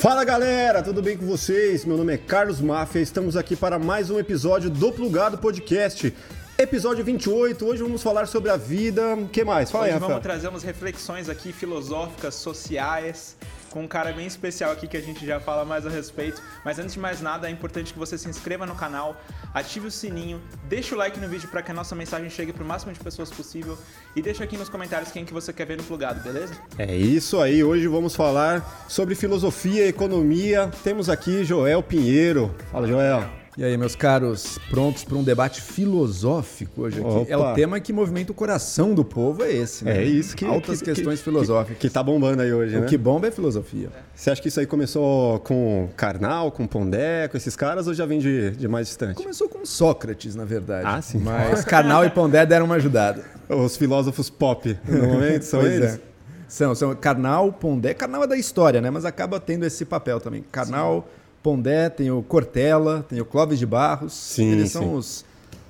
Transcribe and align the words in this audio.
Fala 0.00 0.24
galera, 0.24 0.82
tudo 0.82 1.02
bem 1.02 1.14
com 1.14 1.26
vocês? 1.26 1.84
Meu 1.84 1.94
nome 1.94 2.14
é 2.14 2.16
Carlos 2.16 2.58
Máfia, 2.58 3.00
estamos 3.00 3.36
aqui 3.36 3.54
para 3.54 3.78
mais 3.78 4.08
um 4.08 4.18
episódio 4.18 4.70
do 4.70 4.90
Plugado 4.90 5.36
Podcast. 5.36 6.16
Episódio 6.56 7.04
28, 7.04 7.66
hoje 7.66 7.82
vamos 7.82 8.02
falar 8.02 8.24
sobre 8.24 8.50
a 8.50 8.56
vida. 8.56 9.14
O 9.14 9.28
que 9.28 9.44
mais? 9.44 9.70
Fala 9.70 9.84
hoje 9.84 9.90
aí, 9.92 9.92
Rafael. 9.92 10.12
vamos 10.12 10.22
trazer 10.22 10.48
umas 10.48 10.62
reflexões 10.62 11.28
aqui 11.28 11.52
filosóficas, 11.52 12.34
sociais, 12.34 13.36
com 13.70 13.82
um 13.82 13.88
cara 13.88 14.12
bem 14.12 14.26
especial 14.26 14.72
aqui 14.72 14.86
que 14.86 14.96
a 14.96 15.00
gente 15.00 15.24
já 15.24 15.40
fala 15.40 15.64
mais 15.64 15.86
a 15.86 15.90
respeito. 15.90 16.42
Mas 16.64 16.78
antes 16.78 16.94
de 16.94 17.00
mais 17.00 17.20
nada, 17.20 17.48
é 17.48 17.50
importante 17.50 17.92
que 17.92 17.98
você 17.98 18.18
se 18.18 18.28
inscreva 18.28 18.66
no 18.66 18.74
canal, 18.74 19.20
ative 19.54 19.86
o 19.86 19.90
sininho, 19.90 20.40
deixe 20.68 20.94
o 20.94 20.98
like 20.98 21.18
no 21.18 21.28
vídeo 21.28 21.48
para 21.48 21.62
que 21.62 21.70
a 21.70 21.74
nossa 21.74 21.94
mensagem 21.94 22.28
chegue 22.28 22.52
para 22.52 22.64
o 22.64 22.66
máximo 22.66 22.92
de 22.92 23.00
pessoas 23.00 23.30
possível 23.30 23.78
e 24.14 24.22
deixa 24.22 24.44
aqui 24.44 24.56
nos 24.56 24.68
comentários 24.68 25.10
quem 25.10 25.24
que 25.24 25.32
você 25.32 25.52
quer 25.52 25.66
ver 25.66 25.76
no 25.76 25.84
plugado, 25.84 26.20
beleza? 26.20 26.54
É 26.78 26.94
isso 26.94 27.40
aí, 27.40 27.62
hoje 27.62 27.86
vamos 27.86 28.14
falar 28.14 28.86
sobre 28.88 29.14
filosofia, 29.14 29.86
economia. 29.86 30.70
Temos 30.82 31.08
aqui 31.08 31.44
Joel 31.44 31.82
Pinheiro. 31.82 32.54
Fala, 32.70 32.86
Joel. 32.86 33.39
E 33.58 33.64
aí, 33.64 33.76
meus 33.76 33.96
caros, 33.96 34.58
prontos 34.70 35.02
para 35.04 35.16
um 35.18 35.24
debate 35.24 35.60
filosófico 35.60 36.82
hoje 36.82 37.00
aqui? 37.00 37.08
Opa. 37.08 37.30
É 37.32 37.36
o 37.36 37.52
tema 37.52 37.80
que 37.80 37.92
movimenta 37.92 38.30
o 38.30 38.34
coração 38.34 38.94
do 38.94 39.04
povo, 39.04 39.42
é 39.42 39.52
esse, 39.52 39.84
né? 39.84 39.98
É 39.98 40.04
isso 40.04 40.36
que. 40.36 40.44
Altas 40.46 40.78
que- 40.78 40.84
questões 40.86 41.18
que- 41.18 41.24
filosóficas. 41.24 41.76
Que, 41.78 41.88
que 41.88 41.92
tá 41.92 42.02
bombando 42.02 42.42
aí 42.42 42.52
hoje, 42.52 42.76
O 42.76 42.80
né? 42.82 42.86
que 42.86 42.96
bomba 42.96 43.26
é 43.26 43.30
filosofia. 43.30 43.88
Você 44.14 44.30
acha 44.30 44.40
que 44.40 44.48
isso 44.48 44.60
aí 44.60 44.66
começou 44.66 45.40
com 45.40 45.88
Karnal, 45.96 46.52
com 46.52 46.66
Pondé, 46.66 47.26
com 47.28 47.36
esses 47.36 47.56
caras, 47.56 47.86
ou 47.88 47.92
já 47.92 48.06
vem 48.06 48.20
de, 48.20 48.52
de 48.52 48.68
mais 48.68 48.86
distante? 48.86 49.16
Começou 49.16 49.48
com 49.48 49.66
Sócrates, 49.66 50.34
na 50.36 50.44
verdade. 50.44 50.84
Ah, 50.86 51.02
sim. 51.02 51.18
Mas 51.18 51.64
Karnal 51.64 52.04
e 52.04 52.10
Pondé 52.10 52.46
deram 52.46 52.66
uma 52.66 52.76
ajudada. 52.76 53.24
Os 53.48 53.76
filósofos 53.76 54.30
pop, 54.30 54.78
no 54.88 55.06
momento, 55.08 55.42
são 55.42 55.60
Pois 55.60 55.72
eles? 55.72 55.94
é. 55.96 56.00
São, 56.46 56.74
são 56.74 56.94
Karnal, 56.94 57.52
Pondé. 57.52 57.94
Karnal 57.94 58.24
é 58.24 58.26
da 58.26 58.36
história, 58.36 58.80
né? 58.80 58.90
Mas 58.90 59.04
acaba 59.04 59.38
tendo 59.38 59.64
esse 59.66 59.84
papel 59.84 60.18
também. 60.20 60.44
Karnal, 60.50 61.06
Pondé, 61.42 61.88
tem 61.88 62.10
o 62.10 62.22
Cortella, 62.22 63.04
tem 63.08 63.20
o 63.20 63.24
Clóvis 63.24 63.58
de 63.58 63.66
Barros. 63.66 64.12
Sim, 64.12 64.52
Eles 64.52 64.70
sim. 64.70 64.78
são 64.78 64.94
os 64.94 65.24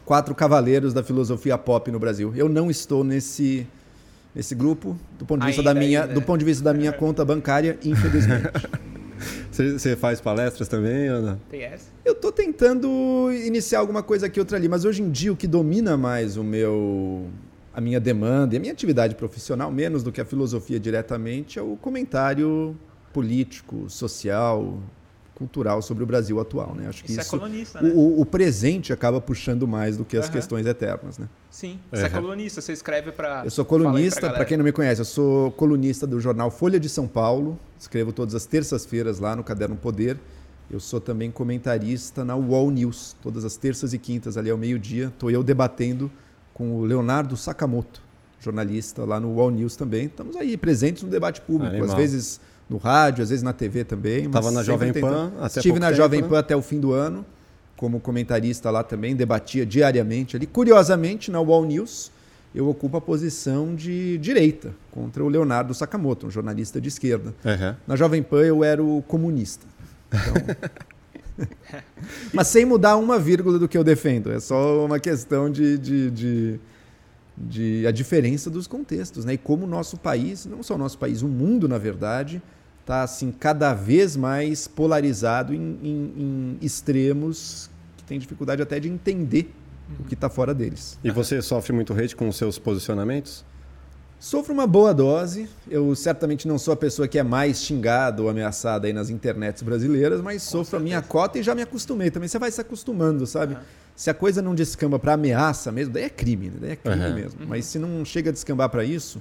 quatro 0.05 0.35
cavaleiros 0.35 0.93
da 0.93 1.03
filosofia 1.03 1.57
pop 1.57 1.91
no 1.91 1.99
Brasil. 1.99 2.33
Eu 2.35 2.49
não 2.49 2.71
estou 2.71 3.05
nesse, 3.05 3.67
nesse 4.35 4.55
grupo, 4.55 4.98
do 5.19 5.25
ponto 5.25 5.41
de 5.41 5.47
vista, 5.47 5.61
Ainda, 5.63 5.75
da, 5.75 5.79
minha, 5.79 6.03
ainda. 6.03 6.15
do 6.15 6.23
ponto 6.23 6.39
de 6.39 6.45
vista 6.45 6.65
da 6.65 6.75
minha 6.75 6.93
conta 6.93 7.25
bancária, 7.25 7.79
infelizmente. 7.85 8.48
Você, 9.53 9.95
faz 9.95 10.21
palestras 10.21 10.69
também, 10.69 11.07
Ana? 11.09 11.39
Tem 11.51 11.63
essa? 11.63 11.91
Eu 12.05 12.15
tô 12.15 12.33
tentando 12.33 13.31
iniciar 13.45 13.81
alguma 13.81 14.03
coisa 14.03 14.27
aqui 14.27 14.41
outra 14.41 14.57
ali, 14.57 14.69
mas 14.69 14.85
hoje 14.85 15.03
em 15.03 15.11
dia 15.11 15.33
o 15.33 15.37
que 15.37 15.47
domina 15.47 15.97
mais 15.97 16.37
o 16.37 16.43
meu 16.45 17.27
a 17.73 17.81
minha 17.81 18.01
demanda 18.01 18.55
e 18.55 18.57
a 18.57 18.61
minha 18.61 18.73
atividade 18.73 19.15
profissional, 19.15 19.71
menos 19.71 20.03
do 20.03 20.11
que 20.11 20.21
a 20.21 20.25
filosofia 20.25 20.81
diretamente, 20.81 21.59
é 21.59 21.63
o 21.63 21.77
comentário 21.77 22.77
político, 23.13 23.89
social, 23.89 24.79
cultural 25.41 25.80
sobre 25.80 26.05
o 26.05 26.06
Brasil 26.06 26.38
atual, 26.38 26.74
né? 26.77 26.86
Acho 26.86 27.02
que 27.02 27.12
Isso, 27.12 27.20
isso, 27.22 27.34
é 27.34 27.38
colunista, 27.38 27.80
né? 27.80 27.91
o, 27.94 28.20
o- 28.20 28.27
presente 28.27 28.92
acaba 28.92 29.22
puxando 29.22 29.66
mais 29.66 29.96
do 29.96 30.05
que 30.05 30.14
as 30.19 30.27
Aham. 30.27 30.33
questões 30.34 30.66
eternas, 30.66 31.16
né? 31.16 31.27
Sim, 31.50 31.80
você 31.91 32.02
é 32.02 32.06
Aham. 32.08 32.20
colunista, 32.20 32.60
você 32.60 32.74
escreve 32.74 33.10
para. 33.10 33.42
Eu 33.46 33.50
sou 33.50 33.64
colunista, 33.64 34.28
para 34.28 34.44
quem 34.44 34.58
não 34.58 34.64
me 34.64 34.70
conhece, 34.70 35.00
eu 35.00 35.05
sou 35.06 35.50
colunista 35.52 36.06
do 36.06 36.20
jornal 36.20 36.50
Folha 36.50 36.78
de 36.78 36.91
São 36.91 37.08
Paulo. 37.08 37.58
Escrevo 37.78 38.12
todas 38.12 38.34
as 38.34 38.44
terças-feiras 38.44 39.18
lá 39.18 39.34
no 39.34 39.42
Caderno 39.42 39.77
Poder. 39.77 40.18
Eu 40.70 40.78
sou 40.78 41.00
também 41.00 41.30
comentarista 41.30 42.22
na 42.22 42.36
UOL 42.36 42.70
News, 42.70 43.16
todas 43.22 43.42
as 43.42 43.56
terças 43.56 43.94
e 43.94 43.98
quintas 43.98 44.36
ali 44.36 44.50
ao 44.50 44.58
meio-dia. 44.58 45.06
Estou 45.06 45.30
eu 45.30 45.42
debatendo 45.42 46.11
com 46.52 46.77
o 46.77 46.84
Leonardo 46.84 47.34
Sakamoto, 47.34 48.02
jornalista 48.38 49.06
lá 49.06 49.18
no 49.18 49.28
UOL 49.36 49.50
News 49.50 49.74
também. 49.74 50.05
Estamos 50.05 50.36
aí 50.36 50.55
presentes 50.58 51.02
no 51.02 51.08
debate 51.08 51.41
público, 51.41 51.74
Animal. 51.77 51.91
às 51.91 51.94
vezes 51.96 52.41
no 52.71 52.77
rádio, 52.79 53.23
às 53.25 53.29
vezes 53.31 53.43
na 53.43 53.53
TV 53.53 53.83
também. 53.85 54.23
mas 54.25 54.33
Tava 54.33 54.51
na 54.53 54.63
Jovem 54.63 54.93
Pan 54.93 55.33
até 55.41 55.58
Estive 55.58 55.79
na 55.81 55.89
tempo, 55.89 55.97
Jovem 55.97 56.23
né? 56.23 56.29
Pan 56.29 56.39
até 56.39 56.55
o 56.57 56.63
fim 56.63 56.79
do 56.79 56.92
ano, 56.92 57.27
como 57.77 57.98
comentarista 57.98 58.70
lá 58.70 58.85
também, 58.85 59.17
debatia 59.17 59.67
diariamente 59.67 60.36
ali. 60.36 60.47
Curiosamente, 60.47 61.30
na 61.33 61.41
UOL 61.41 61.67
News, 61.67 62.13
eu 62.55 62.69
ocupo 62.69 62.97
a 62.97 63.01
posição 63.01 63.75
de 63.75 64.17
direita 64.19 64.70
contra 64.92 65.23
o 65.25 65.29
Leonardo 65.29 65.75
Sakamoto, 65.75 66.29
um 66.29 66.30
jornalista 66.30 66.80
de 66.80 66.89
esquerda. 66.89 67.35
Aham. 67.45 67.77
Na 67.86 67.97
Jovem 67.97 68.23
Pan 68.23 68.42
eu 68.45 68.63
era 68.63 68.83
o 68.83 69.03
comunista. 69.03 69.67
Então- 70.09 70.57
Mas 72.33 72.48
sem 72.48 72.64
mudar 72.64 72.97
uma 72.97 73.19
vírgula 73.19 73.59
do 73.59 73.67
que 73.67 73.77
eu 73.77 73.83
defendo. 73.85 74.30
É 74.30 74.39
só 74.41 74.85
uma 74.85 74.98
questão 75.01 75.51
de, 75.51 75.79
de, 75.79 76.11
de, 76.11 76.61
de 77.36 77.86
a 77.86 77.91
diferença 77.91 78.51
dos 78.51 78.67
contextos, 78.67 79.25
né? 79.25 79.35
E 79.35 79.39
como 79.39 79.64
o 79.64 79.69
nosso 79.69 79.97
país, 79.97 80.45
não 80.47 80.63
só 80.63 80.75
o 80.75 80.79
nosso 80.79 80.98
país, 80.98 81.23
o 81.23 81.29
mundo, 81.29 81.67
na 81.67 81.79
verdade, 81.79 82.42
está 82.90 83.02
assim 83.05 83.30
cada 83.30 83.73
vez 83.73 84.17
mais 84.17 84.67
polarizado 84.67 85.55
em, 85.55 85.78
em- 85.83 86.12
em 86.17 86.58
extremos 86.61 87.70
que 87.96 88.02
tem 88.02 88.18
dificuldade 88.18 88.61
até 88.61 88.80
de 88.80 88.89
entender 88.89 89.55
o 89.98 90.05
que 90.05 90.14
está 90.14 90.28
fora 90.28 90.52
deles. 90.52 90.98
E 91.02 91.11
você 91.11 91.40
sofre 91.40 91.73
muito 91.73 91.92
hate 91.92 92.17
com 92.17 92.29
os 92.29 92.36
seus 92.36 92.58
posicionamentos? 92.58 93.45
Sofro 94.18 94.52
uma 94.52 94.67
boa 94.67 94.92
dose. 94.92 95.48
Eu 95.68 95.95
certamente 95.95 96.46
não 96.46 96.58
sou 96.58 96.74
a 96.74 96.77
pessoa 96.77 97.08
que 97.08 97.18
é 97.18 97.23
mais 97.23 97.62
xingada 97.62 98.20
ou 98.23 98.29
ameaçada 98.29 98.86
aí 98.86 98.92
nas 98.92 99.08
internets 99.08 99.62
brasileiras, 99.62 100.20
mas 100.20 100.42
sofro 100.42 100.77
a 100.79 100.80
minha 100.83 101.00
cota 101.00 101.39
e 101.39 101.42
já 101.42 101.55
me 101.55 101.62
acostumei 101.62 102.11
também. 102.11 102.29
Você 102.29 102.39
vai 102.39 102.50
se 102.50 102.61
acostumando, 102.61 103.27
sabe? 103.27 103.56
Se 103.96 104.11
a 104.11 104.14
coisa 104.14 104.42
não 104.42 104.55
descamba 104.55 104.98
para 104.98 105.14
ameaça 105.14 105.73
mesmo, 105.73 105.95
daí 105.95 106.05
é 106.05 106.08
crime, 106.11 106.48
né? 106.50 106.56
daí 106.61 106.70
é 106.73 106.77
crime 106.77 107.05
Aham. 107.05 107.14
mesmo. 107.14 107.40
Mas 107.46 107.64
se 107.67 107.79
não 107.79 108.05
chega 108.05 108.30
a 108.30 108.33
descambar 108.33 108.68
para 108.68 108.84
isso 108.84 109.20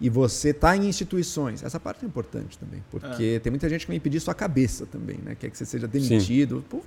e 0.00 0.08
você 0.08 0.52
tá 0.52 0.76
em 0.76 0.88
instituições, 0.88 1.64
essa 1.64 1.80
parte 1.80 2.04
é 2.04 2.08
importante 2.08 2.56
também, 2.56 2.82
porque 2.90 3.40
tem 3.42 3.50
muita 3.50 3.68
gente 3.68 3.84
que 3.84 3.90
vem 3.90 3.98
pedir 3.98 4.20
sua 4.20 4.34
cabeça 4.34 4.86
também, 4.86 5.18
né? 5.24 5.34
Quer 5.34 5.50
que 5.50 5.58
você 5.58 5.64
seja 5.64 5.88
demitido. 5.88 6.64
Pô, 6.68 6.80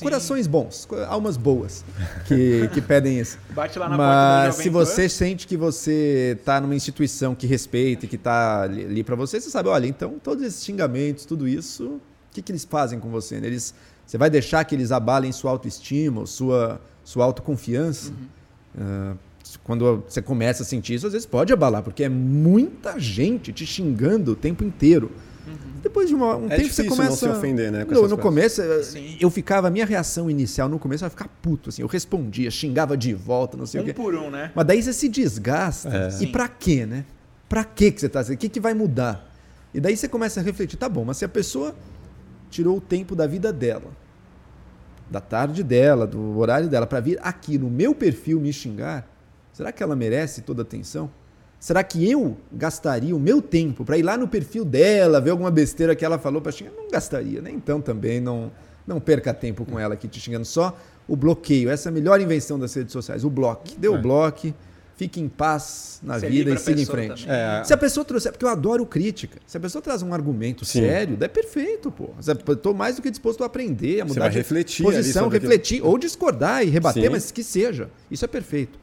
corações 0.00 0.46
bons, 0.46 0.88
almas 1.06 1.36
boas 1.36 1.84
que, 2.26 2.66
que 2.72 2.80
pedem 2.80 3.20
isso. 3.20 3.38
Bate 3.50 3.78
lá 3.78 3.90
na 3.90 3.96
Mas 3.98 4.54
se 4.54 4.70
Pan. 4.70 4.70
você 4.70 5.06
sente 5.06 5.46
que 5.46 5.56
você 5.56 6.36
está 6.38 6.58
numa 6.58 6.74
instituição 6.74 7.34
que 7.34 7.46
respeita 7.46 8.06
e 8.06 8.08
que 8.08 8.16
está 8.16 8.62
ali, 8.62 9.04
para 9.04 9.16
você, 9.16 9.38
você 9.38 9.50
sabe, 9.50 9.68
olha, 9.68 9.86
então 9.86 10.18
todos 10.18 10.42
esses 10.42 10.64
xingamentos, 10.64 11.26
tudo 11.26 11.46
isso, 11.46 11.84
o 11.86 12.00
que, 12.32 12.40
que 12.40 12.52
eles 12.52 12.64
fazem 12.64 12.98
com 12.98 13.10
você? 13.10 13.38
né? 13.38 13.48
Eles, 13.48 13.74
você 14.06 14.16
vai 14.16 14.30
deixar 14.30 14.64
que 14.64 14.74
eles 14.74 14.92
abalem 14.92 15.30
sua 15.30 15.50
autoestima, 15.50 16.24
sua, 16.24 16.80
sua 17.04 17.26
autoconfiança? 17.26 18.12
Ah, 18.78 19.14
quando 19.62 20.02
você 20.08 20.20
começa 20.22 20.62
a 20.62 20.66
sentir 20.66 20.94
isso, 20.94 21.06
às 21.06 21.12
vezes 21.12 21.26
pode 21.26 21.52
abalar, 21.52 21.82
porque 21.82 22.04
é 22.04 22.08
muita 22.08 22.98
gente 22.98 23.52
te 23.52 23.66
xingando 23.66 24.32
o 24.32 24.36
tempo 24.36 24.64
inteiro. 24.64 25.10
Depois 25.82 26.08
de 26.08 26.14
uma- 26.16 26.36
um 26.36 26.46
É 26.46 26.56
tempo 26.56 26.62
você 26.72 26.82
difícil 26.82 26.84
não 26.90 26.96
começa. 26.96 27.16
se 27.16 27.28
ofender, 27.28 27.70
né, 27.70 27.84
com 27.84 27.94
No, 27.94 28.08
no 28.08 28.18
começo, 28.18 28.60
eh, 28.60 28.82
Sim. 28.82 29.16
eu 29.20 29.30
ficava, 29.30 29.68
a 29.68 29.70
minha 29.70 29.86
reação 29.86 30.28
inicial 30.28 30.68
no 30.68 30.78
começo 30.80 31.04
era 31.04 31.10
ficar 31.10 31.28
puto, 31.40 31.68
assim. 31.68 31.82
Eu 31.82 31.86
respondia, 31.86 32.50
xingava 32.50 32.96
de 32.96 33.14
volta, 33.14 33.56
não 33.56 33.66
sei 33.66 33.80
o 33.80 33.84
Um 33.84 33.86
quê. 33.86 33.94
por 33.94 34.12
um, 34.16 34.28
né? 34.28 34.50
Mas 34.54 34.66
daí 34.66 34.82
você 34.82 34.92
se 34.92 35.08
desgasta. 35.08 35.88
É. 36.18 36.22
E 36.24 36.26
pra 36.26 36.48
quê, 36.48 36.84
né? 36.84 37.04
Pra 37.48 37.62
quê 37.62 37.92
que 37.92 38.00
você 38.00 38.08
tá 38.08 38.18
fazendo? 38.18 38.34
O 38.34 38.38
que, 38.38 38.48
que 38.48 38.58
vai 38.58 38.74
mudar? 38.74 39.32
E 39.72 39.78
daí 39.78 39.96
você 39.96 40.08
começa 40.08 40.40
a 40.40 40.42
refletir, 40.42 40.76
tá 40.76 40.88
bom, 40.88 41.04
mas 41.04 41.18
se 41.18 41.24
a 41.24 41.28
pessoa 41.28 41.72
tirou 42.50 42.78
o 42.78 42.80
tempo 42.80 43.14
da 43.14 43.26
vida 43.28 43.52
dela, 43.52 43.92
da 45.08 45.20
tarde 45.20 45.62
dela, 45.62 46.04
do 46.06 46.36
horário 46.38 46.68
dela, 46.68 46.86
pra 46.88 46.98
vir 46.98 47.18
aqui 47.22 47.56
no 47.58 47.70
meu 47.70 47.94
perfil 47.94 48.40
me 48.40 48.52
xingar, 48.52 49.06
será 49.56 49.72
que 49.72 49.82
ela 49.82 49.96
merece 49.96 50.42
toda 50.42 50.60
a 50.60 50.64
atenção? 50.64 51.10
Será 51.58 51.82
que 51.82 52.08
eu 52.08 52.36
gastaria 52.52 53.16
o 53.16 53.18
meu 53.18 53.40
tempo 53.40 53.84
pra 53.84 53.96
ir 53.96 54.02
lá 54.02 54.16
no 54.18 54.28
perfil 54.28 54.64
dela, 54.64 55.18
ver 55.20 55.30
alguma 55.30 55.50
besteira 55.50 55.96
que 55.96 56.04
ela 56.04 56.18
falou 56.18 56.42
pra 56.42 56.52
xingar? 56.52 56.72
Não 56.76 56.88
gastaria, 56.90 57.40
né? 57.40 57.50
Então 57.50 57.80
também 57.80 58.20
não, 58.20 58.52
não 58.86 59.00
perca 59.00 59.32
tempo 59.32 59.64
com 59.64 59.78
ela 59.80 59.94
aqui 59.94 60.06
te 60.06 60.20
xingando. 60.20 60.44
Só 60.44 60.76
o 61.08 61.16
bloqueio. 61.16 61.70
Essa 61.70 61.88
é 61.88 61.90
a 61.90 61.92
melhor 61.92 62.20
invenção 62.20 62.58
das 62.58 62.74
redes 62.74 62.92
sociais. 62.92 63.24
O 63.24 63.30
bloco. 63.30 63.64
Deu 63.78 63.94
o 63.94 63.96
É. 63.96 64.00
bloco, 64.02 64.52
fique 64.96 65.18
em 65.18 65.28
paz 65.28 65.98
na 66.02 66.20
Ser 66.20 66.28
vida 66.28 66.50
livre 66.50 66.60
e 66.60 66.62
siga 66.62 66.80
em 66.82 66.84
frente. 66.86 67.26
É, 67.26 67.64
Se 67.64 67.72
a 67.72 67.76
pessoa 67.78 68.04
trouxer, 68.04 68.32
porque 68.32 68.44
eu 68.44 68.50
adoro 68.50 68.84
crítica. 68.84 69.38
Se 69.46 69.56
a 69.56 69.60
pessoa 69.60 69.80
traz 69.80 70.02
um 70.02 70.12
argumento 70.12 70.62
Sim. 70.66 70.80
sério, 70.82 71.16
é 71.18 71.26
perfeito, 71.28 71.90
pô. 71.90 72.10
Eu 72.46 72.56
tô 72.56 72.74
mais 72.74 72.96
do 72.96 73.02
que 73.02 73.10
disposto 73.10 73.42
a 73.42 73.46
aprender, 73.46 74.02
a 74.02 74.04
Você 74.04 74.08
mudar 74.08 74.20
vai 74.20 74.30
de 74.30 74.36
refletir 74.36 74.82
posição, 74.84 75.28
refletir 75.30 75.82
ou 75.82 75.96
discordar 75.96 76.62
e 76.62 76.68
rebater, 76.68 77.04
Sim. 77.04 77.08
mas 77.08 77.30
que 77.32 77.42
seja. 77.42 77.88
Isso 78.10 78.24
é 78.26 78.28
perfeito. 78.28 78.78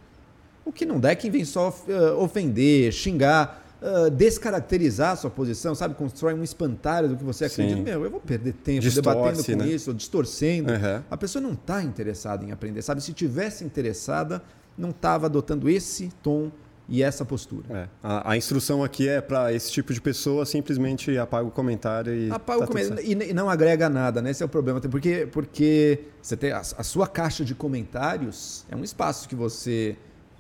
O 0.65 0.71
que 0.71 0.85
não 0.85 0.99
dá 0.99 1.11
é 1.11 1.15
quem 1.15 1.29
vem 1.29 1.43
só 1.43 1.73
eh, 1.87 2.11
ofender, 2.11 2.91
xingar, 2.91 3.63
eh, 3.81 4.09
descaracterizar 4.09 5.11
a 5.11 5.15
sua 5.17 5.29
posição, 5.29 5.75
sabe? 5.75 5.93
Constrói 5.93 6.33
um 6.33 6.43
espantalho 6.43 7.09
do 7.09 7.17
que 7.17 7.23
você 7.23 7.45
acredita. 7.45 7.77
Sim. 7.77 7.83
Meu, 7.83 8.03
eu 8.05 8.09
vou 8.09 8.21
perder 8.21 8.53
tempo 8.53 8.79
Distorce, 8.79 9.01
debatendo 9.01 9.45
com 9.45 9.55
né? 9.57 9.67
isso, 9.67 9.93
distorcendo. 9.93 10.71
Aham. 10.71 11.03
A 11.11 11.17
pessoa 11.17 11.41
não 11.41 11.51
está 11.51 11.83
interessada 11.83 12.45
em 12.45 12.51
aprender, 12.51 12.81
sabe? 12.81 13.01
Se 13.03 13.11
tivesse 13.11 13.65
interessada, 13.65 14.41
não 14.77 14.91
estava 14.91 15.25
adotando 15.25 15.69
esse 15.69 16.09
tom 16.23 16.49
e 16.87 17.03
essa 17.03 17.25
postura. 17.25 17.65
É. 17.69 17.87
A, 18.01 18.31
a 18.31 18.37
instrução 18.37 18.83
aqui 18.83 19.07
é 19.07 19.19
para 19.19 19.51
esse 19.53 19.71
tipo 19.71 19.93
de 19.93 19.99
pessoa 19.99 20.45
simplesmente 20.45 21.17
apaga 21.17 21.45
o 21.45 21.51
comentário 21.51 22.13
e. 22.13 22.31
Apaga 22.31 22.59
tá 22.59 22.65
o 22.65 22.67
comentário 22.69 23.03
e, 23.03 23.11
e 23.11 23.33
não 23.33 23.49
agrega 23.49 23.89
nada, 23.89 24.21
né? 24.21 24.31
Esse 24.31 24.43
é 24.43 24.45
o 24.45 24.49
problema. 24.49 24.79
Porque, 24.79 25.27
porque 25.31 26.05
você 26.21 26.37
tem 26.37 26.51
a, 26.51 26.59
a 26.59 26.83
sua 26.83 27.07
caixa 27.07 27.43
de 27.43 27.53
comentários 27.53 28.65
é 28.69 28.75
um 28.77 28.83
espaço 28.83 29.27
que 29.27 29.35
você 29.35 29.97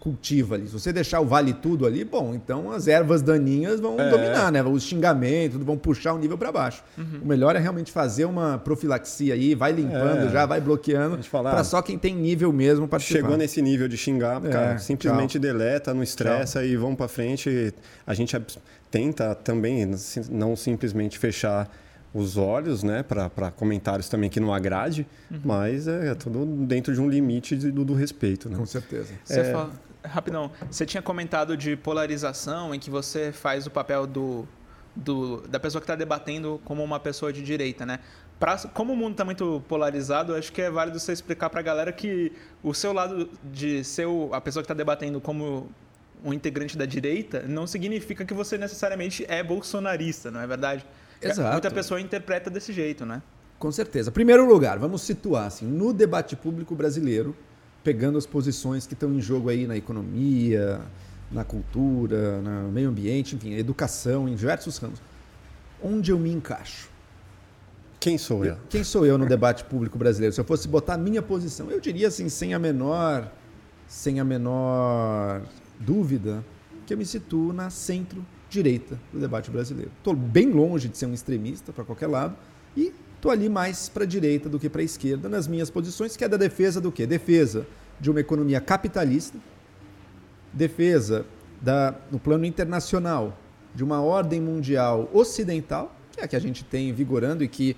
cultiva 0.07 0.55
ali. 0.55 0.67
Se 0.67 0.73
você 0.73 0.91
deixar 0.91 1.21
o 1.21 1.25
vale 1.25 1.53
tudo 1.53 1.85
ali, 1.85 2.03
bom, 2.03 2.33
então 2.35 2.69
as 2.73 2.89
ervas 2.89 3.21
daninhas 3.21 3.79
vão 3.79 3.97
É. 3.97 4.09
dominar, 4.09 4.51
né? 4.51 4.61
Os 4.61 4.83
xingamentos 4.83 5.57
vão 5.63 5.77
puxar 5.77 6.11
o 6.11 6.17
nível 6.17 6.37
para 6.37 6.51
baixo. 6.51 6.83
O 7.21 7.25
melhor 7.25 7.55
é 7.55 7.59
realmente 7.59 7.89
fazer 7.89 8.25
uma 8.25 8.57
profilaxia 8.57 9.33
aí, 9.33 9.55
vai 9.55 9.71
limpando 9.71 10.27
É. 10.27 10.29
já, 10.29 10.45
vai 10.45 10.59
bloqueando, 10.59 11.17
para 11.31 11.51
ah, 11.59 11.63
só 11.63 11.81
quem 11.81 11.97
tem 11.97 12.13
nível 12.13 12.51
mesmo 12.51 12.85
participar. 12.85 13.19
Chegou 13.21 13.37
nesse 13.37 13.61
nível 13.61 13.87
de 13.87 13.95
xingar, 13.95 14.45
É, 14.45 14.49
cara, 14.49 14.77
simplesmente 14.77 15.39
deleta, 15.39 15.93
não 15.93 16.03
estressa 16.03 16.65
e 16.65 16.75
vamos 16.75 16.97
para 16.97 17.07
frente. 17.07 17.73
A 18.05 18.13
gente 18.13 18.35
tenta 18.91 19.33
também 19.35 19.95
sim- 19.95 20.23
não 20.29 20.53
simplesmente 20.57 21.17
fechar 21.17 21.73
os 22.13 22.35
olhos, 22.37 22.83
né, 22.83 23.03
para 23.03 23.51
comentários 23.51 24.09
também 24.09 24.29
que 24.29 24.39
não 24.39 24.53
agrade, 24.53 25.07
mas 25.45 25.87
é, 25.87 26.13
tudo 26.13 26.45
dentro 26.65 26.93
de 26.93 26.99
um 27.01 27.07
limite 27.09 27.55
de- 27.55 27.71
do, 27.71 27.85
do 27.85 27.93
respeito, 27.93 28.49
né? 28.49 28.57
Com 28.57 28.65
certeza. 28.65 29.13
Você 29.23 29.39
É. 29.39 29.51
fala, 29.51 29.71
rapidão, 30.03 30.51
você 30.69 30.85
tinha 30.85 31.01
comentado 31.01 31.55
de 31.55 31.75
polarização 31.75 32.73
em 32.73 32.79
que 32.79 32.89
você 32.89 33.31
faz 33.31 33.65
o 33.65 33.71
papel 33.71 34.05
do, 34.05 34.47
do 34.95 35.41
da 35.47 35.59
pessoa 35.59 35.81
que 35.81 35.85
está 35.85 35.95
debatendo 35.95 36.61
como 36.65 36.83
uma 36.83 36.99
pessoa 36.99 37.31
de 37.31 37.41
direita, 37.41 37.85
né? 37.85 37.99
Pra, 38.39 38.57
como 38.73 38.93
o 38.93 38.95
mundo 38.95 39.11
está 39.13 39.23
muito 39.23 39.63
polarizado, 39.67 40.35
acho 40.35 40.51
que 40.51 40.61
é 40.61 40.69
válido 40.69 40.99
você 40.99 41.13
explicar 41.13 41.49
para 41.49 41.59
a 41.59 41.63
galera 41.63 41.91
que 41.91 42.31
o 42.61 42.73
seu 42.73 42.91
lado 42.91 43.29
de 43.43 43.83
ser 43.83 44.07
a 44.31 44.41
pessoa 44.41 44.61
que 44.61 44.65
está 44.65 44.73
debatendo 44.73 45.21
como 45.21 45.69
um 46.23 46.33
integrante 46.33 46.77
da 46.77 46.85
direita 46.85 47.43
não 47.47 47.67
significa 47.67 48.25
que 48.25 48.33
você 48.33 48.57
necessariamente 48.57 49.25
é 49.27 49.43
bolsonarista, 49.43 50.31
não 50.31 50.39
é 50.39 50.47
verdade? 50.47 50.85
Exato. 51.21 51.51
Muita 51.51 51.71
pessoa 51.71 52.01
interpreta 52.01 52.49
desse 52.49 52.73
jeito, 52.73 53.05
né? 53.05 53.21
Com 53.59 53.71
certeza. 53.71 54.11
Primeiro 54.11 54.45
lugar, 54.45 54.77
vamos 54.77 55.01
situar 55.03 55.45
assim, 55.45 55.65
no 55.65 55.93
debate 55.93 56.35
público 56.35 56.75
brasileiro, 56.75 57.35
pegando 57.83 58.17
as 58.17 58.25
posições 58.25 58.87
que 58.87 58.93
estão 58.93 59.13
em 59.13 59.19
jogo 59.21 59.49
aí 59.49 59.67
na 59.67 59.75
economia, 59.75 60.81
na 61.31 61.43
cultura, 61.43 62.41
no 62.41 62.71
meio 62.71 62.89
ambiente, 62.89 63.35
enfim, 63.35 63.53
educação, 63.53 64.27
em 64.29 64.35
diversos 64.35 64.77
ramos. 64.77 65.01
Onde 65.81 66.11
eu 66.11 66.19
me 66.19 66.31
encaixo? 66.31 66.89
Quem 67.99 68.17
sou 68.17 68.45
eu? 68.45 68.57
Quem 68.69 68.83
sou 68.83 69.05
eu 69.05 69.17
no 69.17 69.25
debate 69.25 69.63
público 69.63 69.97
brasileiro? 69.97 70.33
Se 70.33 70.39
eu 70.39 70.45
fosse 70.45 70.67
botar 70.67 70.95
a 70.95 70.97
minha 70.97 71.21
posição, 71.21 71.69
eu 71.71 71.79
diria 71.79 72.07
assim, 72.07 72.29
sem 72.29 72.53
a 72.53 72.59
menor, 72.59 73.31
sem 73.87 74.19
a 74.19 74.23
menor 74.23 75.41
dúvida, 75.79 76.43
que 76.85 76.93
eu 76.93 76.97
me 76.97 77.05
situo 77.05 77.53
na 77.53 77.69
centro-direita 77.69 78.99
do 79.11 79.19
debate 79.19 79.49
brasileiro. 79.49 79.91
Estou 79.97 80.13
bem 80.15 80.51
longe 80.51 80.89
de 80.89 80.97
ser 80.97 81.05
um 81.05 81.13
extremista 81.13 81.71
para 81.71 81.83
qualquer 81.83 82.07
lado 82.07 82.35
e 82.75 82.93
estou 83.23 83.31
ali 83.31 83.47
mais 83.47 83.87
para 83.87 84.03
a 84.03 84.05
direita 84.05 84.49
do 84.49 84.59
que 84.59 84.69
para 84.69 84.81
a 84.81 84.83
esquerda 84.83 85.29
nas 85.29 85.47
minhas 85.47 85.69
posições, 85.69 86.17
que 86.17 86.25
é 86.25 86.27
da 86.27 86.35
defesa 86.35 86.81
do 86.81 86.91
quê? 86.91 87.07
Defesa 87.07 87.65
de 87.97 88.11
uma 88.11 88.19
economia 88.19 88.59
capitalista, 88.59 89.37
defesa 90.51 91.25
da, 91.61 91.95
no 92.11 92.19
plano 92.19 92.43
internacional 92.43 93.37
de 93.73 93.81
uma 93.81 94.01
ordem 94.01 94.41
mundial 94.41 95.09
ocidental, 95.13 95.95
que 96.11 96.19
é 96.19 96.25
a 96.25 96.27
que 96.27 96.35
a 96.35 96.39
gente 96.39 96.65
tem 96.65 96.91
vigorando 96.91 97.45
e 97.45 97.47
que 97.47 97.77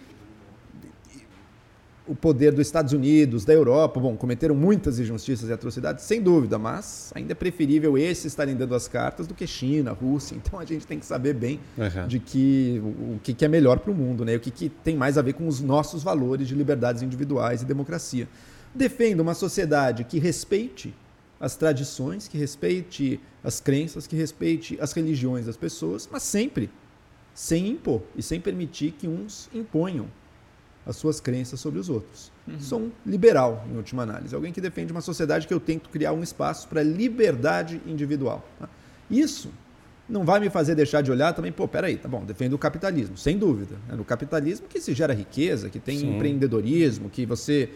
o 2.08 2.14
poder 2.16 2.52
dos 2.52 2.68
Estados 2.68 2.94
Unidos, 2.94 3.46
da 3.46 3.54
Europa, 3.54 4.00
bom, 4.00 4.16
cometeram 4.16 4.54
muitas 4.54 5.00
injustiças 5.00 5.50
e 5.50 5.54
atrocidades, 5.54 6.06
sem 6.06 6.22
dúvida, 6.22 6.58
mas 6.60 7.12
ainda 7.16 7.32
é 7.32 7.36
preferível 7.36 7.98
esses 7.98 8.26
estarem 8.26 8.56
dando 8.56 8.76
as 8.76 8.88
cartas 8.88 9.26
do 9.26 9.34
que 9.34 9.48
China, 9.48 9.92
Rússia. 9.92 10.36
Então 10.46 10.60
a 10.60 10.66
gente 10.66 10.86
tem 10.86 11.00
que 11.00 11.06
saber 11.06 11.34
bem 11.34 11.60
Uhum. 11.78 12.08
de 12.08 12.20
que 12.20 12.80
o, 12.84 13.16
o 13.16 13.20
que, 13.24 13.34
que 13.34 13.44
é 13.44 13.48
melhor 13.48 13.80
para 13.80 13.92
o 13.92 13.96
mundo, 13.96 14.24
né? 14.24 14.36
O 14.36 14.40
que, 14.40 14.52
que 14.52 14.70
tem 14.70 14.96
mais 14.96 15.18
a 15.18 15.22
ver 15.22 15.34
com 15.34 15.48
os 15.48 15.60
nossos 15.62 16.04
valores 16.04 16.48
de 16.48 16.54
liberdades 16.56 17.02
individuais 17.02 17.62
e 17.62 17.66
democracia. 17.66 18.28
Defendo 18.74 19.22
uma 19.22 19.34
sociedade 19.34 20.04
que 20.04 20.20
respeite 20.20 20.94
as 21.40 21.56
tradições, 21.56 22.28
que 22.28 22.38
respeite 22.38 23.20
as 23.44 23.60
crenças, 23.60 24.06
que 24.08 24.16
respeite 24.16 24.78
as 24.80 24.92
religiões 24.94 25.46
das 25.48 25.58
pessoas, 25.58 26.08
mas 26.12 26.24
sempre 26.24 26.70
sem 27.34 27.68
impor 27.70 28.02
e 28.16 28.22
sem 28.24 28.40
permitir 28.40 28.92
que 28.92 29.08
uns 29.08 29.50
imponham 29.54 30.06
as 30.86 30.96
suas 30.96 31.20
crenças 31.20 31.60
sobre 31.60 31.80
os 31.80 31.90
outros. 31.90 32.32
Sou 32.60 32.80
um 32.80 32.92
liberal, 33.06 33.66
em 33.72 33.76
última 33.76 34.04
análise. 34.04 34.36
Alguém 34.36 34.52
que 34.54 34.62
defende 34.62 34.92
uma 34.92 35.02
sociedade 35.02 35.48
que 35.48 35.54
eu 35.54 35.60
tento 35.60 35.90
criar 35.90 36.14
um 36.14 36.22
espaço 36.22 36.68
para 36.68 36.84
liberdade 36.84 37.82
individual. 37.88 38.48
tá? 38.60 38.70
Isso 39.10 39.50
não 40.08 40.24
vai 40.24 40.40
me 40.40 40.50
fazer 40.50 40.76
deixar 40.76 41.02
de 41.02 41.12
olhar 41.12 41.34
também, 41.34 41.52
pô, 41.52 41.68
peraí, 41.68 41.98
tá 41.98 42.08
bom, 42.08 42.24
defendo 42.24 42.54
o 42.54 42.58
capitalismo, 42.60 43.18
sem 43.18 43.38
dúvida. 43.40 43.76
É 43.92 43.96
no 43.96 44.06
capitalismo 44.06 44.68
que 44.68 44.80
se 44.80 44.94
gera 44.94 45.14
riqueza, 45.14 45.70
que 45.70 45.80
tem 45.80 45.98
Sim. 45.98 46.16
empreendedorismo, 46.16 47.10
que 47.10 47.26
você 47.26 47.70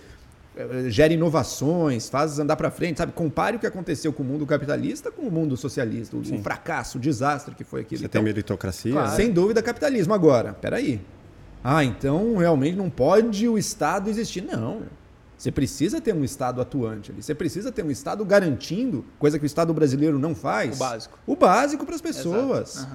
eh, 0.55 0.85
gera 0.89 1.11
inovações, 1.11 2.07
faz 2.07 2.37
andar 2.37 2.55
para 2.55 2.69
frente, 2.69 2.99
sabe? 2.99 3.11
Compare 3.13 3.57
o 3.57 3.59
que 3.59 3.65
aconteceu 3.65 4.13
com 4.13 4.21
o 4.21 4.25
mundo 4.25 4.45
capitalista 4.45 5.11
com 5.11 5.23
o 5.23 5.31
mundo 5.31 5.57
socialista, 5.57 6.15
o, 6.15 6.19
o 6.19 6.43
fracasso, 6.43 6.99
o 6.99 7.01
desastre 7.01 7.55
que 7.55 7.63
foi 7.63 7.81
aquilo. 7.81 7.99
Você 8.01 8.05
Então, 8.05 8.19
tem 8.21 8.23
meritocracia? 8.23 8.91
Claro. 8.91 9.09
né? 9.09 9.15
sem 9.15 9.31
dúvida, 9.31 9.63
capitalismo. 9.63 10.13
Agora, 10.13 10.53
peraí. 10.53 11.01
Ah, 11.63 11.83
então 11.83 12.37
realmente 12.37 12.75
não 12.75 12.89
pode 12.89 13.47
o 13.47 13.57
Estado 13.57 14.09
existir. 14.09 14.41
Não. 14.41 14.83
Você 15.37 15.51
precisa 15.51 16.01
ter 16.01 16.13
um 16.13 16.23
Estado 16.23 16.59
atuante 16.59 17.11
ali. 17.11 17.23
Você 17.23 17.33
precisa 17.33 17.71
ter 17.71 17.83
um 17.83 17.91
Estado 17.91 18.25
garantindo, 18.25 19.05
coisa 19.17 19.39
que 19.39 19.45
o 19.45 19.47
Estado 19.47 19.73
brasileiro 19.73 20.19
não 20.19 20.35
faz. 20.35 20.75
O 20.75 20.79
básico. 20.79 21.19
O 21.25 21.35
básico 21.35 21.85
para 21.85 21.95
as 21.95 22.01
pessoas. 22.01 22.85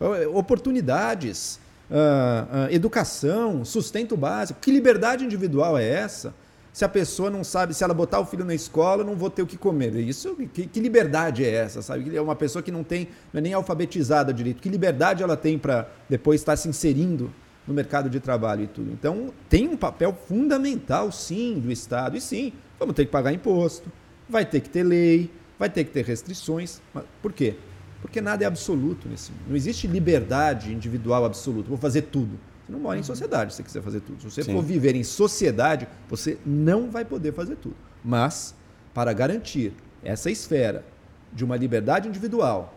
Eh, 0.00 0.26
Oportunidades, 0.28 1.58
ah, 1.90 2.46
ah, 2.52 2.72
educação, 2.72 3.64
sustento 3.64 4.16
básico. 4.16 4.60
Que 4.60 4.70
liberdade 4.70 5.24
individual 5.24 5.78
é 5.78 5.88
essa? 5.88 6.34
Se 6.74 6.84
a 6.84 6.88
pessoa 6.88 7.30
não 7.30 7.42
sabe, 7.42 7.72
se 7.74 7.82
ela 7.82 7.94
botar 7.94 8.20
o 8.20 8.26
filho 8.26 8.44
na 8.44 8.54
escola, 8.54 9.02
não 9.02 9.16
vou 9.16 9.30
ter 9.30 9.42
o 9.42 9.46
que 9.46 9.56
comer. 9.56 9.96
Isso, 9.96 10.36
que, 10.52 10.66
que 10.66 10.80
liberdade 10.80 11.42
é 11.42 11.50
essa? 11.50 11.80
Sabe? 11.82 12.14
É 12.14 12.20
uma 12.20 12.36
pessoa 12.36 12.62
que 12.62 12.70
não 12.70 12.84
tem, 12.84 13.08
não 13.32 13.38
é 13.38 13.40
nem 13.40 13.54
alfabetizada 13.54 14.32
direito. 14.32 14.60
Que 14.60 14.68
liberdade 14.68 15.22
ela 15.22 15.36
tem 15.36 15.58
para 15.58 15.88
depois 16.08 16.40
estar 16.40 16.54
se 16.56 16.68
inserindo 16.68 17.32
no 17.68 17.74
mercado 17.74 18.08
de 18.08 18.18
trabalho 18.18 18.64
e 18.64 18.66
tudo? 18.66 18.90
Então, 18.90 19.32
tem 19.48 19.68
um 19.68 19.76
papel 19.76 20.16
fundamental, 20.26 21.12
sim, 21.12 21.60
do 21.60 21.70
Estado. 21.70 22.16
E 22.16 22.20
sim, 22.20 22.52
vamos 22.78 22.94
ter 22.94 23.04
que 23.04 23.12
pagar 23.12 23.32
imposto, 23.32 23.92
vai 24.28 24.44
ter 24.44 24.60
que 24.60 24.70
ter 24.70 24.82
lei, 24.82 25.30
vai 25.58 25.68
ter 25.68 25.84
que 25.84 25.90
ter 25.90 26.04
restrições. 26.04 26.80
Mas 26.94 27.04
por 27.20 27.32
quê? 27.32 27.56
Porque 28.00 28.20
nada 28.20 28.42
é 28.42 28.46
absoluto 28.46 29.08
nesse 29.08 29.30
mundo. 29.30 29.42
Não 29.48 29.56
existe 29.56 29.86
liberdade 29.86 30.72
individual 30.72 31.24
absoluta. 31.24 31.68
Vou 31.68 31.78
fazer 31.78 32.02
tudo. 32.02 32.38
Você 32.64 32.72
não 32.72 32.80
mora 32.80 32.98
em 32.98 33.02
sociedade 33.02 33.52
se 33.52 33.56
você 33.58 33.62
quiser 33.62 33.82
fazer 33.82 34.00
tudo. 34.00 34.20
Se 34.22 34.30
você 34.30 34.42
Sim. 34.42 34.52
for 34.52 34.62
viver 34.62 34.94
em 34.94 35.04
sociedade, 35.04 35.86
você 36.08 36.38
não 36.44 36.90
vai 36.90 37.04
poder 37.04 37.32
fazer 37.32 37.56
tudo. 37.56 37.76
Mas, 38.04 38.54
para 38.94 39.12
garantir 39.12 39.72
essa 40.02 40.30
esfera 40.30 40.84
de 41.32 41.44
uma 41.44 41.56
liberdade 41.56 42.08
individual 42.08 42.74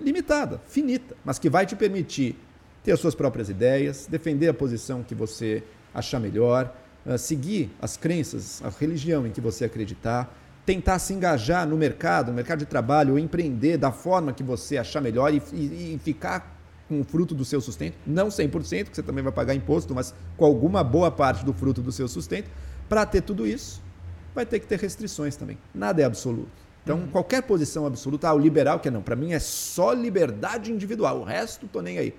limitada, 0.00 0.60
finita, 0.66 1.16
mas 1.24 1.38
que 1.38 1.48
vai 1.48 1.66
te 1.66 1.76
permitir 1.76 2.36
ter 2.84 2.92
as 2.92 3.00
suas 3.00 3.14
próprias 3.14 3.48
ideias, 3.48 4.06
defender 4.08 4.48
a 4.48 4.54
posição 4.54 5.02
que 5.02 5.14
você 5.14 5.62
achar 5.92 6.20
melhor, 6.20 6.72
ah, 7.06 7.16
seguir 7.18 7.70
as 7.80 7.96
crenças, 7.96 8.62
a 8.62 8.68
religião 8.68 9.26
em 9.26 9.30
que 9.30 9.40
você 9.40 9.64
acreditar, 9.64 10.32
tentar 10.66 10.98
se 10.98 11.12
engajar 11.12 11.66
no 11.66 11.76
mercado, 11.76 12.28
no 12.28 12.34
mercado 12.34 12.58
de 12.60 12.66
trabalho, 12.66 13.12
ou 13.14 13.18
empreender 13.18 13.78
da 13.78 13.90
forma 13.90 14.32
que 14.32 14.42
você 14.42 14.76
achar 14.76 15.00
melhor 15.00 15.32
e, 15.32 15.42
e- 15.52 15.94
e 15.94 16.00
ficar 16.02 16.54
com 16.88 17.00
o 17.00 17.04
fruto 17.04 17.34
do 17.34 17.44
seu 17.44 17.60
sustento, 17.62 17.96
não 18.06 18.28
100%, 18.28 18.90
que 18.90 18.96
você 18.96 19.02
também 19.02 19.24
vai 19.24 19.32
pagar 19.32 19.54
imposto, 19.54 19.94
mas 19.94 20.14
com 20.36 20.44
alguma 20.44 20.84
boa 20.84 21.10
parte 21.10 21.42
do 21.44 21.52
fruto 21.54 21.80
do 21.80 21.90
seu 21.90 22.06
sustento. 22.06 22.50
Para 22.88 23.06
ter 23.06 23.22
tudo 23.22 23.46
isso, 23.46 23.82
vai 24.34 24.44
ter 24.44 24.58
que 24.60 24.66
ter 24.66 24.78
restrições 24.78 25.34
também. 25.36 25.56
Nada 25.74 26.02
é 26.02 26.04
absoluto. 26.04 26.50
Então, 26.82 27.06
qualquer 27.10 27.42
posição 27.42 27.86
absoluta, 27.86 28.28
ah, 28.28 28.34
o 28.34 28.38
liberal 28.38 28.78
que 28.78 28.88
é 28.88 28.90
não, 28.90 29.00
para 29.00 29.16
mim 29.16 29.32
é 29.32 29.38
só 29.38 29.94
liberdade 29.94 30.70
individual, 30.70 31.20
o 31.20 31.24
resto 31.24 31.66
tô 31.66 31.80
nem 31.80 31.98
aí. 31.98 32.14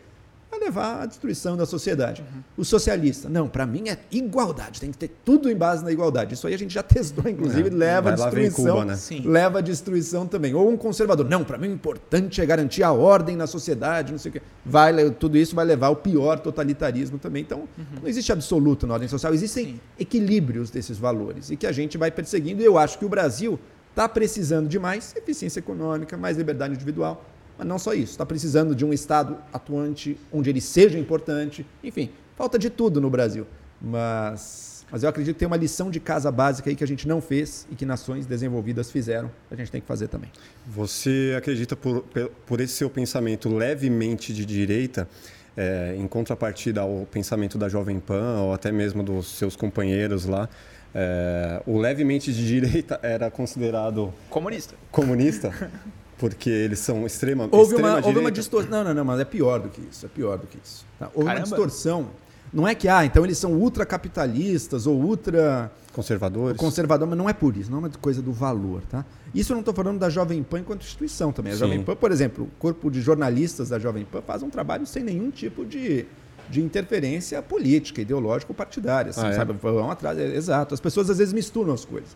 Vai 0.56 0.60
levar 0.70 1.02
à 1.02 1.06
destruição 1.06 1.58
da 1.58 1.66
sociedade. 1.66 2.24
O 2.56 2.64
socialista, 2.64 3.28
não, 3.28 3.48
para 3.48 3.66
mim 3.66 3.90
é 3.90 3.98
igualdade, 4.10 4.80
tem 4.80 4.90
que 4.90 4.98
ter 4.98 5.10
tudo 5.26 5.50
em 5.50 5.56
base 5.56 5.84
na 5.84 5.92
igualdade. 5.92 6.34
Isso 6.34 6.48
aí 6.48 6.54
a 6.54 6.58
gente 6.58 6.74
já 6.74 6.82
testou, 6.82 7.30
inclusive, 7.30 7.68
É, 7.68 7.72
leva 7.74 8.12
à 8.12 8.14
destruição. 8.14 8.66
Cuba, 8.66 8.86
né? 8.86 8.98
Leva 9.26 9.60
à 9.60 9.62
destruição 9.62 10.26
também. 10.26 10.54
Ou 10.54 10.70
um 10.70 10.78
conservador, 10.78 11.28
não, 11.28 11.44
para 11.44 11.58
mim 11.58 11.68
o 11.68 11.74
importante 11.74 12.40
é 12.40 12.46
garantir 12.46 12.84
a 12.84 12.94
ordem 12.94 13.36
na 13.36 13.48
sociedade, 13.48 14.14
não 14.14 14.20
sei 14.20 14.30
o 14.30 14.34
quê. 14.34 14.42
Vai, 14.66 15.12
tudo 15.12 15.38
isso 15.38 15.54
vai 15.54 15.66
levar 15.66 15.88
ao 15.88 15.96
pior 15.98 16.40
totalitarismo 16.40 17.20
também. 17.20 17.44
Então, 17.44 17.68
não 18.02 18.08
existe 18.08 18.32
absoluto 18.32 18.88
na 18.88 18.94
ordem 18.94 19.10
social, 19.10 19.34
existem 19.34 19.66
Sim. 19.66 19.80
equilíbrios 20.00 20.70
desses 20.70 20.98
valores 20.98 21.50
e 21.50 21.58
que 21.58 21.68
a 21.68 21.72
gente 21.74 21.98
vai 21.98 22.12
perseguindo. 22.12 22.62
E 22.62 22.66
eu 22.66 22.78
acho 22.78 22.98
que 22.98 23.04
o 23.04 23.10
Brasil 23.10 23.60
está 23.90 24.08
precisando 24.08 24.70
de 24.70 24.80
mais 24.80 25.14
eficiência 25.18 25.60
econômica, 25.60 26.16
mais 26.16 26.38
liberdade 26.38 26.76
individual. 26.76 27.26
Mas 27.58 27.68
não 27.68 27.80
só 27.80 27.94
isso, 27.94 28.12
está 28.12 28.26
precisando 28.26 28.76
de 28.76 28.84
um 28.84 28.92
Estado 28.92 29.38
atuante 29.54 30.18
onde 30.32 30.50
ele 30.50 30.62
seja 30.62 31.00
importante. 31.00 31.66
Enfim, 31.84 32.10
falta 32.36 32.60
de 32.60 32.70
tudo 32.70 33.00
no 33.00 33.10
Brasil. 33.10 33.48
Mas, 33.82 34.86
mas 34.92 35.04
eu 35.04 35.10
acredito 35.10 35.36
que 35.36 35.40
tem 35.40 35.48
uma 35.48 35.58
lição 35.58 35.90
de 35.92 36.00
casa 36.00 36.32
básica 36.32 36.70
aí 36.70 36.76
que 36.76 36.84
a 36.84 36.88
gente 36.88 37.08
não 37.08 37.22
fez 37.22 37.68
e 37.72 37.76
que 37.76 37.86
nações 37.86 38.26
desenvolvidas 38.26 38.92
fizeram. 38.92 39.32
A 39.50 39.56
gente 39.56 39.72
tem 39.72 39.82
que 39.82 39.88
fazer 39.88 40.08
também. 40.08 40.32
Você 40.68 41.36
acredita, 41.38 41.76
por, 41.76 42.04
por 42.46 42.60
esse 42.60 42.74
seu 42.74 42.90
pensamento 42.90 43.50
levemente 43.50 44.34
de 44.34 44.46
direita, 44.46 45.08
é, 45.56 45.96
em 45.98 46.08
contrapartida 46.08 46.82
ao 46.82 47.08
pensamento 47.10 47.58
da 47.58 47.70
Jovem 47.70 48.00
Pan 48.00 48.42
ou 48.42 48.54
até 48.54 48.72
mesmo 48.72 49.04
dos 49.04 49.28
seus 49.38 49.56
companheiros 49.56 50.26
lá, 50.26 50.50
é, 50.94 51.62
o 51.66 51.78
levemente 51.78 52.32
de 52.34 52.46
direita 52.46 53.00
era 53.04 53.30
considerado 53.30 54.14
Comunista. 54.30 54.76
comunista, 54.92 55.72
porque 56.18 56.50
eles 56.50 56.80
são 56.80 57.06
extrema, 57.06 57.48
Houve 57.52 57.72
extrema 57.72 57.88
uma, 57.90 57.96
houve 57.98 58.08
uma 58.08 58.14
direita. 58.14 58.32
distorção. 58.40 58.72
Não, 58.72 58.84
não, 58.84 58.94
não, 58.94 59.06
mas 59.06 59.20
é 59.20 59.26
pior 59.26 59.60
do 59.60 59.70
que 59.70 59.82
isso. 59.90 60.06
É 60.06 60.10
pior 60.10 60.38
do 60.38 60.48
que 60.48 60.58
isso. 60.64 60.86
tá? 60.98 61.08
Houve 61.08 61.20
uma 61.20 61.26
Caramba. 61.36 61.44
distorção. 61.44 62.08
Não 62.54 62.66
é 62.68 62.74
que, 62.74 62.88
ah, 62.88 63.04
então 63.04 63.26
eles 63.26 63.38
são 63.38 63.52
ultracapitalistas 63.54 64.88
ou 64.88 64.96
ultra 65.02 65.72
Conservadores. 65.94 66.58
conservador, 66.58 67.08
mas 67.08 67.18
não 67.18 67.28
é 67.30 67.34
por 67.34 67.56
isso, 67.58 67.70
não 67.70 67.78
é 67.78 67.82
uma 67.82 67.90
coisa 67.90 68.22
do 68.22 68.32
valor, 68.32 68.82
tá? 68.90 69.04
Isso 69.34 69.52
eu 69.52 69.56
não 69.56 69.62
estou 69.62 69.74
falando 69.74 70.00
da 70.00 70.10
Jovem 70.10 70.42
Pan 70.44 70.60
enquanto 70.60 70.82
instituição 70.84 71.32
também. 71.34 71.52
A 71.52 71.56
Sim. 71.56 71.62
Jovem 71.62 71.84
Pan, 71.84 71.96
por 71.96 72.12
exemplo, 72.12 72.46
o 72.46 72.60
corpo 72.60 72.90
de 72.90 73.02
jornalistas 73.02 73.70
da 73.70 73.80
Jovem 73.80 74.06
Pan 74.06 74.22
faz 74.22 74.42
um 74.44 74.50
trabalho 74.50 74.86
sem 74.86 75.04
nenhum 75.04 75.32
tipo 75.32 75.66
de, 75.66 76.06
de 76.50 76.62
interferência 76.62 77.42
política, 77.42 78.02
ideológica 78.02 78.52
ou 78.52 78.56
partidária, 78.56 79.10
assim, 79.10 79.22
Ah, 79.26 79.30
é? 79.30 79.34
sabe? 79.34 79.54
Vão 79.54 79.92
atrás, 79.92 80.18
é, 80.18 80.36
exato. 80.36 80.74
As 80.74 80.80
pessoas 80.80 81.10
às 81.10 81.18
vezes 81.18 81.34
misturam 81.34 81.74
as 81.74 81.84
coisas. 81.84 82.16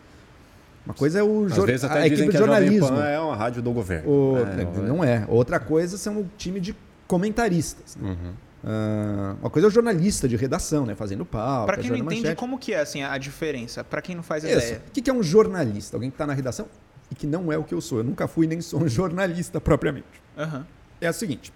Uma 0.89 0.95
coisa 0.95 1.19
é 1.19 1.23
o 1.23 1.45
Às 1.45 1.53
jor- 1.55 1.67
vezes 1.67 1.83
a 1.83 1.87
até 1.87 1.99
equipe 1.99 2.09
dizem 2.15 2.25
de 2.25 2.31
que 2.31 2.37
a 2.37 2.39
Jovem 2.47 2.55
jornalismo. 2.61 2.87
Pan 2.97 3.05
é 3.05 3.19
uma 3.19 3.35
rádio 3.35 3.61
do 3.61 3.71
governo. 3.71 4.09
O- 4.09 4.37
É, 4.39 4.81
não 4.87 5.03
é. 5.03 5.23
Outra 5.27 5.59
coisa 5.59 5.97
são 5.99 6.17
o 6.21 6.29
time 6.35 6.59
de 6.59 6.75
comentaristas. 7.07 7.95
né? 7.95 8.09
Uhum. 8.09 8.33
Ah, 8.63 9.35
uma 9.39 9.49
coisa 9.51 9.67
é 9.67 9.69
o 9.69 9.71
jornalista 9.71 10.27
de 10.27 10.35
redação, 10.35 10.85
né? 10.85 10.95
Fazendo 10.95 11.23
pauta, 11.25 11.67
Pra 11.73 11.77
quem 11.81 11.91
não 11.91 11.97
entende, 11.97 12.21
manchete. 12.21 12.35
como 12.39 12.57
que 12.57 12.73
é 12.73 12.79
assim, 12.81 13.03
a 13.03 13.17
diferença? 13.17 13.83
Pra 13.83 14.01
quem 14.01 14.15
não 14.15 14.23
faz 14.23 14.43
Isso. 14.43 14.53
ideia. 14.53 14.81
O 14.87 14.91
que 14.91 15.01
que 15.01 15.09
é 15.09 15.13
um 15.13 15.21
jornalista? 15.23 15.95
Alguém 15.95 16.09
que 16.09 16.15
está 16.15 16.25
na 16.27 16.33
redação 16.33 16.65
e 17.11 17.15
que 17.15 17.25
não 17.27 17.51
é 17.53 17.57
o 17.57 17.63
que 17.63 17.73
eu 17.73 17.79
sou. 17.81 17.99
Eu 17.99 18.03
nunca 18.03 18.27
fui 18.27 18.47
nem 18.47 18.59
sou 18.59 18.81
um 18.83 18.87
jornalista 18.89 19.61
propriamente. 19.61 20.07
Aham. 20.37 20.65
É 20.99 21.09
o 21.09 21.13
seguinte: 21.13 21.53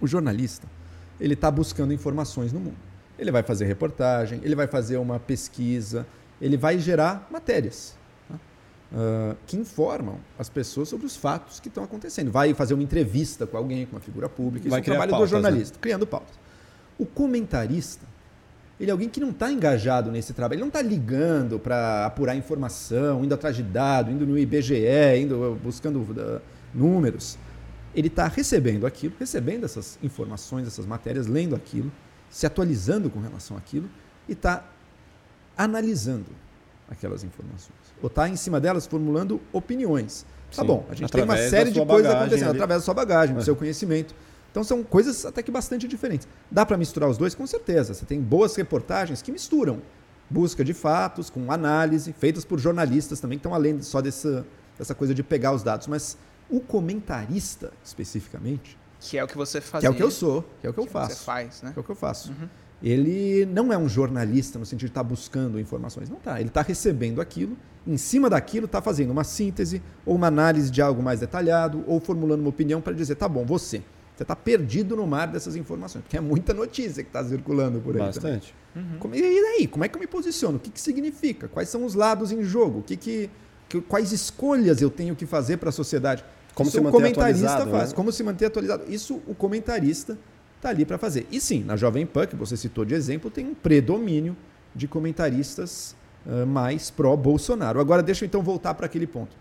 o 0.00 0.06
jornalista 0.06 0.66
ele 1.20 1.34
está 1.34 1.50
buscando 1.50 1.92
informações 1.92 2.52
no 2.52 2.60
mundo. 2.60 2.76
Ele 3.18 3.30
vai 3.30 3.42
fazer 3.42 3.66
reportagem, 3.66 4.40
ele 4.42 4.54
vai 4.54 4.66
fazer 4.66 4.96
uma 4.96 5.18
pesquisa, 5.20 6.06
ele 6.40 6.56
vai 6.56 6.78
gerar 6.78 7.28
matérias 7.30 7.98
que 9.46 9.56
informam 9.56 10.16
as 10.38 10.48
pessoas 10.48 10.88
sobre 10.88 11.06
os 11.06 11.16
fatos 11.16 11.60
que 11.60 11.68
estão 11.68 11.84
acontecendo. 11.84 12.30
Vai 12.30 12.52
fazer 12.54 12.74
uma 12.74 12.82
entrevista 12.82 13.46
com 13.46 13.56
alguém, 13.56 13.86
com 13.86 13.96
uma 13.96 14.00
figura 14.00 14.28
pública. 14.28 14.66
Isso 14.66 14.70
Vai 14.70 14.80
é 14.80 14.82
o 14.82 14.84
trabalho 14.84 15.10
pautas, 15.12 15.30
do 15.30 15.32
jornalista, 15.32 15.78
criando 15.78 16.06
pautas. 16.06 16.38
O 16.98 17.06
comentarista 17.06 18.04
ele 18.80 18.90
é 18.90 18.92
alguém 18.92 19.10
que 19.10 19.20
não 19.20 19.28
está 19.28 19.52
engajado 19.52 20.10
nesse 20.10 20.32
trabalho, 20.32 20.56
ele 20.56 20.62
não 20.62 20.68
está 20.68 20.80
ligando 20.80 21.58
para 21.58 22.06
apurar 22.06 22.34
informação, 22.34 23.22
indo 23.22 23.34
atrás 23.34 23.54
de 23.54 23.62
dados, 23.62 24.10
indo 24.10 24.26
no 24.26 24.38
IBGE, 24.38 25.20
indo 25.20 25.60
buscando 25.62 26.00
uh, 26.00 26.40
números. 26.74 27.36
Ele 27.94 28.06
está 28.06 28.26
recebendo 28.26 28.86
aquilo, 28.86 29.12
recebendo 29.20 29.64
essas 29.64 29.98
informações, 30.02 30.66
essas 30.66 30.86
matérias, 30.86 31.26
lendo 31.26 31.54
aquilo, 31.54 31.92
se 32.30 32.46
atualizando 32.46 33.10
com 33.10 33.20
relação 33.20 33.54
àquilo 33.54 33.86
e 34.26 34.32
está 34.32 34.64
analisando 35.58 36.30
aquelas 36.88 37.22
informações. 37.22 37.79
Ou 38.02 38.06
está 38.08 38.28
em 38.28 38.36
cima 38.36 38.60
delas 38.60 38.86
formulando 38.86 39.40
opiniões. 39.52 40.24
Tá 40.54 40.62
Sim, 40.62 40.66
bom, 40.66 40.86
a 40.90 40.94
gente 40.94 41.12
tem 41.12 41.22
uma 41.22 41.36
série 41.36 41.70
de 41.70 41.84
coisas 41.84 42.10
acontecendo 42.12 42.48
ali. 42.48 42.56
através 42.58 42.80
da 42.80 42.84
sua 42.84 42.94
bagagem, 42.94 43.34
do 43.34 43.40
É. 43.40 43.44
seu 43.44 43.54
conhecimento. 43.54 44.14
Então 44.50 44.64
são 44.64 44.82
coisas 44.82 45.24
até 45.24 45.42
que 45.42 45.50
bastante 45.50 45.86
diferentes. 45.86 46.26
Dá 46.50 46.66
para 46.66 46.76
misturar 46.76 47.08
os 47.08 47.16
dois? 47.16 47.34
Com 47.36 47.46
certeza. 47.46 47.94
Você 47.94 48.04
tem 48.04 48.20
boas 48.20 48.56
reportagens 48.56 49.22
que 49.22 49.30
misturam 49.30 49.80
busca 50.28 50.64
de 50.64 50.72
fatos 50.74 51.28
com 51.30 51.50
análise, 51.52 52.12
feitas 52.12 52.44
por 52.44 52.58
jornalistas 52.58 53.20
também, 53.20 53.36
que 53.38 53.40
estão 53.40 53.54
além 53.54 53.80
só 53.82 54.00
dessa, 54.00 54.44
dessa 54.78 54.94
coisa 54.94 55.12
de 55.14 55.22
pegar 55.22 55.52
os 55.52 55.62
dados. 55.62 55.86
Mas 55.86 56.16
o 56.48 56.60
comentarista, 56.60 57.72
especificamente, 57.84 58.76
Que 59.00 59.18
é 59.18 59.24
o 59.24 59.26
que 59.28 59.36
você 59.36 59.60
faz. 59.60 59.80
que 59.82 59.86
é 59.86 59.90
o 59.90 59.94
que 59.94 60.02
eu 60.02 60.10
sou, 60.10 60.44
que 60.60 60.66
é 60.66 60.70
o 60.70 60.72
que 60.72 60.80
eu 60.80 60.84
Você 60.84 60.90
faço, 60.90 61.24
faz, 61.24 61.62
né? 61.62 61.72
que 61.72 61.78
é 61.78 61.80
o 61.80 61.84
que 61.84 61.90
eu 61.90 61.96
faço. 61.96 62.30
Uhum. 62.32 62.48
Ele 62.82 63.44
não 63.46 63.72
é 63.72 63.76
um 63.78 63.88
jornalista 63.88 64.58
no 64.58 64.64
sentido 64.64 64.86
de 64.86 64.92
estar 64.92 65.02
buscando 65.02 65.60
informações. 65.60 66.08
Não 66.08 66.16
está. 66.16 66.40
Ele 66.40 66.48
está 66.48 66.62
recebendo 66.62 67.20
aquilo, 67.20 67.56
em 67.86 67.96
cima 67.96 68.30
daquilo 68.30 68.66
está 68.66 68.80
fazendo 68.80 69.10
uma 69.10 69.24
síntese 69.24 69.82
ou 70.06 70.14
uma 70.16 70.28
análise 70.28 70.70
de 70.70 70.80
algo 70.80 71.02
mais 71.02 71.20
detalhado 71.20 71.84
ou 71.86 72.00
formulando 72.00 72.40
uma 72.40 72.48
opinião 72.48 72.80
para 72.80 72.92
dizer, 72.94 73.16
tá 73.16 73.28
bom, 73.28 73.44
você. 73.44 73.82
Você 74.16 74.24
está 74.24 74.36
perdido 74.36 74.96
no 74.96 75.06
mar 75.06 75.28
dessas 75.28 75.56
informações, 75.56 76.02
porque 76.02 76.16
é 76.16 76.20
muita 76.20 76.52
notícia 76.52 77.02
que 77.02 77.08
está 77.08 77.24
circulando 77.24 77.80
por 77.80 77.94
aí. 77.96 78.02
Bastante. 78.02 78.54
Como- 78.98 79.14
e 79.14 79.20
daí? 79.42 79.66
Como 79.66 79.82
é 79.84 79.88
que 79.88 79.96
eu 79.96 80.00
me 80.00 80.06
posiciono? 80.06 80.56
O 80.56 80.60
que, 80.60 80.70
que 80.70 80.80
significa? 80.80 81.48
Quais 81.48 81.68
são 81.70 81.84
os 81.84 81.94
lados 81.94 82.30
em 82.30 82.42
jogo? 82.44 82.80
O 82.80 82.82
que 82.82 82.96
que, 82.96 83.30
que- 83.68 83.80
quais 83.80 84.12
escolhas 84.12 84.80
eu 84.82 84.90
tenho 84.90 85.16
que 85.16 85.24
fazer 85.26 85.56
para 85.56 85.70
a 85.70 85.72
sociedade? 85.72 86.22
Como 86.54 86.68
Isso 86.68 86.76
se 86.76 86.80
o 86.80 86.84
manter 86.84 86.96
comentarista 86.98 87.46
atualizado, 87.46 87.70
faz. 87.70 87.90
né? 87.90 87.96
Como 87.96 88.12
se 88.12 88.22
manter 88.22 88.44
atualizado. 88.46 88.84
Isso 88.88 89.20
o 89.26 89.34
comentarista 89.34 90.18
está 90.60 90.68
ali 90.68 90.84
para 90.84 90.98
fazer. 90.98 91.26
E 91.32 91.40
sim, 91.40 91.64
na 91.64 91.74
Jovem 91.74 92.06
Pan, 92.06 92.26
que 92.26 92.36
você 92.36 92.56
citou 92.56 92.84
de 92.84 92.94
exemplo, 92.94 93.30
tem 93.30 93.46
um 93.46 93.54
predomínio 93.54 94.36
de 94.74 94.86
comentaristas 94.86 95.96
ah, 96.26 96.44
mais 96.46 96.90
pró-Bolsonaro. 96.90 97.80
Agora, 97.80 98.02
deixa 98.02 98.24
eu 98.24 98.26
então 98.26 98.42
voltar 98.42 98.74
para 98.74 98.86
aquele 98.86 99.06
ponto. 99.06 99.34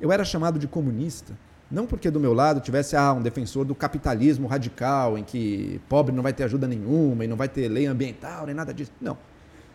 Eu 0.00 0.10
era 0.10 0.24
chamado 0.24 0.58
de 0.58 0.66
comunista, 0.66 1.32
não 1.70 1.86
porque 1.86 2.10
do 2.10 2.18
meu 2.18 2.34
lado 2.34 2.60
tivesse 2.60 2.96
ah, 2.96 3.12
um 3.12 3.22
defensor 3.22 3.64
do 3.64 3.74
capitalismo 3.74 4.48
radical, 4.48 5.16
em 5.16 5.22
que 5.22 5.80
pobre 5.88 6.14
não 6.14 6.22
vai 6.22 6.32
ter 6.32 6.42
ajuda 6.42 6.66
nenhuma 6.66 7.24
e 7.24 7.28
não 7.28 7.36
vai 7.36 7.48
ter 7.48 7.68
lei 7.68 7.86
ambiental, 7.86 8.46
nem 8.46 8.54
nada 8.54 8.74
disso. 8.74 8.90
Não. 9.00 9.16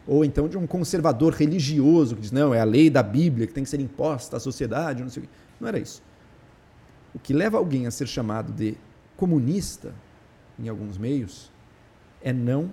Ou 0.06 0.24
então 0.24 0.50
de 0.50 0.58
um 0.58 0.68
conservador 0.68 1.34
religioso 1.34 2.16
que 2.16 2.22
diz, 2.22 2.32
não, 2.32 2.54
é 2.54 2.60
a 2.60 2.66
lei 2.66 2.90
da 2.90 3.02
Bíblia 3.02 3.48
que 3.48 3.54
tem 3.54 3.64
que 3.64 3.70
ser 3.70 3.80
imposta 3.80 4.36
à 4.36 4.40
sociedade, 4.40 5.02
não 5.02 5.10
sei 5.10 5.24
o 5.24 5.26
quê. 5.26 5.32
Não 5.60 5.68
era 5.68 5.80
isso. 5.80 6.04
O 7.16 7.20
que 7.20 7.34
leva 7.34 7.58
alguém 7.58 7.88
a 7.88 7.92
ser 7.92 8.08
chamado 8.08 8.52
de 8.52 8.78
comunista, 9.16 9.94
em 10.60 10.68
alguns 10.68 10.98
meios, 10.98 11.52
é 12.22 12.34
não 12.34 12.72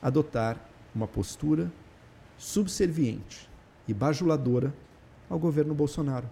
adotar 0.00 0.58
uma 0.94 1.06
postura 1.06 1.70
subserviente 2.36 3.48
e 3.86 3.94
bajuladora 3.94 4.74
ao 5.28 5.38
governo 5.38 5.74
Bolsonaro. 5.74 6.28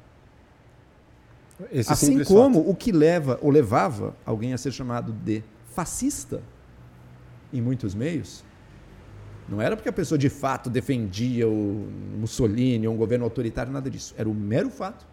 Esse 1.71 1.93
assim 1.93 2.07
simples 2.07 2.29
como 2.29 2.61
fato. 2.61 2.71
o 2.71 2.75
que 2.75 2.91
leva 2.91 3.39
ou 3.43 3.51
levava 3.51 4.17
alguém 4.25 4.53
a 4.53 4.59
ser 4.59 4.73
chamado 4.73 5.13
de 5.13 5.43
fascista 5.71 6.43
em 7.53 7.61
muitos 7.61 7.95
meios, 7.95 8.45
não 9.49 9.61
era 9.61 9.77
porque 9.77 9.89
a 9.89 9.93
pessoa 9.93 10.17
de 10.17 10.29
fato 10.29 10.71
defendia 10.71 11.49
o 11.49 11.89
Mussolini 12.19 12.87
ou 12.87 12.95
um 12.95 12.97
governo 12.97 13.25
autoritário, 13.25 13.73
nada 13.73 13.91
disso. 13.91 14.15
Era 14.17 14.29
o 14.29 14.35
mero 14.35 14.71
fato 14.71 15.07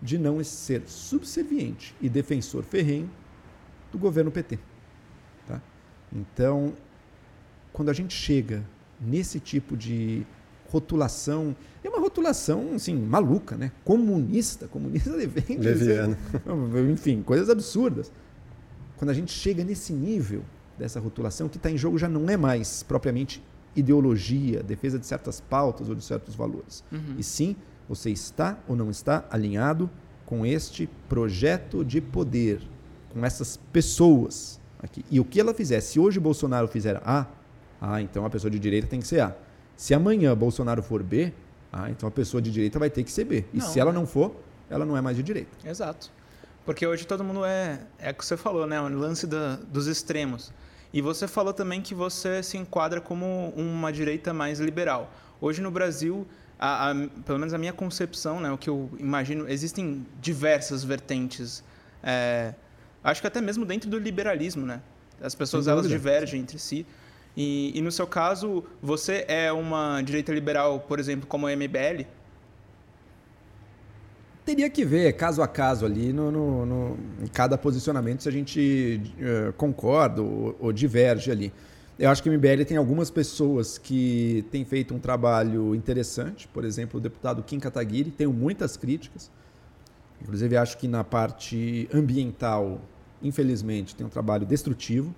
de 0.00 0.18
não 0.18 0.42
ser 0.44 0.82
subserviente 0.86 1.94
e 2.00 2.08
defensor 2.08 2.62
ferrenho 2.62 3.10
do 3.92 3.98
governo 3.98 4.30
PT. 4.30 4.58
Tá? 5.46 5.60
Então, 6.12 6.72
quando 7.72 7.90
a 7.90 7.92
gente 7.92 8.14
chega 8.14 8.64
nesse 9.00 9.38
tipo 9.38 9.76
de 9.76 10.26
rotulação, 10.68 11.54
é 11.84 11.88
uma 11.88 12.00
rotulação 12.00 12.74
assim, 12.74 12.96
maluca, 12.96 13.56
né? 13.56 13.70
Comunista, 13.84 14.66
comunista. 14.66 15.10
Leviano. 15.14 16.16
Enfim, 16.90 17.22
coisas 17.22 17.50
absurdas. 17.50 18.10
Quando 18.96 19.10
a 19.10 19.14
gente 19.14 19.32
chega 19.32 19.62
nesse 19.62 19.92
nível 19.92 20.42
dessa 20.78 20.98
rotulação, 20.98 21.46
o 21.46 21.50
que 21.50 21.58
está 21.58 21.70
em 21.70 21.76
jogo 21.76 21.98
já 21.98 22.08
não 22.08 22.28
é 22.30 22.36
mais 22.36 22.82
propriamente 22.82 23.42
ideologia, 23.74 24.62
defesa 24.62 24.98
de 24.98 25.06
certas 25.06 25.40
pautas 25.40 25.88
ou 25.88 25.94
de 25.94 26.04
certos 26.04 26.34
valores. 26.34 26.84
Uhum. 26.90 27.16
E 27.18 27.22
sim, 27.22 27.56
você 27.88 28.10
está 28.10 28.58
ou 28.66 28.76
não 28.76 28.90
está 28.90 29.24
alinhado 29.30 29.90
com 30.24 30.46
este 30.46 30.88
projeto 31.08 31.84
de 31.84 32.00
poder, 32.00 32.60
com 33.12 33.24
essas 33.24 33.56
pessoas 33.72 34.60
aqui. 34.82 35.04
E 35.10 35.20
o 35.20 35.24
que 35.24 35.40
ela 35.40 35.52
fizer, 35.54 35.80
se 35.80 35.98
hoje 36.00 36.18
Bolsonaro 36.18 36.66
fizer 36.68 37.00
A, 37.04 37.26
ah, 37.80 38.00
então 38.00 38.24
a 38.24 38.30
pessoa 38.30 38.50
de 38.50 38.58
direita 38.58 38.86
tem 38.86 39.00
que 39.00 39.06
ser 39.06 39.20
A. 39.20 39.34
Se 39.76 39.94
amanhã 39.94 40.36
Bolsonaro 40.36 40.82
for 40.82 41.02
B, 41.02 41.32
ah, 41.72 41.90
então 41.90 42.08
a 42.08 42.12
pessoa 42.12 42.40
de 42.40 42.50
direita 42.50 42.78
vai 42.78 42.90
ter 42.90 43.02
que 43.02 43.10
ser 43.10 43.24
B. 43.24 43.44
E 43.52 43.58
Não, 43.58 43.66
se 43.66 43.78
ela 43.80 43.92
né? 43.92 43.98
não 43.98 44.06
for, 44.06 44.34
ela 44.70 44.84
não 44.84 44.96
é 44.96 45.00
mais 45.00 45.16
de 45.16 45.22
direita. 45.22 45.50
Exato. 45.68 46.10
Porque 46.64 46.86
hoje 46.86 47.06
todo 47.06 47.24
mundo 47.24 47.44
é. 47.44 47.80
É 47.98 48.10
o 48.10 48.14
que 48.14 48.24
você 48.24 48.36
falou, 48.36 48.66
né? 48.66 48.80
O 48.80 48.88
lance 48.88 49.26
da- 49.26 49.56
dos 49.56 49.86
extremos. 49.88 50.52
E 50.92 51.00
você 51.00 51.26
falou 51.26 51.52
também 51.52 51.80
que 51.80 51.94
você 51.94 52.42
se 52.42 52.56
enquadra 52.56 53.00
como 53.00 53.48
uma 53.56 53.92
direita 53.92 54.32
mais 54.32 54.60
liberal. 54.60 55.10
Hoje 55.40 55.60
no 55.60 55.70
Brasil, 55.72 56.24
a- 56.58 56.90
a- 56.90 56.94
pelo 57.24 57.38
menos 57.38 57.52
a 57.52 57.58
minha 57.58 57.72
concepção, 57.72 58.38
né? 58.40 58.52
O 58.52 58.58
que 58.58 58.70
eu 58.70 58.88
imagino, 58.98 59.48
existem 59.48 60.06
diversas 60.20 60.84
vertentes. 60.84 61.64
é, 62.04 62.52
acho 63.02 63.20
que 63.20 63.26
até 63.26 63.40
mesmo 63.40 63.64
dentro 63.64 63.88
do 63.90 63.98
liberalismo, 63.98 64.64
né? 64.66 64.80
As 65.20 65.34
pessoas 65.34 65.68
elas 65.68 65.88
divergem 65.88 66.40
entre 66.40 66.58
si. 66.58 66.84
E, 67.36 67.72
e 67.76 67.80
no 67.80 67.90
seu 67.90 68.06
caso, 68.06 68.64
você 68.82 69.24
é 69.28 69.50
uma 69.52 70.02
direita 70.02 70.32
liberal, 70.32 70.80
por 70.80 70.98
exemplo, 71.00 71.26
como 71.26 71.46
a 71.46 71.52
MBL? 71.56 72.04
Teria 74.44 74.68
que 74.68 74.84
ver 74.84 75.12
caso 75.12 75.40
a 75.40 75.46
caso 75.46 75.86
ali 75.86 76.12
no, 76.12 76.30
no- 76.32 76.66
no- 76.66 76.98
em 77.22 77.28
cada 77.28 77.56
posicionamento 77.56 78.24
se 78.24 78.28
a 78.28 78.32
gente 78.32 79.00
eh, 79.20 79.52
concorda 79.56 80.20
ou, 80.20 80.56
ou 80.58 80.72
diverge 80.72 81.30
ali. 81.30 81.52
Eu 81.96 82.10
acho 82.10 82.20
que 82.22 82.28
o 82.28 82.32
MBL 82.32 82.64
tem 82.66 82.76
algumas 82.76 83.08
pessoas 83.08 83.78
que 83.78 84.44
têm 84.50 84.64
feito 84.64 84.92
um 84.92 84.98
trabalho 84.98 85.74
interessante, 85.76 86.48
por 86.48 86.64
exemplo, 86.64 86.98
o 86.98 87.00
deputado 87.00 87.40
Kim 87.44 87.60
Kataguiri, 87.60 88.10
tenho 88.10 88.32
muitas 88.32 88.76
críticas. 88.76 89.30
Inclusive, 90.20 90.56
acho 90.56 90.76
que 90.78 90.88
na 90.88 91.04
parte 91.04 91.88
ambiental, 91.94 92.80
infelizmente, 93.22 93.94
tem 93.94 94.06
um 94.06 94.10
trabalho 94.10 94.46
destrutivo. 94.46 95.14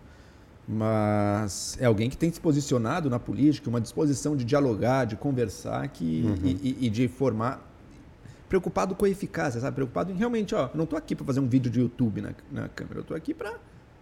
Mas 0.67 1.77
é 1.79 1.85
alguém 1.85 2.09
que 2.09 2.17
tem 2.17 2.33
se 2.33 2.41
posicionado 2.41 3.11
na 3.11 3.19
política, 3.19 3.69
uma 3.69 3.81
disposição 3.81 4.35
de 4.35 4.45
dialogar, 4.45 5.05
de 5.05 5.15
conversar 5.15 5.87
que, 5.89 6.23
uhum. 6.25 6.37
e, 6.43 6.87
e, 6.87 6.91
de 6.91 7.07
formar. 7.07 7.71
Preocupado 8.49 8.95
com 8.95 9.05
a 9.05 9.09
eficácia, 9.09 9.61
sabe? 9.61 9.75
Preocupado 9.75 10.11
em 10.11 10.15
realmente, 10.15 10.55
ó, 10.55 10.71
não 10.75 10.85
estou 10.85 10.99
aqui 10.99 11.15
para 11.15 11.27
fazer 11.27 11.41
um 11.41 11.49
vídeo 11.49 11.71
de 11.71 11.81
YouTube 11.81 12.23
na, 12.23 12.33
na 12.51 12.69
câmera, 12.69 12.99
eu 12.99 13.03
estou 13.03 13.17
aqui 13.17 13.35
para 13.35 13.59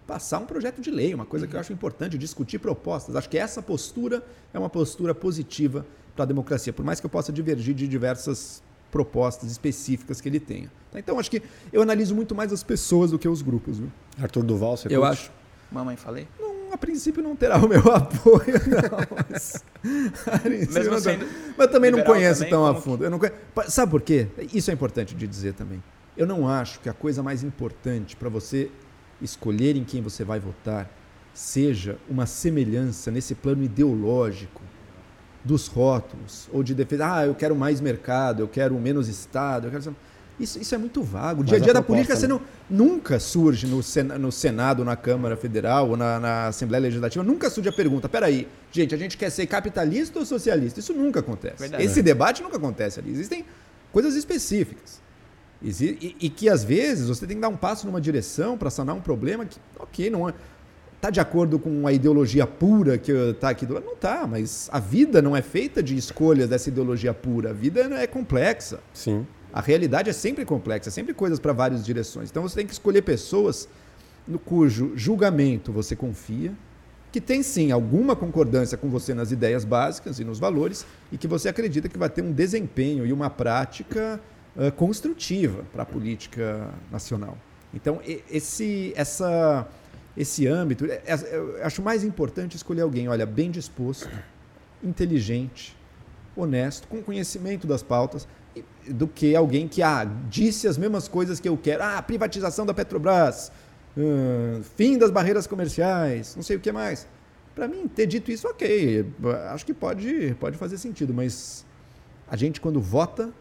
passar 0.07 0.39
um 0.39 0.47
projeto 0.47 0.81
de 0.81 0.91
lei, 0.91 1.15
uma 1.15 1.25
coisa 1.25 1.47
que 1.47 1.57
eu 1.57 1.61
acho 1.61 1.73
importante, 1.73 2.19
discutir 2.19 2.59
propostas. 2.59 3.17
Acho 3.17 3.29
que 3.29 3.39
essa 3.39 3.63
postura 3.63 4.23
é 4.53 4.59
uma 4.59 4.69
postura 4.69 5.15
positiva 5.15 5.87
para 6.15 6.25
a 6.25 6.27
democracia, 6.27 6.73
por 6.73 6.85
mais 6.85 7.01
que 7.01 7.07
eu 7.07 7.11
possa 7.11 7.33
divergir 7.33 7.75
de 7.75 7.89
diversas 7.89 8.63
propostas 8.93 9.51
específicas 9.51 10.21
que 10.21 10.29
ele 10.29 10.39
tenha. 10.39 10.71
Tá? 10.93 10.99
Então, 11.01 11.19
acho 11.19 11.31
que 11.31 11.43
eu 11.73 11.81
analiso 11.81 12.15
muito 12.15 12.35
mais 12.35 12.53
as 12.53 12.63
pessoas 12.63 13.11
do 13.11 13.19
que 13.19 13.27
os 13.27 13.41
grupos. 13.41 13.79
Viu? 13.79 13.91
Arthur 14.21 14.45
Duval, 14.45 14.77
você 14.77 14.87
Eu 14.89 15.01
curte? 15.01 15.13
acho. 15.13 15.33
Mamãe, 15.73 15.97
falei? 15.97 16.29
Não, 16.39 16.71
a 16.71 16.77
princípio 16.77 17.23
não 17.23 17.35
terá 17.35 17.57
o 17.57 17.67
meu 17.67 17.81
apoio, 17.91 18.61
não. 18.69 19.17
Mas, 19.27 19.65
Mesmo 20.75 21.01
sendo 21.01 21.27
mas 21.57 21.71
também 21.71 21.91
não 21.91 22.03
conheço 22.05 22.41
também, 22.41 22.51
tão 22.51 22.67
a 22.67 22.75
fundo. 22.75 22.99
Que... 22.99 23.05
Eu 23.05 23.11
não 23.11 23.19
conheço. 23.19 23.37
Sabe 23.69 23.91
por 23.91 24.03
quê? 24.03 24.29
Isso 24.53 24.71
é 24.71 24.75
importante 24.75 25.15
de 25.15 25.27
dizer 25.27 25.55
também. 25.55 25.83
Eu 26.15 26.27
não 26.27 26.47
acho 26.47 26.79
que 26.81 26.91
a 26.91 26.93
coisa 26.93 27.23
mais 27.23 27.43
importante 27.43 28.15
para 28.15 28.29
você 28.29 28.71
escolher 29.23 29.75
em 29.75 29.85
quem 29.85 30.03
você 30.03 30.23
vai 30.23 30.39
votar 30.39 30.91
seja 31.33 31.97
uma 32.11 32.27
semelhança 32.27 33.11
nesse 33.11 33.35
plano 33.35 33.63
ideológico 33.65 34.61
dos 35.45 35.67
rótulos 35.67 36.49
ou 36.53 36.63
de 36.63 36.75
defesa. 36.75 37.15
Ah, 37.15 37.27
eu 37.27 37.35
quero 37.35 37.55
mais 37.55 37.81
mercado, 37.81 38.43
eu 38.43 38.49
quero 38.49 38.75
menos 38.79 39.09
Estado. 39.09 39.67
Eu 39.67 39.71
quero... 39.71 39.97
isso, 40.39 40.59
isso 40.59 40.75
é 40.75 40.79
muito 40.79 41.03
vago. 41.03 41.43
O 41.43 41.45
dia 41.45 41.59
a 41.59 41.61
dia 41.61 41.75
da 41.75 41.83
política 41.83 42.15
você 42.15 42.27
né? 42.27 42.35
não, 42.35 42.43
nunca 42.71 43.19
surge 43.19 43.67
no, 43.67 43.81
no 44.19 44.33
Senado, 44.33 44.85
na 44.85 44.97
Câmara 44.97 45.37
Federal 45.37 45.91
ou 45.91 45.97
na, 45.97 46.21
na 46.21 46.47
Assembleia 46.49 46.83
Legislativa, 46.83 47.25
nunca 47.25 47.51
surge 47.51 47.69
a 47.69 47.73
pergunta: 47.73 48.09
peraí, 48.09 48.49
gente, 48.71 48.95
a 48.95 48.99
gente 48.99 49.17
quer 49.17 49.31
ser 49.31 49.47
capitalista 49.47 50.19
ou 50.19 50.25
socialista? 50.25 50.81
Isso 50.81 50.93
nunca 50.93 51.21
acontece. 51.21 51.59
Verdade. 51.59 51.85
Esse 51.85 52.03
debate 52.03 52.43
nunca 52.43 52.57
acontece 52.57 53.01
ali. 53.01 53.11
Existem 53.11 53.45
coisas 53.93 54.15
específicas. 54.15 55.03
E, 55.65 56.17
e, 56.21 56.29
que 56.29 56.49
às 56.49 56.65
vezes 56.65 57.07
você 57.07 57.25
tem 57.25 57.37
que 57.37 57.41
dar 57.41 57.49
um 57.49 57.57
passo 57.57 57.87
numa 57.87 58.01
direção 58.01 58.59
para 58.59 58.69
sanar 58.69 58.97
um 58.97 59.01
problema 59.01 59.45
que, 59.47 59.61
ok, 59.79 60.11
não 60.11 60.29
é, 60.29 60.35
tá 61.03 61.11
de 61.11 61.19
acordo 61.19 61.59
com 61.59 61.85
a 61.85 61.93
ideologia 61.93 62.47
pura 62.47 62.97
que 62.97 63.11
está 63.11 63.51
aqui 63.51 63.67
do 63.67 63.75
lado? 63.75 63.85
Não 63.85 63.97
tá, 63.97 64.25
mas 64.25 64.69
a 64.71 64.79
vida 64.79 65.21
não 65.21 65.37
é 65.37 65.43
feita 65.43 65.83
de 65.83 65.97
escolhas 65.97 66.49
dessa 66.49 66.69
ideologia 66.69 67.13
pura. 67.13 67.51
A 67.51 67.53
vida 67.53 67.81
é 67.81 68.07
complexa. 68.07 68.79
Sim. 68.95 69.27
A 69.53 69.61
realidade 69.61 70.09
é 70.09 70.13
sempre 70.13 70.45
complexa, 70.45 70.91
é 70.91 70.93
sempre 70.93 71.13
coisas 71.13 71.41
para 71.41 71.53
várias 71.53 71.85
direções. 71.85 72.31
Então 72.31 72.45
você 72.45 72.55
tem 72.55 72.67
que 72.67 72.73
escolher 72.73 73.03
pessoas 73.03 73.69
no 74.29 74.39
cujo 74.39 74.93
julgamento 74.95 75.73
você 75.73 75.97
confia, 75.97 76.53
que 77.11 77.21
tem 77.21 77.43
sim 77.43 77.73
alguma 77.73 78.15
concordância 78.15 78.79
com 78.79 78.89
você 78.89 79.13
nas 79.13 79.33
ideias 79.33 79.65
básicas 79.65 80.21
e 80.21 80.25
nos 80.25 80.39
valores, 80.39 80.87
e 81.11 81.19
que 81.19 81.27
você 81.27 81.49
acredita 81.49 81.89
que 81.89 81.99
vai 81.99 82.09
ter 82.09 82.23
um 82.23 82.31
desempenho 82.31 83.05
e 83.05 83.13
uma 83.13 83.29
prática 83.29 84.21
uh, 84.57 84.71
construtiva 84.71 85.65
para 85.73 85.83
a 85.83 85.87
política 85.87 86.71
nacional. 86.93 87.37
Então, 87.75 88.01
esse, 88.31 88.93
essa, 88.95 89.67
esse 90.17 90.47
âmbito, 90.47 90.85
é, 90.85 91.03
é, 91.07 91.37
eu 91.37 91.65
acho 91.65 91.83
mais 91.83 92.05
importante 92.05 92.57
escolher 92.57 92.83
alguém, 92.83 93.09
olha, 93.09 93.25
bem 93.25 93.51
disposto, 93.51 94.09
inteligente, 94.83 95.77
honesto, 96.37 96.87
com 96.89 97.03
conhecimento 97.03 97.67
das 97.67 97.83
pautas, 97.83 98.27
do 98.87 99.07
que 99.07 99.35
alguém 99.35 99.67
que 99.67 99.83
ah, 99.83 100.05
disse 100.29 100.69
as 100.69 100.77
mesmas 100.77 101.09
coisas 101.09 101.41
que 101.41 101.49
eu 101.49 101.57
quero. 101.57 101.83
Ah, 101.83 102.03
privatização 102.03 102.67
da 102.67 102.75
Petrobras, 102.75 103.51
uh, 103.97 104.63
fim 104.77 104.99
das 104.99 105.11
barreiras 105.11 105.47
comerciais, 105.47 106.37
não 106.37 106.43
sei 106.43 106.57
o 106.57 106.61
que 106.61 106.71
mais. 106.71 107.07
Para 107.55 107.69
mim, 107.69 107.87
ter 107.87 108.07
dito 108.07 108.31
isso, 108.31 108.49
ok, 108.49 109.07
acho 109.51 109.65
que 109.65 109.73
pode, 109.73 110.37
pode 110.41 110.59
fazer 110.59 110.79
sentido, 110.79 111.15
mas 111.15 111.65
a 112.29 112.37
gente, 112.37 112.61
quando 112.61 112.81
vota, 112.81 113.33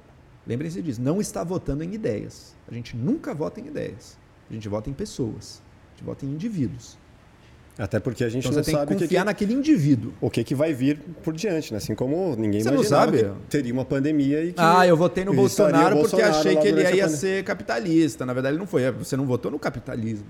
Lembrem-se 0.46 0.82
disso, 0.82 1.02
não 1.02 1.22
está 1.22 1.44
votando 1.44 1.84
em 1.84 1.94
ideias. 1.94 2.56
A 2.68 2.74
gente 2.74 2.96
nunca 2.96 3.34
vota 3.34 3.60
em 3.60 3.68
ideias. 3.68 4.18
A 4.50 4.54
gente 4.54 4.68
vota 4.68 4.90
em 4.90 4.94
pessoas. 4.94 5.62
Gente 6.02 6.06
vota 6.06 6.26
em 6.26 6.30
indivíduos. 6.30 6.98
Até 7.78 8.00
porque 8.00 8.24
a 8.24 8.30
gente 8.30 8.46
então 8.46 8.58
não 8.58 8.64
você 8.64 8.72
sabe 8.72 8.88
tem 8.88 8.98
que 8.98 9.04
confiar 9.04 9.22
que, 9.22 9.26
naquele 9.26 9.54
indivíduo. 9.54 10.14
O 10.20 10.30
que, 10.30 10.44
que 10.44 10.54
vai 10.54 10.74
vir 10.74 11.00
por 11.24 11.34
diante, 11.34 11.72
né? 11.72 11.78
Assim 11.78 11.96
como 11.96 12.36
ninguém 12.36 12.62
você 12.62 12.70
imaginava 12.70 13.12
não 13.12 13.18
sabe? 13.22 13.34
teria 13.50 13.74
uma 13.74 13.86
pandemia 13.86 14.44
e 14.44 14.54
que 14.54 14.60
Ah, 14.60 14.86
eu 14.86 14.98
votei 14.98 15.24
no 15.24 15.34
Bolsonaro, 15.34 15.96
porque 15.98 16.18
Bolsonaro 16.18 16.38
achei 16.38 16.56
que 16.58 16.68
ele 16.68 16.84
ia 16.96 17.08
ser 17.08 17.44
capitalista. 17.44 18.26
Na 18.26 18.34
verdade, 18.34 18.54
ele 18.54 18.60
não 18.60 18.68
foi. 18.68 18.92
Você 18.92 19.16
não 19.16 19.26
votou 19.26 19.50
no 19.50 19.58
capitalismo. 19.58 20.26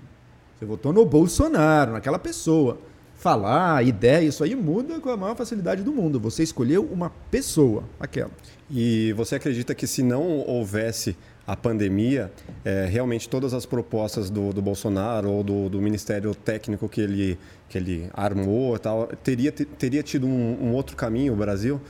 Você 0.57 0.65
votou 0.65 0.93
no 0.93 1.05
Bolsonaro, 1.05 1.93
naquela 1.93 2.19
pessoa. 2.19 2.77
Falar, 3.15 3.83
ideia, 3.85 4.25
isso 4.25 4.43
aí 4.43 4.55
muda 4.55 4.99
com 4.99 5.09
a 5.09 5.17
maior 5.17 5.35
facilidade 5.35 5.83
do 5.83 5.91
mundo. 5.91 6.19
Você 6.19 6.41
escolheu 6.41 6.87
uma 6.91 7.11
pessoa, 7.29 7.83
aquela. 7.99 8.31
E 8.69 9.13
você 9.13 9.35
acredita 9.35 9.75
que 9.75 9.85
se 9.85 10.01
não 10.01 10.39
houvesse 10.47 11.15
a 11.45 11.55
pandemia, 11.55 12.31
é, 12.63 12.85
realmente 12.85 13.27
todas 13.27 13.53
as 13.53 13.65
propostas 13.65 14.29
do, 14.29 14.53
do 14.53 14.61
Bolsonaro 14.61 15.29
ou 15.29 15.43
do, 15.43 15.69
do, 15.69 15.81
Ministério 15.81 16.33
Técnico 16.35 16.87
que 16.87 17.01
ele, 17.01 17.37
que 17.67 17.77
ele 17.77 18.09
armou 18.13 18.77
tal, 18.77 19.07
teria, 19.23 19.51
teria 19.51 20.03
tido 20.03 20.27
um, 20.27 20.67
um 20.67 20.73
outro 20.73 20.95
caminho 20.95 21.33
o 21.33 21.35
Brasil? 21.35 21.81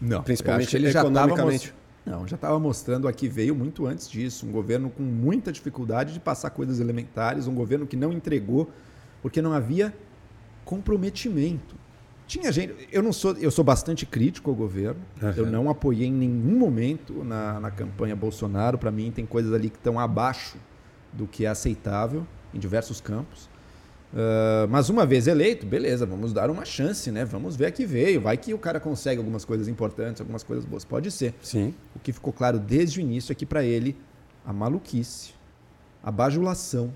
Não. 0.00 0.22
Principalmente 0.22 0.76
ele 0.76 0.88
economicamente. 0.88 1.68
Já 1.68 1.84
não, 2.04 2.28
já 2.28 2.34
estava 2.36 2.58
mostrando 2.58 3.08
aqui, 3.08 3.28
veio 3.28 3.54
muito 3.54 3.86
antes 3.86 4.10
disso. 4.10 4.46
Um 4.46 4.52
governo 4.52 4.90
com 4.90 5.02
muita 5.02 5.50
dificuldade 5.50 6.12
de 6.12 6.20
passar 6.20 6.50
coisas 6.50 6.78
elementares, 6.78 7.46
um 7.46 7.54
governo 7.54 7.86
que 7.86 7.96
não 7.96 8.12
entregou, 8.12 8.70
porque 9.22 9.40
não 9.40 9.52
havia 9.52 9.94
comprometimento. 10.64 11.74
Tinha 12.26 12.50
gente. 12.50 12.88
Eu 12.90 13.02
não 13.02 13.12
sou. 13.12 13.36
Eu 13.36 13.50
sou 13.50 13.64
bastante 13.64 14.06
crítico 14.06 14.50
ao 14.50 14.56
governo. 14.56 15.00
Uhum. 15.22 15.32
Eu 15.36 15.46
não 15.46 15.70
apoiei 15.70 16.08
em 16.08 16.12
nenhum 16.12 16.58
momento 16.58 17.24
na, 17.24 17.60
na 17.60 17.70
campanha 17.70 18.16
Bolsonaro. 18.16 18.78
Para 18.78 18.90
mim, 18.90 19.10
tem 19.10 19.26
coisas 19.26 19.52
ali 19.52 19.68
que 19.68 19.76
estão 19.76 19.98
abaixo 19.98 20.56
do 21.12 21.26
que 21.26 21.44
é 21.44 21.48
aceitável 21.48 22.26
em 22.52 22.58
diversos 22.58 23.00
campos. 23.00 23.48
Uh, 24.14 24.68
mas 24.70 24.88
uma 24.88 25.04
vez 25.04 25.26
eleito, 25.26 25.66
beleza, 25.66 26.06
vamos 26.06 26.32
dar 26.32 26.48
uma 26.48 26.64
chance, 26.64 27.10
né? 27.10 27.24
Vamos 27.24 27.56
ver 27.56 27.66
a 27.66 27.70
que 27.72 27.84
veio. 27.84 28.20
Vai 28.20 28.36
que 28.36 28.54
o 28.54 28.58
cara 28.58 28.78
consegue 28.78 29.18
algumas 29.18 29.44
coisas 29.44 29.66
importantes, 29.66 30.20
algumas 30.20 30.42
coisas 30.42 30.64
boas. 30.64 30.84
Pode 30.84 31.10
ser. 31.10 31.34
Sim. 31.42 31.74
O 31.96 31.98
que 31.98 32.12
ficou 32.12 32.32
claro 32.32 32.58
desde 32.58 33.00
o 33.00 33.02
início 33.02 33.32
é 33.32 33.34
que 33.34 33.44
para 33.44 33.64
ele 33.64 33.96
a 34.46 34.52
maluquice, 34.52 35.34
a 36.02 36.12
bajulação, 36.12 36.94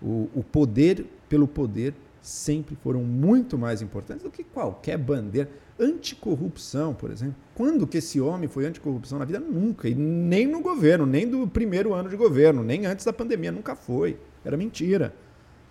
o, 0.00 0.28
o 0.34 0.42
poder 0.42 1.04
pelo 1.28 1.46
poder 1.46 1.92
sempre 2.26 2.74
foram 2.74 3.02
muito 3.02 3.56
mais 3.56 3.80
importantes 3.80 4.24
do 4.24 4.30
que 4.30 4.42
qualquer 4.42 4.98
bandeira. 4.98 5.48
Anticorrupção, 5.78 6.94
por 6.94 7.10
exemplo. 7.10 7.36
Quando 7.54 7.86
que 7.86 7.98
esse 7.98 8.20
homem 8.20 8.48
foi 8.48 8.66
anticorrupção 8.66 9.18
na 9.18 9.24
vida? 9.24 9.38
Nunca. 9.38 9.88
E 9.88 9.94
nem 9.94 10.46
no 10.46 10.60
governo, 10.60 11.06
nem 11.06 11.28
do 11.28 11.46
primeiro 11.46 11.94
ano 11.94 12.08
de 12.08 12.16
governo, 12.16 12.64
nem 12.64 12.86
antes 12.86 13.04
da 13.04 13.12
pandemia. 13.12 13.52
Nunca 13.52 13.76
foi. 13.76 14.18
Era 14.44 14.56
mentira. 14.56 15.14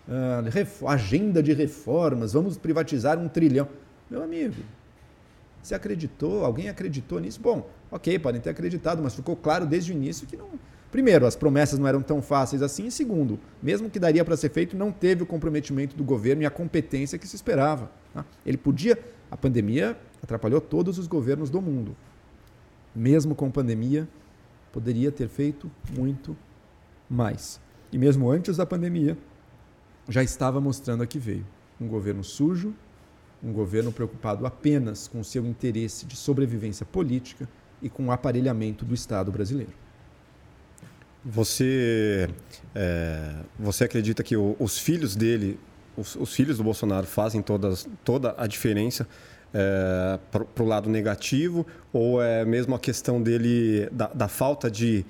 Uh, 0.08 0.88
agenda 0.88 1.42
de 1.42 1.52
reformas, 1.52 2.34
vamos 2.34 2.58
privatizar 2.58 3.18
um 3.20 3.28
trilhão. 3.28 3.68
Meu 4.10 4.22
amigo, 4.22 4.56
você 5.62 5.74
acreditou? 5.74 6.46
Alguém 6.46 6.70
acreditou 6.70 7.20
nisso? 7.20 7.42
Bom, 7.42 7.68
ok, 7.90 8.20
podem 8.20 8.40
ter 8.40 8.52
acreditado, 8.52 9.02
mas 9.02 9.16
ficou 9.16 9.36
claro 9.36 9.66
desde 9.66 9.92
o 9.92 9.96
início 9.96 10.28
que 10.28 10.38
não, 10.38 10.52
Primeiro, 10.96 11.26
as 11.26 11.36
promessas 11.36 11.78
não 11.78 11.86
eram 11.86 12.02
tão 12.02 12.22
fáceis 12.22 12.62
assim. 12.62 12.88
E 12.88 12.92
segundo, 12.92 13.38
mesmo 13.62 13.90
que 13.90 14.00
daria 14.00 14.24
para 14.24 14.38
ser 14.38 14.48
feito, 14.48 14.78
não 14.78 14.94
teve 14.94 15.24
o 15.24 15.26
comprometimento 15.26 15.94
do 15.94 16.06
governo 16.06 16.44
e 16.44 16.46
a 16.46 16.50
competência 16.50 17.20
que 17.20 17.28
se 17.28 17.36
esperava. 17.36 17.92
Tá? 18.14 18.24
Ele 18.46 18.56
podia. 18.56 18.98
A 19.30 19.36
pandemia 19.36 19.98
atrapalhou 20.24 20.62
todos 20.62 20.98
os 20.98 21.06
governos 21.06 21.50
do 21.50 21.62
mundo. 21.62 21.98
Mesmo 22.96 23.36
com 23.36 23.52
pandemia, 23.52 24.08
poderia 24.72 25.12
ter 25.12 25.28
feito 25.28 25.70
muito 25.94 26.34
mais. 27.10 27.60
E 27.92 27.98
mesmo 27.98 28.32
antes 28.32 28.56
da 28.56 28.66
pandemia, 28.66 29.18
já 30.08 30.24
estava 30.24 30.62
mostrando 30.62 31.04
a 31.04 31.06
que 31.06 31.20
veio. 31.20 31.46
Um 31.78 31.90
governo 31.90 32.24
sujo, 32.24 32.74
um 33.44 33.52
governo 33.52 33.92
preocupado 33.92 34.46
apenas 34.46 35.10
com 35.10 35.22
seu 35.26 35.46
interesse 35.46 36.06
de 36.06 36.16
sobrevivência 36.16 36.86
política 36.86 37.50
e 37.82 37.90
com 37.90 38.06
o 38.06 38.12
aparelhamento 38.14 38.86
do 38.86 38.94
Estado 38.94 39.30
brasileiro. 39.30 39.84
Você, 41.26 42.30
é, 42.76 43.34
você 43.58 43.86
acredita 43.86 44.22
que 44.22 44.38
o, 44.38 44.56
os 44.60 44.78
filhos 44.78 45.16
dele, 45.16 45.60
os, 45.98 46.16
os, 46.16 46.36
filhos 46.36 46.58
do 46.58 46.64
Bolsonaro, 46.64 47.08
fazem 47.08 47.42
todas, 47.42 47.90
toda 48.04 48.36
a 48.38 48.46
diferença 48.46 49.08
é, 49.52 50.20
para 50.32 50.64
o 50.64 50.68
lado 50.68 50.88
negativo? 50.88 51.66
Ou 51.92 52.22
é 52.22 52.46
mesmo 52.46 52.76
a 52.76 52.80
questão 52.80 53.20
dele, 53.20 53.90
da, 53.92 54.08
da 54.08 54.28
falta 54.28 54.70
de, 54.70 55.04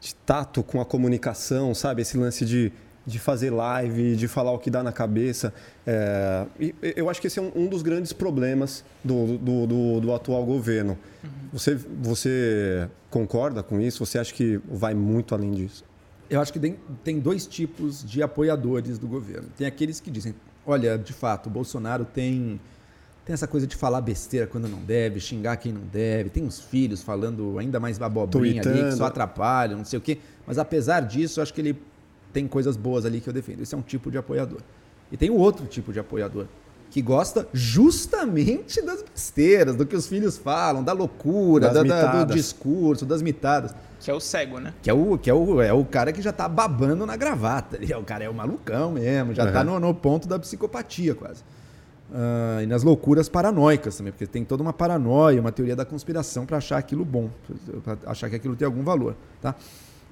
de, 0.00 0.14
tato 0.26 0.64
com 0.64 0.80
a 0.80 0.84
comunicação, 0.84 1.72
sabe? 1.76 2.02
Esse 2.02 2.18
lance 2.18 2.44
de, 2.44 2.72
de 3.06 3.18
fazer 3.18 3.50
live, 3.50 4.16
de 4.16 4.28
falar 4.28 4.52
o 4.52 4.58
que 4.58 4.70
dá 4.70 4.82
na 4.82 4.92
cabeça. 4.92 5.52
É, 5.86 6.46
eu 6.96 7.10
acho 7.10 7.20
que 7.20 7.26
esse 7.26 7.38
é 7.38 7.42
um, 7.42 7.52
um 7.54 7.66
dos 7.66 7.82
grandes 7.82 8.12
problemas 8.12 8.84
do, 9.04 9.38
do, 9.38 9.66
do, 9.66 10.00
do 10.00 10.14
atual 10.14 10.44
governo. 10.44 10.98
Uhum. 11.22 11.30
Você, 11.52 11.74
você 11.74 12.88
concorda 13.10 13.62
com 13.62 13.80
isso? 13.80 14.04
Você 14.04 14.18
acha 14.18 14.32
que 14.32 14.60
vai 14.70 14.94
muito 14.94 15.34
além 15.34 15.50
disso? 15.52 15.84
Eu 16.30 16.40
acho 16.40 16.52
que 16.52 16.58
tem, 16.58 16.78
tem 17.04 17.18
dois 17.18 17.46
tipos 17.46 18.04
de 18.04 18.22
apoiadores 18.22 18.98
do 18.98 19.06
governo. 19.06 19.48
Tem 19.56 19.66
aqueles 19.66 20.00
que 20.00 20.10
dizem 20.10 20.34
olha, 20.66 20.96
de 20.96 21.12
fato, 21.12 21.48
o 21.48 21.50
Bolsonaro 21.50 22.04
tem 22.04 22.60
tem 23.24 23.34
essa 23.34 23.46
coisa 23.46 23.68
de 23.68 23.76
falar 23.76 24.00
besteira 24.00 24.48
quando 24.48 24.66
não 24.66 24.80
deve, 24.80 25.20
xingar 25.20 25.56
quem 25.56 25.72
não 25.72 25.82
deve, 25.82 26.28
tem 26.28 26.42
uns 26.42 26.58
filhos 26.58 27.04
falando 27.04 27.56
ainda 27.56 27.78
mais 27.78 28.02
abobrinha 28.02 28.60
ali, 28.62 28.82
que 28.82 28.96
só 28.96 29.04
atrapalham, 29.04 29.78
não 29.78 29.84
sei 29.84 29.96
o 29.96 30.02
quê. 30.02 30.18
Mas 30.44 30.58
apesar 30.58 31.02
disso, 31.02 31.38
eu 31.38 31.42
acho 31.42 31.54
que 31.54 31.60
ele 31.60 31.80
tem 32.32 32.48
coisas 32.48 32.76
boas 32.76 33.04
ali 33.04 33.20
que 33.20 33.28
eu 33.28 33.32
defendo. 33.32 33.60
Esse 33.62 33.74
é 33.74 33.78
um 33.78 33.82
tipo 33.82 34.10
de 34.10 34.18
apoiador. 34.18 34.60
E 35.10 35.16
tem 35.16 35.30
o 35.30 35.36
outro 35.36 35.66
tipo 35.66 35.92
de 35.92 36.00
apoiador, 36.00 36.46
que 36.90 37.02
gosta 37.02 37.46
justamente 37.52 38.82
das 38.82 39.02
besteiras, 39.02 39.76
do 39.76 39.86
que 39.86 39.96
os 39.96 40.06
filhos 40.06 40.38
falam, 40.38 40.82
da 40.82 40.92
loucura, 40.92 41.70
da, 41.70 41.82
da, 41.82 42.24
do 42.24 42.34
discurso, 42.34 43.04
das 43.04 43.22
mitadas. 43.22 43.74
Que 44.00 44.10
é 44.10 44.14
o 44.14 44.20
cego, 44.20 44.58
né? 44.58 44.74
Que 44.82 44.90
é 44.90 44.92
o, 44.92 45.16
que 45.16 45.30
é 45.30 45.34
o, 45.34 45.62
é 45.62 45.72
o 45.72 45.84
cara 45.84 46.12
que 46.12 46.20
já 46.20 46.32
tá 46.32 46.48
babando 46.48 47.06
na 47.06 47.16
gravata. 47.16 47.78
É 47.88 47.96
o 47.96 48.02
cara 48.02 48.24
é 48.24 48.28
o 48.28 48.34
malucão 48.34 48.92
mesmo, 48.92 49.34
já 49.34 49.44
uhum. 49.44 49.52
tá 49.52 49.64
no, 49.64 49.78
no 49.78 49.94
ponto 49.94 50.26
da 50.26 50.38
psicopatia 50.38 51.14
quase. 51.14 51.42
Uh, 52.10 52.62
e 52.62 52.66
nas 52.66 52.82
loucuras 52.82 53.26
paranoicas 53.26 53.96
também, 53.96 54.12
porque 54.12 54.26
tem 54.26 54.44
toda 54.44 54.62
uma 54.62 54.72
paranoia, 54.72 55.40
uma 55.40 55.50
teoria 55.50 55.74
da 55.74 55.84
conspiração 55.86 56.44
para 56.44 56.58
achar 56.58 56.76
aquilo 56.76 57.06
bom, 57.06 57.30
para 57.82 57.96
achar 58.10 58.28
que 58.28 58.36
aquilo 58.36 58.54
tem 58.54 58.66
algum 58.66 58.82
valor. 58.82 59.16
Tá? 59.40 59.54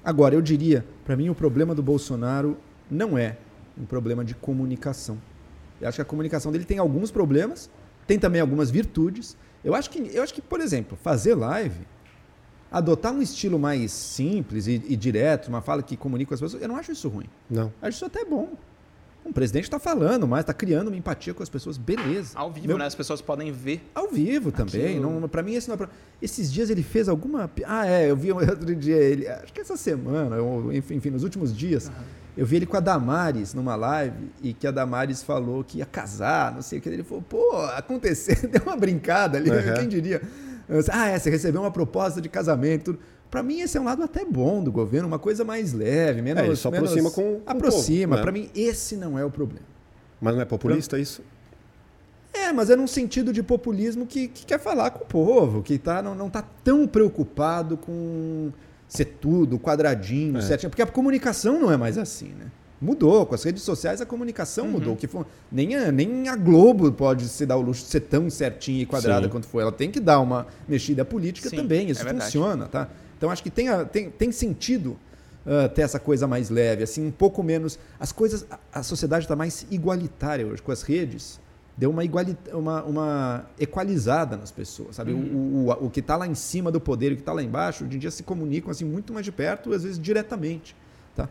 Agora, 0.03 0.35
eu 0.35 0.41
diria, 0.41 0.85
para 1.05 1.15
mim, 1.15 1.29
o 1.29 1.35
problema 1.35 1.75
do 1.75 1.83
Bolsonaro 1.83 2.57
não 2.89 3.17
é 3.17 3.37
um 3.77 3.85
problema 3.85 4.25
de 4.25 4.33
comunicação. 4.35 5.17
Eu 5.79 5.87
acho 5.87 5.97
que 5.97 6.01
a 6.01 6.05
comunicação 6.05 6.51
dele 6.51 6.65
tem 6.65 6.77
alguns 6.77 7.11
problemas, 7.11 7.69
tem 8.07 8.19
também 8.19 8.41
algumas 8.41 8.69
virtudes. 8.69 9.37
Eu 9.63 9.75
acho 9.75 9.89
que, 9.89 10.11
eu 10.13 10.23
acho 10.23 10.33
que 10.33 10.41
por 10.41 10.59
exemplo, 10.59 10.97
fazer 11.01 11.35
live, 11.35 11.85
adotar 12.71 13.13
um 13.13 13.21
estilo 13.21 13.59
mais 13.59 13.91
simples 13.91 14.67
e, 14.67 14.81
e 14.87 14.95
direto, 14.95 15.47
uma 15.47 15.61
fala 15.61 15.83
que 15.83 15.97
comunica 15.97 16.29
com 16.29 16.35
as 16.35 16.41
pessoas, 16.41 16.61
eu 16.61 16.67
não 16.67 16.75
acho 16.75 16.91
isso 16.91 17.07
ruim. 17.09 17.27
Não. 17.49 17.71
Acho 17.81 17.97
isso 17.97 18.05
até 18.05 18.25
bom. 18.25 18.53
O 19.23 19.31
presidente 19.31 19.65
está 19.65 19.79
falando, 19.79 20.27
mas 20.27 20.41
está 20.41 20.53
criando 20.53 20.87
uma 20.87 20.97
empatia 20.97 21.33
com 21.33 21.43
as 21.43 21.49
pessoas, 21.49 21.77
beleza. 21.77 22.31
Ao 22.35 22.51
vivo, 22.51 22.67
Meu... 22.67 22.77
né? 22.77 22.85
As 22.85 22.95
pessoas 22.95 23.21
podem 23.21 23.51
ver. 23.51 23.81
Ao 23.93 24.09
vivo 24.09 24.51
também. 24.51 24.99
Não, 24.99 25.27
para 25.29 25.43
mim, 25.43 25.53
esse 25.53 25.69
não 25.69 25.75
é. 25.75 25.87
Esses 26.21 26.51
dias 26.51 26.69
ele 26.69 26.81
fez 26.81 27.07
alguma. 27.07 27.49
Ah, 27.65 27.87
é, 27.87 28.09
eu 28.09 28.15
vi 28.15 28.31
outro 28.33 28.75
dia 28.75 28.95
ele. 28.95 29.27
Acho 29.27 29.53
que 29.53 29.61
essa 29.61 29.77
semana, 29.77 30.41
ou, 30.41 30.73
enfim, 30.73 31.09
nos 31.11 31.23
últimos 31.23 31.55
dias, 31.55 31.87
uhum. 31.87 31.93
eu 32.35 32.45
vi 32.45 32.57
ele 32.57 32.65
com 32.65 32.77
a 32.77 32.79
Damares 32.79 33.53
numa 33.53 33.75
live 33.75 34.31
e 34.41 34.53
que 34.53 34.65
a 34.65 34.71
Damares 34.71 35.21
falou 35.21 35.63
que 35.63 35.77
ia 35.77 35.85
casar, 35.85 36.53
não 36.53 36.61
sei 36.61 36.79
o 36.79 36.81
que. 36.81 36.89
Ele 36.89 37.03
falou, 37.03 37.23
pô, 37.23 37.57
aconteceu, 37.75 38.35
deu 38.49 38.63
uma 38.63 38.75
brincada 38.75 39.37
ali, 39.37 39.51
uhum. 39.51 39.73
quem 39.75 39.87
diria? 39.87 40.21
Ah, 40.91 41.09
é, 41.09 41.19
você 41.19 41.29
recebeu 41.29 41.61
uma 41.61 41.71
proposta 41.71 42.21
de 42.21 42.29
casamento. 42.29 42.97
Para 43.31 43.41
mim, 43.41 43.61
esse 43.61 43.77
é 43.77 43.81
um 43.81 43.85
lado 43.85 44.03
até 44.03 44.25
bom 44.25 44.61
do 44.61 44.69
governo, 44.73 45.07
uma 45.07 45.17
coisa 45.17 45.45
mais 45.45 45.71
leve, 45.71 46.21
menos. 46.21 46.43
É, 46.43 46.45
ele 46.45 46.55
só 46.57 46.69
menos, 46.69 46.89
aproxima 46.91 47.09
com. 47.11 47.39
com 47.39 47.49
aproxima. 47.49 48.17
Né? 48.17 48.21
Para 48.21 48.31
mim, 48.33 48.49
esse 48.53 48.97
não 48.97 49.17
é 49.17 49.23
o 49.23 49.31
problema. 49.31 49.65
Mas 50.19 50.35
não 50.35 50.41
é 50.41 50.45
populista 50.45 50.97
pra... 50.97 50.99
isso? 51.01 51.23
É, 52.33 52.51
mas 52.51 52.69
é 52.69 52.75
num 52.75 52.87
sentido 52.87 53.31
de 53.31 53.41
populismo 53.41 54.05
que, 54.05 54.27
que 54.27 54.45
quer 54.45 54.59
falar 54.59 54.91
com 54.91 55.05
o 55.05 55.07
povo, 55.07 55.63
que 55.63 55.77
tá, 55.77 56.01
não, 56.01 56.13
não 56.13 56.29
tá 56.29 56.43
tão 56.63 56.85
preocupado 56.85 57.77
com 57.77 58.51
ser 58.87 59.05
tudo 59.05 59.57
quadradinho, 59.57 60.37
é. 60.37 60.41
certinho. 60.41 60.69
Porque 60.69 60.81
a 60.81 60.87
comunicação 60.87 61.57
não 61.57 61.71
é 61.71 61.77
mais 61.77 61.97
assim, 61.97 62.33
né? 62.37 62.51
Mudou, 62.81 63.25
com 63.27 63.35
as 63.35 63.43
redes 63.43 63.61
sociais 63.63 64.01
a 64.01 64.05
comunicação 64.05 64.65
uhum. 64.65 64.71
mudou. 64.71 64.95
Que 64.97 65.07
foi, 65.07 65.23
nem, 65.49 65.75
a, 65.75 65.91
nem 65.91 66.27
a 66.27 66.35
Globo 66.35 66.91
pode 66.91 67.29
se 67.29 67.45
dar 67.45 67.55
o 67.55 67.61
luxo 67.61 67.83
de 67.83 67.91
ser 67.91 68.01
tão 68.01 68.29
certinha 68.29 68.81
e 68.81 68.85
quadrada 68.85 69.25
Sim. 69.25 69.29
quanto 69.31 69.47
foi. 69.47 69.61
Ela 69.61 69.71
tem 69.71 69.89
que 69.89 69.99
dar 69.99 70.19
uma 70.19 70.47
mexida 70.67 71.05
política 71.05 71.49
Sim, 71.49 71.57
também, 71.57 71.89
isso 71.89 72.05
é 72.05 72.13
funciona, 72.13 72.65
tá? 72.65 72.89
Então 73.21 73.29
acho 73.29 73.43
que 73.43 73.51
tem, 73.51 73.67
tem, 73.85 74.09
tem 74.09 74.31
sentido 74.31 74.97
uh, 75.45 75.69
ter 75.69 75.83
essa 75.83 75.99
coisa 75.99 76.25
mais 76.25 76.49
leve, 76.49 76.81
assim, 76.81 77.05
um 77.05 77.11
pouco 77.11 77.43
menos. 77.43 77.77
As 77.99 78.11
coisas. 78.11 78.47
A, 78.49 78.79
a 78.79 78.81
sociedade 78.81 79.25
está 79.25 79.35
mais 79.35 79.67
igualitária 79.69 80.47
hoje, 80.47 80.59
com 80.59 80.71
as 80.71 80.81
redes. 80.81 81.39
Deu 81.77 81.91
uma, 81.91 82.03
iguali, 82.03 82.35
uma, 82.51 82.83
uma 82.83 83.45
equalizada 83.59 84.35
nas 84.35 84.51
pessoas, 84.51 84.95
sabe? 84.95 85.13
Uhum. 85.13 85.67
O, 85.67 85.69
o, 85.69 85.85
o, 85.85 85.89
que 85.91 85.99
está 85.99 86.15
lá 86.15 86.25
em 86.25 86.33
cima 86.33 86.71
do 86.71 86.81
poder 86.81 87.11
e 87.11 87.13
o 87.13 87.15
que 87.15 87.21
está 87.21 87.31
lá 87.31 87.43
embaixo, 87.43 87.85
hoje 87.85 87.95
em 87.95 87.99
dia 87.99 88.09
se 88.09 88.23
comunicam 88.23 88.71
assim 88.71 88.85
muito 88.85 89.13
mais 89.13 89.23
de 89.23 89.31
perto, 89.31 89.71
às 89.71 89.83
vezes 89.83 89.99
diretamente. 89.99 90.75
Tá? 91.15 91.29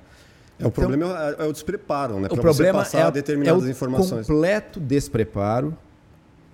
É, 0.61 0.65
o 0.65 0.69
então, 0.69 0.71
problema 0.71 1.37
é, 1.41 1.45
é, 1.45 1.47
o 1.49 1.53
despreparo, 1.53 2.21
né? 2.21 2.29
Para 2.29 2.41
você 2.41 2.73
passar 2.73 3.09
é, 3.09 3.11
determinadas 3.11 3.65
é 3.65 3.67
o 3.67 3.71
informações. 3.71 4.29
completo 4.29 4.79
despreparo. 4.79 5.77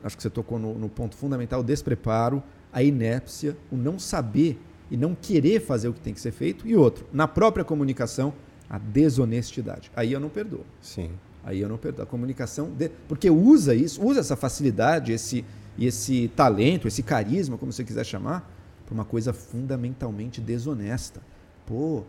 Acho 0.03 0.17
que 0.17 0.23
você 0.23 0.31
tocou 0.31 0.59
no, 0.59 0.73
no 0.79 0.89
ponto 0.89 1.15
fundamental: 1.15 1.61
o 1.61 1.65
despreparo, 1.65 2.43
a 2.73 2.83
inépcia, 2.83 3.55
o 3.71 3.77
não 3.77 3.99
saber 3.99 4.59
e 4.91 4.97
não 4.97 5.15
querer 5.15 5.61
fazer 5.61 5.89
o 5.89 5.93
que 5.93 6.01
tem 6.01 6.15
que 6.15 6.21
ser 6.21 6.33
feito. 6.33 6.67
E 6.67 6.77
outro, 6.77 7.07
na 7.13 7.27
própria 7.27 7.65
comunicação, 7.65 8.33
a 8.69 8.79
desonestidade. 8.79 9.91
Aí 9.95 10.13
eu 10.13 10.21
não 10.21 10.29
perdoo. 10.29 10.65
Sim. 10.81 11.11
Aí 11.45 11.61
eu 11.61 11.69
não 11.69 11.79
perdoo. 11.79 12.03
A 12.03 12.07
comunicação, 12.07 12.71
de... 12.71 12.89
porque 13.09 13.31
usa 13.31 13.75
isso, 13.75 14.05
usa 14.05 14.21
essa 14.21 14.37
facilidade, 14.37 15.13
esse, 15.13 15.45
esse 15.79 16.29
talento, 16.35 16.89
esse 16.89 17.03
carisma, 17.03 17.57
como 17.57 17.73
você 17.73 17.85
quiser 17.85 18.05
chamar, 18.05 18.53
para 18.85 18.95
uma 18.95 19.05
coisa 19.05 19.33
fundamentalmente 19.33 20.41
desonesta. 20.41 21.21
Pô, 21.67 22.05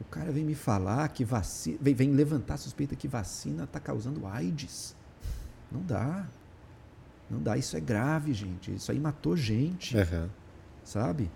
o 0.00 0.04
cara 0.10 0.32
vem 0.32 0.44
me 0.44 0.54
falar 0.54 1.08
que 1.08 1.24
vacina, 1.24 1.78
vem, 1.80 1.94
vem 1.94 2.12
levantar 2.12 2.54
a 2.54 2.58
suspeita 2.58 2.96
que 2.96 3.08
vacina 3.08 3.64
está 3.64 3.78
causando 3.78 4.26
AIDS. 4.26 4.96
Não 5.70 5.82
dá. 5.82 6.26
Não 7.30 7.40
dá. 7.40 7.56
Isso 7.56 7.76
é 7.76 7.80
grave, 7.80 8.32
gente. 8.32 8.74
Isso 8.74 8.90
aí 8.90 9.00
matou 9.00 9.36
gente. 9.36 9.96
Uhum. 9.96 10.28
Sabe? 10.84 11.30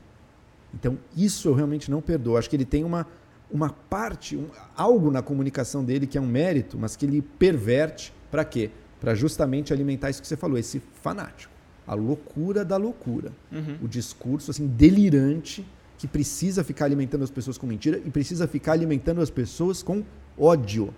Então, 0.76 0.98
isso 1.16 1.48
eu 1.48 1.54
realmente 1.54 1.90
não 1.90 2.02
perdoo. 2.02 2.36
Acho 2.36 2.50
que 2.50 2.54
ele 2.54 2.66
tem 2.66 2.84
uma, 2.84 3.06
uma 3.50 3.70
parte, 3.70 4.36
um, 4.36 4.46
algo 4.76 5.10
na 5.10 5.22
comunicação 5.22 5.82
dele 5.82 6.06
que 6.06 6.18
é 6.18 6.20
um 6.20 6.26
mérito, 6.26 6.78
mas 6.78 6.94
que 6.94 7.06
ele 7.06 7.22
perverte 7.22 8.12
para 8.30 8.44
quê? 8.44 8.70
Para 9.00 9.14
justamente 9.14 9.72
alimentar 9.72 10.10
isso 10.10 10.20
que 10.20 10.28
você 10.28 10.36
falou, 10.36 10.58
esse 10.58 10.82
fanático. 11.02 11.52
A 11.86 11.94
loucura 11.94 12.62
da 12.62 12.76
loucura. 12.76 13.32
Uhum. 13.50 13.78
O 13.82 13.88
discurso 13.88 14.50
assim 14.50 14.66
delirante 14.66 15.66
que 15.96 16.06
precisa 16.06 16.62
ficar 16.62 16.84
alimentando 16.84 17.24
as 17.24 17.30
pessoas 17.30 17.56
com 17.56 17.66
mentira 17.66 17.98
e 18.04 18.10
precisa 18.10 18.46
ficar 18.46 18.72
alimentando 18.72 19.22
as 19.22 19.30
pessoas 19.30 19.82
com 19.82 20.04
ódio. 20.36 20.92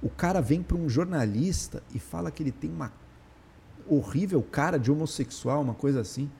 O 0.00 0.08
cara 0.08 0.40
vem 0.40 0.62
para 0.62 0.76
um 0.76 0.88
jornalista 0.88 1.82
e 1.92 1.98
fala 1.98 2.30
que 2.30 2.40
ele 2.40 2.52
tem 2.52 2.70
uma 2.70 2.92
horrível 3.88 4.40
cara 4.42 4.78
de 4.78 4.92
homossexual, 4.92 5.60
uma 5.60 5.74
coisa 5.74 6.00
assim. 6.00 6.30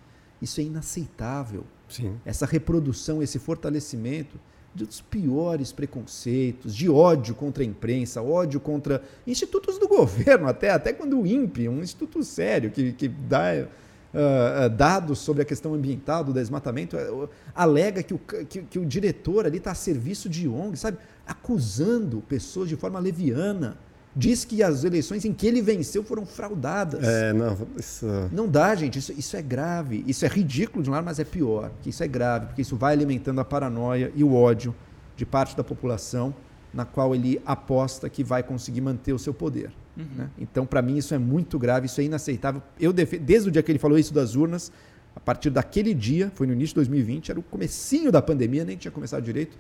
Isso 0.41 0.61
é 0.61 0.65
inaceitável. 0.65 1.65
Sim. 1.89 2.17
Essa 2.25 2.47
reprodução, 2.47 3.23
esse 3.23 3.39
fortalecimento 3.39 4.39
dos 4.75 5.01
piores 5.01 5.73
preconceitos, 5.73 6.75
de 6.75 6.89
ódio 6.89 7.35
contra 7.35 7.63
a 7.63 7.67
imprensa, 7.67 8.21
ódio 8.21 8.61
contra 8.61 9.03
institutos 9.27 9.79
do 9.79 9.89
governo, 9.89 10.47
até, 10.49 10.71
até 10.71 10.93
quando 10.93 11.19
o 11.19 11.27
INPE, 11.27 11.69
um 11.69 11.81
instituto 11.81 12.23
sério 12.23 12.71
que, 12.71 12.93
que 12.93 13.09
dá 13.09 13.67
uh, 14.13 14.69
dados 14.69 15.19
sobre 15.19 15.43
a 15.43 15.45
questão 15.45 15.73
ambiental 15.73 16.23
do 16.23 16.33
desmatamento, 16.33 16.97
uh, 16.97 17.29
alega 17.55 18.03
que 18.03 18.13
o, 18.13 18.19
que, 18.19 18.63
que 18.63 18.79
o 18.79 18.85
diretor 18.85 19.47
ali 19.47 19.57
está 19.59 19.71
a 19.71 19.75
serviço 19.75 20.29
de 20.29 20.47
ONG, 20.47 20.77
sabe? 20.77 20.99
Acusando 21.27 22.21
pessoas 22.29 22.69
de 22.69 22.77
forma 22.77 22.99
leviana 22.99 23.79
diz 24.17 24.47
que 24.47 24.63
as 24.63 24.83
eleições 24.83 25.27
em 25.27 25.33
que 25.33 25.47
ele 25.47 25.61
venceu 25.61 26.03
foram 26.03 26.25
fraudadas. 26.25 27.05
É, 27.05 27.35
não, 27.35 27.57
isso... 27.79 28.07
Não 28.33 28.49
dá, 28.49 28.75
gente. 28.75 28.99
Isso, 28.99 29.13
isso 29.13 29.37
é 29.37 29.43
grave. 29.43 30.03
Isso 30.07 30.25
é 30.25 30.29
ridículo 30.29 30.83
de 30.83 30.89
um 30.89 30.93
lado, 30.95 31.05
mas 31.05 31.19
é 31.19 31.25
pior. 31.25 31.71
Que 31.83 31.91
isso 31.91 32.03
é 32.03 32.09
grave, 32.09 32.47
porque 32.47 32.63
isso 32.63 32.77
vai 32.77 32.95
alimentando 32.95 33.41
a 33.41 33.45
paranoia 33.45 34.11
e 34.15 34.25
o 34.25 34.35
ódio 34.35 34.75
de 35.15 35.27
parte 35.27 35.55
da 35.55 35.63
população 35.63 36.35
na 36.73 36.85
qual 36.85 37.15
ele 37.15 37.41
aposta 37.45 38.09
que 38.09 38.25
vai 38.25 38.43
conseguir 38.43 38.81
manter 38.81 39.13
o 39.13 39.19
seu 39.19 39.35
poder. 39.35 39.71
Uhum. 39.97 40.05
Né? 40.17 40.31
Então, 40.39 40.67
para 40.67 40.81
mim, 40.83 40.97
isso 40.97 41.15
é 41.15 41.19
muito 41.19 41.59
grave, 41.59 41.87
isso 41.87 42.01
é 42.01 42.05
inaceitável. 42.05 42.63
Eu 42.79 42.93
Desde 42.93 43.49
o 43.49 43.53
dia 43.53 43.63
que 43.63 43.71
ele 43.71 43.79
falou 43.79 43.99
isso 43.99 44.13
das 44.13 44.35
urnas, 44.35 44.73
a 45.15 45.21
partir 45.21 45.51
daquele 45.51 45.95
dia, 45.95 46.31
foi 46.35 46.47
no 46.47 46.53
início 46.53 46.73
de 46.73 46.77
2020, 46.77 47.31
era 47.31 47.41
o 47.41 47.43
comecinho 47.43 48.13
da 48.13 48.21
pandemia, 48.21 48.65
nem 48.65 48.77
tinha 48.77 48.93
começado 48.93 49.23
direito, 49.23 49.57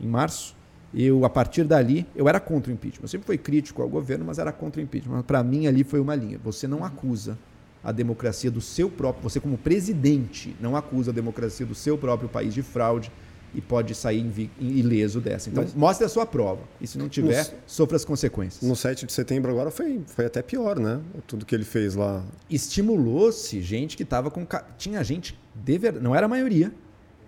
em 0.00 0.06
março, 0.06 0.54
eu, 0.94 1.24
a 1.24 1.30
partir 1.30 1.64
dali, 1.64 2.06
eu 2.14 2.28
era 2.28 2.38
contra 2.38 2.70
o 2.70 2.74
impeachment. 2.74 3.04
Eu 3.04 3.08
sempre 3.08 3.26
fui 3.26 3.38
crítico 3.38 3.82
ao 3.82 3.88
governo, 3.88 4.24
mas 4.24 4.38
era 4.38 4.52
contra 4.52 4.80
o 4.80 4.84
impeachment. 4.84 5.22
Para 5.22 5.42
mim, 5.42 5.66
ali 5.66 5.84
foi 5.84 6.00
uma 6.00 6.14
linha. 6.14 6.38
Você 6.44 6.68
não 6.68 6.84
acusa 6.84 7.38
a 7.82 7.90
democracia 7.90 8.50
do 8.50 8.60
seu 8.60 8.88
próprio, 8.88 9.22
você 9.22 9.40
como 9.40 9.58
presidente, 9.58 10.54
não 10.60 10.76
acusa 10.76 11.10
a 11.10 11.14
democracia 11.14 11.66
do 11.66 11.74
seu 11.74 11.98
próprio 11.98 12.28
país 12.28 12.54
de 12.54 12.62
fraude 12.62 13.10
e 13.54 13.60
pode 13.60 13.94
sair 13.94 14.50
ileso 14.58 15.20
dessa. 15.20 15.50
Então, 15.50 15.62
mas, 15.62 15.74
mostre 15.74 16.06
a 16.06 16.08
sua 16.08 16.24
prova. 16.24 16.62
E 16.80 16.86
se 16.86 16.96
não 16.96 17.08
tiver, 17.08 17.44
no, 17.44 17.58
sofra 17.66 17.96
as 17.96 18.04
consequências. 18.04 18.62
No 18.62 18.74
7 18.74 19.04
de 19.04 19.12
setembro 19.12 19.50
agora 19.50 19.70
foi, 19.70 20.00
foi 20.06 20.26
até 20.26 20.40
pior, 20.42 20.78
né? 20.78 21.00
Tudo 21.26 21.44
que 21.44 21.54
ele 21.54 21.64
fez 21.64 21.94
lá. 21.94 22.24
Estimulou-se 22.48 23.60
gente 23.60 23.96
que 23.96 24.04
estava 24.04 24.30
com... 24.30 24.46
Tinha 24.78 25.02
gente, 25.04 25.38
de 25.54 25.78
ver... 25.78 26.00
não 26.00 26.14
era 26.14 26.26
a 26.26 26.28
maioria, 26.28 26.72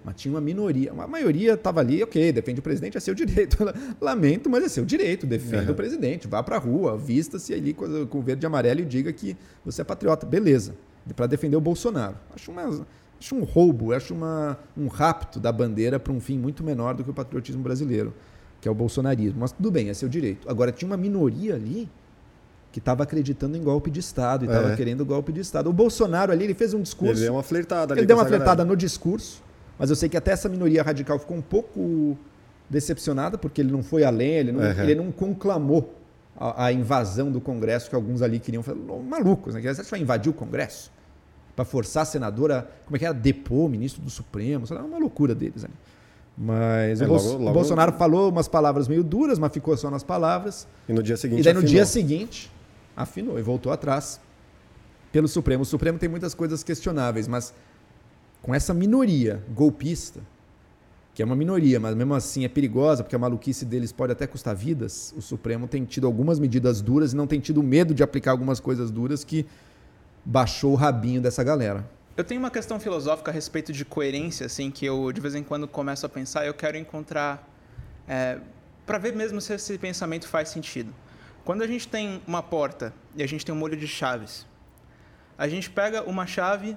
mas 0.05 0.17
tinha 0.17 0.33
uma 0.33 0.41
minoria. 0.41 0.93
A 0.93 1.07
maioria 1.07 1.55
estava 1.55 1.81
ali, 1.81 2.03
ok, 2.03 2.31
defende 2.31 2.61
o 2.61 2.63
presidente, 2.63 2.97
é 2.97 3.01
seu 3.01 3.15
direito. 3.15 3.57
Lamento, 3.99 4.51
mas 4.51 4.65
é 4.65 4.69
seu 4.69 4.85
direito, 4.85 5.27
defenda 5.27 5.65
uhum. 5.65 5.73
o 5.73 5.75
presidente. 5.75 6.29
Vá 6.29 6.43
para 6.43 6.57
a 6.57 6.59
rua, 6.59 6.97
vista-se 6.97 7.55
ali 7.55 7.73
com, 7.73 8.21
verde 8.21 8.45
e 8.45 8.47
amarelo 8.47 8.81
e 8.81 8.85
diga 8.85 9.11
que 9.13 9.35
você 9.65 9.81
é 9.81 9.85
patriota. 9.85 10.27
Beleza, 10.27 10.75
para 11.17 11.27
defender 11.27 11.57
o 11.57 11.61
Bolsonaro. 11.61 12.17
Acho, 12.35 12.51
uma, 12.51 12.87
acho 13.19 13.35
um 13.35 13.45
roubo, 13.45 13.95
acho 13.95 14.13
uma, 14.13 14.59
um 14.77 14.89
rapto 14.89 15.41
da 15.41 15.51
bandeira 15.51 15.99
para 15.99 16.13
um 16.13 16.21
fim 16.21 16.39
muito 16.39 16.63
menor 16.63 16.95
do 16.95 17.03
que 17.03 17.11
o 17.11 17.15
patriotismo 17.15 17.63
brasileiro, 17.63 18.13
que 18.61 18.69
é 18.69 18.71
o 18.71 18.75
bolsonarismo. 18.75 19.41
Mas 19.41 19.53
tudo 19.53 19.71
bem, 19.71 19.89
é 19.89 19.95
seu 19.95 20.09
direito. 20.09 20.49
Agora, 20.51 20.71
tinha 20.71 20.87
uma 20.87 20.99
minoria 20.99 21.55
ali 21.55 21.89
que 22.71 22.79
estava 22.81 23.05
acreditando 23.05 23.57
em 23.57 23.63
golpe 23.63 23.91
de 23.91 24.01
Estado 24.01 24.45
e 24.45 24.49
estava 24.49 24.73
É. 24.73 24.77
querendo 24.77 25.05
golpe 25.07 25.33
de 25.33 25.41
Estado. 25.41 25.71
O 25.71 25.73
Bolsonaro 25.73 26.33
ali, 26.33 26.45
ele 26.45 26.55
fez 26.55 26.75
um 26.75 26.83
discurso. 26.83 27.15
Ele 27.15 27.21
deu 27.21 27.35
uma 27.35 27.43
flertada 27.43 27.95
ali 27.95 28.01
Ele 28.01 28.07
deu 28.07 28.17
uma 28.17 28.27
flertada 28.27 28.57
galera. 28.57 28.69
no 28.69 28.77
discurso, 28.77 29.41
mas 29.79 29.91
eu 29.91 29.97
sei 29.97 30.09
que 30.09 30.17
até 30.17 30.31
essa 30.33 30.49
minoria 30.49 30.83
radical 30.83 31.19
ficou 31.19 31.37
um 31.37 31.43
pouco 31.43 32.17
decepcionada, 32.69 33.37
porque 33.39 33.61
ele 33.61 33.71
não 33.73 33.83
foi 33.83 34.05
além, 34.05 34.31
ele 34.33 34.53
não, 34.53 34.61
Uhum. 34.61 34.83
ele 34.83 34.95
não 34.95 35.13
conclamou 35.13 35.95
a, 36.37 36.67
a 36.67 36.73
invasão 36.73 37.31
do 37.31 37.41
Congresso 37.41 37.89
que 37.91 37.95
alguns 37.95 38.23
ali 38.23 38.39
queriam 38.41 38.63
fazer. 38.63 38.79
Malucos, 39.09 39.55
né? 39.55 39.61
Você 39.75 39.83
vai 39.85 40.01
invadir 40.01 40.31
o 40.31 40.33
Congresso? 40.33 40.91
Para 41.55 41.65
forçar 41.65 42.03
a 42.03 42.07
senadora, 42.07 42.69
como 42.85 42.97
é 42.97 42.99
que 42.99 43.05
era? 43.05 43.15
Depor 43.15 43.67
o 43.67 43.69
ministro 43.69 44.03
do 44.03 44.11
Supremo, 44.11 44.67
sei 44.67 44.77
lá, 44.77 44.83
uma 44.83 44.99
loucura 44.99 45.35
deles 45.35 45.65
ali. 45.65 45.75
Mas 46.37 47.01
É, 47.01 47.05
o, 47.07 47.13
logo- 47.13 47.33
logo- 47.35 47.53
Bolsonaro 47.53 47.93
falou 47.93 48.29
umas 48.31 48.49
palavras 48.49 48.89
meio 48.89 49.05
duras, 49.05 49.39
mas 49.39 49.53
ficou 49.53 49.77
só 49.77 49.89
nas 49.89 50.03
palavras. 50.03 50.67
E 50.89 50.93
no 50.93 51.01
dia 51.03 51.17
seguinte 51.17 51.41
E 51.41 51.43
daí 51.45 51.53
no 51.53 51.61
afinou. 51.61 51.73
dia 51.75 51.87
seguinte, 51.87 52.51
afinou 52.97 53.39
e 53.39 53.43
voltou 53.43 53.71
atrás 53.71 54.21
pelo 55.13 55.29
Supremo. 55.29 55.63
O 55.63 55.67
Supremo 55.67 55.97
tem 55.97 56.09
muitas 56.09 56.35
coisas 56.35 56.65
questionáveis, 56.65 57.29
mas 57.29 57.55
com 58.45 58.55
essa 58.55 58.75
minoria 58.75 59.43
golpista, 59.55 60.21
que 61.15 61.23
é 61.23 61.25
uma 61.25 61.35
minoria, 61.35 61.81
mas 61.81 61.95
mesmo 61.95 62.13
assim 62.13 62.45
é 62.45 62.49
perigosa, 62.49 63.03
porque 63.03 63.17
a 63.17 63.19
maluquice 63.19 63.65
deles 63.65 63.91
pode 63.91 64.13
até 64.13 64.27
custar 64.27 64.55
vidas, 64.55 65.15
o 65.17 65.23
Supremo 65.23 65.67
tem 65.67 65.83
tido 65.87 66.07
algumas 66.07 66.39
medidas 66.39 66.83
duras 66.83 67.15
e 67.15 67.17
não 67.17 67.27
tem 67.27 67.41
tido 67.41 67.63
medo 67.63 67.95
de 67.95 68.03
aplicar 68.03 68.33
algumas 68.33 68.61
coisas 68.61 68.91
duras 68.91 69.25
que 69.25 69.47
baixou 70.23 70.73
o 70.73 70.75
rabinho 70.75 71.23
dessa 71.23 71.43
galera. 71.43 71.89
Eu 72.19 72.23
tenho 72.23 72.39
uma 72.39 72.51
questão 72.51 72.79
filosófica 72.79 73.31
a 73.31 73.35
respeito 73.35 73.73
de 73.73 73.83
coerência, 73.83 74.45
assim, 74.45 74.71
que 74.71 74.85
eu 74.85 75.11
de 75.11 75.23
vez 75.23 75.35
em 75.35 75.43
quando 75.43 75.67
começo 75.67 76.05
a 76.05 76.09
pensar 76.11 76.45
eu 76.45 76.53
quero 76.53 76.77
encontrar. 76.77 77.49
para 78.85 78.99
ver 78.99 79.17
mesmo 79.17 79.41
se 79.41 79.55
esse 79.55 79.79
pensamento 79.79 80.29
faz 80.29 80.51
sentido. 80.51 80.93
Quando 81.47 81.63
a 81.63 81.67
gente 81.67 81.89
tem 81.89 82.21
uma 82.27 82.43
porta 82.43 82.93
e 83.17 83.23
a 83.23 83.27
gente 83.27 83.43
tem 83.43 83.55
um 83.55 83.59
molho 83.59 83.75
de 83.77 83.89
chaves, 83.89 84.47
a 85.39 85.49
gente 85.49 85.71
pega 85.71 86.03
uma 86.03 86.27
chave, 86.27 86.77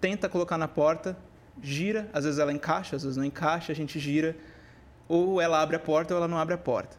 tenta 0.00 0.28
colocar 0.28 0.58
na 0.58 0.68
porta, 0.68 1.16
gira, 1.62 2.08
às 2.12 2.24
vezes 2.24 2.38
ela 2.38 2.52
encaixa, 2.52 2.96
às 2.96 3.02
vezes 3.02 3.16
não 3.16 3.24
encaixa, 3.24 3.72
a 3.72 3.74
gente 3.74 3.98
gira, 3.98 4.36
ou 5.08 5.40
ela 5.40 5.60
abre 5.60 5.76
a 5.76 5.78
porta 5.78 6.14
ou 6.14 6.18
ela 6.18 6.28
não 6.28 6.38
abre 6.38 6.54
a 6.54 6.58
porta. 6.58 6.96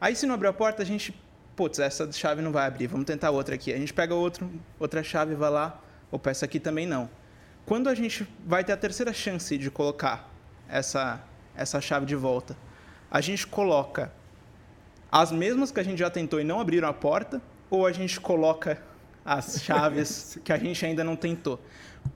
Aí 0.00 0.16
se 0.16 0.26
não 0.26 0.34
abrir 0.34 0.48
a 0.48 0.52
porta, 0.52 0.82
a 0.82 0.86
gente, 0.86 1.14
putz, 1.54 1.78
essa 1.78 2.10
chave 2.10 2.40
não 2.40 2.50
vai 2.50 2.66
abrir, 2.66 2.86
vamos 2.86 3.06
tentar 3.06 3.30
outra 3.30 3.54
aqui. 3.54 3.72
A 3.72 3.76
gente 3.76 3.92
pega 3.92 4.14
outro, 4.14 4.50
outra 4.78 5.02
chave, 5.02 5.34
vai 5.34 5.50
lá, 5.50 5.80
opa, 6.10 6.30
essa 6.30 6.46
aqui 6.46 6.58
também 6.58 6.86
não. 6.86 7.08
Quando 7.66 7.88
a 7.88 7.94
gente 7.94 8.26
vai 8.46 8.64
ter 8.64 8.72
a 8.72 8.76
terceira 8.76 9.12
chance 9.12 9.56
de 9.58 9.70
colocar 9.70 10.28
essa, 10.68 11.22
essa 11.54 11.80
chave 11.80 12.06
de 12.06 12.16
volta, 12.16 12.56
a 13.10 13.20
gente 13.20 13.46
coloca 13.46 14.10
as 15.12 15.30
mesmas 15.30 15.70
que 15.70 15.80
a 15.80 15.82
gente 15.82 15.98
já 15.98 16.08
tentou 16.08 16.40
e 16.40 16.44
não 16.44 16.60
abriram 16.60 16.88
a 16.88 16.94
porta, 16.94 17.42
ou 17.68 17.86
a 17.86 17.92
gente 17.92 18.18
coloca 18.20 18.80
as 19.24 19.62
chaves 19.62 20.38
que 20.44 20.52
a 20.52 20.56
gente 20.56 20.84
ainda 20.84 21.04
não 21.04 21.14
tentou? 21.14 21.60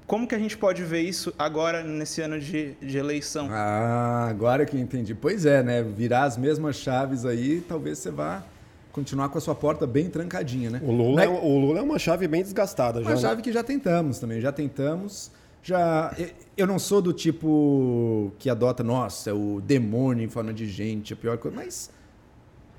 Como 0.07 0.29
que 0.29 0.35
a 0.35 0.38
gente 0.38 0.57
pode 0.57 0.83
ver 0.83 1.01
isso 1.01 1.33
agora 1.38 1.83
nesse 1.83 2.20
ano 2.20 2.38
de, 2.38 2.75
de 2.75 2.99
eleição? 2.99 3.49
Ah, 3.51 4.27
agora 4.29 4.66
que 4.66 4.77
eu 4.77 4.81
entendi. 4.81 5.14
Pois 5.14 5.47
é, 5.47 5.62
né? 5.62 5.83
Virar 5.83 6.25
as 6.25 6.37
mesmas 6.37 6.77
chaves 6.77 7.25
aí, 7.25 7.62
talvez 7.66 7.99
você 7.99 8.11
vá 8.11 8.44
continuar 8.92 9.29
com 9.29 9.38
a 9.38 9.40
sua 9.40 9.55
porta 9.55 9.87
bem 9.87 10.09
trancadinha, 10.09 10.70
né? 10.70 10.81
O 10.85 10.92
Lula, 10.92 11.25
Não 11.27 11.35
é, 11.35 11.38
o 11.40 11.59
Lula 11.59 11.81
é 11.81 11.83
uma 11.83 11.99
chave 11.99 12.29
bem 12.29 12.42
desgastada 12.42 13.03
já. 13.03 13.09
Uma 13.09 13.16
né? 13.16 13.20
chave 13.20 13.42
que 13.42 13.51
já 13.51 13.64
tentamos 13.64 14.18
também, 14.18 14.40
já 14.40 14.53
tentamos. 14.53 15.33
Já, 15.62 16.14
eu 16.57 16.66
não 16.66 16.79
sou 16.79 17.01
do 17.01 17.12
tipo 17.12 18.31
que 18.38 18.51
adota, 18.51 18.85
nossa, 18.85 19.31
é 19.31 19.33
o 19.33 19.61
demônio 19.61 20.23
em 20.23 20.29
forma 20.29 20.53
de 20.53 20.68
gente, 20.68 21.14
a 21.14 21.16
pior 21.16 21.38
coisa, 21.38 21.57
mas 21.57 21.90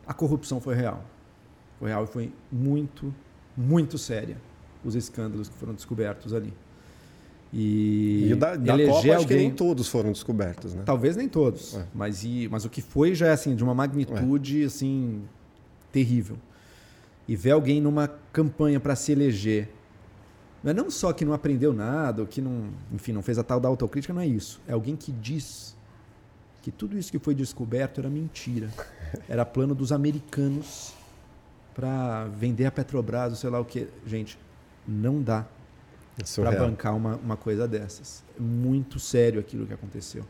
a 0.05 0.13
corrupção 0.13 0.61
foi 0.61 0.75
real. 0.75 1.03
Foi 1.79 1.89
real 1.89 2.03
e 2.03 2.07
foi 2.07 2.31
muito, 2.51 3.13
muito 3.57 3.97
séria 3.97 4.37
os 4.85 4.95
escândalos 4.95 5.49
que 5.49 5.55
foram 5.55 5.73
descobertos 5.73 6.31
ali. 6.31 6.53
E, 7.57 8.31
E 8.31 8.35
da, 8.35 8.57
da 8.57 8.73
eleger 8.73 8.87
Copa, 8.93 8.97
acho 8.99 9.07
que 9.27 9.33
alguém- 9.33 9.37
nem 9.47 9.51
todos 9.51 9.87
foram 9.87 10.11
descobertos, 10.11 10.73
né? 10.73 10.83
Talvez 10.85 11.15
nem 11.15 11.29
todos, 11.29 11.75
É. 11.75 11.85
mas, 11.93 12.21
e, 12.25 12.49
mas 12.51 12.65
o 12.65 12.69
que 12.69 12.81
foi 12.81 13.15
já 13.15 13.27
é 13.27 13.31
assim 13.31 13.55
de 13.55 13.63
uma 13.63 13.73
magnitude 13.73 14.65
assim 14.65 15.21
terrível. 15.89 16.35
E 17.27 17.35
ver 17.35 17.51
alguém 17.51 17.79
numa 17.79 18.09
campanha 18.33 18.77
para 18.77 18.93
se 18.93 19.13
eleger, 19.13 19.69
não 20.61 20.71
é 20.71 20.73
não 20.73 20.91
só 20.91 21.13
que 21.13 21.23
não 21.23 21.31
aprendeu 21.31 21.71
nada, 21.71 22.21
ou 22.23 22.27
que 22.27 22.41
não, 22.41 22.71
enfim, 22.91 23.13
não 23.13 23.21
fez 23.21 23.37
a 23.39 23.43
tal 23.43 23.59
da 23.61 23.69
autocrítica, 23.69 24.13
não 24.13 24.21
é 24.21 24.27
isso. 24.27 24.59
É 24.67 24.73
alguém 24.73 24.97
que 24.97 25.11
diz 25.13 25.77
que 26.61 26.71
tudo 26.71 26.97
isso 26.97 27.09
que 27.09 27.19
foi 27.19 27.33
descoberto 27.33 27.99
era 28.01 28.09
mentira. 28.09 28.69
Era 29.29 29.45
plano 29.45 29.73
dos 29.73 29.93
americanos 29.93 30.93
para 31.73 32.25
vender 32.25 32.65
a 32.65 32.71
Petrobras, 32.71 33.29
ou 33.31 33.35
sei 33.37 33.49
lá 33.49 33.59
o 33.61 33.65
que. 33.65 33.87
Gente, 34.05 34.37
não 34.85 35.21
dá 35.21 35.45
É 36.17 36.41
para 36.41 36.51
bancar 36.51 36.95
uma, 36.95 37.15
uma 37.17 37.37
coisa 37.37 37.67
dessas. 37.67 38.23
É 38.37 38.41
muito 38.41 38.99
sério 38.99 39.39
aquilo 39.39 39.65
que 39.67 39.73
aconteceu. 39.73 40.25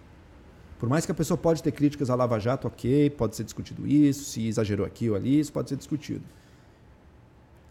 Por 0.80 0.89
mais 0.89 1.06
que 1.06 1.12
a 1.12 1.15
pessoa 1.15 1.38
pode 1.38 1.63
ter 1.63 1.71
críticas 1.71 2.10
à 2.10 2.15
Lava 2.15 2.39
Jato, 2.39 2.67
ok, 2.67 3.10
pode 3.12 3.36
ser 3.36 3.43
discutido 3.43 3.88
isso, 3.88 4.26
se 4.26 4.48
exagerou 4.48 4.86
aqui 4.86 5.10
ou 5.10 5.15
ali, 5.15 5.39
isso 5.39 5.54
pode 5.54 5.69
ser 5.69 5.78
discutido. 5.78 6.24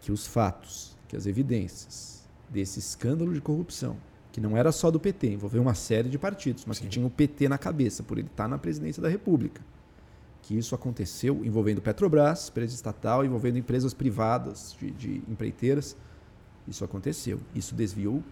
Que 0.01 0.11
os 0.11 0.25
fatos, 0.25 0.97
que 1.07 1.15
as 1.15 1.25
evidências 1.25 2.25
desse 2.49 2.79
escândalo 2.79 3.33
de 3.33 3.41
corrupção, 3.41 3.97
que 4.31 4.41
não 4.41 4.57
era 4.57 4.71
só 4.71 4.89
do 4.91 4.99
PT, 4.99 5.27
envolveu 5.27 5.61
uma 5.61 5.73
série 5.73 6.09
de 6.09 6.17
partidos, 6.17 6.65
mas 6.65 6.79
que 6.79 6.87
tinha 6.87 7.05
o 7.05 7.09
PT 7.09 7.47
na 7.47 7.57
cabeça, 7.57 8.03
por 8.03 8.17
ele 8.17 8.27
estar 8.27 8.47
na 8.47 8.57
presidência 8.57 9.01
da 9.01 9.07
República. 9.07 9.61
Que 10.41 10.57
isso 10.57 10.75
aconteceu 10.75 11.43
envolvendo 11.45 11.81
Petrobras, 11.81 12.49
empresa 12.49 12.75
estatal, 12.75 13.23
envolvendo 13.23 13.57
empresas 13.57 13.93
privadas 13.93 14.75
de, 14.79 14.91
de 14.91 15.23
empreiteiras. 15.27 15.95
Isso 16.67 16.83
aconteceu. 16.83 17.39
Isso 17.53 17.75
desviou 17.75 18.23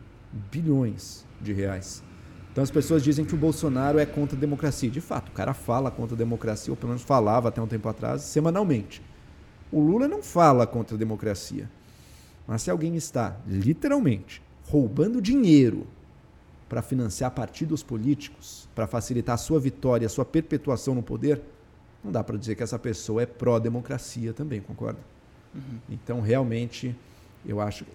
bilhões 0.51 1.25
de 1.39 1.53
reais. 1.53 2.03
Então 2.51 2.63
as 2.63 2.71
pessoas 2.71 3.03
dizem 3.03 3.25
que 3.25 3.33
o 3.33 3.37
Bolsonaro 3.37 3.97
é 3.97 4.05
contra 4.05 4.37
a 4.37 4.39
democracia. 4.39 4.89
De 4.89 5.01
fato, 5.01 5.29
o 5.29 5.31
cara 5.31 5.53
fala 5.53 5.89
contra 5.89 6.15
a 6.15 6.17
democracia, 6.17 6.71
ou 6.71 6.77
pelo 6.77 6.89
menos 6.89 7.03
falava 7.03 7.49
até 7.49 7.61
um 7.61 7.67
tempo 7.67 7.89
atrás, 7.89 8.21
semanalmente. 8.21 9.01
O 9.71 9.79
Lula 9.79 10.07
não 10.07 10.21
fala 10.21 10.67
contra 10.67 10.95
a 10.95 10.99
democracia. 10.99 11.69
Mas 12.47 12.61
se 12.61 12.69
alguém 12.69 12.95
está, 12.95 13.37
literalmente, 13.47 14.41
roubando 14.67 15.21
dinheiro 15.21 15.87
para 16.69 16.81
financiar 16.81 17.31
partidos 17.31 17.81
políticos, 17.81 18.67
para 18.75 18.85
facilitar 18.85 19.35
a 19.35 19.37
sua 19.37 19.59
vitória, 19.59 20.05
a 20.05 20.09
sua 20.09 20.25
perpetuação 20.25 20.93
no 20.93 21.01
poder, 21.01 21.41
não 22.03 22.11
dá 22.11 22.23
para 22.23 22.37
dizer 22.37 22.55
que 22.55 22.63
essa 22.63 22.77
pessoa 22.77 23.21
é 23.23 23.25
pró-democracia 23.25 24.33
também, 24.33 24.59
concorda? 24.59 24.99
Então, 25.89 26.19
realmente, 26.19 26.95
eu 27.45 27.61
acho. 27.61 27.85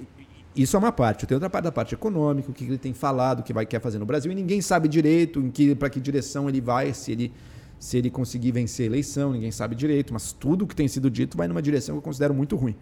Isso 0.59 0.77
é 0.77 0.79
uma 0.79 0.91
parte. 0.91 1.27
Tem 1.27 1.37
outra 1.37 1.49
parte 1.49 1.65
da 1.65 1.73
parte 1.73 1.95
econômica, 1.95 2.51
o 2.51 2.55
que 2.55 2.65
ele 2.65 2.79
tem 2.79 2.93
falado, 2.93 3.41
o 3.41 3.43
que 3.43 3.53
vai 3.53 3.65
quer 3.65 3.81
fazer 3.81 3.99
no 3.99 4.05
Brasil, 4.05 4.31
e 4.33 4.35
ninguém 4.35 4.61
sabe 4.61 4.89
direito 4.89 5.41
que, 5.55 5.75
para 5.75 5.89
que 5.89 6.01
direção 6.01 6.49
ele 6.49 6.61
vai, 6.61 6.93
se 6.93 7.13
ele, 7.13 7.33
se 7.79 7.97
ele 7.97 8.11
conseguir 8.11 8.51
vencer 8.51 8.85
a 8.85 8.87
eleição, 8.87 9.33
ninguém 9.33 9.53
sabe 9.53 9.77
direito, 9.77 10.13
mas 10.13 10.33
tudo 10.33 10.67
que 10.67 10.75
tem 10.75 10.89
sido 10.89 11.09
dito 11.09 11.37
vai 11.37 11.47
numa 11.47 11.63
direção 11.63 11.95
que 11.95 11.99
eu 11.99 12.03
considero 12.03 12.35
muito 12.35 12.57
ruim. 12.57 12.75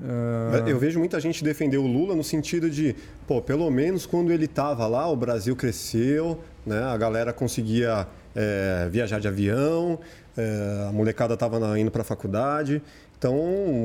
Ah, 0.00 0.64
Eu 0.66 0.78
vejo 0.78 0.98
muita 0.98 1.20
gente 1.20 1.44
defender 1.44 1.78
o 1.78 1.86
Lula 1.86 2.14
no 2.14 2.24
sentido 2.24 2.70
de, 2.70 2.94
pô, 3.26 3.40
pelo 3.42 3.70
menos 3.70 4.06
quando 4.06 4.32
ele 4.32 4.46
estava 4.46 4.86
lá, 4.86 5.08
o 5.08 5.16
Brasil 5.16 5.54
cresceu, 5.54 6.40
né? 6.66 6.82
A 6.84 6.96
galera 6.96 7.32
conseguia 7.32 8.06
é, 8.34 8.88
viajar 8.90 9.20
de 9.20 9.28
avião, 9.28 9.98
é, 10.36 10.86
a 10.88 10.92
molecada 10.92 11.34
estava 11.34 11.78
indo 11.78 11.90
para 11.90 12.02
a 12.02 12.04
faculdade. 12.04 12.82
Então, 13.22 13.36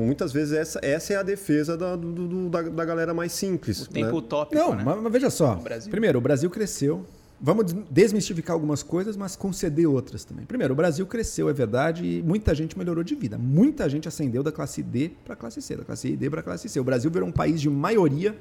muitas 0.04 0.32
vezes 0.32 0.52
essa, 0.52 0.80
essa 0.82 1.12
é 1.12 1.16
a 1.16 1.22
defesa 1.22 1.76
da, 1.76 1.94
do- 1.94 2.12
do- 2.26 2.48
da, 2.48 2.60
da 2.62 2.84
galera 2.84 3.14
mais 3.14 3.30
simples. 3.30 3.82
O 3.82 3.88
tempo 3.88 4.10
né? 4.10 4.18
utópico, 4.18 4.60
Não, 4.60 4.74
né? 4.74 4.82
mas, 4.84 5.00
mas 5.00 5.12
veja 5.12 5.30
só. 5.30 5.54
O. 5.54 5.90
Primeiro, 5.90 6.18
o 6.18 6.20
Brasil 6.20 6.50
cresceu. 6.50 7.06
Vamos 7.40 7.66
des- 7.72 7.84
desmistificar 7.88 8.54
algumas 8.54 8.82
coisas, 8.82 9.16
mas 9.16 9.36
conceder 9.36 9.86
outras 9.86 10.24
também. 10.24 10.44
Primeiro, 10.44 10.74
o 10.74 10.76
Brasil 10.76 11.06
cresceu, 11.06 11.48
é 11.48 11.52
verdade, 11.52 12.04
e 12.04 12.20
muita 12.20 12.52
gente 12.52 12.76
melhorou 12.76 13.04
de 13.04 13.14
vida. 13.14 13.38
Muita 13.38 13.88
gente 13.88 14.08
ascendeu 14.08 14.42
da 14.42 14.50
classe 14.50 14.82
D 14.82 15.12
para 15.24 15.34
a 15.34 15.36
classe 15.36 15.62
C, 15.62 15.76
da 15.76 15.84
classe 15.84 16.16
D 16.16 16.28
para 16.28 16.40
a 16.40 16.42
classe 16.42 16.68
C. 16.68 16.80
O 16.80 16.84
Brasil 16.84 17.08
virou 17.08 17.28
um 17.28 17.32
país 17.32 17.60
de 17.60 17.70
maioria 17.70 18.36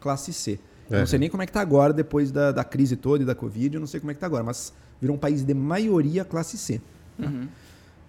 classe 0.00 0.34
C. 0.34 0.60
Eu 0.90 0.96
É. 0.98 1.00
Não 1.00 1.06
sei 1.06 1.18
nem 1.18 1.30
como 1.30 1.42
é 1.42 1.46
que 1.46 1.50
está 1.50 1.62
agora, 1.62 1.94
depois 1.94 2.30
da, 2.30 2.52
da 2.52 2.62
crise 2.62 2.94
toda 2.94 3.22
e 3.22 3.26
da 3.26 3.34
Covid, 3.34 3.74
eu 3.76 3.80
não 3.80 3.86
sei 3.86 4.00
como 4.00 4.10
é 4.10 4.14
que 4.14 4.18
está 4.18 4.26
agora, 4.26 4.44
mas 4.44 4.70
virou 5.00 5.16
um 5.16 5.18
país 5.18 5.42
de 5.42 5.54
maioria 5.54 6.26
classe 6.26 6.58
C. 6.58 6.78
Uhum. 7.18 7.48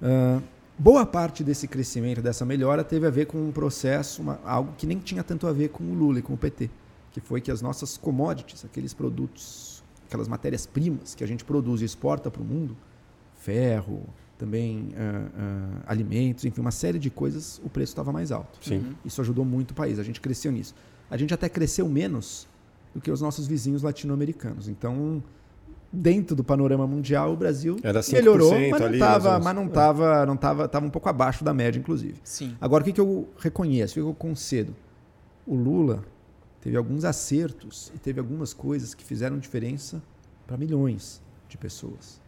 Ah, 0.02 0.40
boa 0.78 1.06
parte 1.06 1.44
desse 1.44 1.68
crescimento, 1.68 2.22
dessa 2.22 2.46
melhora, 2.46 2.84
teve 2.84 3.06
a 3.08 3.10
ver 3.10 3.26
com 3.28 3.38
um 3.38 3.52
processo, 3.52 4.22
uma- 4.22 4.40
algo 4.44 4.74
que 4.78 4.86
nem 4.86 5.00
tinha 5.00 5.24
tanto 5.24 5.48
a 5.48 5.54
ver 5.54 5.70
com 5.70 5.84
o 5.84 5.94
Lula 5.94 6.20
e 6.20 6.22
com 6.22 6.34
o 6.34 6.38
PT, 6.38 6.70
que 7.12 7.22
foi 7.22 7.40
que 7.42 7.52
as 7.52 7.62
nossas 7.62 7.98
commodities, 7.98 8.66
aqueles 8.66 8.94
produtos, 8.94 9.84
aquelas 10.08 10.28
matérias-primas 10.28 11.16
que 11.16 11.24
a 11.24 11.28
gente 11.28 11.44
produz 11.46 11.82
e 11.82 11.86
exporta 11.86 12.30
para 12.32 12.42
o 12.42 12.46
mundo, 12.46 12.76
ferro, 13.36 14.04
também 14.38 14.90
ah, 14.98 15.28
ah, 15.38 15.92
alimentos, 15.92 16.44
enfim, 16.46 16.60
uma 16.62 16.72
série 16.72 17.00
de 17.00 17.10
coisas, 17.10 17.62
o 17.64 17.70
preço 17.70 17.92
estava 17.92 18.12
mais 18.12 18.32
alto. 18.32 18.58
Sim. 18.62 18.96
Isso 19.06 19.22
ajudou 19.22 19.46
muito 19.46 19.72
o 19.72 19.74
país, 19.74 20.00
a 20.00 20.04
gente 20.04 20.20
cresceu 20.20 20.52
nisso. 20.52 20.74
A 21.10 21.18
gente 21.18 21.34
até 21.34 21.48
cresceu 21.48 21.88
menos 21.88 22.48
do 22.94 23.00
que 23.02 23.12
os 23.12 23.22
nossos 23.22 23.48
vizinhos 23.48 23.84
latino-americanos. 23.84 24.68
Então, 24.68 25.24
dentro 25.94 26.36
do 26.36 26.44
panorama 26.44 26.88
mundial, 26.88 27.32
o 27.32 27.38
Brasil 27.38 27.78
Era 27.84 28.00
5% 28.00 28.14
melhorou, 28.14 28.52
mas 28.52 28.82
não 28.82 28.92
estava, 28.92 29.40
mas 29.40 29.56
não 29.56 29.66
estava, 29.68 30.26
não 30.26 30.36
tava, 30.36 30.68
tava 30.68 30.86
um 30.88 30.90
pouco 30.90 31.08
abaixo 31.08 31.44
da 31.44 31.54
média, 31.54 31.80
inclusive. 31.80 32.16
Sim. 32.24 32.58
Agora, 32.60 32.82
o 32.82 32.86
que, 32.86 32.92
que 32.92 33.00
eu 33.00 33.30
reconheço, 33.38 34.00
o 34.00 34.04
que 34.04 34.10
eu 34.10 34.14
concedo? 34.16 34.76
O 35.46 35.56
Lula 35.56 36.04
teve 36.60 36.76
alguns 36.76 37.06
acertos 37.06 37.92
e 37.94 38.00
teve 38.00 38.20
algumas 38.20 38.54
coisas 38.54 38.96
que 38.96 39.04
fizeram 39.04 39.38
diferença 39.38 40.02
para 40.48 40.58
milhões 40.58 41.22
de 41.48 41.58
pessoas. 41.58 42.20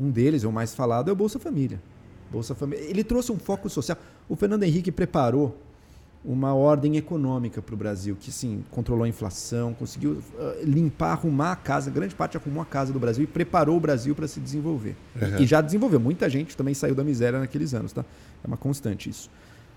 Um 0.00 0.10
deles, 0.10 0.44
o 0.44 0.50
mais 0.50 0.74
falado, 0.74 1.10
é 1.10 1.12
o 1.12 1.16
Bolsa 1.16 1.38
Família. 1.38 1.82
Bolsa 2.30 2.54
Família. 2.54 2.84
Ele 2.84 3.04
trouxe 3.04 3.30
um 3.32 3.38
foco 3.38 3.68
social. 3.68 3.98
O 4.28 4.36
Fernando 4.36 4.62
Henrique 4.62 4.90
preparou 4.90 5.58
uma 6.24 6.52
ordem 6.52 6.96
econômica 6.96 7.62
para 7.62 7.74
o 7.74 7.78
Brasil, 7.78 8.16
que 8.18 8.30
sim, 8.32 8.64
controlou 8.70 9.04
a 9.04 9.08
inflação, 9.08 9.72
conseguiu 9.72 10.18
ah, 10.38 10.56
limpar, 10.64 11.12
arrumar 11.12 11.52
a 11.52 11.56
casa, 11.56 11.90
grande 11.90 12.14
parte 12.14 12.36
arrumou 12.36 12.62
a 12.62 12.66
casa 12.66 12.92
do 12.92 12.98
Brasil 12.98 13.24
e 13.24 13.26
preparou 13.26 13.76
o 13.76 13.80
Brasil 13.80 14.14
para 14.14 14.26
se 14.26 14.40
desenvolver. 14.40 14.96
E- 15.38 15.42
E 15.42 15.46
já 15.46 15.60
desenvolveu. 15.60 16.00
Muita 16.00 16.28
gente 16.28 16.56
também 16.56 16.74
saiu 16.74 16.94
da 16.94 17.04
miséria 17.04 17.38
naqueles 17.38 17.72
anos, 17.72 17.92
tá? 17.92 18.04
É 18.42 18.46
uma 18.46 18.56
constante 18.56 19.08
isso. 19.08 19.30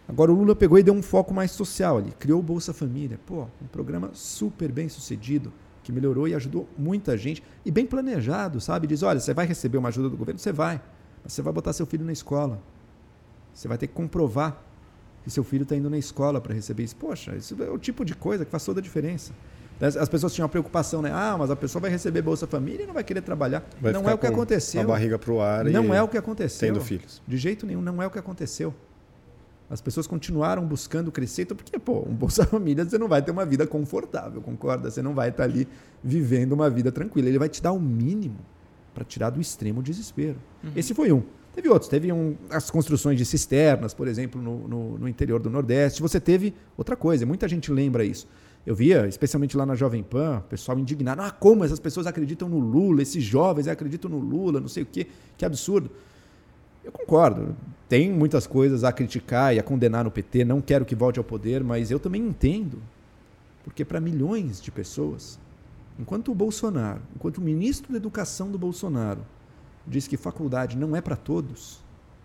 Agora 0.10 0.32
o 0.32 0.36
Lula 0.36 0.56
pegou 0.56 0.78
e 0.80 0.84
deu 0.84 0.94
um 0.94 1.02
foco 1.02 1.34
mais 1.34 1.52
social 1.52 1.98
ali, 2.00 2.12
criou 2.20 2.40
o 2.40 2.44
Bolsa 2.44 2.74
Família. 2.74 3.20
Pô, 3.26 3.44
um 3.62 3.68
programa 3.72 4.10
super 4.14 4.72
bem 4.72 4.90
sucedido, 4.90 5.54
que 5.84 5.92
melhorou 5.92 6.28
e 6.28 6.34
ajudou 6.34 6.68
muita 6.78 7.16
gente. 7.18 7.42
E 7.64 7.72
bem 7.72 7.86
planejado, 7.86 8.60
sabe? 8.60 8.88
Diz, 8.88 9.04
olha, 9.04 9.20
você 9.20 9.34
vai 9.34 9.46
receber 9.46 9.78
uma 9.78 9.90
ajuda 9.90 10.10
do 10.10 10.18
governo? 10.18 10.40
Você 10.40 10.52
vai. 10.52 10.82
Mas 11.24 11.34
você 11.34 11.42
vai 11.42 11.54
botar 11.54 11.72
seu 11.72 11.86
filho 11.86 12.04
na 12.04 12.12
escola. 12.12 12.60
Você 13.54 13.68
vai 13.68 13.78
ter 13.78 13.88
que 13.88 13.94
comprovar 13.94 14.62
que 15.24 15.30
seu 15.30 15.44
filho 15.44 15.64
está 15.64 15.76
indo 15.76 15.90
na 15.90 15.98
escola 15.98 16.42
para 16.42 16.54
receber 16.54 16.84
isso. 16.84 16.96
Poxa, 16.96 17.36
isso 17.36 17.56
é 17.62 17.70
o 17.70 17.78
tipo 17.78 18.04
de 18.04 18.16
coisa 18.16 18.44
que 18.46 18.52
faz 18.52 18.66
toda 18.66 18.80
a 18.80 18.84
diferença. 18.84 19.34
As 19.80 19.98
as 19.98 20.08
pessoas 20.08 20.34
tinham 20.34 20.46
a 20.46 20.50
preocupação, 20.50 21.02
né? 21.02 21.12
Ah, 21.12 21.36
mas 21.38 21.50
a 21.50 21.56
pessoa 21.56 21.82
vai 21.82 21.90
receber 21.90 22.22
Bolsa 22.22 22.46
Família 22.46 22.84
e 22.84 22.88
não 22.88 22.94
vai 22.94 23.04
querer 23.04 23.22
trabalhar. 23.22 23.64
Vai 23.82 23.92
não 23.92 24.02
ficar 24.02 24.12
é 24.12 24.14
o 24.14 24.18
que 24.18 24.28
com 24.28 24.34
aconteceu. 24.34 24.82
A 24.82 24.86
barriga 24.86 25.18
pro 25.18 25.42
ar 25.42 25.66
e 25.66 25.72
Não 25.72 25.94
é 25.94 26.02
o 26.02 26.08
que 26.08 26.18
aconteceu. 26.18 26.68
tendo 26.72 26.84
filhos. 26.84 27.22
De 27.28 27.38
jeito 27.38 27.66
nenhum, 27.66 27.82
não 27.82 28.02
é 28.02 28.06
o 28.06 28.12
que 28.12 28.20
aconteceu. 28.20 28.74
As 29.70 29.80
pessoas 29.80 30.06
continuaram 30.06 30.66
buscando 30.66 31.12
crescer, 31.12 31.44
então, 31.44 31.56
porque, 31.56 31.80
pô, 31.80 32.06
um 32.06 32.14
Bolsa 32.14 32.46
Família 32.46 32.84
você 32.84 32.98
não 32.98 33.08
vai 33.08 33.22
ter 33.22 33.32
uma 33.32 33.46
vida 33.46 33.66
confortável, 33.66 34.42
concorda? 34.42 34.92
Você 34.92 35.02
não 35.02 35.14
vai 35.16 35.30
estar 35.30 35.46
ali 35.46 35.66
vivendo 36.04 36.52
uma 36.52 36.70
vida 36.70 36.92
tranquila. 36.92 37.30
Ele 37.30 37.40
vai 37.40 37.48
te 37.48 37.62
dar 37.62 37.72
o 37.72 37.80
mínimo 37.80 38.40
para 38.94 39.06
tirar 39.06 39.30
do 39.30 39.40
extremo 39.40 39.82
desespero. 39.82 40.38
Esse 40.76 40.94
foi 40.94 41.12
um. 41.12 41.24
Teve 41.54 41.70
outros. 41.70 41.90
Teve 41.90 42.12
um, 42.12 42.36
as 42.50 42.70
construções 42.70 43.18
de 43.18 43.26
cisternas, 43.26 43.94
por 43.94 44.08
exemplo, 44.08 44.42
no, 44.42 44.68
no, 44.68 44.98
no 45.00 45.08
interior 45.08 45.40
do 45.40 45.50
Nordeste. 45.50 46.02
Você 46.02 46.20
teve 46.20 46.54
outra 46.78 46.96
coisa, 46.96 47.26
muita 47.26 47.48
gente 47.48 47.72
lembra 47.72 48.04
isso. 48.04 48.28
Eu 48.66 48.76
via, 48.76 49.08
especialmente 49.08 49.58
lá 49.58 49.66
na 49.66 49.74
Jovem 49.76 50.04
Pan, 50.04 50.44
pessoal 50.48 50.78
indignado. 50.78 51.22
Ah, 51.22 51.32
como 51.32 51.64
essas 51.64 51.80
pessoas 51.80 52.06
acreditam 52.06 52.48
no 52.48 52.60
Lula, 52.60 53.02
esses 53.02 53.24
jovens 53.24 53.68
acreditam 53.68 54.10
no 54.10 54.20
Lula, 54.20 54.60
não 54.60 54.68
sei 54.68 54.84
o 54.84 54.86
quê, 54.86 55.08
que 55.36 55.44
absurdo. 55.44 55.90
Eu 56.84 56.92
concordo. 56.92 57.56
Tem 57.90 58.12
muitas 58.12 58.46
coisas 58.46 58.84
a 58.84 58.92
criticar 58.92 59.56
e 59.56 59.60
a 59.60 59.64
condenar 59.64 60.04
no 60.04 60.12
PT. 60.12 60.46
Não 60.46 60.62
quero 60.62 60.86
que 60.86 60.96
volte 60.96 61.18
ao 61.18 61.24
poder, 61.24 61.64
mas 61.64 61.90
eu 61.90 62.00
também 62.00 62.22
entendo. 62.22 62.82
Porque 63.64 63.84
para 63.84 64.00
milhões 64.00 64.62
de 64.62 64.72
pessoas, 64.72 65.40
enquanto 66.00 66.32
o 66.32 66.36
Bolsonaro, 66.36 67.02
enquanto 67.16 67.40
o 67.40 67.42
ministro 67.42 67.92
da 67.92 67.98
Educação 67.98 68.52
do 68.52 68.58
Bolsonaro 68.58 69.22
diz 69.86 70.08
que 70.08 70.18
faculdade 70.18 70.78
não 70.78 70.96
é 70.96 71.02
para 71.02 71.16
todos, 71.16 71.84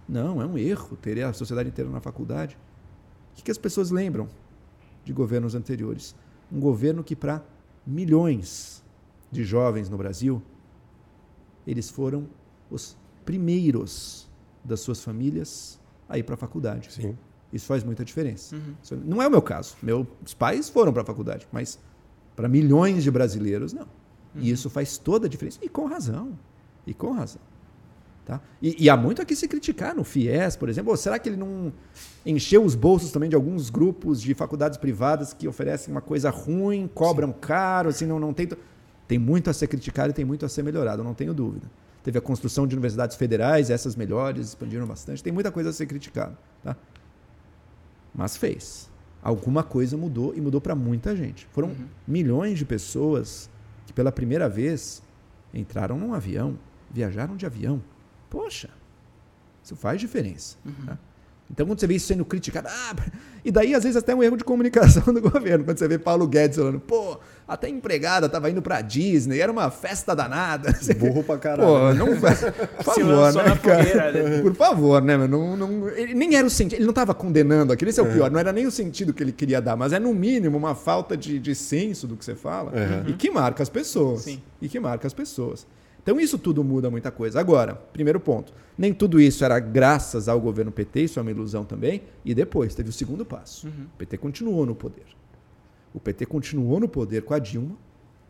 não, 0.09 0.41
é 0.41 0.47
um 0.47 0.57
erro 0.57 0.97
ter 0.97 1.23
a 1.23 1.33
sociedade 1.33 1.69
inteira 1.69 1.91
na 1.91 2.01
faculdade. 2.01 2.57
O 3.33 3.37
que, 3.37 3.43
que 3.45 3.51
as 3.51 3.59
pessoas 3.59 3.91
lembram 3.91 4.29
de 5.05 5.13
governos 5.13 5.55
anteriores? 5.55 6.15
Um 6.51 6.61
governo 6.61 7.03
que, 7.03 7.17
para 7.17 7.43
milhões 7.87 8.85
de 9.31 9.45
jovens 9.45 9.89
no 9.89 9.97
Brasil, 9.97 10.41
eles 11.67 11.91
foram 11.91 12.29
os 12.71 12.97
primeiros 13.25 14.29
das 14.65 14.81
suas 14.81 15.03
famílias 15.03 15.81
a 16.09 16.17
ir 16.19 16.23
para 16.23 16.35
a 16.35 16.39
faculdade. 16.39 16.93
Sim. 16.93 17.19
Isso 17.53 17.67
faz 17.67 17.83
muita 17.83 18.05
diferença. 18.05 18.57
Isso 18.83 18.97
não 18.97 19.21
é 19.21 19.27
o 19.27 19.31
meu 19.31 19.43
caso. 19.43 19.77
Meus 19.83 20.07
pais 20.39 20.69
foram 20.69 20.93
para 20.93 21.03
a 21.03 21.05
faculdade, 21.05 21.47
mas 21.51 21.79
para 22.35 22.49
milhões 22.49 23.03
de 23.03 23.11
brasileiros, 23.11 23.73
não. 23.73 23.89
E 24.35 24.51
isso 24.51 24.69
faz 24.69 24.99
toda 24.99 25.27
a 25.27 25.29
diferença. 25.29 25.59
E 25.63 25.69
com 25.69 25.87
razão. 25.87 26.39
E 26.87 26.95
com 26.95 27.13
razão. 27.13 27.41
Tá? 28.27 28.41
E, 28.61 28.85
e 28.85 28.91
há 28.91 28.97
muito 28.97 29.23
a 29.23 29.25
que 29.25 29.37
se 29.37 29.47
criticar 29.47 29.95
no 29.95 30.03
FIES, 30.03 30.57
por 30.57 30.69
exemplo. 30.69 30.91
Ou 30.91 30.97
será 30.97 31.17
que 31.19 31.29
ele 31.29 31.37
não 31.37 31.73
encheu 32.25 32.65
os 32.65 32.75
bolsos 32.75 33.13
também 33.13 33.31
de 33.31 33.37
alguns 33.37 33.71
grupos 33.71 34.21
de 34.21 34.35
faculdades 34.35 34.77
privadas 34.77 35.33
que 35.33 35.47
oferecem 35.47 35.95
uma 35.95 36.01
coisa 36.01 36.29
ruim, 36.29 36.91
cobram 36.93 37.33
caro, 37.33 37.89
assim, 37.89 38.05
não, 38.05 38.19
não 38.19 38.33
tem. 38.33 38.49
Tem 39.07 39.19
muito 39.19 39.49
a 39.49 39.53
ser 39.53 39.69
criticado 39.69 40.11
e 40.11 40.13
tem 40.13 40.25
muito 40.25 40.45
a 40.45 40.49
ser 40.49 40.65
melhorado, 40.65 41.05
não 41.05 41.15
tenho 41.15 41.33
dúvida. 41.33 41.71
Teve 42.03 42.19
a 42.19 42.21
construção 42.21 42.67
de 42.67 42.75
universidades 42.75 43.17
federais, 43.17 43.71
essas 43.71 43.95
melhores, 43.95 44.49
expandiram 44.49 44.87
bastante. 44.87 45.23
Tem 45.23 45.33
muita 45.33 45.53
coisa 45.53 45.71
a 45.71 45.73
ser 45.73 45.87
criticada. 45.87 46.37
Tá? 46.65 46.77
Mas 48.13 48.37
fez. 48.37 48.91
Alguma 49.23 49.63
coisa 49.63 49.97
mudou 49.97 50.35
e 50.35 50.41
mudou 50.41 50.61
para 50.61 50.75
muita 50.75 51.15
gente. 51.15 51.47
Foram 51.53 51.73
milhões 52.07 52.59
de 52.59 52.65
pessoas 52.65 53.49
que 53.87 53.93
pela 53.93 54.11
primeira 54.11 54.49
vez 54.49 55.03
entraram 55.55 55.99
num 55.99 56.13
avião, 56.13 56.59
viajaram 56.97 57.37
de 57.37 57.45
avião. 57.45 57.83
Poxa, 58.31 58.71
isso 59.63 59.77
faz 59.77 60.01
diferença. 60.01 60.57
tá? 60.87 60.99
Então, 61.49 61.65
quando 61.65 61.79
você 61.79 61.87
vê 61.87 61.95
isso 61.95 62.09
sendo 62.09 62.25
criticado, 62.25 62.67
ah, 62.69 62.95
e 63.45 63.53
daí 63.53 63.73
às 63.73 63.85
vezes 63.85 63.97
até 63.97 64.13
um 64.13 64.21
erro 64.21 64.37
de 64.37 64.43
comunicação 64.43 65.03
do 65.15 65.21
governo, 65.21 65.65
quando 65.65 65.79
você 65.79 65.87
vê 65.87 65.97
Paulo 65.97 66.27
Guedes 66.27 66.57
falando, 66.57 66.81
pô, 66.81 67.21
até 67.47 67.69
a 67.69 67.71
empregada 67.71 68.27
estava 68.27 68.51
indo 68.51 68.61
pra 68.61 68.81
Disney, 68.81 69.39
era 69.39 69.53
uma 69.53 69.71
festa 69.71 70.13
danada. 70.17 70.73
Burro 70.99 71.23
pra 71.23 71.39
caralho. 71.39 71.69
Pô, 71.69 71.95
não 71.95 72.17
faz. 72.17 72.41
Por 72.41 72.95
Se 72.95 73.01
favor, 73.01 73.15
lançou 73.15 73.43
né, 73.45 73.57
cara? 73.63 74.13
né? 74.13 74.43
Por 74.43 74.55
favor, 74.57 75.01
né? 75.03 75.17
Não, 75.29 75.57
não, 75.57 75.89
ele 75.91 76.15
nem 76.15 76.35
era 76.35 76.45
o 76.45 76.51
sentido. 76.51 76.79
Ele 76.79 76.85
não 76.87 76.91
estava 76.91 77.15
condenando 77.15 77.73
aquilo, 77.73 77.91
esse 77.91 78.01
é 78.01 78.03
o 78.03 78.11
pior. 78.11 78.29
Não 78.29 78.41
era 78.41 78.53
nem 78.53 78.67
o 78.67 78.71
sentido 78.73 79.15
que 79.15 79.23
ele 79.23 79.33
queria 79.33 79.61
dar, 79.61 79.77
mas 79.77 79.93
é 79.93 80.01
no 80.01 80.13
mínimo 80.13 80.57
uma 80.59 80.75
falta 80.75 81.17
de, 81.17 81.39
de 81.39 81.55
senso 81.55 82.09
do 82.09 82.17
que 82.17 82.25
você 82.25 82.35
fala 82.35 82.73
e 83.07 83.13
que 83.13 83.31
marca 83.31 83.63
as 83.63 83.69
pessoas. 83.69 84.23
Sim. 84.23 84.43
E 84.61 84.69
que 84.69 84.81
marca 84.81 85.07
as 85.07 85.15
pessoas. 85.15 85.65
Então 86.07 86.21
isso 86.21 86.39
tudo 86.39 86.63
muda 86.63 86.89
muita 86.89 87.11
coisa. 87.11 87.41
Agora, 87.41 87.75
primeiro 87.75 88.21
ponto. 88.21 88.53
Nem 88.79 88.95
tudo 88.95 89.21
isso 89.21 89.45
era 89.45 89.59
graças 89.59 90.29
ao 90.29 90.41
governo 90.41 90.71
PT, 90.71 91.01
isso 91.01 91.19
é 91.19 91.23
uma 91.23 91.33
ilusão 91.33 91.65
também. 91.65 92.03
E 92.25 92.33
depois 92.33 92.77
teve 92.77 92.91
o 92.91 92.93
segundo 92.93 93.25
passo. 93.25 93.67
O 93.67 93.99
PT 93.99 94.17
continuou 94.19 94.65
no 94.65 94.73
poder. 94.73 95.03
O 95.93 95.99
PT 95.99 96.25
continuou 96.27 96.79
no 96.79 96.89
poder 96.89 97.23
com 97.23 97.35
a 97.35 97.41
Dilma, 97.41 97.77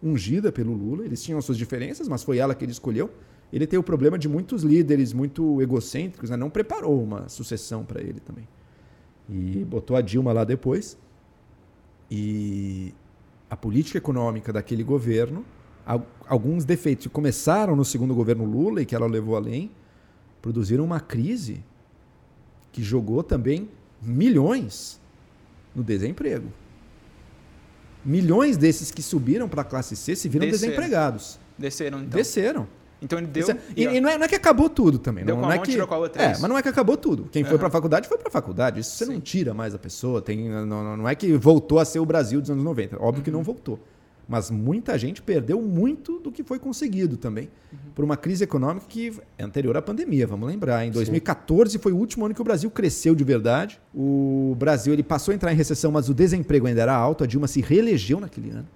ungida 0.03 0.51
pelo 0.51 0.73
Lula. 0.73 1.05
Eles 1.05 1.23
tinham 1.23 1.39
suas 1.43 1.59
diferenças, 1.59 2.09
mas 2.09 2.25
foi 2.25 2.39
ela 2.39 2.55
que 2.55 2.65
ele 2.65 2.73
escolheu. 2.73 3.11
Ele 3.53 3.67
tem 3.67 3.79
o 3.79 3.83
problema 3.83 4.19
de 4.19 4.27
muitos 4.27 4.63
líderes 4.63 5.13
muito 5.13 5.61
egocêntricos, 5.61 6.31
né? 6.31 6.37
não 6.39 6.49
preparou 6.49 7.03
uma 7.03 7.29
sucessão 7.29 7.85
para 7.85 8.01
ele 8.01 8.21
também. 8.21 8.49
E 9.29 9.63
botou 9.67 9.99
a 9.99 10.01
Dilma 10.01 10.33
lá 10.33 10.45
depois. 10.45 10.97
E 12.11 12.95
a 13.51 13.57
política 13.57 13.99
econômica 13.99 14.51
daquele 14.51 14.83
governo, 14.83 15.45
alguns 16.29 16.65
defeitos 16.65 17.07
que 17.07 17.13
começaram 17.13 17.77
no 17.77 17.85
segundo 17.85 18.15
governo 18.15 18.45
Lula 18.45 18.83
e 18.83 18.87
que 18.87 18.95
ela 18.95 19.07
levou 19.07 19.37
além, 19.37 19.71
produziram 20.43 20.85
uma 20.85 20.99
crise 21.01 21.63
que 22.73 22.83
jogou 22.83 23.23
também 23.23 23.69
milhões 24.03 25.01
no 25.75 25.83
desemprego. 25.83 26.49
Milhões 28.05 28.57
desses 28.57 28.91
que 28.91 29.03
subiram 29.03 29.49
para 29.49 29.63
a 29.63 29.65
classe 29.65 29.97
C 29.97 30.15
se 30.15 30.29
viram 30.29 30.47
Desceram. 30.47 30.71
desempregados. 30.73 31.39
Desceram, 31.59 31.99
então. 31.99 32.17
Desceram. 32.19 32.69
Então 33.03 33.19
ele 33.19 33.27
deu. 33.27 33.51
É- 33.51 33.59
e, 33.77 33.85
e 33.85 34.01
não, 34.01 34.09
é, 34.09 34.17
não 34.17 34.25
é 34.25 34.29
que 34.29 34.35
acabou 34.35 34.71
tudo 34.71 34.99
também. 34.99 35.25
Deu 35.25 35.35
não, 35.35 35.43
com 35.43 35.49
não 35.49 35.55
é 35.55 35.59
que, 35.59 35.71
tirou 35.73 35.87
com 35.87 35.95
a 35.95 35.99
outra, 35.99 36.23
é 36.23 36.29
mas 36.31 36.41
não 36.43 36.57
é 36.57 36.63
que 36.63 36.69
acabou 36.69 36.97
tudo. 36.97 37.29
Quem 37.31 37.43
foi 37.45 37.53
Aham. 37.53 37.59
para 37.59 37.69
a 37.69 37.71
faculdade 37.71 38.09
foi 38.09 38.17
para 38.17 38.29
a 38.29 38.31
faculdade. 38.31 38.81
Isso 38.81 38.93
você 38.97 39.07
Sim. 39.07 39.13
não 39.15 39.21
tira 39.21 39.53
mais 39.53 39.75
a 39.75 39.79
pessoa. 39.79 40.23
Tem, 40.23 40.49
não, 40.49 40.65
não- 40.67 40.97
não 40.99 41.09
é 41.09 41.15
que 41.15 41.33
voltou 41.37 41.79
a 41.79 41.85
ser 41.85 41.99
o 41.99 42.07
Brasil 42.07 42.41
dos 42.41 42.51
anos 42.51 42.65
90. 42.65 42.97
Óbvio 42.97 43.19
Uhum. 43.21 43.25
que 43.25 43.31
não 43.31 43.43
voltou. 43.43 43.79
Mas 44.29 44.51
muita 44.51 44.99
gente 44.99 45.23
perdeu 45.23 45.63
muito 45.63 46.19
do 46.19 46.33
que 46.33 46.43
foi 46.43 46.59
conseguido 46.59 47.17
também. 47.17 47.49
Uhum. 47.73 47.79
Por 47.95 48.05
uma 48.05 48.17
crise 48.17 48.43
econômica 48.43 48.87
que 48.89 49.13
é 49.39 49.45
anterior 49.45 49.77
à 49.77 49.83
pandemia, 49.83 50.27
vamos 50.27 50.49
lembrar. 50.49 50.85
Em 50.85 50.91
2014 50.91 51.79
foi 51.79 51.93
o 51.93 51.97
último 51.97 52.25
ano 52.25 52.35
que 52.35 52.41
o 52.41 52.45
Brasil 52.45 52.69
cresceu 52.71 53.15
de 53.15 53.23
verdade. 53.23 53.81
O 53.95 54.57
Brasil 54.59 54.93
ele 54.93 55.05
passou 55.05 55.33
a 55.33 55.35
entrar 55.35 55.53
em 55.53 55.57
recessão, 55.57 55.93
mas 55.93 56.09
o 56.09 56.15
desemprego 56.15 56.67
ainda 56.67 56.83
era 56.83 56.95
alto. 56.95 57.23
A 57.23 57.27
Dilma 57.27 57.47
se 57.47 57.61
reelegeu 57.61 58.19
naquele 58.19 58.51
ano 58.51 58.67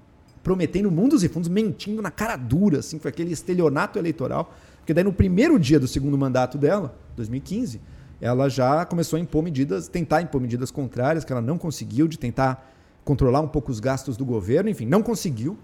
prometendo 0.43 0.91
mundos 0.91 1.23
e 1.23 1.29
fundos, 1.29 1.49
mentindo 1.49 2.01
na 2.01 2.11
cara 2.11 2.37
dura, 2.37 2.79
assim, 2.79 2.99
foi 2.99 3.11
aquele 3.11 3.33
estelionato 3.33 3.99
eleitoral. 3.99 4.55
Porque 4.79 4.95
daí 4.95 5.05
no 5.05 5.13
primeiro 5.13 5.59
dia 5.59 5.79
do 5.79 5.87
segundo 5.87 6.17
mandato 6.17 6.57
dela, 6.57 6.97
2015, 7.17 7.81
ela 8.21 8.49
já 8.49 8.85
começou 8.85 9.17
a 9.17 9.21
impor 9.21 9.43
medidas, 9.43 9.89
tentar 9.89 10.23
impor 10.23 10.41
medidas 10.41 10.71
contrárias, 10.71 11.25
que 11.25 11.33
ela 11.33 11.43
não 11.43 11.59
conseguiu, 11.59 12.09
de 12.09 12.19
tentar 12.19 12.69
controlar 13.05 13.41
um 13.41 13.49
pouco 13.49 13.71
os 13.71 13.81
gastos 13.81 14.17
do 14.17 14.25
governo, 14.25 14.71
enfim, 14.71 14.87
não 14.87 15.03
conseguiu. 15.03 15.57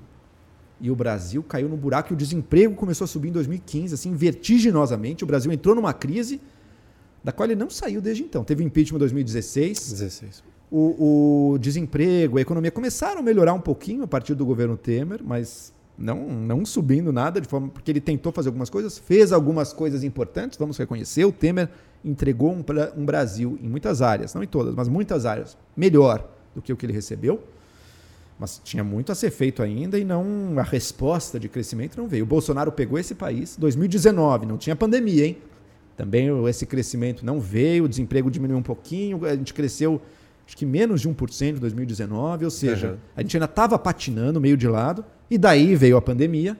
E 0.80 0.90
o 0.90 0.96
Brasil 0.96 1.42
caiu 1.42 1.68
no 1.68 1.76
buraco 1.76 2.12
e 2.12 2.14
o 2.14 2.16
desemprego 2.16 2.74
começou 2.74 3.06
a 3.06 3.08
subir 3.08 3.28
em 3.28 3.32
2015, 3.32 3.94
assim, 3.94 4.14
vertiginosamente. 4.14 5.24
O 5.24 5.26
Brasil 5.26 5.50
entrou 5.50 5.74
numa 5.74 5.92
crise 5.92 6.40
da 7.24 7.32
qual 7.32 7.46
ele 7.46 7.56
não 7.56 7.70
saiu 7.70 8.00
desde 8.00 8.22
então. 8.22 8.44
Teve 8.44 8.62
o 8.62 8.66
impeachment 8.66 8.96
em 8.96 9.00
2016, 9.00 9.92
16. 9.92 10.44
o, 10.70 11.52
o 11.52 11.58
desemprego, 11.58 12.38
a 12.38 12.40
economia 12.40 12.70
começaram 12.70 13.20
a 13.20 13.22
melhorar 13.22 13.54
um 13.54 13.60
pouquinho 13.60 14.02
a 14.02 14.06
partir 14.06 14.34
do 14.34 14.44
governo 14.44 14.76
Temer, 14.76 15.20
mas 15.24 15.72
não, 15.98 16.28
não 16.28 16.64
subindo 16.64 17.10
nada, 17.12 17.40
de 17.40 17.48
forma 17.48 17.68
porque 17.68 17.90
ele 17.90 18.00
tentou 18.00 18.30
fazer 18.30 18.48
algumas 18.48 18.68
coisas, 18.68 18.98
fez 18.98 19.32
algumas 19.32 19.72
coisas 19.72 20.04
importantes, 20.04 20.58
vamos 20.58 20.76
reconhecer. 20.76 21.24
O 21.24 21.32
Temer 21.32 21.70
entregou 22.04 22.52
um, 22.52 22.62
um 22.96 23.06
Brasil 23.06 23.58
em 23.62 23.68
muitas 23.68 24.02
áreas, 24.02 24.34
não 24.34 24.42
em 24.42 24.46
todas, 24.46 24.74
mas 24.74 24.88
muitas 24.88 25.24
áreas, 25.24 25.56
melhor 25.74 26.35
do 26.56 26.62
que 26.62 26.72
o 26.72 26.76
que 26.76 26.84
ele 26.86 26.92
recebeu. 26.92 27.40
Mas 28.38 28.60
tinha 28.64 28.82
muito 28.82 29.12
a 29.12 29.14
ser 29.14 29.30
feito 29.30 29.62
ainda 29.62 29.98
e 29.98 30.04
não 30.04 30.54
a 30.58 30.62
resposta 30.62 31.38
de 31.38 31.48
crescimento 31.48 31.96
não 31.96 32.08
veio. 32.08 32.24
O 32.24 32.26
Bolsonaro 32.26 32.72
pegou 32.72 32.98
esse 32.98 33.14
país 33.14 33.56
2019, 33.56 34.46
não 34.46 34.58
tinha 34.58 34.74
pandemia, 34.74 35.26
hein? 35.26 35.38
Também 35.96 36.28
esse 36.48 36.66
crescimento 36.66 37.24
não 37.24 37.40
veio, 37.40 37.84
o 37.84 37.88
desemprego 37.88 38.30
diminuiu 38.30 38.58
um 38.58 38.62
pouquinho, 38.62 39.24
a 39.24 39.34
gente 39.34 39.54
cresceu 39.54 40.00
acho 40.46 40.56
que 40.56 40.64
menos 40.64 41.00
de 41.00 41.08
1% 41.08 41.56
em 41.56 41.58
2019, 41.58 42.44
ou 42.44 42.50
seja, 42.50 42.90
uhum. 42.90 42.96
a 43.16 43.22
gente 43.22 43.36
ainda 43.36 43.46
estava 43.46 43.76
patinando 43.78 44.40
meio 44.40 44.56
de 44.56 44.68
lado, 44.68 45.04
e 45.28 45.36
daí 45.36 45.74
veio 45.74 45.96
a 45.96 46.02
pandemia. 46.02 46.56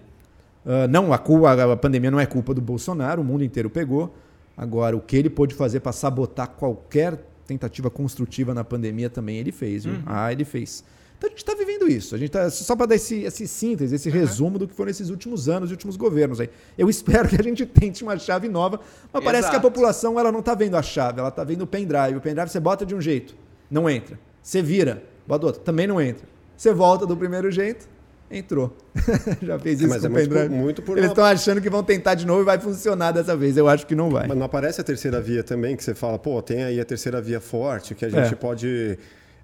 Uh, 0.64 0.88
não, 0.90 1.12
a, 1.12 1.18
culpa, 1.18 1.72
a 1.72 1.76
pandemia 1.76 2.11
não 2.11 2.18
é 2.18 2.26
culpa 2.26 2.53
do 2.53 2.61
Bolsonaro, 2.61 3.22
o 3.22 3.24
mundo 3.24 3.44
inteiro 3.44 3.70
pegou. 3.70 4.12
Agora, 4.57 4.97
o 4.97 5.01
que 5.01 5.16
ele 5.16 5.30
pôde 5.30 5.55
fazer 5.55 5.80
para 5.80 5.92
sabotar 5.92 6.49
qualquer 6.49 7.22
tentativa 7.47 7.90
construtiva 7.90 8.53
na 8.53 8.64
pandemia 8.64 9.09
também 9.09 9.38
ele 9.38 9.53
fez, 9.53 9.84
viu? 9.84 9.94
Uhum. 9.94 10.03
Ah, 10.07 10.32
ele 10.32 10.44
fez. 10.44 10.84
Então 11.18 11.28
a 11.28 11.30
gente 11.30 11.38
está 11.38 11.55
vivendo 11.55 11.88
isso. 11.88 12.14
A 12.14 12.18
gente 12.18 12.30
tá, 12.30 12.51
só 12.51 12.76
para 12.76 12.86
dar 12.86 12.94
esse, 12.94 13.22
esse 13.22 13.49
síntese, 13.49 13.94
esse 13.94 14.09
uhum. 14.09 14.14
resumo 14.14 14.59
do 14.59 14.68
que 14.68 14.74
foram 14.74 14.90
esses 14.90 15.09
últimos 15.09 15.49
anos, 15.49 15.68
os 15.68 15.70
últimos 15.70 15.97
governos 15.97 16.40
aí. 16.40 16.51
Eu 16.76 16.88
espero 16.90 17.28
que 17.28 17.40
a 17.40 17.42
gente 17.42 17.64
tente 17.64 18.03
uma 18.03 18.18
chave 18.18 18.49
nova, 18.49 18.78
mas 19.12 19.22
Exato. 19.22 19.24
parece 19.24 19.51
que 19.51 19.57
a 19.57 19.61
população 19.61 20.20
ela 20.20 20.30
não 20.30 20.40
está 20.40 20.55
vendo 20.55 20.76
a 20.76 20.82
chave, 20.82 21.20
ela 21.20 21.30
está 21.30 21.42
vendo 21.42 21.62
o 21.62 21.66
pendrive. 21.66 22.16
O 22.16 22.20
pendrive 22.20 22.51
você 22.51 22.61
bota 22.61 22.84
de 22.84 22.94
um 22.94 23.01
jeito, 23.01 23.34
não 23.70 23.88
entra. 23.88 24.18
Você 24.42 24.61
vira, 24.61 25.03
bota 25.26 25.47
outro, 25.47 25.62
também 25.62 25.86
não 25.86 26.01
entra. 26.01 26.26
Você 26.57 26.72
volta 26.72 27.07
do 27.07 27.16
primeiro 27.16 27.51
jeito, 27.51 27.88
entrou. 28.31 28.77
Já 29.43 29.59
fez 29.59 29.81
isso 29.81 29.89
Mas 29.89 30.01
com 30.01 30.09
é 30.09 30.11
o 30.11 30.14
pendrive. 30.14 30.49
Muito, 30.49 30.62
muito 30.62 30.83
por 30.83 30.99
Eles 30.99 31.11
estão 31.11 31.24
uma... 31.24 31.31
achando 31.31 31.61
que 31.61 31.70
vão 31.70 31.83
tentar 31.83 32.14
de 32.14 32.27
novo 32.27 32.43
e 32.43 32.45
vai 32.45 32.59
funcionar 32.59 33.12
dessa 33.12 33.37
vez. 33.37 33.57
Eu 33.57 33.68
acho 33.68 33.87
que 33.87 33.95
não 33.95 34.11
vai. 34.11 34.27
Mas 34.27 34.37
não 34.37 34.47
aparece 34.47 34.81
a 34.81 34.85
terceira 34.85 35.20
via 35.20 35.43
também, 35.43 35.77
que 35.77 35.85
você 35.85 35.95
fala, 35.95 36.18
pô, 36.18 36.41
tem 36.43 36.64
aí 36.64 36.81
a 36.81 36.85
terceira 36.85 37.20
via 37.20 37.41
forte, 37.41 37.95
que 37.95 38.05
a 38.05 38.09
gente 38.09 38.33
é. 38.33 38.37
pode 38.37 38.99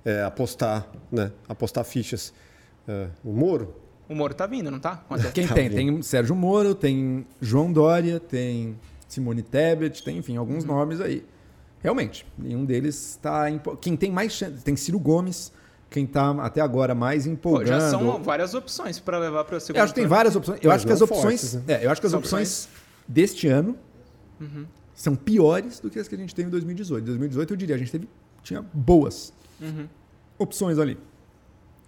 é, 0.04 0.22
apostar, 0.22 0.86
né? 1.10 1.30
Apostar 1.48 1.84
fichas. 1.84 2.32
É, 2.86 3.06
o 3.24 3.32
Moro. 3.32 3.74
O 4.08 4.14
Moro 4.14 4.34
tá 4.34 4.46
vindo, 4.46 4.70
não 4.70 4.78
tá? 4.78 5.04
Quem 5.32 5.46
tá 5.46 5.54
tem? 5.54 5.68
Vindo. 5.68 5.76
Tem 5.76 6.02
Sérgio 6.02 6.34
Moro, 6.34 6.74
tem 6.74 7.26
João 7.40 7.72
Dória, 7.72 8.18
tem 8.20 8.76
Simone 9.08 9.42
Tebet, 9.42 10.02
tem, 10.02 10.18
enfim, 10.18 10.36
alguns 10.36 10.64
hum. 10.64 10.68
nomes 10.68 11.00
aí. 11.00 11.24
Realmente, 11.82 12.24
nenhum 12.38 12.64
deles 12.64 13.10
está. 13.10 13.46
Quem 13.80 13.96
tem 13.96 14.10
mais 14.10 14.32
chance. 14.32 14.62
Tem 14.62 14.76
Ciro 14.76 14.98
Gomes, 14.98 15.52
quem 15.92 16.04
está 16.04 16.30
até 16.44 16.60
agora 16.60 16.94
mais 16.94 17.26
empolgando. 17.26 17.64
Pô, 17.64 17.80
já 17.80 17.90
são 17.90 18.22
várias 18.22 18.54
opções 18.54 18.98
para 18.98 19.18
levar 19.18 19.44
para 19.44 19.56
o 19.56 19.60
segundo. 19.60 19.76
Eu 19.76 19.84
acho 19.84 19.94
que 19.94 20.00
tem 20.00 20.08
várias 20.08 20.34
opções. 20.34 20.58
Eu 20.62 20.70
acho 20.70 20.86
que 20.86 20.92
as 20.92 21.00
opções. 21.00 21.40
Fortes, 21.40 21.54
né? 21.54 21.74
é, 21.74 21.86
eu 21.86 21.90
acho 21.90 22.00
que 22.00 22.06
as 22.06 22.14
opções, 22.14 22.64
opções 22.64 22.82
deste 23.06 23.46
ano 23.46 23.76
uhum. 24.40 24.66
são 24.94 25.14
piores 25.14 25.78
do 25.80 25.90
que 25.90 25.98
as 25.98 26.08
que 26.08 26.14
a 26.14 26.18
gente 26.18 26.34
teve 26.34 26.48
em 26.48 26.50
2018. 26.50 27.02
Em 27.02 27.06
2018, 27.06 27.52
eu 27.52 27.56
diria, 27.56 27.76
a 27.76 27.78
gente 27.78 27.92
teve, 27.92 28.08
tinha 28.42 28.62
boas 28.72 29.32
uhum. 29.60 29.86
opções 30.38 30.78
ali. 30.78 30.98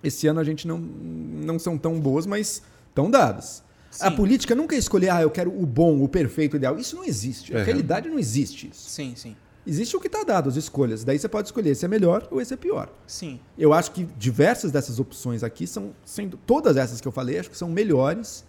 Esse 0.02 0.26
ano 0.26 0.40
a 0.40 0.44
gente 0.44 0.68
não, 0.68 0.78
não 0.78 1.59
são 1.59 1.78
tão 1.78 1.98
boas, 1.98 2.26
mas 2.26 2.62
estão 2.88 3.11
dadas. 3.11 3.64
Sim. 3.90 4.07
A 4.07 4.11
política 4.11 4.55
nunca 4.55 4.74
é 4.74 4.78
escolher, 4.78 5.11
ah, 5.11 5.22
eu 5.22 5.30
quero 5.30 5.50
o 5.50 5.64
bom, 5.64 6.02
o 6.02 6.09
perfeito, 6.09 6.55
o 6.55 6.57
ideal. 6.57 6.78
Isso 6.78 6.96
não 6.96 7.05
existe. 7.05 7.55
A 7.55 7.59
uhum. 7.59 7.64
realidade 7.64 8.09
não 8.09 8.18
existe 8.18 8.68
isso. 8.68 8.90
Sim, 8.90 9.14
sim. 9.16 9.36
Existe 9.66 9.96
o 9.96 10.00
que 10.00 10.08
está 10.08 10.22
dado, 10.22 10.48
as 10.48 10.56
escolhas. 10.56 11.04
Daí 11.04 11.18
você 11.18 11.28
pode 11.28 11.48
escolher 11.48 11.74
se 11.74 11.84
é 11.84 11.88
melhor 11.88 12.28
ou 12.30 12.40
esse 12.40 12.52
é 12.52 12.56
pior. 12.56 12.90
Sim. 13.06 13.40
Eu 13.56 13.72
acho 13.72 13.92
que 13.92 14.04
diversas 14.18 14.70
dessas 14.70 15.00
opções 15.00 15.42
aqui 15.42 15.66
são, 15.66 15.94
sendo 16.04 16.36
todas 16.36 16.76
essas 16.76 17.00
que 17.00 17.08
eu 17.08 17.12
falei, 17.12 17.38
acho 17.38 17.50
que 17.50 17.56
são 17.56 17.68
melhores 17.68 18.44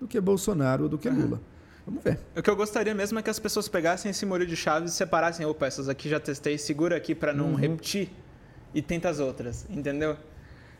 do 0.00 0.08
que 0.08 0.18
Bolsonaro 0.20 0.84
ou 0.84 0.88
do 0.88 0.96
que 0.96 1.08
uhum. 1.08 1.20
Lula. 1.20 1.40
Vamos 1.86 2.02
ver. 2.02 2.18
O 2.34 2.42
que 2.42 2.48
eu 2.48 2.56
gostaria 2.56 2.94
mesmo 2.94 3.18
é 3.18 3.22
que 3.22 3.28
as 3.28 3.38
pessoas 3.38 3.68
pegassem 3.68 4.10
esse 4.10 4.24
molho 4.24 4.46
de 4.46 4.56
chaves 4.56 4.92
e 4.92 4.94
separassem, 4.94 5.44
opa, 5.44 5.66
essas 5.66 5.88
aqui 5.88 6.08
já 6.08 6.18
testei, 6.18 6.56
segura 6.56 6.96
aqui 6.96 7.14
para 7.14 7.34
não 7.34 7.50
uhum. 7.50 7.54
repetir 7.54 8.10
e 8.74 8.80
tenta 8.80 9.10
as 9.10 9.20
outras, 9.20 9.66
entendeu? 9.68 10.16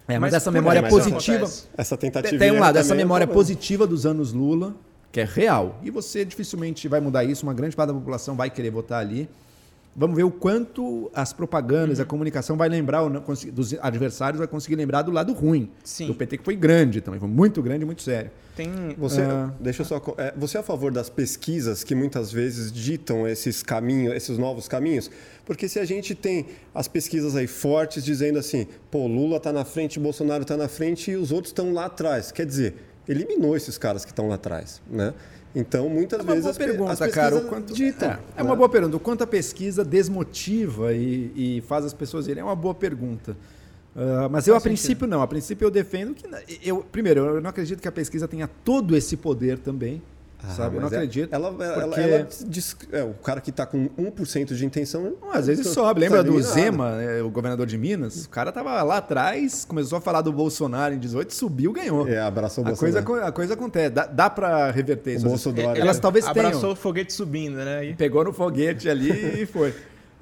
É, 0.08 0.18
mas, 0.18 0.20
mas 0.20 0.34
essa 0.34 0.50
memória 0.50 0.80
é 0.80 0.88
positiva. 0.88 1.50
Essa 1.76 1.96
tentativa. 1.96 2.38
Tem 2.38 2.50
um 2.50 2.58
lado, 2.58 2.78
essa 2.78 2.94
memória 2.94 3.24
é 3.24 3.26
positiva 3.26 3.86
dos 3.86 4.04
anos 4.04 4.32
Lula, 4.32 4.74
que 5.12 5.20
é 5.20 5.24
real. 5.24 5.78
E 5.82 5.90
você 5.90 6.24
dificilmente 6.24 6.88
vai 6.88 7.00
mudar 7.00 7.24
isso, 7.24 7.44
uma 7.44 7.54
grande 7.54 7.76
parte 7.76 7.88
da 7.88 7.94
população 7.94 8.34
vai 8.34 8.50
querer 8.50 8.70
votar 8.70 9.00
ali. 9.00 9.28
Vamos 9.96 10.16
ver 10.16 10.24
o 10.24 10.30
quanto 10.30 11.08
as 11.14 11.32
propagandas, 11.32 11.98
uhum. 11.98 12.04
a 12.04 12.06
comunicação 12.06 12.56
vai 12.56 12.68
lembrar 12.68 13.08
dos 13.52 13.74
adversários, 13.80 14.38
vai 14.38 14.48
conseguir 14.48 14.74
lembrar 14.74 15.02
do 15.02 15.12
lado 15.12 15.32
ruim. 15.32 15.70
Sim. 15.84 16.08
Do 16.08 16.14
PT 16.14 16.38
que 16.38 16.44
foi 16.44 16.56
grande 16.56 17.00
também, 17.00 17.20
foi 17.20 17.28
muito 17.28 17.62
grande 17.62 17.82
e 17.82 17.86
muito 17.86 18.02
sério. 18.02 18.30
Tem, 18.56 18.70
você, 18.96 19.20
uh, 19.20 19.52
deixa 19.58 19.82
eu 19.82 19.86
só, 19.86 20.00
é, 20.16 20.32
você 20.36 20.56
é 20.56 20.60
a 20.60 20.62
favor 20.62 20.92
das 20.92 21.08
pesquisas 21.08 21.82
que 21.82 21.94
muitas 21.94 22.32
vezes 22.32 22.72
ditam 22.72 23.26
esses 23.26 23.62
caminhos, 23.62 24.14
esses 24.14 24.38
novos 24.38 24.68
caminhos? 24.68 25.10
Porque 25.44 25.68
se 25.68 25.78
a 25.78 25.84
gente 25.84 26.14
tem 26.14 26.46
as 26.74 26.86
pesquisas 26.86 27.34
aí 27.34 27.46
fortes 27.46 28.04
dizendo 28.04 28.38
assim, 28.38 28.66
pô, 28.90 29.06
Lula 29.06 29.36
está 29.38 29.52
na 29.52 29.64
frente, 29.64 29.98
Bolsonaro 29.98 30.42
está 30.42 30.56
na 30.56 30.68
frente 30.68 31.10
e 31.10 31.16
os 31.16 31.32
outros 31.32 31.50
estão 31.50 31.72
lá 31.72 31.86
atrás, 31.86 32.30
quer 32.32 32.46
dizer, 32.46 32.74
eliminou 33.08 33.56
esses 33.56 33.76
caras 33.76 34.04
que 34.04 34.10
estão 34.10 34.28
lá 34.28 34.36
atrás, 34.36 34.80
né? 34.88 35.14
Então, 35.54 35.88
muitas 35.88 36.18
é 36.18 36.22
uma 36.22 36.32
vezes. 36.34 36.44
Boa 36.44 36.68
pergunta, 36.68 37.08
cara. 37.08 37.40
quanto, 37.42 37.72
ditam, 37.72 38.10
é, 38.10 38.18
é, 38.36 38.42
uma 38.42 38.56
boa 38.56 38.68
pergunta. 38.68 38.96
O 38.96 39.00
quanto 39.00 39.22
a 39.22 39.26
pesquisa 39.26 39.84
desmotiva 39.84 40.92
e, 40.92 41.58
e 41.58 41.60
faz 41.62 41.84
as 41.84 41.92
pessoas 41.92 42.26
irem 42.26 42.40
é 42.40 42.44
uma 42.44 42.56
boa 42.56 42.74
pergunta. 42.74 43.36
Uh, 43.94 44.28
mas 44.28 44.48
eu, 44.48 44.56
a 44.56 44.60
princípio, 44.60 45.06
não. 45.06 45.22
A 45.22 45.26
princípio, 45.26 45.64
eu 45.64 45.70
defendo 45.70 46.14
que. 46.14 46.26
Eu, 46.64 46.84
primeiro, 46.90 47.20
eu 47.20 47.40
não 47.40 47.50
acredito 47.50 47.80
que 47.80 47.86
a 47.86 47.92
pesquisa 47.92 48.26
tenha 48.26 48.48
todo 48.48 48.96
esse 48.96 49.16
poder 49.16 49.58
também. 49.58 50.02
Ah, 50.46 50.52
sabe? 50.52 50.76
Eu 50.76 50.80
não 50.80 50.88
é 50.88 50.92
acredito. 50.92 51.32
Ela, 51.32 51.48
ela, 51.48 51.86
porque... 51.88 52.00
ela 52.00 52.28
diz, 52.46 52.76
é, 52.92 53.02
o 53.02 53.14
cara 53.14 53.40
que 53.40 53.50
está 53.50 53.66
com 53.66 53.88
1% 53.90 54.54
de 54.54 54.66
intenção. 54.66 55.14
às 55.32 55.46
vezes 55.46 55.66
sobe. 55.68 56.00
Lembra 56.00 56.22
do 56.22 56.40
Zema, 56.42 56.96
né, 56.96 57.22
o 57.22 57.30
governador 57.30 57.66
de 57.66 57.78
Minas? 57.78 58.24
O 58.24 58.28
cara 58.28 58.52
tava 58.52 58.82
lá 58.82 58.98
atrás, 58.98 59.64
começou 59.64 59.98
a 59.98 60.00
falar 60.00 60.20
do 60.20 60.32
Bolsonaro 60.32 60.94
em 60.94 60.98
18, 60.98 61.32
subiu, 61.34 61.72
ganhou. 61.72 62.06
É, 62.06 62.20
abraçou 62.20 62.62
o 62.62 62.66
a 62.66 62.70
Bolsonaro. 62.70 63.04
Coisa, 63.04 63.26
a 63.26 63.32
coisa 63.32 63.54
acontece. 63.54 63.90
Dá, 63.90 64.06
dá 64.06 64.30
para 64.30 64.70
reverter 64.70 65.14
isso. 65.14 65.24
Bolsonaro. 65.24 65.78
Elas 65.78 65.98
talvez 65.98 66.26
abraçou 66.26 66.34
tenham. 66.34 66.48
Abraçou 66.48 66.72
o 66.72 66.76
foguete 66.76 67.12
subindo, 67.12 67.56
né? 67.56 67.86
E... 67.86 67.94
Pegou 67.94 68.24
no 68.24 68.32
foguete 68.32 68.88
ali 68.88 69.42
e 69.42 69.46
foi. 69.46 69.74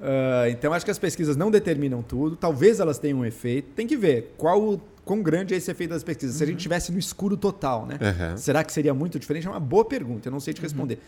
Uh, 0.03 0.49
então 0.49 0.73
acho 0.73 0.83
que 0.83 0.91
as 0.91 0.99
pesquisas 0.99 1.37
não 1.37 1.49
determinam 1.49 2.01
tudo. 2.01 2.35
Talvez 2.35 2.81
elas 2.81 2.99
tenham 2.99 3.19
um 3.19 3.25
efeito. 3.25 3.69
Tem 3.73 3.87
que 3.87 3.95
ver 3.95 4.33
qual 4.37 4.79
quão 5.05 5.21
grande 5.21 5.53
é 5.53 5.57
esse 5.57 5.69
efeito 5.71 5.91
das 5.91 6.03
pesquisas. 6.03 6.35
Uhum. 6.35 6.37
Se 6.37 6.43
a 6.43 6.47
gente 6.47 6.57
estivesse 6.57 6.91
no 6.91 6.99
escuro 6.99 7.37
total, 7.37 7.85
né? 7.85 7.97
Uhum. 8.01 8.37
Será 8.37 8.63
que 8.63 8.71
seria 8.71 8.93
muito 8.93 9.17
diferente? 9.19 9.47
É 9.47 9.49
uma 9.49 9.59
boa 9.59 9.85
pergunta, 9.85 10.27
eu 10.27 10.31
não 10.31 10.39
sei 10.39 10.53
te 10.53 10.59
uhum. 10.59 10.63
responder. 10.63 10.95
Uhum. 10.95 10.99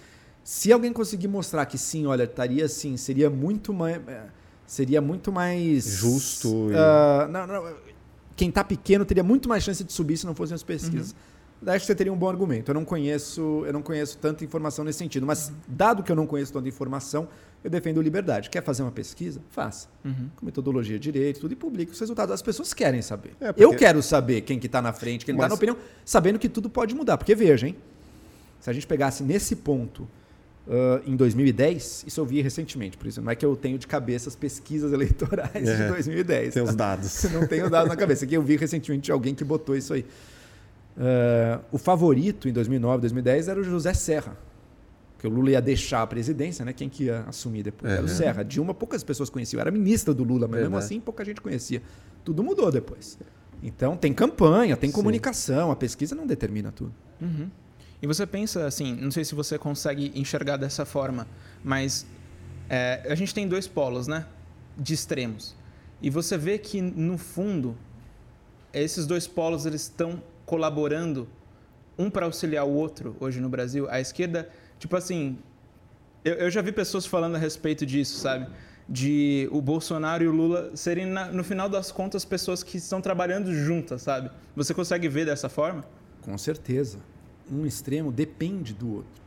Se 0.43 0.71
alguém 0.71 0.93
conseguir 0.93 1.27
mostrar 1.27 1.65
que 1.65 1.77
sim, 1.77 2.05
olha, 2.05 2.23
estaria 2.23 2.65
assim, 2.65 2.97
seria 2.97 3.29
muito 3.29 3.73
mais. 3.73 3.99
Seria 4.67 5.01
muito 5.01 5.31
mais. 5.31 5.85
Justo. 5.85 6.67
Uh, 6.67 7.27
não, 7.29 7.47
não, 7.47 7.73
quem 8.35 8.49
está 8.49 8.63
pequeno 8.63 9.05
teria 9.05 9.23
muito 9.23 9.47
mais 9.47 9.63
chance 9.63 9.83
de 9.83 9.91
subir 9.91 10.17
se 10.17 10.25
não 10.25 10.35
fossem 10.35 10.55
as 10.55 10.63
pesquisas. 10.63 11.11
Uhum. 11.11 11.71
Acho 11.71 11.79
que 11.79 11.85
você 11.85 11.95
teria 11.95 12.13
um 12.13 12.17
bom 12.17 12.29
argumento. 12.29 12.69
Eu 12.69 12.75
não 12.75 12.85
conheço, 12.85 13.63
eu 13.65 13.73
não 13.73 13.81
conheço 13.81 14.17
tanta 14.17 14.43
informação 14.43 14.83
nesse 14.85 14.99
sentido, 14.99 15.25
mas 15.25 15.49
uhum. 15.49 15.55
dado 15.67 16.03
que 16.03 16.11
eu 16.11 16.15
não 16.15 16.27
conheço 16.27 16.53
tanta 16.53 16.67
informação, 16.67 17.27
eu 17.65 17.69
defendo 17.71 17.99
liberdade. 17.99 18.47
Quer 18.47 18.61
fazer 18.61 18.83
uma 18.83 18.91
pesquisa? 18.91 19.41
Faça. 19.49 19.87
Uhum. 20.05 20.29
Com 20.35 20.45
metodologia 20.45 20.99
direito, 20.99 21.39
tudo 21.39 21.53
e 21.53 21.55
publique 21.55 21.91
os 21.91 21.99
resultados. 21.99 22.31
As 22.31 22.41
pessoas 22.43 22.75
querem 22.75 23.01
saber. 23.01 23.31
É 23.41 23.47
porque... 23.47 23.65
Eu 23.65 23.75
quero 23.75 24.03
saber 24.03 24.41
quem 24.41 24.59
que 24.59 24.67
está 24.67 24.83
na 24.83 24.93
frente, 24.93 25.25
quem 25.25 25.33
está 25.33 25.45
Mas... 25.45 25.49
na 25.49 25.55
opinião, 25.55 25.75
sabendo 26.05 26.37
que 26.37 26.47
tudo 26.47 26.69
pode 26.69 26.93
mudar. 26.93 27.17
Porque 27.17 27.33
veja, 27.33 27.67
hein? 27.67 27.75
Se 28.59 28.69
a 28.69 28.73
gente 28.73 28.85
pegasse 28.85 29.23
nesse 29.23 29.55
ponto 29.55 30.01
uh, 30.67 31.01
em 31.07 31.15
2010, 31.15 32.05
isso 32.05 32.19
eu 32.19 32.25
vi 32.25 32.39
recentemente, 32.39 32.97
por 32.97 33.07
isso 33.07 33.19
não 33.19 33.31
é 33.31 33.35
que 33.35 33.43
eu 33.43 33.55
tenho 33.55 33.79
de 33.79 33.87
cabeça 33.87 34.29
as 34.29 34.35
pesquisas 34.35 34.93
eleitorais 34.93 35.67
é, 35.67 35.75
de 35.75 35.87
2010. 35.87 36.53
Tem 36.53 36.61
os 36.61 36.75
dados. 36.75 37.23
não 37.33 37.47
tenho 37.47 37.65
os 37.65 37.71
dados 37.71 37.89
na 37.89 37.95
cabeça. 37.95 38.25
Aqui 38.25 38.35
eu 38.35 38.43
vi 38.43 38.57
recentemente 38.57 39.11
alguém 39.11 39.33
que 39.33 39.43
botou 39.43 39.75
isso 39.75 39.91
aí. 39.91 40.05
Uh, 40.95 41.65
o 41.71 41.79
favorito 41.79 42.47
em 42.47 42.53
2009, 42.53 43.01
2010 43.01 43.47
era 43.47 43.59
o 43.59 43.63
José 43.63 43.95
Serra 43.95 44.37
que 45.17 45.27
o 45.27 45.29
Lula 45.29 45.51
ia 45.51 45.61
deixar 45.61 46.01
a 46.01 46.07
presidência, 46.07 46.65
né? 46.65 46.73
Quem 46.73 46.89
que 46.89 47.05
ia 47.05 47.21
assumir 47.27 47.63
depois? 47.63 47.91
Era 47.91 48.03
o 48.03 48.07
Serra. 48.07 48.43
Dilma, 48.43 48.73
poucas 48.73 49.03
pessoas 49.03 49.29
conheciam. 49.29 49.59
Era 49.61 49.71
ministra 49.71 50.13
do 50.13 50.23
Lula, 50.23 50.47
mas 50.47 50.61
mesmo 50.61 50.77
assim 50.77 50.99
pouca 50.99 51.23
gente 51.23 51.41
conhecia. 51.41 51.81
Tudo 52.23 52.43
mudou 52.43 52.71
depois. 52.71 53.17
Então 53.63 53.97
tem 53.97 54.13
campanha, 54.13 54.75
tem 54.75 54.91
comunicação, 54.91 55.67
Sim. 55.67 55.73
a 55.73 55.75
pesquisa 55.75 56.15
não 56.15 56.27
determina 56.27 56.71
tudo. 56.71 56.93
Uhum. 57.21 57.49
E 58.01 58.07
você 58.07 58.27
pensa 58.27 58.65
assim, 58.65 58.93
não 58.95 59.09
sei 59.09 59.23
se 59.23 59.33
você 59.33 59.57
consegue 59.57 60.11
enxergar 60.13 60.57
dessa 60.57 60.85
forma, 60.85 61.27
mas 61.63 62.05
é, 62.69 63.01
a 63.09 63.15
gente 63.15 63.33
tem 63.33 63.47
dois 63.47 63.67
polos, 63.67 64.07
né? 64.07 64.25
De 64.77 64.93
extremos. 64.93 65.55
E 66.01 66.09
você 66.09 66.37
vê 66.37 66.57
que 66.57 66.81
no 66.81 67.17
fundo 67.17 67.75
esses 68.73 69.07
dois 69.07 69.25
polos 69.25 69.65
eles 69.65 69.83
estão 69.83 70.21
colaborando 70.45 71.27
um 71.97 72.09
para 72.09 72.25
auxiliar 72.25 72.65
o 72.65 72.71
outro 72.71 73.15
hoje 73.19 73.39
no 73.39 73.49
Brasil. 73.49 73.89
A 73.89 74.01
esquerda 74.01 74.49
Tipo 74.79 74.95
assim, 74.95 75.37
eu, 76.23 76.33
eu 76.33 76.51
já 76.51 76.61
vi 76.61 76.71
pessoas 76.71 77.05
falando 77.05 77.35
a 77.35 77.37
respeito 77.37 77.85
disso, 77.85 78.17
sabe? 78.17 78.47
De 78.87 79.47
o 79.51 79.61
Bolsonaro 79.61 80.23
e 80.23 80.27
o 80.27 80.31
Lula 80.31 80.75
serem, 80.75 81.05
na, 81.05 81.31
no 81.31 81.43
final 81.43 81.69
das 81.69 81.91
contas, 81.91 82.25
pessoas 82.25 82.63
que 82.63 82.77
estão 82.77 83.01
trabalhando 83.01 83.53
juntas, 83.53 84.01
sabe? 84.01 84.29
Você 84.55 84.73
consegue 84.73 85.07
ver 85.07 85.25
dessa 85.25 85.49
forma? 85.49 85.83
Com 86.21 86.37
certeza. 86.37 86.99
Um 87.51 87.65
extremo 87.65 88.11
depende 88.11 88.73
do 88.73 88.95
outro. 88.95 89.21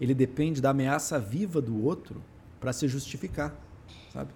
Ele 0.00 0.14
depende 0.14 0.60
da 0.60 0.70
ameaça 0.70 1.18
viva 1.18 1.60
do 1.60 1.84
outro 1.84 2.22
para 2.60 2.72
se 2.72 2.86
justificar, 2.86 3.54
sabe? 4.12 4.30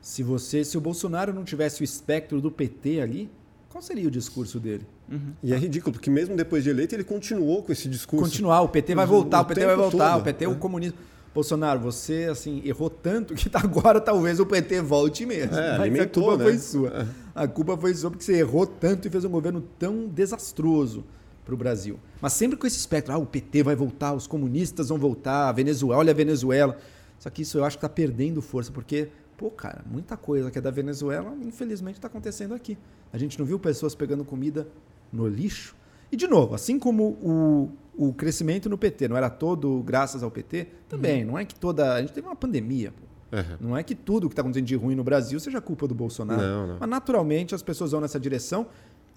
Se 0.00 0.22
você, 0.22 0.64
se 0.64 0.76
o 0.76 0.80
Bolsonaro 0.80 1.32
não 1.32 1.44
tivesse 1.44 1.82
o 1.82 1.84
espectro 1.84 2.40
do 2.40 2.50
PT 2.50 3.00
ali, 3.00 3.30
qual 3.68 3.82
seria 3.82 4.06
o 4.06 4.10
discurso 4.10 4.60
dele? 4.60 4.86
Uhum. 5.10 5.32
E 5.42 5.54
é 5.54 5.56
ridículo, 5.56 5.92
porque 5.92 6.10
mesmo 6.10 6.36
depois 6.36 6.62
de 6.62 6.70
eleito 6.70 6.94
ele 6.94 7.04
continuou 7.04 7.62
com 7.62 7.72
esse 7.72 7.88
discurso. 7.88 8.24
Continuar, 8.24 8.60
o 8.60 8.68
PT 8.68 8.94
vai 8.94 9.06
voltar, 9.06 9.38
o, 9.38 9.42
o 9.42 9.44
PT 9.46 9.66
vai 9.66 9.76
voltar, 9.76 10.12
todo. 10.12 10.20
o 10.20 10.24
PT 10.24 10.44
é 10.44 10.48
o 10.48 10.52
né? 10.52 10.58
comunismo. 10.58 10.98
Bolsonaro, 11.34 11.78
você 11.78 12.26
assim 12.30 12.60
errou 12.64 12.90
tanto 12.90 13.34
que 13.34 13.48
agora 13.54 14.00
talvez 14.00 14.40
o 14.40 14.46
PT 14.46 14.80
volte 14.82 15.24
mesmo. 15.24 15.56
É, 15.56 15.78
Mas 15.78 16.00
a 16.00 16.06
culpa 16.06 16.36
né? 16.36 16.44
foi 16.44 16.58
sua. 16.58 16.88
É. 16.88 17.06
A 17.34 17.46
culpa 17.46 17.76
foi 17.76 17.94
sua 17.94 18.10
porque 18.10 18.24
você 18.24 18.38
errou 18.38 18.66
tanto 18.66 19.06
e 19.06 19.10
fez 19.10 19.24
um 19.24 19.30
governo 19.30 19.62
tão 19.78 20.08
desastroso 20.08 21.04
para 21.44 21.54
o 21.54 21.56
Brasil. 21.56 21.98
Mas 22.20 22.32
sempre 22.34 22.58
com 22.58 22.66
esse 22.66 22.78
espectro, 22.78 23.14
ah, 23.14 23.18
o 23.18 23.24
PT 23.24 23.62
vai 23.62 23.76
voltar, 23.76 24.12
os 24.12 24.26
comunistas 24.26 24.88
vão 24.88 24.98
voltar, 24.98 25.48
a 25.48 25.52
Venezuela, 25.52 26.00
olha 26.00 26.10
a 26.10 26.14
Venezuela. 26.14 26.76
Só 27.18 27.30
que 27.30 27.42
isso 27.42 27.58
eu 27.58 27.64
acho 27.64 27.76
que 27.76 27.84
está 27.84 27.88
perdendo 27.88 28.42
força, 28.42 28.70
porque, 28.70 29.08
pô, 29.36 29.50
cara, 29.50 29.82
muita 29.90 30.16
coisa 30.16 30.50
que 30.50 30.58
é 30.58 30.60
da 30.60 30.70
Venezuela, 30.70 31.34
infelizmente, 31.42 31.96
está 31.96 32.06
acontecendo 32.06 32.54
aqui. 32.54 32.76
A 33.12 33.18
gente 33.18 33.38
não 33.38 33.46
viu 33.46 33.58
pessoas 33.58 33.94
pegando 33.94 34.24
comida 34.24 34.68
no 35.12 35.26
lixo. 35.28 35.76
E, 36.10 36.16
de 36.16 36.26
novo, 36.26 36.54
assim 36.54 36.78
como 36.78 37.18
o, 37.22 37.70
o 37.96 38.12
crescimento 38.14 38.68
no 38.68 38.78
PT 38.78 39.08
não 39.08 39.16
era 39.16 39.28
todo 39.28 39.82
graças 39.82 40.22
ao 40.22 40.30
PT, 40.30 40.66
também, 40.88 41.24
uhum. 41.24 41.32
não 41.32 41.38
é 41.38 41.44
que 41.44 41.54
toda. 41.54 41.94
A 41.94 42.00
gente 42.00 42.12
teve 42.12 42.26
uma 42.26 42.36
pandemia. 42.36 42.92
Uhum. 43.30 43.68
Não 43.68 43.76
é 43.76 43.82
que 43.82 43.94
tudo 43.94 44.28
que 44.28 44.32
está 44.32 44.40
acontecendo 44.40 44.66
de 44.66 44.74
ruim 44.74 44.94
no 44.94 45.04
Brasil 45.04 45.38
seja 45.38 45.60
culpa 45.60 45.86
do 45.86 45.94
Bolsonaro. 45.94 46.40
Não, 46.40 46.66
não. 46.66 46.76
Mas 46.80 46.88
naturalmente 46.88 47.54
as 47.54 47.62
pessoas 47.62 47.92
vão 47.92 48.00
nessa 48.00 48.18
direção 48.18 48.66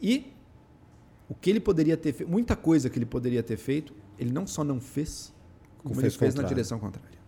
e 0.02 0.34
o 1.30 1.34
que 1.34 1.50
ele 1.50 1.62
poderia 1.62 1.96
ter 1.96 2.12
feito, 2.12 2.30
muita 2.30 2.58
coisa 2.58 2.90
que 2.90 3.00
ele 3.00 3.06
poderia 3.06 3.42
ter 3.42 3.56
feito, 3.56 3.94
ele 4.20 4.34
não 4.34 4.46
só 4.46 4.66
não 4.66 4.82
fez, 4.82 5.34
como 5.82 5.96
fez 5.96 6.06
ele 6.06 6.18
fez 6.20 6.32
contrário. 6.32 6.42
na 6.42 6.48
direção 6.50 6.78
contrária. 6.78 7.22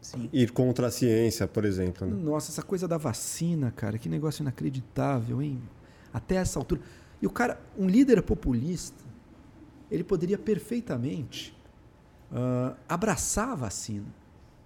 Sim. 0.00 0.30
Ir 0.32 0.52
contra 0.52 0.86
a 0.86 0.90
ciência, 0.90 1.48
por 1.48 1.64
exemplo. 1.64 2.06
Né? 2.06 2.14
Nossa, 2.22 2.52
essa 2.52 2.62
coisa 2.62 2.86
da 2.86 2.96
vacina, 2.96 3.72
cara, 3.72 3.98
que 3.98 4.08
negócio 4.08 4.42
inacreditável, 4.42 5.42
hein? 5.42 5.60
Até 6.12 6.36
essa 6.36 6.58
altura. 6.58 6.80
E 7.20 7.26
o 7.26 7.30
cara, 7.30 7.60
um 7.78 7.86
líder 7.86 8.22
populista, 8.22 9.04
ele 9.90 10.04
poderia 10.04 10.38
perfeitamente 10.38 11.56
uh, 12.32 12.76
abraçar 12.88 13.50
a 13.50 13.54
vacina. 13.54 14.06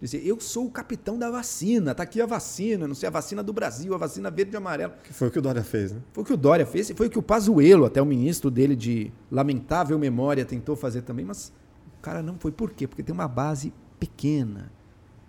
Dizer, 0.00 0.26
eu 0.26 0.38
sou 0.38 0.66
o 0.66 0.70
capitão 0.70 1.18
da 1.18 1.30
vacina, 1.30 1.92
está 1.92 2.02
aqui 2.02 2.20
a 2.20 2.26
vacina, 2.26 2.86
não 2.86 2.94
sei, 2.94 3.06
a 3.06 3.10
vacina 3.10 3.42
do 3.42 3.54
Brasil, 3.54 3.94
a 3.94 3.96
vacina 3.96 4.30
verde 4.30 4.52
e 4.52 4.56
amarela. 4.56 4.98
Que 5.02 5.14
foi 5.14 5.28
o 5.28 5.30
que 5.30 5.38
o 5.38 5.42
Dória 5.42 5.64
fez, 5.64 5.92
né? 5.92 6.00
Foi 6.12 6.22
o 6.22 6.26
que 6.26 6.32
o 6.32 6.36
Dória 6.36 6.66
fez, 6.66 6.90
e 6.90 6.94
foi 6.94 7.06
o 7.06 7.10
que 7.10 7.18
o 7.18 7.22
Pazuello, 7.22 7.86
até 7.86 8.02
o 8.02 8.06
ministro 8.06 8.50
dele 8.50 8.76
de 8.76 9.10
lamentável 9.30 9.98
memória, 9.98 10.44
tentou 10.44 10.76
fazer 10.76 11.02
também, 11.02 11.24
mas 11.24 11.52
o 11.98 12.02
cara 12.02 12.22
não 12.22 12.38
foi. 12.38 12.52
Por 12.52 12.72
quê? 12.72 12.86
Porque 12.86 13.02
tem 13.02 13.14
uma 13.14 13.28
base 13.28 13.72
pequena 13.98 14.70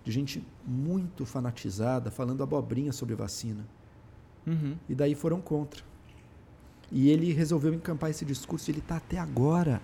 de 0.04 0.12
gente 0.12 0.46
muito 0.66 1.24
fanatizada 1.24 2.10
falando 2.10 2.42
abobrinha 2.42 2.92
sobre 2.92 3.14
vacina. 3.14 3.66
Uhum. 4.46 4.76
E 4.88 4.94
daí 4.94 5.14
foram 5.14 5.40
contra. 5.40 5.82
E 6.90 7.10
ele 7.10 7.32
resolveu 7.32 7.74
encampar 7.74 8.10
esse 8.10 8.24
discurso 8.24 8.70
e 8.70 8.72
ele 8.72 8.78
está 8.78 8.96
até 8.96 9.18
agora. 9.18 9.80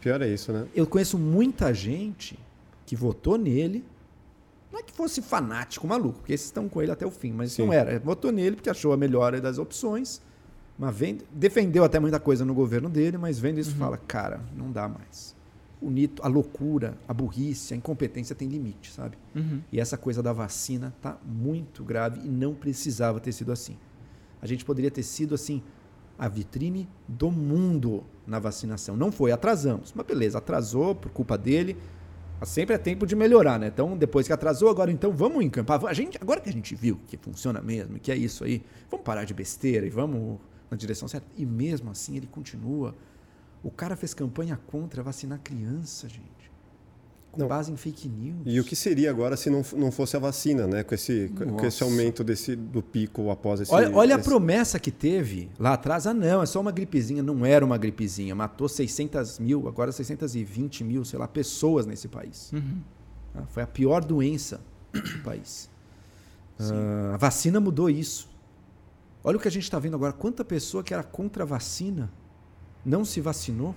Pior 0.00 0.22
é 0.22 0.28
isso, 0.28 0.52
né? 0.52 0.66
Eu 0.74 0.86
conheço 0.86 1.18
muita 1.18 1.74
gente 1.74 2.38
que 2.86 2.96
votou 2.96 3.36
nele. 3.36 3.84
Não 4.72 4.78
é 4.78 4.82
que 4.82 4.92
fosse 4.92 5.20
fanático, 5.20 5.86
maluco, 5.86 6.18
porque 6.20 6.32
esses 6.32 6.46
estão 6.46 6.68
com 6.68 6.80
ele 6.80 6.92
até 6.92 7.04
o 7.04 7.10
fim, 7.10 7.32
mas 7.32 7.52
Sim. 7.52 7.66
não 7.66 7.72
era. 7.72 7.98
Votou 7.98 8.30
nele 8.30 8.56
porque 8.56 8.70
achou 8.70 8.92
a 8.92 8.96
melhor 8.96 9.38
das 9.40 9.58
opções. 9.58 10.22
Mas 10.78 10.96
vendo, 10.96 11.24
defendeu 11.30 11.84
até 11.84 12.00
muita 12.00 12.18
coisa 12.18 12.44
no 12.44 12.54
governo 12.54 12.88
dele, 12.88 13.18
mas 13.18 13.38
vendo 13.38 13.58
isso 13.58 13.72
uhum. 13.72 13.78
fala, 13.78 13.98
cara, 13.98 14.40
não 14.56 14.72
dá 14.72 14.88
mais. 14.88 15.36
O 15.78 15.90
nito, 15.90 16.22
a 16.24 16.28
loucura, 16.28 16.96
a 17.06 17.12
burrice, 17.12 17.74
a 17.74 17.76
incompetência 17.76 18.34
tem 18.34 18.48
limite, 18.48 18.90
sabe? 18.90 19.18
Uhum. 19.34 19.60
E 19.70 19.78
essa 19.78 19.98
coisa 19.98 20.22
da 20.22 20.32
vacina 20.32 20.94
tá 21.02 21.18
muito 21.24 21.84
grave 21.84 22.20
e 22.24 22.28
não 22.28 22.54
precisava 22.54 23.20
ter 23.20 23.32
sido 23.32 23.52
assim. 23.52 23.76
A 24.40 24.46
gente 24.46 24.64
poderia 24.64 24.90
ter 24.90 25.02
sido 25.02 25.34
assim 25.34 25.62
a 26.20 26.28
vitrine 26.28 26.86
do 27.08 27.30
mundo 27.30 28.04
na 28.26 28.38
vacinação. 28.38 28.94
Não 28.94 29.10
foi, 29.10 29.32
atrasamos. 29.32 29.90
Mas 29.96 30.04
beleza, 30.04 30.36
atrasou 30.36 30.94
por 30.94 31.10
culpa 31.10 31.38
dele. 31.38 31.78
Sempre 32.44 32.74
é 32.74 32.78
tempo 32.78 33.06
de 33.06 33.16
melhorar, 33.16 33.58
né? 33.58 33.68
Então, 33.68 33.96
depois 33.96 34.26
que 34.26 34.32
atrasou, 34.32 34.68
agora 34.68 34.92
então 34.92 35.12
vamos 35.12 35.42
encampar. 35.42 35.82
A 35.86 35.94
gente, 35.94 36.18
agora 36.20 36.38
que 36.38 36.50
a 36.50 36.52
gente 36.52 36.74
viu 36.74 37.00
que 37.06 37.16
funciona 37.16 37.62
mesmo, 37.62 37.98
que 37.98 38.12
é 38.12 38.16
isso 38.16 38.44
aí, 38.44 38.62
vamos 38.90 39.04
parar 39.04 39.24
de 39.24 39.32
besteira 39.32 39.86
e 39.86 39.90
vamos 39.90 40.38
na 40.70 40.76
direção 40.76 41.08
certa. 41.08 41.26
E 41.38 41.46
mesmo 41.46 41.90
assim 41.90 42.18
ele 42.18 42.26
continua. 42.26 42.94
O 43.62 43.70
cara 43.70 43.96
fez 43.96 44.12
campanha 44.12 44.60
contra 44.66 45.02
vacinar 45.02 45.40
criança, 45.40 46.06
gente 46.06 46.39
com 47.32 47.40
não. 47.40 47.48
base 47.48 47.70
em 47.70 47.76
fake 47.76 48.08
news. 48.08 48.42
E 48.44 48.58
o 48.58 48.64
que 48.64 48.74
seria 48.74 49.10
agora 49.10 49.36
se 49.36 49.48
não, 49.48 49.62
não 49.76 49.92
fosse 49.92 50.16
a 50.16 50.20
vacina, 50.20 50.66
né? 50.66 50.82
Com 50.82 50.94
esse, 50.94 51.28
com 51.28 51.64
esse 51.64 51.82
aumento 51.82 52.24
desse, 52.24 52.56
do 52.56 52.82
pico 52.82 53.30
após 53.30 53.60
esse. 53.60 53.72
Olha, 53.72 53.94
olha 53.94 54.14
esse... 54.14 54.20
a 54.20 54.24
promessa 54.24 54.78
que 54.80 54.90
teve 54.90 55.48
lá 55.58 55.74
atrás. 55.74 56.06
Ah, 56.06 56.14
não, 56.14 56.42
é 56.42 56.46
só 56.46 56.60
uma 56.60 56.72
gripezinha. 56.72 57.22
Não 57.22 57.46
era 57.46 57.64
uma 57.64 57.78
gripezinha. 57.78 58.34
Matou 58.34 58.68
600 58.68 59.38
mil, 59.38 59.68
agora 59.68 59.92
620 59.92 60.82
mil, 60.82 61.04
sei 61.04 61.18
lá, 61.18 61.28
pessoas 61.28 61.86
nesse 61.86 62.08
país. 62.08 62.50
Uhum. 62.52 62.80
Ah, 63.34 63.44
foi 63.48 63.62
a 63.62 63.66
pior 63.66 64.04
doença 64.04 64.60
do 64.92 65.18
país. 65.22 65.70
Ah, 66.58 67.12
a 67.14 67.16
vacina 67.16 67.60
mudou 67.60 67.88
isso. 67.88 68.28
Olha 69.22 69.36
o 69.36 69.40
que 69.40 69.48
a 69.48 69.50
gente 69.50 69.64
está 69.64 69.78
vendo 69.78 69.94
agora. 69.94 70.12
Quanta 70.12 70.44
pessoa 70.44 70.82
que 70.82 70.92
era 70.92 71.04
contra 71.04 71.44
a 71.44 71.46
vacina 71.46 72.10
não 72.84 73.04
se 73.04 73.20
vacinou? 73.20 73.74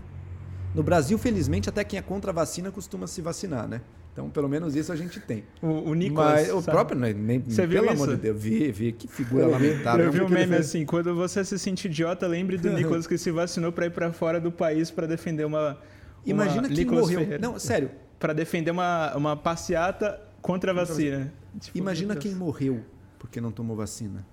No 0.74 0.82
Brasil, 0.82 1.18
felizmente, 1.18 1.70
até 1.70 1.84
quem 1.84 2.00
é 2.00 2.02
contra 2.02 2.32
a 2.32 2.34
vacina 2.34 2.72
costuma 2.72 3.06
se 3.08 3.22
vacinar, 3.22 3.68
né? 3.68 3.82
Então, 4.12 4.30
pelo 4.30 4.48
menos 4.48 4.76
isso 4.76 4.92
a 4.92 4.96
gente 4.96 5.20
tem. 5.20 5.44
O, 5.62 5.90
o 5.90 5.94
Nicolas. 5.94 6.48
Mas 6.48 6.52
o 6.52 6.62
próprio, 6.62 7.00
né, 7.00 7.14
nem, 7.14 7.40
você 7.40 7.68
pelo 7.68 7.90
amor 7.90 8.10
de 8.10 8.18
Deus, 8.18 8.42
vi, 8.42 8.72
vi 8.72 8.92
que 8.92 9.08
figura 9.08 9.48
lamentável. 9.48 10.06
Eu 10.06 10.12
vi 10.12 10.22
um 10.22 10.30
meme 10.30 10.56
assim: 10.56 10.86
quando 10.86 11.16
você 11.16 11.44
se 11.44 11.58
sente 11.58 11.88
idiota, 11.88 12.28
lembre 12.28 12.58
do 12.58 12.70
Nicolas 12.74 13.08
que 13.08 13.18
se 13.18 13.32
vacinou 13.32 13.72
para 13.72 13.88
ir 13.88 13.90
para 13.90 14.14
fora 14.14 14.40
do 14.40 14.52
país 14.52 14.92
para 14.92 15.08
defender 15.08 15.46
uma. 15.46 15.72
uma 15.72 15.78
Imagina 16.26 16.68
quem 16.68 16.78
Nicolas 16.78 17.02
morreu. 17.02 17.20
Ferreira. 17.20 17.42
Não, 17.42 17.58
sério. 17.58 17.90
Para 18.20 18.34
defender 18.34 18.72
uma, 18.72 19.16
uma 19.16 19.36
passeata 19.36 20.22
contra 20.42 20.72
a 20.72 20.74
vacina. 20.76 21.34
Tipo, 21.60 21.78
Imagina 21.78 22.16
quem 22.16 22.36
morreu 22.36 22.84
porque 23.18 23.42
não 23.42 23.52
tomou 23.52 23.76
vacina. 23.76 24.26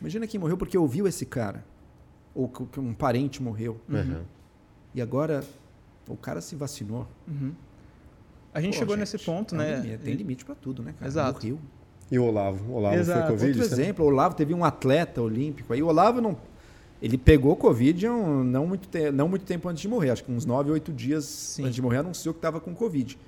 Imagina 0.00 0.26
quem 0.26 0.38
morreu 0.38 0.56
porque 0.56 0.78
ouviu 0.78 1.08
esse 1.08 1.26
cara. 1.26 1.64
Ou 2.34 2.48
que 2.48 2.78
um 2.78 2.94
parente 2.94 3.42
morreu. 3.42 3.80
Uhum. 3.88 4.22
E 4.94 5.00
agora 5.00 5.42
o 6.08 6.16
cara 6.16 6.40
se 6.40 6.54
vacinou. 6.54 7.06
Uhum. 7.26 7.52
A 8.54 8.60
gente 8.60 8.74
Pô, 8.74 8.80
chegou 8.80 8.96
gente, 8.96 9.12
nesse 9.12 9.18
ponto, 9.18 9.54
né? 9.54 9.76
Limite, 9.76 9.98
tem 9.98 10.14
limite 10.14 10.44
para 10.44 10.54
tudo, 10.54 10.82
né, 10.82 10.94
cara? 10.98 11.06
Exato. 11.06 11.40
Morreu. 11.40 11.58
E 12.10 12.18
o 12.18 12.24
Olavo? 12.24 12.70
O 12.70 12.74
Olavo 12.76 12.96
Exato. 12.96 13.20
foi 13.20 13.30
Covid? 13.30 13.60
Outro 13.60 13.74
exemplo, 13.74 14.04
o 14.04 14.08
Olavo 14.08 14.34
teve 14.34 14.52
um 14.52 14.64
atleta 14.64 15.22
olímpico. 15.22 15.72
Aí 15.72 15.82
o 15.82 15.86
Olavo 15.86 16.20
não. 16.20 16.36
Ele 17.00 17.16
pegou 17.16 17.56
Covid 17.56 18.08
um, 18.08 18.44
não, 18.44 18.66
muito 18.66 18.86
te, 18.86 19.10
não 19.10 19.28
muito 19.28 19.44
tempo 19.44 19.68
antes 19.68 19.80
de 19.80 19.88
morrer, 19.88 20.10
acho 20.10 20.22
que 20.22 20.30
uns 20.30 20.44
9, 20.44 20.70
8 20.70 20.92
dias 20.92 21.24
Sim. 21.24 21.62
antes 21.62 21.74
de 21.74 21.82
morrer, 21.82 21.98
anunciou 21.98 22.32
que 22.32 22.38
estava 22.38 22.60
com 22.60 22.72
Covid. 22.74 23.18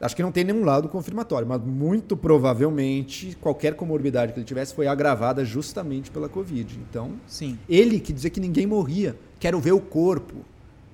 Acho 0.00 0.16
que 0.16 0.22
não 0.22 0.32
tem 0.32 0.44
nenhum 0.44 0.64
lado 0.64 0.88
confirmatório, 0.88 1.46
mas 1.46 1.60
muito 1.60 2.16
provavelmente 2.16 3.36
qualquer 3.40 3.74
comorbidade 3.74 4.32
que 4.32 4.38
ele 4.38 4.46
tivesse 4.46 4.74
foi 4.74 4.86
agravada 4.86 5.44
justamente 5.44 6.10
pela 6.10 6.28
Covid. 6.28 6.78
Então, 6.88 7.12
Sim. 7.26 7.58
ele 7.68 8.00
que 8.00 8.12
dizia 8.12 8.30
que 8.30 8.40
ninguém 8.40 8.66
morria, 8.66 9.16
quero 9.38 9.60
ver 9.60 9.72
o 9.72 9.80
corpo. 9.80 10.36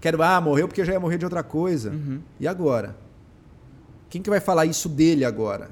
Quero, 0.05 0.23
ah, 0.23 0.39
morreu 0.39 0.69
porque 0.69 0.85
já 0.85 0.93
ia 0.93 1.01
morrer 1.01 1.17
de 1.17 1.25
outra 1.25 1.43
coisa. 1.43 1.89
Uhum. 1.89 2.21
E 2.39 2.47
agora? 2.47 2.95
Quem 4.11 4.21
que 4.21 4.29
vai 4.29 4.39
falar 4.39 4.67
isso 4.67 4.87
dele 4.87 5.25
agora? 5.25 5.71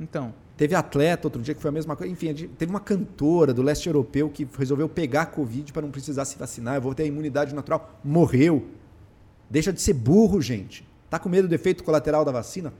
Então. 0.00 0.32
Teve 0.56 0.74
atleta 0.74 1.26
outro 1.26 1.42
dia 1.42 1.54
que 1.54 1.60
foi 1.60 1.68
a 1.68 1.72
mesma 1.72 1.94
coisa. 1.94 2.10
Enfim, 2.10 2.32
teve 2.32 2.70
uma 2.70 2.80
cantora 2.80 3.52
do 3.52 3.60
leste 3.60 3.88
europeu 3.88 4.30
que 4.30 4.48
resolveu 4.56 4.88
pegar 4.88 5.20
a 5.20 5.26
Covid 5.26 5.70
para 5.70 5.82
não 5.82 5.90
precisar 5.90 6.24
se 6.24 6.38
vacinar. 6.38 6.76
Eu 6.76 6.80
vou 6.80 6.94
ter 6.94 7.02
a 7.02 7.06
imunidade 7.06 7.54
natural. 7.54 8.00
Morreu. 8.02 8.68
Deixa 9.50 9.70
de 9.70 9.82
ser 9.82 9.92
burro, 9.92 10.40
gente. 10.40 10.88
Tá 11.10 11.18
com 11.18 11.28
medo 11.28 11.46
do 11.46 11.54
efeito 11.54 11.84
colateral 11.84 12.24
da 12.24 12.32
vacina? 12.32 12.72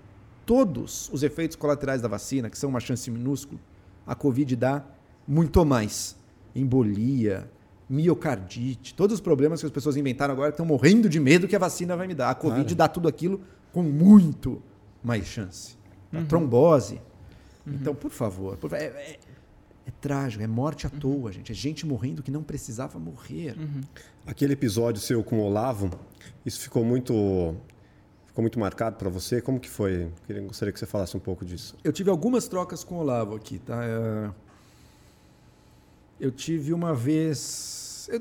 Todos 0.47 1.11
os 1.13 1.23
efeitos 1.23 1.55
colaterais 1.55 2.01
da 2.01 2.09
vacina, 2.09 2.49
que 2.49 2.57
são 2.57 2.71
uma 2.71 2.81
chance 2.81 3.11
minúscula, 3.11 3.61
a 4.07 4.15
Covid 4.15 4.57
dá 4.57 4.83
muito 5.29 5.63
mais. 5.67 6.17
Embolia, 6.55 7.47
miocardite, 7.89 8.95
todos 8.95 9.15
os 9.15 9.21
problemas 9.21 9.61
que 9.61 9.67
as 9.67 9.73
pessoas 9.73 9.97
inventaram 9.97 10.33
agora 10.33 10.51
estão 10.51 10.67
morrendo 10.67 11.09
de 11.09 11.21
medo 11.21 11.47
que 11.47 11.55
a 11.55 11.59
vacina 11.59 11.97
vai 11.97 12.07
me 12.07 12.15
dar. 12.15 12.31
A 12.31 12.35
Covid 12.35 12.65
Cara. 12.65 12.75
dá 12.75 12.89
tudo 12.89 13.09
aquilo 13.09 13.41
com 13.73 13.83
muito 13.83 14.61
mais 15.03 15.27
chance. 15.27 15.77
A 16.13 16.19
uhum. 16.19 16.27
trombose. 16.27 17.01
Uhum. 17.65 17.75
Então, 17.75 17.95
por 17.95 18.11
favor, 18.11 18.57
por, 18.57 18.73
é, 18.73 18.87
é, 18.87 19.19
é, 19.87 19.91
trágico, 20.01 20.43
é 20.43 20.47
morte 20.47 20.87
à 20.87 20.91
uhum. 20.93 20.99
toa, 20.99 21.33
gente. 21.33 21.53
É 21.53 21.55
gente 21.55 21.87
morrendo 21.87 22.23
que 22.23 22.31
não 22.31 22.43
precisava 22.43 22.99
morrer. 22.99 23.57
Uhum. 23.57 23.81
Aquele 24.27 24.55
episódio 24.55 25.01
seu 25.01 25.23
com 25.23 25.39
o 25.39 25.43
Olavo, 25.43 25.91
isso 26.45 26.61
ficou 26.61 26.85
muito 26.85 27.55
ficou 28.27 28.43
muito 28.43 28.59
marcado 28.59 28.97
para 28.97 29.09
você. 29.09 29.41
Como 29.41 29.61
que 29.61 29.71
foi? 29.71 30.11
Queria, 30.27 30.43
gostaria 30.43 30.73
que 30.73 30.79
você 30.79 30.87
falasse 30.87 31.17
um 31.17 31.21
pouco 31.21 31.45
disso. 31.45 31.77
Eu 31.85 31.93
tive 31.93 32.11
algumas 32.11 32.49
trocas 32.49 32.83
com 32.83 32.97
o 32.97 32.99
Olavo 32.99 33.37
aqui, 33.37 33.59
tá? 33.59 33.83
É, 33.85 34.31
eu 36.21 36.31
tive 36.31 36.73
uma 36.73 36.95
vez. 36.95 38.09
Eu, 38.13 38.21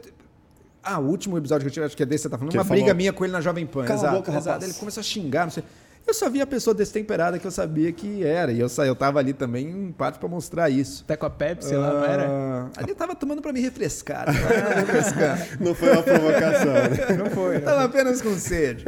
Ah, 0.87 0.99
o 0.99 1.05
último 1.07 1.35
episódio 1.37 1.63
que 1.65 1.69
eu 1.69 1.73
tive, 1.73 1.85
acho 1.87 1.97
que 1.97 2.03
é 2.03 2.05
desse, 2.05 2.23
você 2.23 2.29
tá 2.29 2.37
falando, 2.37 2.51
Que 2.51 2.57
uma 2.59 2.63
briga 2.63 2.81
falou, 2.85 2.95
minha 2.95 3.11
com 3.11 3.23
ele 3.25 3.33
na 3.33 3.41
Jovem 3.41 3.65
Pan. 3.65 3.85
"Cala 3.85 3.99
a 3.99 4.03
exato, 4.03 4.15
boca, 4.17 4.31
exato. 4.31 4.45
rapaz." 4.49 4.63
Ele 4.63 4.73
começou 4.79 5.01
a 5.01 5.03
xingar, 5.03 5.45
não 5.45 5.51
sei. 5.51 5.63
Eu 6.07 6.13
só 6.13 6.29
vi 6.29 6.39
a 6.39 6.45
pessoa 6.45 6.75
destemperada 6.75 7.39
que 7.39 7.47
eu 7.47 7.49
sabia 7.49 7.91
que 7.91 8.23
era. 8.23 8.51
E 8.51 8.59
eu, 8.59 8.69
sa- 8.69 8.85
eu 8.85 8.95
tava 8.95 9.17
ali 9.17 9.33
também, 9.33 9.67
em 9.67 9.91
parte, 9.91 10.19
pra 10.19 10.29
mostrar 10.29 10.69
isso. 10.69 11.01
Até 11.03 11.15
com 11.17 11.25
a 11.25 11.29
Pepsi 11.31 11.73
lá, 11.75 11.91
não 11.91 12.05
era? 12.05 12.27
Ah, 12.29 12.69
Ali 12.77 12.89
eu 12.91 12.95
tava 12.95 13.15
tomando 13.15 13.41
pra 13.41 13.51
me 13.51 13.59
refrescar. 13.59 14.31
né? 14.31 14.39
Pra 14.39 14.69
me 14.75 14.81
refrescar. 14.81 15.59
Não 15.59 15.73
foi 15.73 15.89
uma 15.91 16.03
provocação, 16.03 16.73
né? 16.73 17.17
Não 17.17 17.31
foi, 17.31 17.53
né? 17.55 17.59
Tava 17.61 17.83
apenas 17.85 18.21
com 18.21 18.35
sede. 18.37 18.85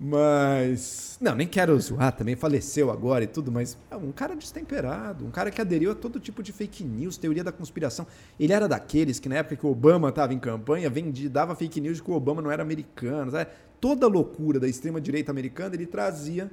Mas. 0.00 1.18
Não, 1.20 1.34
nem 1.34 1.46
quero 1.46 1.78
zoar 1.80 2.12
também, 2.12 2.36
faleceu 2.36 2.90
agora 2.90 3.24
e 3.24 3.26
tudo, 3.26 3.50
mas 3.50 3.76
é 3.90 3.96
um 3.96 4.12
cara 4.12 4.36
destemperado, 4.36 5.26
um 5.26 5.30
cara 5.30 5.50
que 5.50 5.60
aderiu 5.60 5.90
a 5.90 5.94
todo 5.94 6.20
tipo 6.20 6.40
de 6.42 6.52
fake 6.52 6.84
news, 6.84 7.16
teoria 7.16 7.42
da 7.42 7.50
conspiração. 7.50 8.06
Ele 8.38 8.52
era 8.52 8.68
daqueles 8.68 9.18
que 9.18 9.28
na 9.28 9.36
época 9.36 9.56
que 9.56 9.66
o 9.66 9.70
Obama 9.70 10.08
estava 10.10 10.32
em 10.32 10.38
campanha, 10.38 10.88
vendia, 10.88 11.28
dava 11.28 11.56
fake 11.56 11.80
news 11.80 11.96
de 11.96 12.02
que 12.04 12.10
o 12.10 12.14
Obama 12.14 12.40
não 12.40 12.50
era 12.50 12.62
americano. 12.62 13.32
Sabe? 13.32 13.50
Toda 13.80 14.06
a 14.06 14.08
loucura 14.08 14.60
da 14.60 14.68
extrema-direita 14.68 15.32
americana 15.32 15.74
ele 15.74 15.86
trazia 15.86 16.48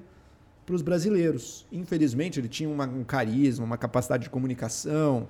para 0.65 0.73
os 0.75 0.81
brasileiros. 0.81 1.67
Infelizmente, 1.71 2.39
ele 2.39 2.47
tinha 2.47 2.67
uma- 2.67 2.87
um 2.87 3.03
carisma, 3.03 3.63
uma 3.63 3.77
capacidade 3.77 4.23
de 4.23 4.29
comunicação, 4.31 5.29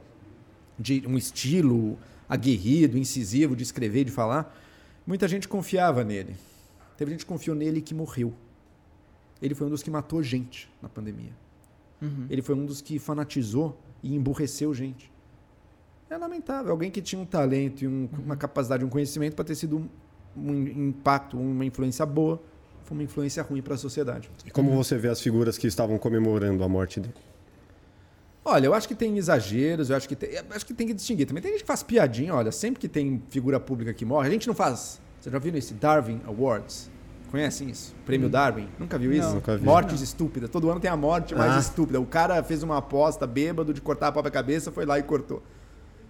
de 0.79 1.03
um 1.05 1.17
estilo 1.17 1.97
aguerrido, 2.29 2.97
incisivo 2.97 3.55
de 3.57 3.63
escrever 3.63 4.05
de 4.05 4.11
falar. 4.11 4.55
Muita 5.05 5.27
gente 5.27 5.47
confiava 5.49 6.03
nele. 6.03 6.35
Teve 6.97 7.11
gente 7.11 7.21
que 7.21 7.25
confiou 7.31 7.55
nele 7.55 7.81
que 7.81 7.93
morreu. 7.93 8.33
Ele 9.41 9.53
foi 9.53 9.67
um 9.67 9.69
dos 9.69 9.83
que 9.83 9.91
matou 9.91 10.23
gente 10.23 10.69
na 10.81 10.87
pandemia. 10.89 11.31
Uhum. 12.01 12.25
Ele 12.29 12.41
foi 12.41 12.55
um 12.55 12.65
dos 12.65 12.81
que 12.81 12.97
fanatizou 12.99 13.77
e 14.01 14.15
emburreceu 14.15 14.73
gente. 14.73 15.11
É 16.09 16.17
lamentável. 16.17 16.71
Alguém 16.71 16.89
que 16.91 17.01
tinha 17.01 17.21
um 17.21 17.25
talento 17.25 17.83
e 17.83 17.87
um- 17.87 18.07
uma 18.23 18.35
capacidade, 18.37 18.85
um 18.85 18.89
conhecimento 18.89 19.35
para 19.35 19.43
ter 19.45 19.55
sido 19.55 19.77
um, 19.77 19.89
um 20.37 20.87
impacto, 20.87 21.37
uma 21.37 21.65
influência 21.65 22.05
boa, 22.05 22.41
foi 22.83 22.95
uma 22.95 23.03
influência 23.03 23.41
ruim 23.43 23.61
para 23.61 23.73
a 23.73 23.77
sociedade. 23.77 24.29
E 24.45 24.51
como 24.51 24.71
você 24.71 24.97
vê 24.97 25.07
as 25.09 25.19
figuras 25.19 25.57
que 25.57 25.65
estavam 25.67 25.97
comemorando 25.97 26.63
a 26.63 26.69
morte 26.69 26.99
dele? 26.99 27.13
Olha, 28.47 28.67
eu 28.67 28.73
acho 28.75 28.87
que 28.87 28.93
tem 28.93 29.17
exageros, 29.17 29.89
eu 29.89 29.95
acho 29.95 30.07
que 30.07 30.15
tem, 30.15 30.29
eu 30.29 30.43
acho 30.51 30.63
que 30.65 30.73
tem 30.73 30.85
que 30.85 30.93
distinguir. 30.93 31.25
Também 31.25 31.41
tem 31.41 31.51
gente 31.53 31.61
que 31.61 31.67
faz 31.67 31.81
piadinha, 31.81 32.35
olha, 32.35 32.51
sempre 32.51 32.79
que 32.79 32.87
tem 32.87 33.23
figura 33.29 33.59
pública 33.59 33.91
que 33.91 34.05
morre, 34.05 34.27
a 34.27 34.31
gente 34.31 34.47
não 34.47 34.53
faz. 34.53 35.01
Você 35.25 35.31
já 35.31 35.39
viu 35.39 35.55
esse 35.55 35.73
Darwin 35.73 36.21
Awards? 36.27 36.91
Conhecem 37.31 37.67
isso? 37.67 37.95
Prêmio 38.05 38.29
Darwin? 38.29 38.69
Nunca 38.77 38.95
viu 38.95 39.11
isso? 39.11 39.27
Não. 39.29 39.33
Nunca 39.37 39.57
vi. 39.57 39.65
Mortes 39.65 39.99
estúpidas. 39.99 40.51
Todo 40.51 40.69
ano 40.69 40.79
tem 40.79 40.91
a 40.91 40.95
morte 40.95 41.33
mais 41.33 41.53
Ah. 41.53 41.59
estúpida. 41.59 41.99
O 41.99 42.05
cara 42.05 42.43
fez 42.43 42.61
uma 42.61 42.77
aposta 42.77 43.25
bêbado 43.25 43.73
de 43.73 43.81
cortar 43.81 44.09
a 44.09 44.11
própria 44.11 44.31
cabeça, 44.31 44.71
foi 44.71 44.85
lá 44.85 44.99
e 44.99 45.01
cortou. 45.03 45.41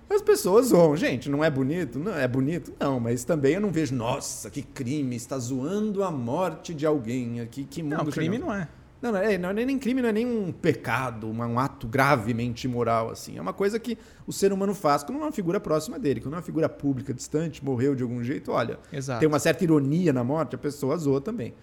As 0.09 0.21
pessoas 0.21 0.65
zoam. 0.67 0.97
Gente, 0.97 1.29
não 1.29 1.41
é 1.41 1.49
bonito? 1.49 1.97
Não, 1.97 2.13
é 2.13 2.27
bonito? 2.27 2.73
Não, 2.77 2.99
mas 2.99 3.23
também 3.23 3.53
eu 3.53 3.61
não 3.61 3.71
vejo, 3.71 3.95
nossa, 3.95 4.49
que 4.49 4.61
crime, 4.61 5.15
está 5.15 5.39
zoando 5.39 6.03
a 6.03 6.11
morte 6.11 6.73
de 6.73 6.85
alguém 6.85 7.39
aqui. 7.39 7.63
Que 7.63 7.81
mundo 7.81 7.95
Não, 8.03 8.05
crime 8.07 8.35
chegamos." 8.35 8.53
não 8.53 8.53
é. 8.53 8.67
Não, 9.05 9.11
não 9.11 9.19
é, 9.19 9.37
não 9.37 9.49
é 9.49 9.53
nem 9.53 9.77
crime, 9.77 10.01
não 10.01 10.09
é 10.09 10.11
nem 10.11 10.25
um 10.25 10.51
pecado, 10.51 11.27
um 11.27 11.59
ato 11.59 11.87
gravemente 11.87 12.65
imoral, 12.65 13.11
assim. 13.11 13.37
É 13.37 13.41
uma 13.41 13.53
coisa 13.53 13.79
que 13.79 13.97
o 14.25 14.33
ser 14.33 14.51
humano 14.51 14.73
faz 14.73 15.03
quando 15.03 15.17
não 15.17 15.25
é 15.25 15.27
uma 15.27 15.31
figura 15.31 15.59
próxima 15.59 15.99
dele, 15.99 16.21
quando 16.21 16.33
é 16.33 16.37
uma 16.37 16.43
figura 16.43 16.67
pública, 16.67 17.13
distante, 17.13 17.63
morreu 17.63 17.93
de 17.93 18.01
algum 18.01 18.23
jeito, 18.23 18.51
olha. 18.51 18.79
Exato. 18.91 19.19
Tem 19.19 19.27
uma 19.27 19.37
certa 19.37 19.63
ironia 19.63 20.11
na 20.11 20.23
morte, 20.23 20.55
a 20.55 20.57
pessoa 20.57 20.97
zoa 20.97 21.21
também. 21.21 21.53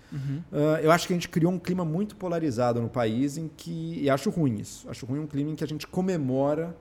Ah, 0.52 0.80
eu 0.80 0.92
acho 0.92 1.06
que 1.08 1.12
a 1.12 1.16
gente 1.16 1.28
criou 1.28 1.52
um 1.52 1.58
clima 1.58 1.84
muito 1.84 2.14
polarizado 2.14 2.80
no 2.80 2.88
país 2.88 3.36
em 3.36 3.50
que. 3.56 3.98
E 4.00 4.08
acho 4.08 4.30
ruim 4.30 4.60
isso. 4.60 4.88
Acho 4.88 5.04
ruim 5.04 5.18
um 5.18 5.26
clima 5.26 5.50
em 5.50 5.56
que 5.56 5.64
a 5.64 5.66
gente 5.66 5.86
comemora 5.86 6.76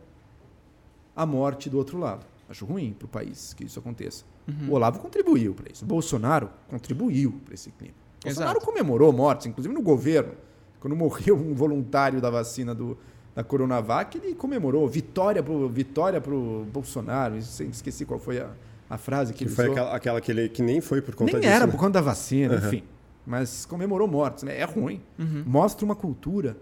a 1.15 1.25
morte 1.25 1.71
do 1.71 1.77
outro 1.77 1.97
lado. 1.97 2.25
Acho 2.47 2.65
ruim 2.65 2.93
para 2.93 3.05
o 3.05 3.09
país 3.09 3.53
que 3.53 3.63
isso 3.63 3.79
aconteça. 3.79 4.25
O 4.69 4.73
Olavo 4.73 4.99
contribuiu 4.99 5.53
para 5.53 5.71
isso. 5.71 5.85
O 5.85 5.87
Bolsonaro 5.87 6.49
contribuiu 6.67 7.39
para 7.45 7.53
esse 7.53 7.71
clima. 7.71 7.95
O 8.19 8.25
Bolsonaro 8.25 8.57
Exato. 8.57 8.65
comemorou 8.65 9.11
mortes, 9.11 9.47
inclusive 9.47 9.73
no 9.73 9.81
governo. 9.81 10.33
Quando 10.81 10.95
morreu 10.95 11.35
um 11.37 11.53
voluntário 11.53 12.19
da 12.19 12.29
vacina 12.29 12.75
do, 12.75 12.97
da 13.33 13.43
Coronavac, 13.43 14.17
ele 14.17 14.35
comemorou. 14.35 14.85
Vitória 14.89 15.41
pro, 15.41 15.69
vitória 15.69 16.19
pro 16.19 16.65
Bolsonaro. 16.73 17.37
Esqueci 17.37 18.03
qual 18.05 18.19
foi 18.19 18.39
a, 18.39 18.49
a 18.89 18.97
frase 18.97 19.31
que, 19.31 19.37
Que 19.39 19.43
ele 19.45 19.51
foi 19.55 19.65
usou. 19.69 19.75
aquela, 19.77 19.95
aquela 19.95 20.21
que, 20.21 20.31
ele, 20.31 20.49
que 20.49 20.61
nem 20.61 20.81
foi 20.81 21.01
por 21.01 21.15
conta 21.15 21.33
Nem 21.33 21.41
disso. 21.41 21.53
era 21.53 21.65
né? 21.65 21.71
por 21.71 21.77
conta 21.79 21.91
da 21.93 22.01
vacina, 22.01 22.55
Uhum. 22.55 22.67
enfim. 22.67 22.83
Mas 23.25 23.65
comemorou 23.65 24.07
mortes, 24.07 24.43
né? 24.43 24.57
É 24.59 24.63
ruim. 24.65 24.99
Uhum. 25.17 25.43
Mostra 25.45 25.85
uma 25.85 25.95
cultura 25.95 26.57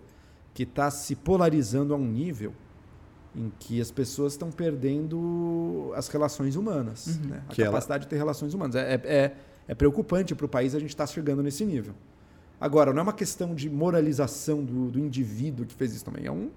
que 0.54 0.64
está 0.64 0.92
se 0.92 1.16
polarizando 1.16 1.94
a 1.94 1.98
um 1.98 2.06
nível 2.06 2.52
em 3.34 3.50
que 3.58 3.80
as 3.80 3.90
pessoas 3.90 4.34
estão 4.34 4.52
perdendo 4.52 5.92
as 5.96 6.08
relações 6.10 6.56
humanas, 6.56 7.08
Uhum. 7.08 7.30
né? 7.30 7.42
a 7.48 7.54
Que 7.54 7.62
ela- 7.62 7.72
capacidade 7.72 8.04
de 8.04 8.10
ter 8.10 8.18
relações 8.18 8.54
humanas. 8.54 8.76
É, 8.76 8.96
é, 8.96 9.02
é- 9.06 9.36
é 9.70 9.76
preocupante 9.76 10.34
para 10.36 10.46
o 10.46 10.50
país 10.50 10.74
a 10.76 10.80
gente 10.80 10.90
estar 10.90 11.06
chegando 11.08 11.42
nesse 11.44 11.64
nível. 11.64 11.94
Agora, 12.60 12.92
não 12.92 13.00
é 13.00 13.04
uma 13.04 13.14
questão 13.14 13.56
de 13.56 13.70
moralização 13.70 14.64
do, 14.64 14.92
do 14.92 15.00
indivíduo 15.00 15.66
que 15.66 15.74
fez 15.74 15.94
isso 15.94 16.04
também, 16.04 16.26
é 16.26 16.32
um 16.32 16.50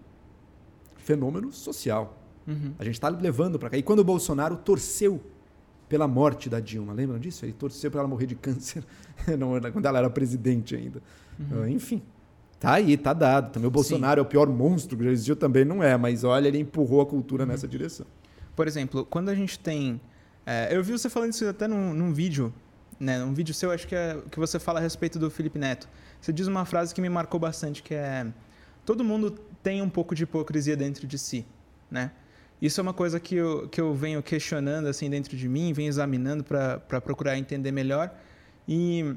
fenômeno 0.97 1.53
social. 1.53 2.19
Uhum. 2.47 2.73
A 2.79 2.85
gente 2.85 2.95
está 2.95 3.09
levando 3.09 3.59
para 3.59 3.71
cá. 3.71 3.77
E 3.77 3.83
quando 3.83 4.01
o 4.01 4.05
Bolsonaro 4.05 4.57
torceu 4.57 5.21
pela 5.89 6.09
morte 6.09 6.49
da 6.49 6.59
Dilma, 6.59 6.93
lembram 6.93 7.19
disso? 7.19 7.45
Ele 7.45 7.53
torceu 7.53 7.91
para 7.91 8.01
ela 8.01 8.09
morrer 8.09 8.27
de 8.27 8.35
câncer 8.35 8.85
não, 9.39 9.61
quando 9.73 9.87
ela 9.87 9.99
era 9.99 10.11
presidente 10.11 10.75
ainda. 10.75 11.03
Ah, 11.51 11.69
enfim, 11.69 12.03
tá 12.59 12.73
aí, 12.75 12.97
tá 12.97 13.13
dado. 13.13 13.53
Também 13.53 13.69
o 13.69 13.71
Bolsonaro 13.71 14.19
é 14.21 14.23
o 14.23 14.27
pior 14.27 14.49
monstro 14.49 14.97
que 14.97 15.05
já 15.05 15.11
existiu, 15.11 15.37
também 15.37 15.65
não 15.65 15.83
é, 15.83 15.97
mas 15.97 16.25
olha, 16.25 16.49
ele 16.49 16.59
empurrou 16.59 17.01
a 17.01 17.07
cultura 17.07 17.47
nessa 17.47 17.69
direção. 17.69 18.07
Por 18.57 18.67
exemplo, 18.67 19.05
quando 19.05 19.29
a 19.29 19.35
gente 19.35 19.59
tem. 19.59 20.01
é, 20.45 20.77
eu 20.77 20.83
vi 20.83 20.93
você 20.93 21.09
falando 21.09 21.33
isso 21.33 21.47
até 21.47 21.67
num, 21.67 21.95
num 21.95 22.13
vídeo, 22.13 22.53
né? 23.03 23.23
Um 23.25 23.35
vídeo 23.35 23.53
seu, 23.53 23.73
acho 23.73 23.87
que 23.87 23.97
é 23.97 24.17
que 24.31 24.39
você 24.39 24.61
fala 24.61 24.79
a 24.79 24.83
respeito 24.83 25.19
do 25.19 25.29
Felipe 25.29 25.59
Neto. 25.59 25.89
Você 26.21 26.33
diz 26.33 26.47
uma 26.47 26.65
frase 26.65 26.95
que 26.95 27.01
me 27.01 27.09
marcou 27.09 27.41
bastante, 27.41 27.83
que 27.83 27.95
é 27.95 28.27
todo 28.87 29.03
mundo 29.03 29.33
tem 29.61 29.83
um 29.83 29.91
pouco 29.91 30.15
de 30.15 30.23
hipocrisia 30.23 30.77
dentro 30.77 31.05
de 31.05 31.19
si, 31.19 31.45
né? 31.91 32.13
Isso 32.61 32.81
é 32.81 32.83
uma 32.83 32.95
coisa 32.95 33.19
que 33.19 33.35
eu, 33.35 33.69
que 33.69 33.81
eu 33.81 33.93
venho 33.93 34.23
questionando 34.23 34.87
assim 34.87 35.11
dentro 35.11 35.37
de 35.37 35.49
mim, 35.49 35.73
venho 35.73 35.89
examinando 35.89 36.45
para 36.45 37.01
procurar 37.01 37.37
entender 37.37 37.73
melhor. 37.73 38.15
E 38.69 39.17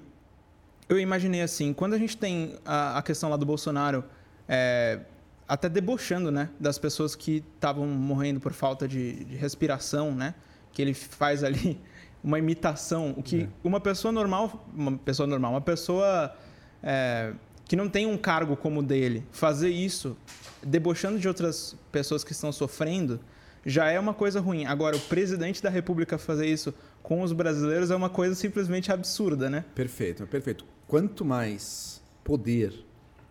eu 0.90 1.00
imaginei 1.00 1.44
assim, 1.44 1.72
quando 1.72 1.94
a 1.94 2.00
gente 2.00 2.18
tem 2.18 2.56
a, 2.66 2.98
a 2.98 3.04
questão 3.04 3.30
lá 3.30 3.38
do 3.38 3.46
Bolsonaro, 3.46 4.04
é, 4.50 5.00
até 5.48 5.70
debochando, 5.70 6.32
né, 6.32 6.50
das 6.60 6.80
pessoas 6.80 7.16
que 7.16 7.44
estavam 7.54 7.86
morrendo 7.86 8.40
por 8.40 8.52
falta 8.52 8.88
de, 8.88 9.26
de 9.26 9.36
respiração, 9.36 10.16
né, 10.16 10.34
que 10.72 10.82
ele 10.82 10.96
faz 10.96 11.44
ali 11.44 11.80
uma 12.26 12.40
imitação, 12.40 13.14
o 13.16 13.22
que 13.22 13.48
uma 13.64 13.80
pessoa 13.80 14.12
normal, 14.12 14.68
uma 14.76 14.98
pessoa 14.98 15.28
normal, 15.28 15.52
uma 15.52 15.62
pessoa 15.62 16.36
é, 16.82 17.32
que 17.66 17.76
não 17.76 17.88
tem 17.88 18.08
um 18.08 18.18
cargo 18.18 18.58
como 18.58 18.80
o 18.80 18.84
dele, 18.84 19.24
fazer 19.32 19.70
isso, 19.70 20.18
debochando 20.64 21.20
de 21.20 21.28
outras 21.28 21.76
pessoas 21.92 22.24
que 22.24 22.32
estão 22.32 22.52
sofrendo, 22.52 23.20
já 23.64 23.92
é 23.92 24.00
uma 24.00 24.14
coisa 24.14 24.40
ruim. 24.40 24.66
Agora, 24.66 24.96
o 24.96 25.00
presidente 25.02 25.62
da 25.62 25.70
República 25.70 26.18
fazer 26.18 26.48
isso 26.48 26.74
com 27.04 27.22
os 27.22 27.32
brasileiros 27.32 27.92
é 27.92 27.96
uma 27.96 28.10
coisa 28.10 28.34
simplesmente 28.34 28.92
absurda, 28.92 29.48
né? 29.48 29.64
Perfeito, 29.76 30.26
perfeito. 30.26 30.66
Quanto 30.88 31.24
mais 31.24 32.02
poder, 32.24 32.74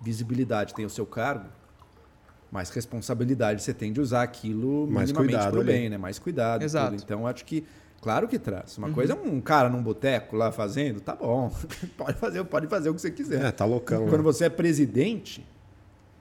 visibilidade 0.01 0.73
tem 0.73 0.85
o 0.85 0.91
seu 0.91 1.05
cargo, 1.05 1.49
mais 2.49 2.71
responsabilidade 2.71 3.61
você 3.61 3.75
tem 3.75 3.93
de 3.93 4.01
usar 4.01 4.23
aquilo 4.23 4.87
Mais 4.87 5.11
minimamente 5.11 5.35
cuidado 5.35 5.53
pro 5.53 5.65
bem, 5.65 5.91
né? 5.91 5.99
Mais 5.99 6.21
cuidado. 6.21 6.63
Exato. 6.63 6.93
tudo. 6.93 7.03
Então, 7.03 7.27
acho 7.27 7.45
que, 7.45 7.65
claro 8.05 8.29
que 8.29 8.39
traz. 8.39 8.77
Uma 8.77 8.91
coisa 8.91 9.15
é 9.15 9.17
um 9.17 9.41
cara 9.41 9.71
num 9.71 9.83
boteco 9.83 10.37
lá 10.37 10.53
fazendo, 10.53 11.01
tá 11.01 11.17
bom. 11.17 11.51
pode, 11.97 12.19
fazer, 12.19 12.45
pode 12.45 12.67
fazer 12.67 12.91
o 12.91 12.95
que 12.95 13.01
você 13.01 13.11
quiser. 13.11 13.47
É, 13.47 13.51
tá 13.51 13.65
loucão. 13.65 14.03
Quando 14.05 14.19
né? 14.19 14.23
você 14.23 14.45
é 14.45 14.51
presidente, 14.51 15.43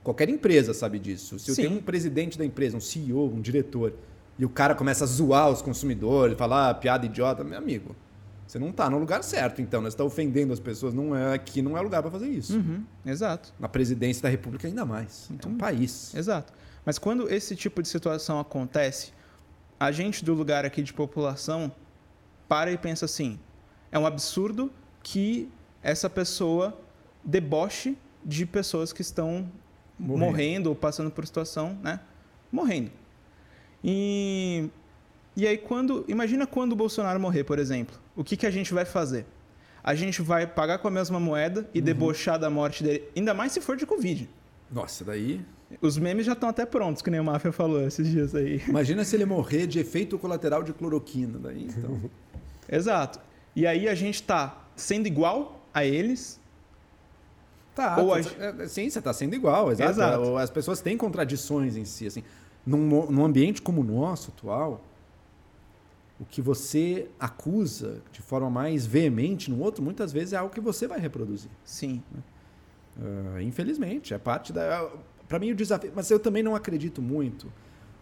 qualquer 0.01 0.29
empresa 0.29 0.73
sabe 0.73 0.97
disso. 0.97 1.37
Se 1.37 1.51
eu 1.51 1.55
Sim. 1.55 1.63
tenho 1.63 1.75
um 1.75 1.81
presidente 1.81 2.37
da 2.37 2.45
empresa, 2.45 2.77
um 2.77 2.79
CEO, 2.79 3.25
um 3.25 3.41
diretor, 3.41 3.93
e 4.39 4.45
o 4.45 4.49
cara 4.49 4.73
começa 4.73 5.03
a 5.03 5.07
zoar 5.07 5.49
os 5.49 5.61
consumidores, 5.61 6.37
falar 6.37 6.69
ah, 6.69 6.73
piada 6.73 7.05
idiota, 7.05 7.43
meu 7.43 7.57
amigo, 7.57 7.93
você 8.47 8.57
não 8.57 8.71
tá 8.71 8.89
no 8.89 8.97
lugar 8.97 9.21
certo, 9.21 9.61
então, 9.61 9.81
né? 9.81 9.91
Você 9.91 9.97
tá 9.97 10.05
ofendendo 10.05 10.53
as 10.53 10.61
pessoas, 10.61 10.93
não 10.93 11.13
é 11.13 11.33
aqui 11.33 11.61
não 11.61 11.77
é 11.77 11.81
lugar 11.81 12.01
para 12.01 12.11
fazer 12.11 12.29
isso. 12.29 12.55
Uhum, 12.55 12.81
exato. 13.05 13.53
Na 13.59 13.67
presidência 13.67 14.23
da 14.23 14.29
República 14.29 14.69
ainda 14.69 14.85
mais. 14.85 15.29
É 15.43 15.47
um 15.47 15.57
país. 15.57 16.15
Exato. 16.15 16.53
Mas 16.85 16.97
quando 16.97 17.29
esse 17.29 17.57
tipo 17.57 17.81
de 17.81 17.89
situação 17.89 18.39
acontece, 18.39 19.11
a 19.83 19.91
gente 19.91 20.23
do 20.23 20.33
lugar 20.33 20.63
aqui 20.63 20.81
de 20.81 20.93
população 20.93 21.69
para 22.47 22.71
e 22.71 22.77
pensa 22.77 23.03
assim: 23.03 23.37
é 23.91 23.99
um 23.99 24.05
absurdo 24.05 24.71
que 25.01 25.49
essa 25.81 26.09
pessoa 26.09 26.79
deboche 27.23 27.97
de 28.23 28.45
pessoas 28.45 28.93
que 28.93 29.01
estão 29.01 29.51
Morrendo. 29.99 30.25
morrendo, 30.25 30.69
ou 30.69 30.75
passando 30.75 31.11
por 31.11 31.25
situação, 31.25 31.77
né? 31.83 31.99
Morrendo. 32.49 32.91
E, 33.83 34.69
e 35.35 35.45
aí 35.45 35.57
quando. 35.57 36.05
Imagina 36.07 36.47
quando 36.47 36.71
o 36.71 36.75
Bolsonaro 36.77 37.19
morrer, 37.19 37.43
por 37.43 37.59
exemplo. 37.59 37.99
O 38.15 38.23
que, 38.23 38.37
que 38.37 38.45
a 38.45 38.51
gente 38.51 38.73
vai 38.73 38.85
fazer? 38.85 39.25
A 39.83 39.93
gente 39.93 40.21
vai 40.21 40.47
pagar 40.47 40.77
com 40.77 40.87
a 40.87 40.91
mesma 40.91 41.19
moeda 41.19 41.69
e 41.73 41.81
debochar 41.81 42.39
da 42.39 42.49
morte 42.49 42.85
dele, 42.85 43.03
ainda 43.17 43.33
mais 43.33 43.51
se 43.51 43.59
for 43.59 43.75
de 43.75 43.85
Covid. 43.85 44.29
Nossa, 44.71 45.03
daí. 45.03 45.45
Os 45.81 45.97
memes 45.97 46.25
já 46.25 46.33
estão 46.33 46.49
até 46.49 46.65
prontos, 46.65 47.01
que 47.01 47.09
nem 47.09 47.19
o 47.19 47.23
Máfia 47.23 47.51
falou 47.51 47.81
esses 47.85 48.07
dias 48.07 48.33
aí. 48.35 48.61
Imagina 48.67 49.03
se 49.03 49.15
ele 49.15 49.25
morrer 49.25 49.67
de 49.67 49.79
efeito 49.79 50.17
colateral 50.17 50.63
de 50.63 50.73
cloroquina. 50.73 51.39
Daí, 51.39 51.65
então. 51.65 51.99
Exato. 52.69 53.19
E 53.55 53.67
aí 53.67 53.87
a 53.87 53.95
gente 53.95 54.15
está 54.15 54.65
sendo 54.75 55.07
igual 55.07 55.61
a 55.73 55.85
eles. 55.85 56.39
Tá, 57.75 57.97
Ou 57.99 58.13
a... 58.13 58.19
É, 58.19 58.67
sim, 58.67 58.89
você 58.89 58.99
está 58.99 59.11
sendo 59.13 59.35
igual, 59.35 59.71
exato. 59.71 59.91
exato. 59.91 60.37
As 60.37 60.49
pessoas 60.49 60.79
têm 60.81 60.95
contradições 60.97 61.75
em 61.75 61.85
si. 61.85 62.07
Assim. 62.07 62.23
Num, 62.65 63.09
num 63.09 63.25
ambiente 63.25 63.61
como 63.61 63.81
o 63.81 63.83
nosso 63.83 64.31
atual, 64.31 64.81
o 66.19 66.25
que 66.25 66.41
você 66.41 67.09
acusa 67.19 68.01
de 68.11 68.21
forma 68.21 68.49
mais 68.49 68.85
veemente 68.85 69.49
no 69.49 69.59
outro, 69.59 69.83
muitas 69.83 70.13
vezes 70.13 70.33
é 70.33 70.37
algo 70.37 70.53
que 70.53 70.61
você 70.61 70.87
vai 70.87 70.99
reproduzir. 70.99 71.49
Sim. 71.65 72.01
Uh, 72.97 73.41
infelizmente, 73.41 74.13
é 74.13 74.17
parte 74.17 74.53
da. 74.53 74.89
Para 75.33 75.39
mim, 75.39 75.49
o 75.49 75.55
desafio. 75.55 75.91
Mas 75.95 76.11
eu 76.11 76.19
também 76.19 76.43
não 76.43 76.53
acredito 76.53 77.01
muito 77.01 77.51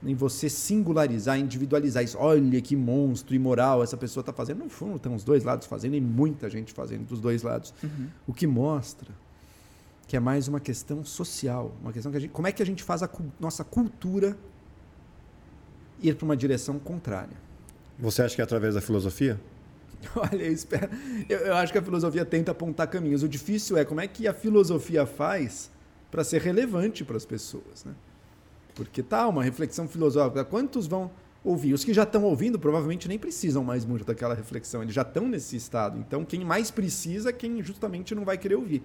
em 0.03 0.13
você 0.13 0.49
singularizar, 0.49 1.39
individualizar 1.39 2.03
isso. 2.03 2.17
Olha 2.19 2.59
que 2.59 2.75
monstro 2.75 3.33
imoral 3.33 3.81
essa 3.81 3.95
pessoa 3.95 4.21
está 4.21 4.33
fazendo. 4.33 4.65
No 4.65 4.69
fundo, 4.69 4.99
tem 4.99 5.15
os 5.15 5.23
dois 5.23 5.45
lados 5.45 5.65
fazendo 5.65 5.95
e 5.95 6.01
muita 6.01 6.49
gente 6.49 6.73
fazendo 6.73 7.05
dos 7.05 7.21
dois 7.21 7.41
lados. 7.41 7.73
Uhum. 7.81 8.09
O 8.27 8.33
que 8.33 8.45
mostra 8.45 9.07
que 10.09 10.17
é 10.17 10.19
mais 10.19 10.49
uma 10.49 10.59
questão 10.59 11.05
social, 11.05 11.73
uma 11.81 11.93
questão 11.93 12.11
que 12.11 12.17
a 12.17 12.19
gente, 12.19 12.31
como 12.31 12.49
é 12.49 12.51
que 12.51 12.61
a 12.61 12.65
gente 12.65 12.83
faz 12.83 13.01
a 13.01 13.09
nossa 13.39 13.63
cultura 13.63 14.37
ir 16.01 16.15
para 16.15 16.25
uma 16.25 16.35
direção 16.35 16.77
contrária. 16.79 17.37
Você 17.97 18.23
acha 18.23 18.35
que 18.35 18.41
é 18.41 18.43
através 18.43 18.75
da 18.75 18.81
filosofia? 18.81 19.39
Olha, 20.17 20.43
eu, 20.43 20.51
espero, 20.51 20.89
eu, 21.29 21.39
eu 21.39 21.55
acho 21.55 21.71
que 21.71 21.79
a 21.79 21.81
filosofia 21.81 22.25
tenta 22.25 22.51
apontar 22.51 22.89
caminhos. 22.89 23.23
O 23.23 23.29
difícil 23.29 23.77
é 23.77 23.85
como 23.85 24.01
é 24.01 24.07
que 24.09 24.27
a 24.27 24.33
filosofia 24.33 25.05
faz 25.05 25.71
para 26.11 26.23
ser 26.23 26.41
relevante 26.41 27.03
para 27.03 27.17
as 27.17 27.25
pessoas, 27.25 27.85
né? 27.85 27.95
Porque 28.75 29.01
tá 29.01 29.27
uma 29.27 29.43
reflexão 29.43 29.87
filosófica. 29.87 30.43
Quantos 30.43 30.85
vão 30.85 31.09
ouvir? 31.43 31.73
Os 31.73 31.83
que 31.83 31.93
já 31.93 32.03
estão 32.03 32.23
ouvindo 32.23 32.59
provavelmente 32.59 33.07
nem 33.07 33.17
precisam 33.17 33.63
mais 33.63 33.85
muito 33.85 34.05
daquela 34.05 34.35
reflexão. 34.35 34.83
Eles 34.83 34.93
já 34.93 35.01
estão 35.01 35.27
nesse 35.27 35.55
estado. 35.55 35.97
Então, 35.97 36.23
quem 36.23 36.43
mais 36.45 36.69
precisa 36.69 37.29
é 37.29 37.33
quem 37.33 37.63
justamente 37.63 38.13
não 38.13 38.25
vai 38.25 38.37
querer 38.37 38.55
ouvir. 38.55 38.83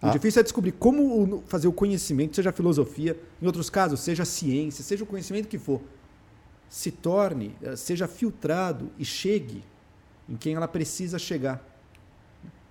O 0.00 0.06
ah. 0.06 0.10
difícil 0.10 0.40
é 0.40 0.42
descobrir 0.42 0.72
como 0.72 1.42
fazer 1.46 1.68
o 1.68 1.72
conhecimento, 1.72 2.36
seja 2.36 2.52
filosofia, 2.52 3.18
em 3.40 3.46
outros 3.46 3.70
casos, 3.70 4.00
seja 4.00 4.24
ciência, 4.24 4.84
seja 4.84 5.04
o 5.04 5.06
conhecimento 5.06 5.48
que 5.48 5.58
for, 5.58 5.80
se 6.68 6.90
torne, 6.90 7.56
eh, 7.62 7.76
seja 7.76 8.06
filtrado 8.06 8.90
e 8.98 9.04
chegue 9.04 9.64
em 10.28 10.36
quem 10.36 10.54
ela 10.54 10.68
precisa 10.68 11.18
chegar. 11.18 11.64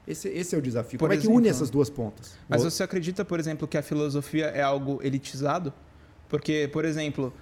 Esse, 0.08 0.28
esse 0.30 0.56
é 0.56 0.58
o 0.58 0.62
desafio. 0.62 1.00
Por 1.00 1.06
Como 1.06 1.14
exemplo, 1.14 1.30
é 1.30 1.34
que 1.34 1.38
une 1.38 1.48
essas 1.48 1.70
duas 1.70 1.90
pontas? 1.90 2.38
Mas 2.48 2.64
você 2.64 2.84
acredita, 2.84 3.26
por 3.26 3.40
exemplo, 3.40 3.68
que 3.68 3.78
a 3.78 3.82
filosofia 3.82 4.46
é 4.48 4.62
algo 4.62 5.00
elitizado? 5.04 5.74
Porque, 6.30 6.70
por 6.72 6.86
exemplo, 6.86 7.34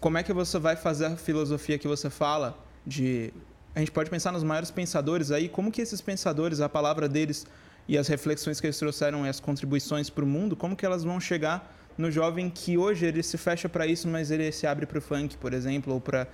como 0.00 0.18
é 0.18 0.22
que 0.22 0.32
você 0.32 0.58
vai 0.58 0.76
fazer 0.76 1.06
a 1.06 1.16
filosofia 1.16 1.78
que 1.78 1.86
você 1.86 2.10
fala 2.10 2.58
de 2.86 3.32
a 3.74 3.80
gente 3.80 3.92
pode 3.92 4.10
pensar 4.10 4.32
nos 4.32 4.42
maiores 4.42 4.70
pensadores 4.70 5.30
aí, 5.30 5.48
como 5.48 5.70
que 5.70 5.80
esses 5.80 6.00
pensadores, 6.00 6.60
a 6.60 6.68
palavra 6.68 7.08
deles 7.08 7.46
e 7.86 7.96
as 7.96 8.08
reflexões 8.08 8.60
que 8.60 8.66
eles 8.66 8.76
trouxeram 8.76 9.24
e 9.24 9.28
as 9.28 9.38
contribuições 9.38 10.10
para 10.10 10.24
o 10.24 10.26
mundo, 10.26 10.56
como 10.56 10.74
que 10.74 10.84
elas 10.84 11.04
vão 11.04 11.20
chegar 11.20 11.76
no 11.96 12.10
jovem 12.10 12.50
que 12.50 12.76
hoje 12.76 13.06
ele 13.06 13.22
se 13.22 13.36
fecha 13.36 13.68
para 13.68 13.86
isso, 13.86 14.08
mas 14.08 14.30
ele 14.30 14.50
se 14.52 14.66
abre 14.66 14.86
para 14.86 14.98
o 14.98 15.00
funk, 15.00 15.36
por 15.36 15.52
exemplo, 15.52 15.94
ou 15.94 16.00
para 16.00 16.26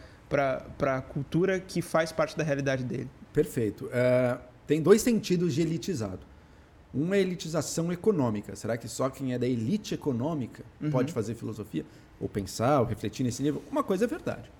a 0.81 1.01
cultura 1.01 1.61
que 1.61 1.81
faz 1.83 2.13
parte 2.13 2.37
da 2.37 2.45
realidade 2.45 2.85
dele. 2.85 3.11
Perfeito. 3.33 3.89
É, 3.93 4.39
tem 4.67 4.81
dois 4.81 5.03
sentidos 5.03 5.55
de 5.55 5.63
elitizado. 5.63 6.21
Um 6.95 7.13
é 7.13 7.21
elitização 7.21 7.93
econômica. 7.93 8.55
Será 8.55 8.77
que 8.77 8.89
só 8.89 9.11
quem 9.11 9.35
é 9.35 9.39
da 9.39 9.47
elite 9.47 9.95
econômica 9.95 10.63
uhum. 10.81 10.91
pode 10.91 11.13
fazer 11.13 11.35
filosofia? 11.35 11.85
Ou 12.21 12.29
pensar, 12.29 12.81
ou 12.81 12.87
refletir 12.87 13.25
nesse 13.25 13.43
nível? 13.43 13.63
Uma 13.71 13.83
coisa 13.83 14.05
é 14.05 14.07
verdade. 14.07 14.51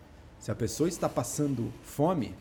Se 0.41 0.51
a 0.51 0.55
pessoa 0.55 0.89
está 0.89 1.09
passando 1.09 1.73
fome, 1.85 2.35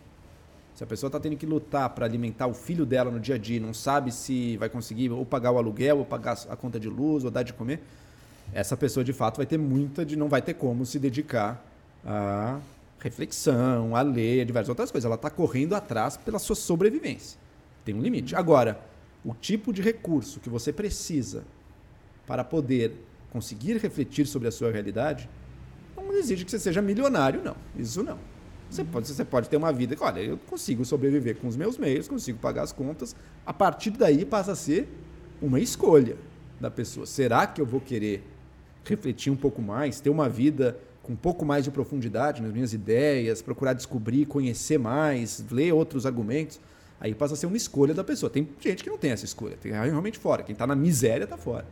se 0.74 0.84
a 0.84 0.88
pessoa 0.88 1.07
está 1.07 1.20
tendo 1.20 1.38
que 1.38 1.45
lutar 1.45 1.89
para 1.91 2.05
alimentar 2.05 2.47
o 2.47 2.53
filho 2.53 2.86
dela 2.86 3.11
no 3.11 3.20
dia 3.20 3.36
a 3.36 3.38
dia, 3.38 3.59
não 3.59 3.74
sabe 3.74 4.11
se 4.11 4.57
vai 4.57 4.68
conseguir 4.68 5.11
ou 5.11 5.24
pagar 5.24 5.51
o 5.51 5.57
aluguel, 5.57 5.99
ou 5.99 6.05
pagar 6.05 6.38
a 6.49 6.55
conta 6.55 6.80
de 6.80 6.89
luz, 6.89 7.24
ou 7.24 7.30
dar 7.30 7.43
de 7.43 7.53
comer, 7.53 7.80
essa 8.51 8.76
pessoa 8.76 9.03
de 9.03 9.14
fato 9.14 9.38
vai 9.38 9.45
ter 9.45 9.59
muita 9.59 10.03
de 10.03 10.16
não 10.16 10.28
vai 10.28 10.41
ter 10.41 10.55
como 10.55 10.86
se 10.86 10.97
dedicar 10.97 11.64
a 12.03 12.59
reflexão, 12.99 13.95
a 13.95 14.01
ler, 14.01 14.41
a 14.41 14.45
diversas 14.45 14.70
outras 14.70 14.89
coisas. 14.89 15.05
Ela 15.05 15.16
está 15.16 15.30
correndo 15.30 15.76
atrás 15.76 16.18
pela 16.18 16.39
sua 16.39 16.55
sobrevivência. 16.55 17.43
Tem 17.84 17.94
um 17.94 18.02
limite. 18.02 18.36
Agora, 18.36 18.80
o 19.24 19.34
tipo 19.34 19.72
de 19.74 19.82
recurso 19.82 20.40
que 20.40 20.50
você 20.50 20.72
precisa 20.72 21.44
para 22.26 22.44
poder 22.44 22.94
conseguir 23.32 23.78
refletir 23.78 24.26
sobre 24.28 24.48
a 24.48 24.52
sua 24.52 24.72
realidade 24.72 25.30
não 26.14 26.20
exige 26.20 26.46
que 26.46 26.52
você 26.52 26.60
seja 26.60 26.82
milionário, 26.82 27.42
não. 27.44 27.56
Isso 27.78 28.04
não. 28.04 28.20
Você 28.70 28.84
pode, 28.84 29.08
você 29.08 29.26
pode 29.26 29.50
ter 29.50 29.58
uma 29.58 29.72
vida 29.72 29.96
que, 29.96 30.04
olha, 30.04 30.20
eu 30.20 30.38
consigo 30.38 30.84
sobreviver 30.84 31.38
com 31.38 31.48
os 31.48 31.56
meus 31.56 31.78
meios, 31.78 32.08
consigo 32.08 32.40
pagar 32.40 32.64
as 32.64 32.72
contas. 32.72 33.16
A 33.46 33.54
partir 33.54 33.92
daí 33.92 34.26
passa 34.26 34.54
a 34.54 34.56
ser 34.56 34.88
uma 35.42 35.60
escolha 35.60 36.18
da 36.60 36.72
pessoa. 36.72 37.06
Será 37.06 37.46
que 37.46 37.62
eu 37.62 37.66
vou 37.66 37.82
querer 37.82 38.24
refletir 38.86 39.32
um 39.32 39.36
pouco 39.36 39.62
mais, 39.62 40.00
ter 40.00 40.10
uma 40.10 40.28
vida 40.28 40.78
com 41.02 41.14
um 41.14 41.18
pouco 41.18 41.46
mais 41.46 41.66
de 41.66 41.72
profundidade 41.72 42.42
nas 42.42 42.52
minhas 42.52 42.74
ideias, 42.74 43.42
procurar 43.42 43.74
descobrir, 43.74 44.26
conhecer 44.26 44.78
mais, 44.78 45.44
ler 45.52 45.74
outros 45.74 46.06
argumentos, 46.06 46.60
aí 47.04 47.14
passa 47.14 47.34
a 47.34 47.38
ser 47.38 47.47
uma 47.47 47.58
escolha 47.58 47.93
da 47.93 48.04
pessoa. 48.04 48.30
Tem 48.30 48.47
gente 48.62 48.82
que 48.82 48.89
não 48.89 48.97
tem 48.97 49.12
essa 49.12 49.26
escolha, 49.26 49.58
tem 49.62 49.74
realmente 49.74 50.18
fora. 50.18 50.41
Quem 50.41 50.54
está 50.54 50.66
na 50.66 50.76
miséria 50.76 51.26
está 51.26 51.38
fora. 51.38 51.66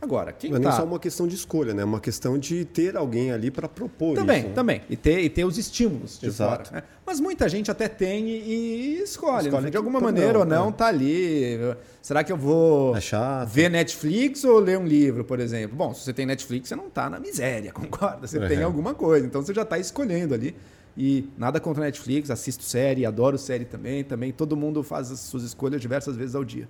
Agora, 0.00 0.30
quem 0.30 0.50
Não 0.50 0.58
é 0.58 0.60
tá... 0.60 0.72
só 0.72 0.84
uma 0.84 0.98
questão 0.98 1.26
de 1.26 1.34
escolha, 1.34 1.72
né? 1.72 1.82
É 1.82 1.84
uma 1.84 2.00
questão 2.00 2.38
de 2.38 2.64
ter 2.66 2.96
alguém 2.96 3.32
ali 3.32 3.50
para 3.50 3.66
propor 3.66 4.14
também, 4.14 4.38
isso. 4.40 4.48
Né? 4.48 4.54
Também, 4.54 4.82
e 4.90 4.96
ter, 4.96 5.20
e 5.20 5.28
ter 5.28 5.44
os 5.44 5.56
estímulos 5.56 6.18
de 6.18 6.26
Exato. 6.26 6.68
fora. 6.68 6.80
Né? 6.80 6.86
Mas 7.04 7.18
muita 7.18 7.48
gente 7.48 7.70
até 7.70 7.88
tem 7.88 8.28
e, 8.28 9.00
escolhe. 9.02 9.48
escolhe 9.48 9.70
de 9.70 9.76
alguma 9.76 9.98
maneira 9.98 10.34
não, 10.34 10.40
ou 10.40 10.46
não, 10.46 10.68
é. 10.68 10.72
tá 10.72 10.86
ali. 10.86 11.58
Será 12.02 12.22
que 12.22 12.30
eu 12.30 12.36
vou 12.36 12.94
é 12.94 13.00
ver 13.46 13.70
Netflix 13.70 14.44
ou 14.44 14.58
ler 14.58 14.78
um 14.78 14.86
livro, 14.86 15.24
por 15.24 15.40
exemplo? 15.40 15.76
Bom, 15.76 15.94
se 15.94 16.04
você 16.04 16.12
tem 16.12 16.26
Netflix, 16.26 16.68
você 16.68 16.76
não 16.76 16.90
tá 16.90 17.08
na 17.08 17.18
miséria, 17.18 17.72
concorda? 17.74 18.26
Você 18.26 18.38
tem 18.46 18.62
alguma 18.62 18.94
coisa. 18.94 19.26
Então 19.26 19.42
você 19.42 19.54
já 19.54 19.62
está 19.62 19.78
escolhendo 19.78 20.34
ali. 20.34 20.54
E 20.96 21.28
nada 21.36 21.60
contra 21.60 21.84
Netflix, 21.84 22.30
assisto 22.30 22.64
série, 22.64 23.04
adoro 23.04 23.36
série 23.36 23.64
também. 23.64 24.02
Também 24.02 24.32
todo 24.32 24.56
mundo 24.56 24.82
faz 24.82 25.10
as 25.10 25.20
suas 25.20 25.42
escolhas 25.42 25.80
diversas 25.80 26.16
vezes 26.16 26.34
ao 26.34 26.44
dia. 26.44 26.68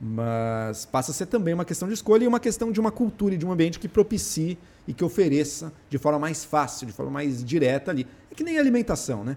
Mas 0.00 0.84
passa 0.84 1.10
a 1.10 1.14
ser 1.14 1.26
também 1.26 1.54
uma 1.54 1.64
questão 1.64 1.88
de 1.88 1.94
escolha 1.94 2.24
e 2.24 2.26
uma 2.26 2.40
questão 2.40 2.70
de 2.70 2.78
uma 2.78 2.90
cultura 2.90 3.34
e 3.34 3.38
de 3.38 3.46
um 3.46 3.52
ambiente 3.52 3.78
que 3.78 3.88
propicie 3.88 4.58
e 4.86 4.92
que 4.92 5.04
ofereça 5.04 5.72
de 5.88 5.98
forma 5.98 6.18
mais 6.18 6.44
fácil, 6.44 6.86
de 6.86 6.92
forma 6.92 7.10
mais 7.10 7.44
direta 7.44 7.90
ali. 7.90 8.06
É 8.30 8.34
que 8.34 8.44
nem 8.44 8.58
alimentação, 8.58 9.24
né? 9.24 9.36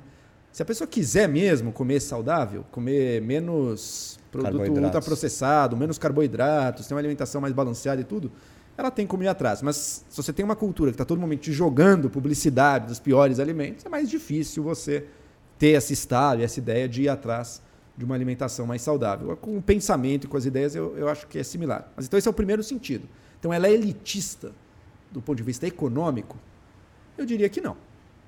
Se 0.51 0.61
a 0.61 0.65
pessoa 0.65 0.87
quiser 0.87 1.27
mesmo 1.27 1.71
comer 1.71 1.99
saudável, 1.99 2.65
comer 2.71 3.21
menos 3.21 4.19
produto 4.31 4.71
ultraprocessado, 4.71 5.77
menos 5.77 5.97
carboidratos, 5.97 6.87
ter 6.87 6.93
uma 6.93 6.99
alimentação 6.99 7.39
mais 7.39 7.53
balanceada 7.53 8.01
e 8.01 8.03
tudo, 8.03 8.31
ela 8.77 8.91
tem 8.91 9.07
como 9.07 9.23
ir 9.23 9.27
atrás. 9.27 9.61
Mas 9.61 10.05
se 10.07 10.15
você 10.15 10.31
tem 10.31 10.45
uma 10.45 10.55
cultura 10.55 10.91
que 10.91 10.95
está 10.95 11.03
todo 11.03 11.19
momento 11.19 11.41
te 11.41 11.51
jogando 11.51 12.09
publicidade 12.09 12.87
dos 12.87 12.99
piores 12.99 13.39
alimentos, 13.39 13.85
é 13.85 13.89
mais 13.89 14.09
difícil 14.09 14.63
você 14.63 15.05
ter 15.57 15.69
esse 15.69 15.93
estado 15.93 16.43
essa 16.43 16.59
ideia 16.59 16.87
de 16.87 17.03
ir 17.03 17.09
atrás 17.09 17.61
de 17.97 18.05
uma 18.05 18.13
alimentação 18.13 18.67
mais 18.67 18.83
saudável. 18.83 19.35
Com 19.37 19.57
o 19.57 19.61
pensamento 19.61 20.25
e 20.25 20.27
com 20.27 20.37
as 20.37 20.45
ideias, 20.45 20.75
eu, 20.75 20.95
eu 20.95 21.09
acho 21.09 21.25
que 21.25 21.39
é 21.39 21.43
similar. 21.43 21.91
Mas 21.95 22.05
então 22.05 22.17
esse 22.17 22.27
é 22.27 22.31
o 22.31 22.33
primeiro 22.33 22.61
sentido. 22.61 23.09
Então 23.39 23.51
ela 23.51 23.67
é 23.67 23.71
elitista 23.71 24.51
do 25.11 25.21
ponto 25.21 25.37
de 25.37 25.43
vista 25.43 25.65
econômico? 25.65 26.37
Eu 27.17 27.25
diria 27.25 27.49
que 27.49 27.59
não. 27.59 27.75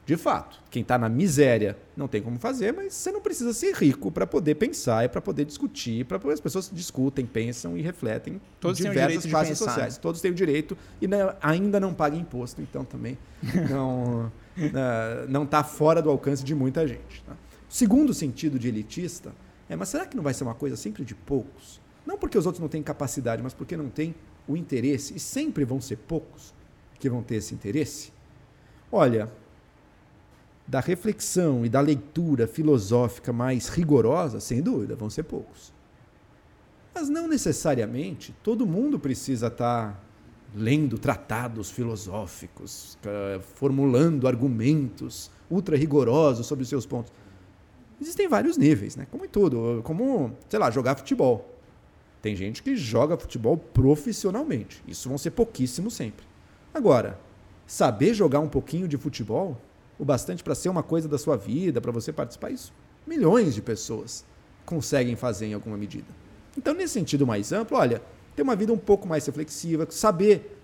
De 0.09 0.17
fato, 0.17 0.59
quem 0.71 0.81
está 0.81 0.97
na 0.97 1.07
miséria 1.07 1.77
não 1.95 2.07
tem 2.07 2.19
como 2.19 2.39
fazer, 2.39 2.73
mas 2.73 2.95
você 2.95 3.11
não 3.11 3.21
precisa 3.21 3.53
ser 3.53 3.75
rico 3.75 4.09
para 4.09 4.25
poder 4.25 4.55
pensar 4.55 5.05
e 5.05 5.07
para 5.07 5.21
poder 5.21 5.45
discutir, 5.45 6.03
para 6.03 6.17
as 6.33 6.39
pessoas 6.39 6.67
discutem, 6.73 7.27
pensam 7.27 7.77
e 7.77 7.81
refletem 7.83 8.41
Todos 8.59 8.79
em 8.79 8.89
diversas 8.89 9.23
classes 9.27 9.55
sociais. 9.55 9.97
Né? 9.97 9.99
Todos 10.01 10.19
têm 10.19 10.31
o 10.31 10.33
direito 10.33 10.75
e 10.99 11.05
não, 11.05 11.35
ainda 11.39 11.79
não 11.79 11.93
pagam 11.93 12.19
imposto, 12.19 12.59
então 12.59 12.83
também 12.83 13.19
não 13.69 14.31
uh, 14.57 15.29
não 15.29 15.43
está 15.43 15.63
fora 15.63 16.01
do 16.01 16.09
alcance 16.09 16.43
de 16.43 16.55
muita 16.55 16.87
gente. 16.87 17.23
Tá? 17.23 17.37
Segundo 17.69 18.11
sentido 18.11 18.57
de 18.57 18.67
elitista 18.67 19.31
é, 19.69 19.75
mas 19.75 19.89
será 19.89 20.07
que 20.07 20.17
não 20.17 20.23
vai 20.23 20.33
ser 20.33 20.43
uma 20.43 20.55
coisa 20.55 20.75
sempre 20.75 21.05
de 21.05 21.13
poucos? 21.13 21.79
Não 22.03 22.17
porque 22.17 22.35
os 22.35 22.47
outros 22.47 22.59
não 22.59 22.67
têm 22.67 22.81
capacidade, 22.81 23.43
mas 23.43 23.53
porque 23.53 23.77
não 23.77 23.91
têm 23.91 24.15
o 24.47 24.57
interesse. 24.57 25.15
E 25.15 25.19
sempre 25.19 25.63
vão 25.63 25.79
ser 25.79 25.97
poucos 25.97 26.51
que 26.99 27.07
vão 27.07 27.21
ter 27.21 27.35
esse 27.35 27.53
interesse? 27.53 28.11
Olha, 28.91 29.31
da 30.69 30.79
reflexão 30.79 31.65
e 31.65 31.69
da 31.69 31.81
leitura 31.81 32.45
filosófica 32.45 33.33
mais 33.33 33.69
rigorosa, 33.69 34.39
sem 34.39 34.61
dúvida, 34.61 34.95
vão 34.95 35.09
ser 35.09 35.23
poucos. 35.23 35.73
Mas 36.93 37.09
não 37.09 37.27
necessariamente 37.27 38.35
todo 38.43 38.67
mundo 38.67 38.99
precisa 38.99 39.47
estar 39.47 39.99
lendo 40.53 40.99
tratados 40.99 41.71
filosóficos, 41.71 42.99
formulando 43.55 44.27
argumentos 44.27 45.31
ultra 45.49 45.75
rigorosos 45.75 46.45
sobre 46.45 46.61
os 46.61 46.69
seus 46.69 46.85
pontos. 46.85 47.11
Existem 47.99 48.27
vários 48.27 48.55
níveis, 48.55 48.95
né? 48.95 49.07
Como 49.09 49.25
em 49.25 49.27
tudo. 49.27 49.81
Como, 49.83 50.37
sei 50.47 50.59
lá, 50.59 50.69
jogar 50.69 50.95
futebol. 50.95 51.49
Tem 52.21 52.35
gente 52.35 52.61
que 52.61 52.75
joga 52.75 53.17
futebol 53.17 53.57
profissionalmente. 53.57 54.83
Isso 54.87 55.09
vão 55.09 55.17
ser 55.17 55.31
pouquíssimos 55.31 55.95
sempre. 55.95 56.25
Agora, 56.71 57.19
saber 57.65 58.13
jogar 58.13 58.39
um 58.39 58.47
pouquinho 58.47 58.87
de 58.87 58.97
futebol, 58.97 59.59
o 59.99 60.05
bastante 60.05 60.43
para 60.43 60.55
ser 60.55 60.69
uma 60.69 60.81
coisa 60.81 61.07
da 61.07 61.17
sua 61.17 61.35
vida, 61.35 61.79
para 61.81 61.91
você 61.91 62.11
participar, 62.11 62.49
isso 62.49 62.73
milhões 63.05 63.55
de 63.55 63.61
pessoas 63.61 64.23
conseguem 64.65 65.15
fazer 65.15 65.47
em 65.47 65.53
alguma 65.53 65.75
medida. 65.75 66.07
Então, 66.55 66.73
nesse 66.73 66.93
sentido 66.93 67.25
mais 67.25 67.51
amplo, 67.51 67.77
olha, 67.77 68.01
ter 68.35 68.43
uma 68.43 68.55
vida 68.55 68.71
um 68.71 68.77
pouco 68.77 69.07
mais 69.07 69.25
reflexiva, 69.25 69.87
saber 69.89 70.57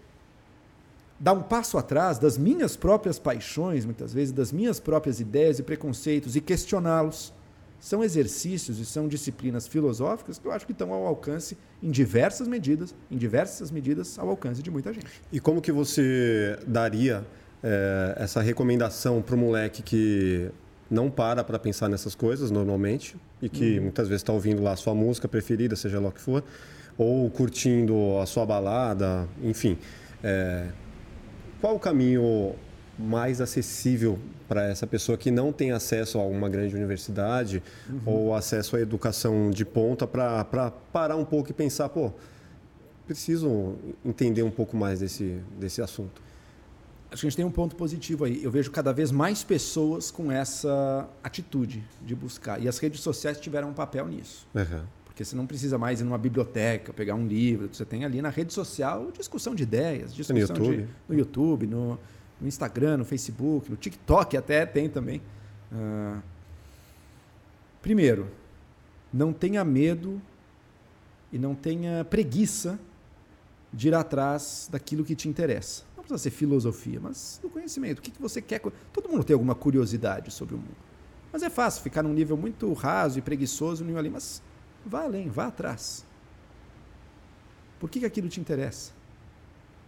dar 1.19 1.33
um 1.33 1.41
passo 1.41 1.77
atrás 1.77 2.19
das 2.19 2.37
minhas 2.37 2.75
próprias 2.75 3.17
paixões, 3.17 3.85
muitas 3.85 4.13
vezes, 4.13 4.31
das 4.31 4.51
minhas 4.51 4.79
próprias 4.79 5.19
ideias 5.19 5.59
e 5.59 5.63
preconceitos 5.63 6.35
e 6.35 6.41
questioná-los. 6.41 7.33
São 7.79 8.03
exercícios 8.03 8.79
e 8.79 8.85
são 8.85 9.07
disciplinas 9.07 9.67
filosóficas 9.67 10.37
que 10.37 10.47
eu 10.47 10.51
acho 10.51 10.65
que 10.65 10.71
estão 10.71 10.93
ao 10.93 11.05
alcance 11.05 11.57
em 11.81 11.91
diversas 11.91 12.47
medidas, 12.47 12.95
em 13.11 13.17
diversas 13.17 13.69
medidas 13.69 14.17
ao 14.17 14.29
alcance 14.29 14.61
de 14.61 14.71
muita 14.71 14.93
gente. 14.93 15.21
E 15.31 15.39
como 15.39 15.61
que 15.61 15.71
você 15.71 16.57
daria 16.65 17.25
é, 17.65 18.13
essa 18.17 18.41
recomendação 18.41 19.23
para 19.23 19.33
o 19.33 19.37
moleque 19.37 19.81
que 19.81 20.51
não 20.89 21.09
para 21.09 21.43
para 21.43 21.57
pensar 21.57 21.89
nessas 21.89 22.13
coisas 22.13 22.51
normalmente 22.51 23.17
e 23.41 23.49
que 23.49 23.77
uhum. 23.77 23.85
muitas 23.85 24.07
vezes 24.07 24.21
está 24.21 24.31
ouvindo 24.31 24.61
lá 24.61 24.73
a 24.73 24.75
sua 24.75 24.93
música 24.93 25.27
preferida, 25.27 25.75
seja 25.75 25.99
lá 25.99 26.09
o 26.09 26.11
que 26.11 26.21
for, 26.21 26.43
ou 26.95 27.27
curtindo 27.31 28.19
a 28.21 28.25
sua 28.27 28.45
balada, 28.45 29.27
enfim. 29.41 29.79
É, 30.23 30.67
qual 31.59 31.75
o 31.75 31.79
caminho 31.79 32.53
mais 32.99 33.41
acessível 33.41 34.19
para 34.47 34.67
essa 34.67 34.85
pessoa 34.85 35.17
que 35.17 35.31
não 35.31 35.51
tem 35.51 35.71
acesso 35.71 36.19
a 36.19 36.23
uma 36.23 36.47
grande 36.47 36.75
universidade 36.75 37.63
uhum. 37.89 37.99
ou 38.05 38.35
acesso 38.35 38.75
à 38.75 38.79
educação 38.79 39.49
de 39.49 39.65
ponta 39.65 40.05
para 40.05 40.71
parar 40.93 41.15
um 41.15 41.25
pouco 41.25 41.49
e 41.49 41.53
pensar, 41.53 41.89
pô, 41.89 42.11
preciso 43.07 43.73
entender 44.05 44.43
um 44.43 44.51
pouco 44.51 44.77
mais 44.77 44.99
desse, 44.99 45.39
desse 45.59 45.81
assunto? 45.81 46.21
Acho 47.15 47.21
que 47.21 47.27
a 47.27 47.29
gente 47.29 47.37
tem 47.37 47.45
um 47.45 47.51
ponto 47.51 47.77
positivo 47.77 48.25
aí. 48.25 48.43
Eu 48.43 48.51
vejo 48.51 48.69
cada 48.69 48.91
vez 48.91 49.09
mais 49.09 49.41
pessoas 49.41 50.11
com 50.11 50.29
essa 50.29 51.07
atitude 51.23 51.81
de 52.01 52.13
buscar. 52.13 52.61
E 52.61 52.67
as 52.67 52.77
redes 52.77 52.99
sociais 52.99 53.39
tiveram 53.39 53.69
um 53.69 53.73
papel 53.73 54.05
nisso. 54.05 54.45
Uhum. 54.53 54.83
Porque 55.05 55.23
você 55.23 55.33
não 55.33 55.47
precisa 55.47 55.77
mais 55.77 56.01
ir 56.01 56.03
numa 56.03 56.17
biblioteca, 56.17 56.91
pegar 56.91 57.15
um 57.15 57.25
livro. 57.25 57.69
Você 57.71 57.85
tem 57.85 58.03
ali 58.03 58.21
na 58.21 58.27
rede 58.27 58.51
social 58.51 59.13
discussão 59.17 59.55
de 59.55 59.63
ideias, 59.63 60.13
discussão 60.13 60.35
no 60.35 60.41
YouTube, 60.41 60.75
de, 60.75 60.89
no, 61.07 61.17
YouTube 61.17 61.67
no, 61.67 61.99
no, 62.41 62.47
Instagram, 62.49 62.97
no 62.97 63.05
Facebook, 63.05 63.71
no 63.71 63.77
TikTok 63.77 64.35
até 64.35 64.65
tem 64.65 64.89
também. 64.89 65.21
Uh, 65.71 66.21
primeiro, 67.81 68.27
não 69.13 69.31
tenha 69.31 69.63
medo 69.63 70.21
e 71.31 71.39
não 71.39 71.55
tenha 71.55 72.03
preguiça 72.03 72.77
de 73.71 73.87
ir 73.87 73.93
atrás 73.93 74.67
daquilo 74.69 75.05
que 75.05 75.15
te 75.15 75.29
interessa. 75.29 75.94
Precisa 76.05 76.17
ser 76.17 76.29
filosofia, 76.29 76.99
mas 77.01 77.39
do 77.41 77.49
conhecimento. 77.49 77.99
O 77.99 78.01
que, 78.01 78.11
que 78.11 78.21
você 78.21 78.41
quer? 78.41 78.61
Todo 78.93 79.09
mundo 79.09 79.23
tem 79.23 79.33
alguma 79.33 79.55
curiosidade 79.55 80.31
sobre 80.31 80.55
o 80.55 80.57
mundo. 80.57 80.77
Mas 81.33 81.41
é 81.41 81.49
fácil 81.49 81.81
ficar 81.81 82.03
num 82.03 82.13
nível 82.13 82.37
muito 82.37 82.71
raso 82.73 83.19
e 83.19 83.21
preguiçoso 83.21 83.83
ali, 83.97 84.09
mas 84.09 84.41
Vá 84.85 85.01
além, 85.01 85.29
vá 85.29 85.47
atrás. 85.47 86.05
Por 87.79 87.89
que, 87.89 87.99
que 87.99 88.05
aquilo 88.05 88.29
te 88.29 88.39
interessa? 88.39 88.93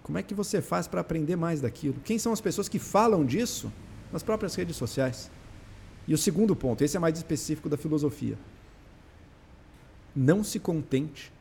Como 0.01 0.18
é 0.18 0.24
que 0.24 0.34
você 0.34 0.61
faz 0.61 0.88
para 0.88 1.01
aprender 1.01 1.36
mais 1.36 1.61
daquilo? 1.61 1.99
Quem 2.03 2.18
são 2.18 2.34
as 2.34 2.41
pessoas 2.41 2.68
que 2.68 2.80
falam 2.80 3.24
disso 3.24 3.72
nas 4.11 4.24
próprias 4.24 4.55
redes 4.55 4.76
sociais? 4.76 5.30
E 6.07 6.13
o 6.13 6.18
segundo 6.18 6.55
ponto, 6.55 6.84
esse 6.84 6.97
é 6.97 6.99
mais 6.99 7.18
específico 7.18 7.70
da 7.70 7.78
filosofia. 7.78 8.38
Não 10.15 10.43
se 10.43 10.59
contente 10.59 11.32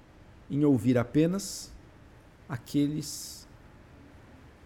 em 0.51 0.65
ouvir 0.65 0.99
apenas 0.99 1.73
aqueles 2.49 3.46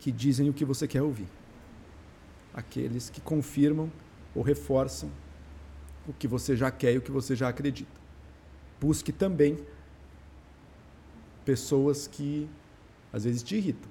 que 0.00 0.10
dizem 0.10 0.50
o 0.50 0.52
que 0.52 0.64
você 0.64 0.88
quer 0.88 1.02
ouvir. 1.02 1.28
Aqueles 2.52 3.08
que 3.08 3.20
confirmam 3.20 3.92
ou 4.34 4.42
reforçam 4.42 5.10
o 6.08 6.12
que 6.12 6.26
você 6.26 6.56
já 6.56 6.70
quer 6.70 6.94
e 6.94 6.98
o 6.98 7.02
que 7.02 7.10
você 7.12 7.36
já 7.36 7.48
acredita 7.48 8.00
busque 8.80 9.12
também 9.12 9.58
pessoas 11.44 12.06
que 12.06 12.48
às 13.12 13.24
vezes 13.24 13.42
te 13.42 13.56
irritam, 13.56 13.90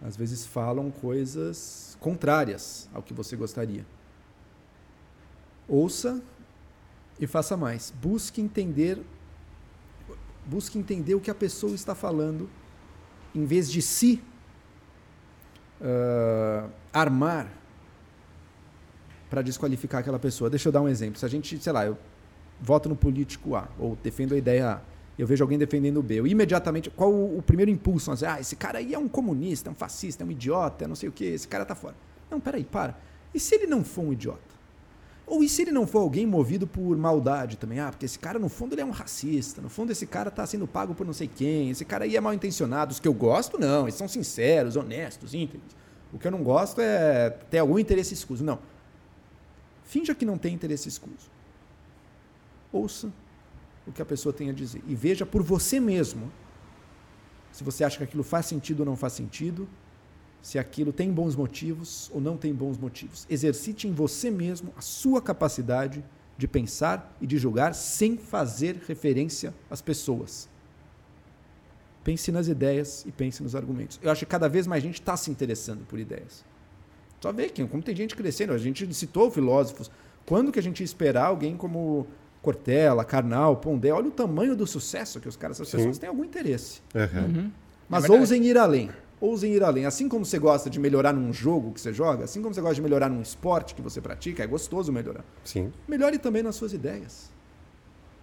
às 0.00 0.16
vezes 0.16 0.46
falam 0.46 0.90
coisas 0.90 1.96
contrárias 1.98 2.88
ao 2.94 3.02
que 3.02 3.12
você 3.12 3.34
gostaria. 3.34 3.84
Ouça 5.66 6.22
e 7.18 7.26
faça 7.26 7.56
mais. 7.56 7.92
Busque 8.00 8.40
entender 8.40 9.02
busque 10.46 10.78
entender 10.78 11.14
o 11.14 11.20
que 11.20 11.30
a 11.30 11.34
pessoa 11.34 11.74
está 11.74 11.94
falando 11.94 12.48
em 13.34 13.44
vez 13.44 13.70
de 13.70 13.82
se 13.82 14.22
uh, 15.80 16.70
armar 16.92 17.48
para 19.28 19.42
desqualificar 19.42 20.00
aquela 20.00 20.18
pessoa. 20.18 20.48
Deixa 20.48 20.68
eu 20.68 20.72
dar 20.72 20.80
um 20.80 20.88
exemplo. 20.88 21.18
Se 21.18 21.24
a 21.24 21.28
gente, 21.28 21.58
sei 21.58 21.72
lá, 21.72 21.86
eu 21.86 21.98
voto 22.60 22.88
no 22.88 22.96
político 22.96 23.54
A, 23.54 23.68
ou 23.78 23.96
defendo 24.02 24.34
a 24.34 24.38
ideia 24.38 24.72
A, 24.72 24.80
eu 25.18 25.26
vejo 25.26 25.42
alguém 25.42 25.58
defendendo 25.58 25.98
o 25.98 26.02
B, 26.02 26.20
eu 26.20 26.26
imediatamente, 26.26 26.90
qual 26.90 27.12
o, 27.12 27.38
o 27.38 27.42
primeiro 27.42 27.70
impulso? 27.70 28.12
Dizer, 28.12 28.26
ah, 28.26 28.40
esse 28.40 28.54
cara 28.54 28.78
aí 28.78 28.94
é 28.94 28.98
um 28.98 29.08
comunista, 29.08 29.68
é 29.68 29.72
um 29.72 29.74
fascista, 29.74 30.22
é 30.22 30.26
um 30.26 30.30
idiota, 30.30 30.84
é 30.84 30.88
não 30.88 30.94
sei 30.94 31.08
o 31.08 31.12
que, 31.12 31.24
esse 31.24 31.48
cara 31.48 31.64
tá 31.64 31.74
fora. 31.74 31.96
Não, 32.30 32.38
peraí, 32.38 32.62
para. 32.62 32.96
E 33.34 33.40
se 33.40 33.54
ele 33.54 33.66
não 33.66 33.82
for 33.82 34.02
um 34.02 34.12
idiota? 34.12 34.47
Ou 35.28 35.44
e 35.44 35.48
se 35.48 35.62
ele 35.62 35.72
não 35.72 35.86
for 35.86 36.00
alguém 36.00 36.26
movido 36.26 36.66
por 36.66 36.96
maldade 36.96 37.56
também? 37.58 37.80
Ah, 37.80 37.90
porque 37.90 38.06
esse 38.06 38.18
cara, 38.18 38.38
no 38.38 38.48
fundo, 38.48 38.74
ele 38.74 38.80
é 38.80 38.84
um 38.84 38.90
racista. 38.90 39.60
No 39.60 39.68
fundo, 39.68 39.92
esse 39.92 40.06
cara 40.06 40.30
tá 40.30 40.46
sendo 40.46 40.66
pago 40.66 40.94
por 40.94 41.06
não 41.06 41.12
sei 41.12 41.28
quem. 41.28 41.70
Esse 41.70 41.84
cara 41.84 42.04
aí 42.04 42.16
é 42.16 42.20
mal 42.20 42.32
intencionado. 42.32 42.92
Os 42.92 43.00
que 43.00 43.08
eu 43.08 43.14
gosto, 43.14 43.58
não. 43.58 43.82
Eles 43.82 43.94
são 43.94 44.08
sinceros, 44.08 44.76
honestos, 44.76 45.34
íntegros. 45.34 45.76
O 46.12 46.18
que 46.18 46.26
eu 46.26 46.30
não 46.30 46.42
gosto 46.42 46.80
é 46.80 47.30
ter 47.50 47.58
algum 47.58 47.78
interesse 47.78 48.14
escuso. 48.14 48.42
Não. 48.42 48.58
Finja 49.84 50.14
que 50.14 50.24
não 50.24 50.38
tem 50.38 50.54
interesse 50.54 50.88
escuso 50.88 51.38
ouça 52.72 53.12
o 53.86 53.92
que 53.92 54.02
a 54.02 54.04
pessoa 54.04 54.32
tem 54.32 54.50
a 54.50 54.52
dizer 54.52 54.82
e 54.86 54.94
veja 54.94 55.24
por 55.24 55.42
você 55.42 55.80
mesmo 55.80 56.30
se 57.50 57.64
você 57.64 57.82
acha 57.82 57.96
que 57.96 58.04
aquilo 58.04 58.22
faz 58.22 58.46
sentido 58.46 58.80
ou 58.80 58.86
não 58.86 58.96
faz 58.96 59.14
sentido, 59.14 59.66
se 60.40 60.58
aquilo 60.58 60.92
tem 60.92 61.12
bons 61.12 61.34
motivos 61.36 62.10
ou 62.12 62.20
não 62.20 62.36
tem 62.36 62.54
bons 62.54 62.78
motivos. 62.78 63.26
Exercite 63.28 63.86
em 63.86 63.92
você 63.92 64.30
mesmo 64.30 64.72
a 64.76 64.80
sua 64.80 65.20
capacidade 65.20 66.04
de 66.36 66.46
pensar 66.46 67.16
e 67.20 67.26
de 67.26 67.36
julgar 67.36 67.74
sem 67.74 68.16
fazer 68.16 68.80
referência 68.86 69.52
às 69.68 69.82
pessoas. 69.82 70.48
Pense 72.04 72.30
nas 72.30 72.48
ideias 72.48 73.04
e 73.04 73.12
pense 73.12 73.42
nos 73.42 73.56
argumentos. 73.56 73.98
Eu 74.02 74.10
acho 74.10 74.20
que 74.24 74.30
cada 74.30 74.48
vez 74.48 74.66
mais 74.66 74.82
gente 74.82 75.00
está 75.00 75.16
se 75.16 75.30
interessando 75.30 75.84
por 75.86 75.98
ideias. 75.98 76.44
Só 77.20 77.32
vê 77.32 77.48
que 77.48 77.66
como 77.66 77.82
tem 77.82 77.94
gente 77.94 78.14
crescendo. 78.14 78.52
A 78.52 78.58
gente 78.58 78.92
citou 78.94 79.30
filósofos. 79.30 79.90
Quando 80.24 80.52
que 80.52 80.58
a 80.58 80.62
gente 80.62 80.80
ia 80.80 80.84
esperar 80.84 81.26
alguém 81.26 81.56
como 81.56 82.06
Cortella, 82.40 83.04
Karnal, 83.04 83.56
Pondé, 83.56 83.92
olha 83.92 84.08
o 84.08 84.12
tamanho 84.12 84.54
do 84.54 84.66
sucesso 84.66 85.20
que 85.20 85.28
os 85.28 85.36
caras, 85.36 85.60
essas 85.60 85.74
pessoas 85.74 85.98
têm 85.98 86.08
algum 86.08 86.24
interesse. 86.24 86.80
Uhum. 86.94 87.24
Uhum. 87.24 87.52
Mas 87.88 88.04
é 88.04 88.12
ousem 88.12 88.44
ir 88.44 88.56
além. 88.56 88.90
Ousem 89.20 89.52
ir 89.52 89.62
além. 89.62 89.84
Assim 89.84 90.08
como 90.08 90.24
você 90.24 90.38
gosta 90.38 90.70
de 90.70 90.78
melhorar 90.78 91.12
num 91.12 91.32
jogo 91.32 91.72
que 91.72 91.80
você 91.80 91.92
joga, 91.92 92.24
assim 92.24 92.40
como 92.40 92.54
você 92.54 92.60
gosta 92.60 92.76
de 92.76 92.82
melhorar 92.82 93.08
num 93.08 93.20
esporte 93.20 93.74
que 93.74 93.82
você 93.82 94.00
pratica, 94.00 94.42
é 94.42 94.46
gostoso 94.46 94.92
melhorar. 94.92 95.24
Sim. 95.44 95.72
Melhore 95.88 96.18
também 96.18 96.42
nas 96.42 96.54
suas 96.54 96.72
ideias. 96.72 97.30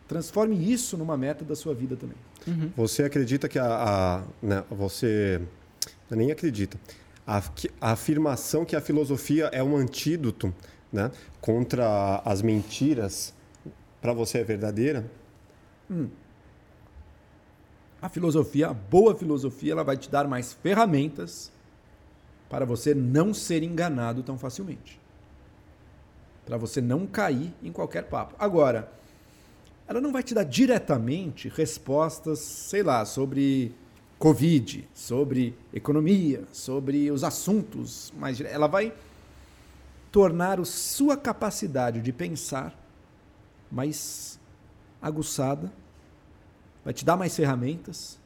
Transforme 0.07 0.55
isso 0.55 0.97
numa 0.97 1.17
meta 1.17 1.43
da 1.43 1.55
sua 1.55 1.73
vida 1.73 1.95
também. 1.95 2.17
Uhum. 2.47 2.71
Você 2.77 3.03
acredita 3.03 3.49
que 3.49 3.57
a, 3.57 3.65
a 3.65 4.23
né, 4.41 4.63
você 4.69 5.41
nem 6.09 6.31
acredita. 6.31 6.79
A, 7.25 7.41
a 7.81 7.91
afirmação 7.91 8.63
que 8.63 8.75
a 8.75 8.81
filosofia 8.81 9.45
é 9.51 9.63
um 9.63 9.75
antídoto 9.75 10.53
né, 10.93 11.11
contra 11.41 12.21
as 12.23 12.41
mentiras 12.41 13.33
para 13.99 14.13
você 14.13 14.37
é 14.37 14.43
verdadeira? 14.43 15.09
Hum. 15.89 16.07
A 18.01 18.09
filosofia, 18.09 18.67
a 18.67 18.73
boa 18.73 19.15
filosofia, 19.15 19.71
ela 19.71 19.83
vai 19.83 19.97
te 19.97 20.09
dar 20.09 20.27
mais 20.27 20.53
ferramentas 20.53 21.51
para 22.49 22.65
você 22.65 22.93
não 22.93 23.33
ser 23.33 23.63
enganado 23.63 24.21
tão 24.21 24.37
facilmente. 24.37 24.99
Para 26.45 26.57
você 26.57 26.79
não 26.79 27.07
cair 27.07 27.53
em 27.63 27.71
qualquer 27.71 28.03
papo. 28.03 28.35
Agora, 28.37 28.91
ela 29.87 30.01
não 30.01 30.11
vai 30.11 30.23
te 30.23 30.33
dar 30.33 30.43
diretamente 30.43 31.49
respostas, 31.49 32.39
sei 32.39 32.83
lá, 32.83 33.05
sobre 33.05 33.73
Covid, 34.17 34.87
sobre 34.93 35.55
economia, 35.73 36.43
sobre 36.51 37.11
os 37.11 37.23
assuntos, 37.23 38.13
mas 38.17 38.39
ela 38.41 38.67
vai 38.67 38.93
tornar 40.11 40.59
a 40.59 40.65
sua 40.65 41.17
capacidade 41.17 42.01
de 42.01 42.13
pensar 42.13 42.73
mais 43.69 44.39
aguçada, 45.01 45.71
vai 46.85 46.93
te 46.93 47.03
dar 47.03 47.17
mais 47.17 47.35
ferramentas 47.35 48.19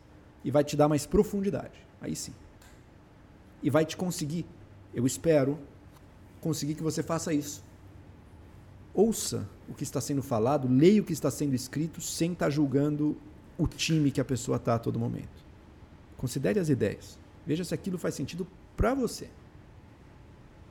e 0.44 0.52
vai 0.52 0.64
te 0.66 0.76
dar 0.76 0.90
mais 0.90 1.06
profundidade. 1.06 1.80
Aí 2.02 2.14
sim. 2.16 2.34
E 3.64 3.70
vai 3.70 3.86
te 3.86 3.96
conseguir, 3.96 4.46
eu 4.94 5.08
espero, 5.08 5.58
conseguir 6.42 6.76
que 6.76 6.84
você 6.84 7.02
faça 7.02 7.34
isso. 7.34 7.64
Ouça 8.94 9.48
o 9.68 9.74
que 9.74 9.84
está 9.84 10.02
sendo 10.02 10.22
falado, 10.22 10.68
leia 10.68 11.02
o 11.02 11.06
que 11.06 11.14
está 11.14 11.32
sendo 11.32 11.56
escrito, 11.56 12.02
sem 12.02 12.34
estar 12.34 12.50
julgando 12.50 13.18
o 13.58 13.66
time 13.66 14.12
que 14.12 14.20
a 14.20 14.26
pessoa 14.26 14.58
está 14.58 14.76
a 14.76 14.80
todo 14.80 15.00
momento. 15.00 15.46
Considere 16.18 16.60
as 16.60 16.68
ideias. 16.68 17.18
Veja 17.48 17.64
se 17.64 17.74
aquilo 17.74 17.98
faz 17.98 18.16
sentido 18.16 18.46
para 18.76 18.94
você. 18.94 19.30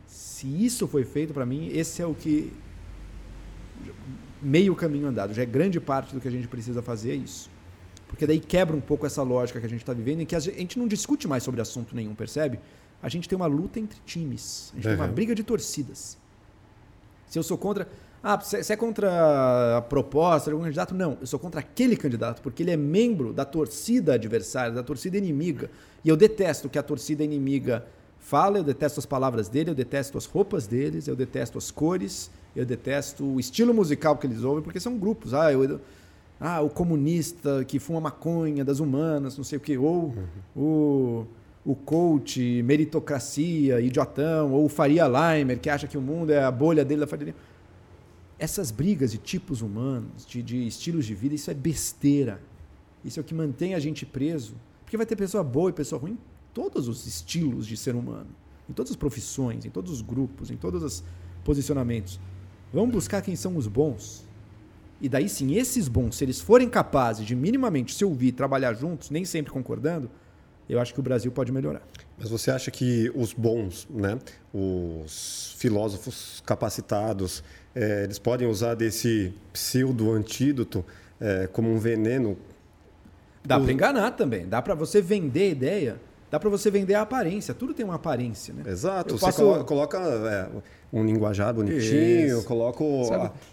Se 0.07 0.47
isso 0.47 0.86
foi 0.86 1.05
feito 1.05 1.32
para 1.32 1.47
mim, 1.47 1.68
esse 1.68 2.03
é 2.03 2.07
o 2.07 2.14
que 2.14 2.53
meio 4.41 4.74
caminho 4.74 5.09
andado, 5.09 5.34
já 5.34 5.43
é 5.43 5.47
grande 5.47 5.80
parte 5.80 6.14
do 6.14 6.20
que 6.20 6.28
a 6.28 6.30
gente 6.30 6.49
precisa 6.49 6.82
fazer 6.82 7.12
é 7.12 7.14
isso. 7.14 7.51
Porque 8.09 8.26
daí 8.26 8.40
quebra 8.40 8.74
um 8.74 8.80
pouco 8.80 9.06
essa 9.06 9.22
lógica 9.22 9.61
que 9.61 9.66
a 9.66 9.68
gente 9.68 9.80
está 9.80 9.92
vivendo, 9.92 10.22
em 10.22 10.26
que 10.26 10.34
a 10.34 10.40
gente 10.40 10.78
não 10.78 10.88
discute 10.88 11.28
mais 11.28 11.42
sobre 11.42 11.61
assunto 11.61 11.94
nenhum, 11.94 12.14
percebe? 12.14 12.59
A 13.02 13.09
gente 13.09 13.28
tem 13.28 13.36
uma 13.36 13.46
luta 13.46 13.78
entre 13.78 14.00
times, 14.04 14.72
a 14.72 14.76
gente 14.76 14.88
uhum. 14.88 14.96
tem 14.96 15.04
uma 15.04 15.12
briga 15.12 15.34
de 15.34 15.44
torcidas. 15.44 16.18
Se 17.28 17.38
eu 17.38 17.42
sou 17.42 17.56
contra. 17.56 17.86
Ah, 18.20 18.36
você 18.36 18.72
é 18.72 18.76
contra 18.76 19.76
a 19.76 19.82
proposta 19.82 20.50
de 20.50 20.52
algum 20.52 20.64
candidato? 20.64 20.92
Não, 20.92 21.16
eu 21.20 21.26
sou 21.26 21.38
contra 21.38 21.61
aquele 21.61 21.96
candidato, 21.96 22.42
porque 22.42 22.64
ele 22.64 22.72
é 22.72 22.76
membro 22.76 23.32
da 23.32 23.44
torcida 23.44 24.14
adversária, 24.14 24.72
da 24.72 24.82
torcida 24.82 25.16
inimiga. 25.16 25.70
E 26.04 26.09
eu 26.09 26.16
detesto 26.16 26.68
que 26.68 26.78
a 26.78 26.82
torcida 26.82 27.22
inimiga 27.22 27.86
fala, 28.18 28.59
eu 28.59 28.64
detesto 28.64 28.98
as 28.98 29.06
palavras 29.06 29.48
dele, 29.48 29.70
eu 29.70 29.74
detesto 29.74 30.18
as 30.18 30.24
roupas 30.24 30.66
deles, 30.66 31.06
eu 31.06 31.14
detesto 31.14 31.59
as 31.59 31.70
cores, 31.70 32.28
eu 32.56 32.66
detesto 32.66 33.24
o 33.24 33.38
estilo 33.38 33.72
musical 33.72 34.16
que 34.16 34.26
eles 34.26 34.42
ouvem, 34.42 34.64
porque 34.64 34.80
são 34.80 34.98
grupos. 34.98 35.32
Ah, 35.32 35.52
eu, 35.52 35.80
ah 36.41 36.61
o 36.61 36.70
comunista 36.70 37.64
que 37.64 37.78
fuma 37.78 38.01
maconha 38.01 38.64
das 38.64 38.80
humanas, 38.80 39.36
não 39.36 39.45
sei 39.45 39.59
o 39.59 39.61
quê, 39.61 39.76
ou 39.76 40.14
uhum. 40.14 41.26
o, 41.64 41.72
o 41.72 41.74
coach, 41.74 42.62
meritocracia, 42.62 43.80
idiotão, 43.80 44.53
ou 44.53 44.64
o 44.64 44.68
Faria 44.68 45.07
Limer, 45.07 45.59
que 45.59 45.68
acha 45.68 45.86
que 45.86 45.99
o 45.99 46.01
mundo 46.01 46.30
é 46.30 46.43
a 46.43 46.51
bolha 46.51 46.84
dele 46.84 47.01
da 47.01 47.07
Faria 47.07 47.34
essas 48.39 48.70
brigas 48.70 49.11
de 49.11 49.18
tipos 49.18 49.62
humanos, 49.62 50.24
de, 50.24 50.43
de 50.43 50.66
estilos 50.66 51.05
de 51.05 51.14
vida, 51.14 51.34
isso 51.34 51.51
é 51.51 51.55
besteira. 51.55 52.41
Isso 53.05 53.18
é 53.18 53.22
o 53.22 53.24
que 53.24 53.34
mantém 53.34 53.74
a 53.74 53.78
gente 53.80 54.07
preso. 54.07 54.55
Porque 54.84 54.97
vai 54.97 55.05
ter 55.05 55.16
pessoa 55.16 55.43
boa 55.43 55.70
e 55.70 55.72
pessoa 55.72 56.01
ruim 56.01 56.12
em 56.12 56.18
todos 56.55 56.89
os 56.89 57.07
estilos 57.07 57.66
de 57.66 57.76
ser 57.76 57.95
humano, 57.95 58.28
em 58.68 58.72
todas 58.72 58.91
as 58.91 58.97
profissões, 58.97 59.64
em 59.64 59.70
todos 59.70 59.91
os 59.91 60.01
grupos, 60.01 60.51
em 60.51 60.57
todos 60.57 60.82
os 60.82 61.05
posicionamentos. 61.45 62.20
Vamos 62.72 62.91
buscar 62.93 63.22
quem 63.22 63.34
são 63.34 63.57
os 63.57 63.66
bons. 63.66 64.24
E 65.01 65.09
daí 65.09 65.28
sim, 65.28 65.55
esses 65.55 65.86
bons, 65.86 66.16
se 66.16 66.24
eles 66.24 66.40
forem 66.40 66.68
capazes 66.68 67.24
de 67.26 67.34
minimamente 67.36 67.94
se 67.94 68.05
ouvir, 68.05 68.32
trabalhar 68.32 68.74
juntos, 68.74 69.11
nem 69.11 69.24
sempre 69.24 69.53
concordando, 69.53 70.11
eu 70.68 70.80
acho 70.80 70.92
que 70.92 71.01
o 71.01 71.03
Brasil 71.03 71.30
pode 71.32 71.51
melhorar. 71.51 71.82
Mas 72.18 72.28
você 72.28 72.51
acha 72.51 72.70
que 72.70 73.11
os 73.14 73.32
bons, 73.32 73.86
né, 73.88 74.18
os 74.53 75.55
filósofos 75.57 76.42
capacitados, 76.44 77.42
é, 77.74 78.05
eles 78.05 78.18
podem 78.18 78.46
usar 78.49 78.74
desse 78.74 79.32
pseudo-antídoto 79.53 80.84
é, 81.20 81.46
como 81.46 81.70
um 81.72 81.78
veneno? 81.78 82.36
Dá 83.44 83.59
para 83.59 83.72
enganar 83.72 84.11
também. 84.11 84.46
Dá 84.46 84.61
para 84.61 84.74
você 84.74 85.01
vender 85.01 85.42
a 85.42 85.46
ideia. 85.46 86.01
Dá 86.30 86.38
para 86.38 86.50
você 86.50 86.70
vender 86.70 86.94
a 86.94 87.02
aparência. 87.02 87.54
Tudo 87.54 87.72
tem 87.72 87.84
uma 87.84 87.94
aparência, 87.94 88.52
né? 88.52 88.62
Exato. 88.66 89.14
Eu 89.14 89.18
você 89.18 89.26
posso... 89.26 89.64
coloca, 89.64 89.98
é, 89.98 90.48
um 90.92 91.04
linguajar 91.04 91.54
bonitinho, 91.54 92.42
coloca 92.44 92.82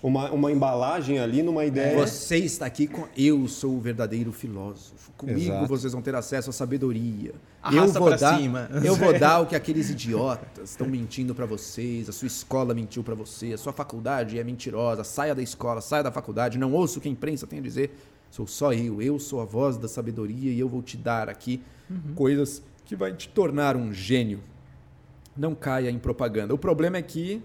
uma, 0.02 0.32
uma 0.32 0.52
embalagem 0.52 1.20
ali 1.20 1.42
numa 1.42 1.66
ideia. 1.66 1.98
Você 1.98 2.38
está 2.38 2.66
aqui 2.66 2.88
com 2.88 3.08
eu 3.16 3.48
sou 3.48 3.76
o 3.76 3.80
verdadeiro 3.80 4.32
filósofo. 4.32 5.12
Comigo 5.18 5.40
Exato. 5.40 5.68
vocês 5.68 5.94
vão 5.94 6.02
ter 6.02 6.16
acesso 6.16 6.50
à 6.50 6.54
sabedoria. 6.54 7.34
Arrasta 7.64 7.98
eu 7.98 8.02
vou 8.02 8.18
dar, 8.18 8.38
cima. 8.38 8.70
Eu 8.84 8.96
vou 8.96 9.14
dar 9.18 9.40
o 9.40 9.46
que 9.46 9.56
aqueles 9.56 9.90
idiotas 9.90 10.72
estão 10.72 10.88
mentindo 10.88 11.34
para 11.34 11.46
vocês. 11.46 12.10
A 12.10 12.12
sua 12.12 12.28
escola 12.28 12.74
mentiu 12.74 13.04
para 13.04 13.16
você. 13.16 13.54
A 13.54 13.58
sua 13.58 13.72
faculdade 13.72 14.38
é 14.38 14.44
mentirosa. 14.44 15.04
Saia 15.04 15.34
da 15.34 15.42
escola, 15.42 15.80
saia 15.80 16.04
da 16.04 16.12
faculdade. 16.12 16.58
Não 16.58 16.74
ouça 16.74 17.00
o 17.00 17.02
que 17.02 17.08
a 17.08 17.12
imprensa 17.12 17.48
tem 17.48 17.60
a 17.60 17.62
dizer. 17.62 17.96
Sou 18.36 18.46
só 18.46 18.74
eu. 18.74 19.02
Eu 19.02 19.18
sou 19.18 19.40
a 19.40 19.46
voz 19.46 19.78
da 19.78 19.88
sabedoria 19.88 20.52
e 20.52 20.60
eu 20.60 20.68
vou 20.68 20.84
te 20.84 20.98
dar 20.98 21.30
aqui 21.30 21.62
uhum. 21.90 22.14
coisas 22.16 22.62
que 22.84 22.94
vai 22.94 23.14
te 23.14 23.30
tornar 23.30 23.78
um 23.78 23.94
gênio. 23.94 24.42
Não 25.38 25.56
caia 25.56 25.90
em 25.90 25.98
propaganda. 25.98 26.54
O 26.54 26.58
problema 26.58 26.98
é 26.98 27.02
que 27.02 27.42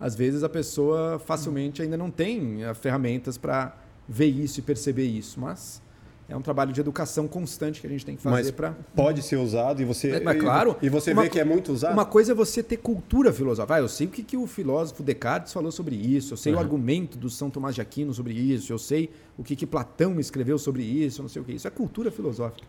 às 0.00 0.16
vezes 0.16 0.42
a 0.42 0.48
pessoa 0.48 1.20
facilmente 1.20 1.80
ainda 1.80 1.96
não 1.96 2.10
tem 2.10 2.64
eh, 2.64 2.74
ferramentas 2.74 3.38
para 3.38 3.78
ver 4.08 4.26
isso 4.26 4.58
e 4.58 4.64
perceber 4.64 5.06
isso, 5.06 5.40
mas 5.40 5.80
é 6.28 6.36
um 6.36 6.42
trabalho 6.42 6.72
de 6.72 6.80
educação 6.80 7.26
constante 7.26 7.80
que 7.80 7.86
a 7.86 7.90
gente 7.90 8.04
tem 8.04 8.16
que 8.16 8.22
fazer 8.22 8.52
para 8.52 8.74
pode 8.94 9.22
ser 9.22 9.36
usado 9.36 9.82
e 9.82 9.84
você 9.84 10.10
é, 10.10 10.34
claro 10.34 10.76
e 10.80 10.88
você 10.88 11.12
uma, 11.12 11.22
vê 11.22 11.28
que 11.28 11.40
é 11.40 11.44
muito 11.44 11.72
usado 11.72 11.92
uma 11.92 12.06
coisa 12.06 12.32
é 12.32 12.34
você 12.34 12.62
ter 12.62 12.78
cultura 12.78 13.32
filosófica 13.32 13.74
ah, 13.74 13.80
eu 13.80 13.88
sei 13.88 14.06
o 14.06 14.10
que, 14.10 14.22
que 14.22 14.36
o 14.36 14.46
filósofo 14.46 15.02
Descartes 15.02 15.52
falou 15.52 15.72
sobre 15.72 15.96
isso 15.96 16.32
eu 16.32 16.36
sei 16.36 16.52
uhum. 16.52 16.58
o 16.58 16.62
argumento 16.62 17.18
do 17.18 17.28
São 17.28 17.50
Tomás 17.50 17.74
de 17.74 17.80
Aquino 17.80 18.14
sobre 18.14 18.34
isso 18.34 18.72
eu 18.72 18.78
sei 18.78 19.10
o 19.36 19.42
que, 19.42 19.56
que 19.56 19.66
Platão 19.66 20.18
escreveu 20.20 20.58
sobre 20.58 20.82
isso 20.82 21.22
não 21.22 21.28
sei 21.28 21.42
o 21.42 21.44
que 21.44 21.52
isso 21.52 21.66
é 21.66 21.70
cultura 21.70 22.10
filosófica 22.10 22.66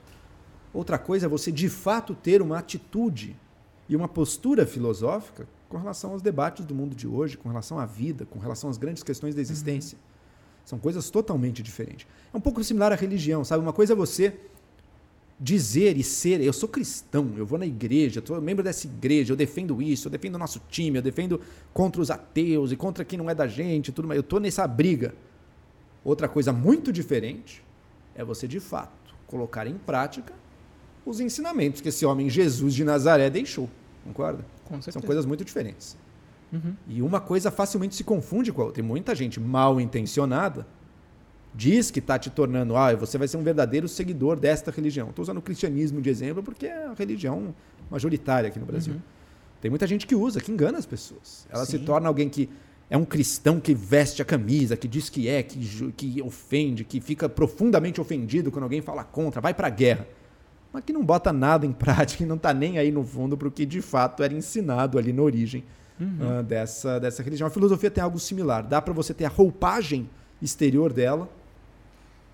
outra 0.73 0.97
coisa 0.97 1.27
é 1.27 1.29
você 1.29 1.51
de 1.51 1.69
fato 1.69 2.15
ter 2.15 2.41
uma 2.41 2.57
atitude 2.57 3.35
e 3.87 3.95
uma 3.95 4.07
postura 4.07 4.65
filosófica 4.65 5.47
com 5.69 5.77
relação 5.77 6.11
aos 6.11 6.21
debates 6.21 6.65
do 6.65 6.73
mundo 6.73 6.95
de 6.95 7.07
hoje 7.07 7.37
com 7.37 7.49
relação 7.49 7.79
à 7.79 7.85
vida 7.85 8.25
com 8.25 8.39
relação 8.39 8.69
às 8.69 8.77
grandes 8.77 9.03
questões 9.03 9.35
da 9.35 9.41
existência 9.41 9.97
uhum. 9.97 10.12
São 10.65 10.79
coisas 10.79 11.09
totalmente 11.09 11.61
diferentes. 11.61 12.07
É 12.33 12.37
um 12.37 12.41
pouco 12.41 12.63
similar 12.63 12.91
à 12.91 12.95
religião, 12.95 13.43
sabe? 13.43 13.61
Uma 13.61 13.73
coisa 13.73 13.93
é 13.93 13.95
você 13.95 14.33
dizer 15.39 15.97
e 15.97 16.03
ser, 16.03 16.39
eu 16.41 16.53
sou 16.53 16.69
cristão, 16.69 17.33
eu 17.35 17.45
vou 17.45 17.59
na 17.59 17.65
igreja, 17.65 18.21
eu 18.21 18.25
sou 18.25 18.39
membro 18.39 18.63
dessa 18.63 18.87
igreja, 18.87 19.33
eu 19.33 19.37
defendo 19.37 19.81
isso, 19.81 20.07
eu 20.07 20.11
defendo 20.11 20.35
o 20.35 20.37
nosso 20.37 20.61
time, 20.69 20.97
eu 20.97 21.01
defendo 21.01 21.41
contra 21.73 22.01
os 22.01 22.09
ateus 22.09 22.71
e 22.71 22.77
contra 22.77 23.03
quem 23.03 23.17
não 23.17 23.29
é 23.29 23.35
da 23.35 23.47
gente, 23.47 23.91
tudo 23.91 24.07
mais. 24.07 24.17
Eu 24.17 24.21
estou 24.21 24.39
nessa 24.39 24.65
briga. 24.65 25.13
Outra 26.03 26.27
coisa 26.27 26.53
muito 26.53 26.91
diferente 26.91 27.63
é 28.15 28.23
você, 28.23 28.47
de 28.47 28.59
fato, 28.59 29.15
colocar 29.27 29.67
em 29.67 29.77
prática 29.77 30.33
os 31.05 31.19
ensinamentos 31.19 31.81
que 31.81 31.89
esse 31.89 32.05
homem 32.05 32.29
Jesus 32.29 32.73
de 32.73 32.83
Nazaré 32.83 33.29
deixou. 33.29 33.69
Concorda? 34.03 34.45
Com 34.65 34.81
São 34.81 35.01
coisas 35.01 35.25
muito 35.25 35.43
diferentes. 35.43 35.97
Uhum. 36.53 36.75
E 36.87 37.01
uma 37.01 37.19
coisa 37.19 37.49
facilmente 37.49 37.95
se 37.95 38.03
confunde 38.03 38.53
com 38.53 38.61
a 38.61 38.65
outra. 38.65 38.81
E 38.81 38.85
muita 38.85 39.15
gente 39.15 39.39
mal 39.39 39.81
intencionada 39.81 40.67
diz 41.53 41.91
que 41.91 41.99
está 41.99 42.17
te 42.17 42.29
tornando, 42.29 42.75
ah, 42.75 42.95
você 42.95 43.17
vai 43.17 43.27
ser 43.27 43.37
um 43.37 43.43
verdadeiro 43.43 43.87
seguidor 43.87 44.37
desta 44.37 44.71
religião. 44.71 45.09
Estou 45.09 45.23
usando 45.23 45.37
o 45.37 45.41
cristianismo 45.41 46.01
de 46.01 46.09
exemplo 46.09 46.43
porque 46.43 46.67
é 46.67 46.85
a 46.85 46.93
religião 46.93 47.53
majoritária 47.89 48.49
aqui 48.49 48.59
no 48.59 48.65
Brasil. 48.65 48.93
Uhum. 48.93 49.01
Tem 49.61 49.69
muita 49.69 49.87
gente 49.87 50.05
que 50.05 50.15
usa, 50.15 50.39
que 50.39 50.51
engana 50.51 50.77
as 50.77 50.85
pessoas. 50.85 51.47
Ela 51.49 51.65
Sim. 51.65 51.79
se 51.79 51.79
torna 51.79 52.07
alguém 52.07 52.29
que 52.29 52.49
é 52.89 52.97
um 52.97 53.05
cristão 53.05 53.59
que 53.59 53.73
veste 53.73 54.21
a 54.21 54.25
camisa, 54.25 54.75
que 54.75 54.87
diz 54.87 55.09
que 55.09 55.27
é, 55.27 55.41
que, 55.41 55.91
que 55.93 56.21
ofende, 56.21 56.83
que 56.83 56.99
fica 56.99 57.29
profundamente 57.29 57.99
ofendido 57.99 58.51
quando 58.51 58.63
alguém 58.63 58.81
fala 58.81 59.03
contra, 59.03 59.41
vai 59.41 59.53
para 59.53 59.67
a 59.67 59.69
guerra. 59.69 60.07
Mas 60.71 60.83
que 60.83 60.91
não 60.91 61.03
bota 61.03 61.31
nada 61.31 61.65
em 61.65 61.71
prática 61.71 62.23
e 62.23 62.25
não 62.25 62.35
está 62.35 62.53
nem 62.53 62.77
aí 62.77 62.91
no 62.91 63.03
fundo 63.03 63.37
para 63.37 63.47
o 63.47 63.51
que 63.51 63.65
de 63.65 63.81
fato 63.81 64.21
era 64.21 64.33
ensinado 64.33 64.97
ali 64.97 65.13
na 65.13 65.21
origem 65.21 65.63
uhum. 65.99 66.39
uh, 66.39 66.43
dessa, 66.43 66.99
dessa 66.99 67.21
religião. 67.23 67.47
A 67.47 67.51
filosofia 67.51 67.89
tem 67.91 68.03
algo 68.03 68.19
similar. 68.19 68.63
Dá 68.63 68.81
para 68.81 68.93
você 68.93 69.13
ter 69.13 69.25
a 69.25 69.29
roupagem 69.29 70.09
exterior 70.41 70.91
dela 70.91 71.29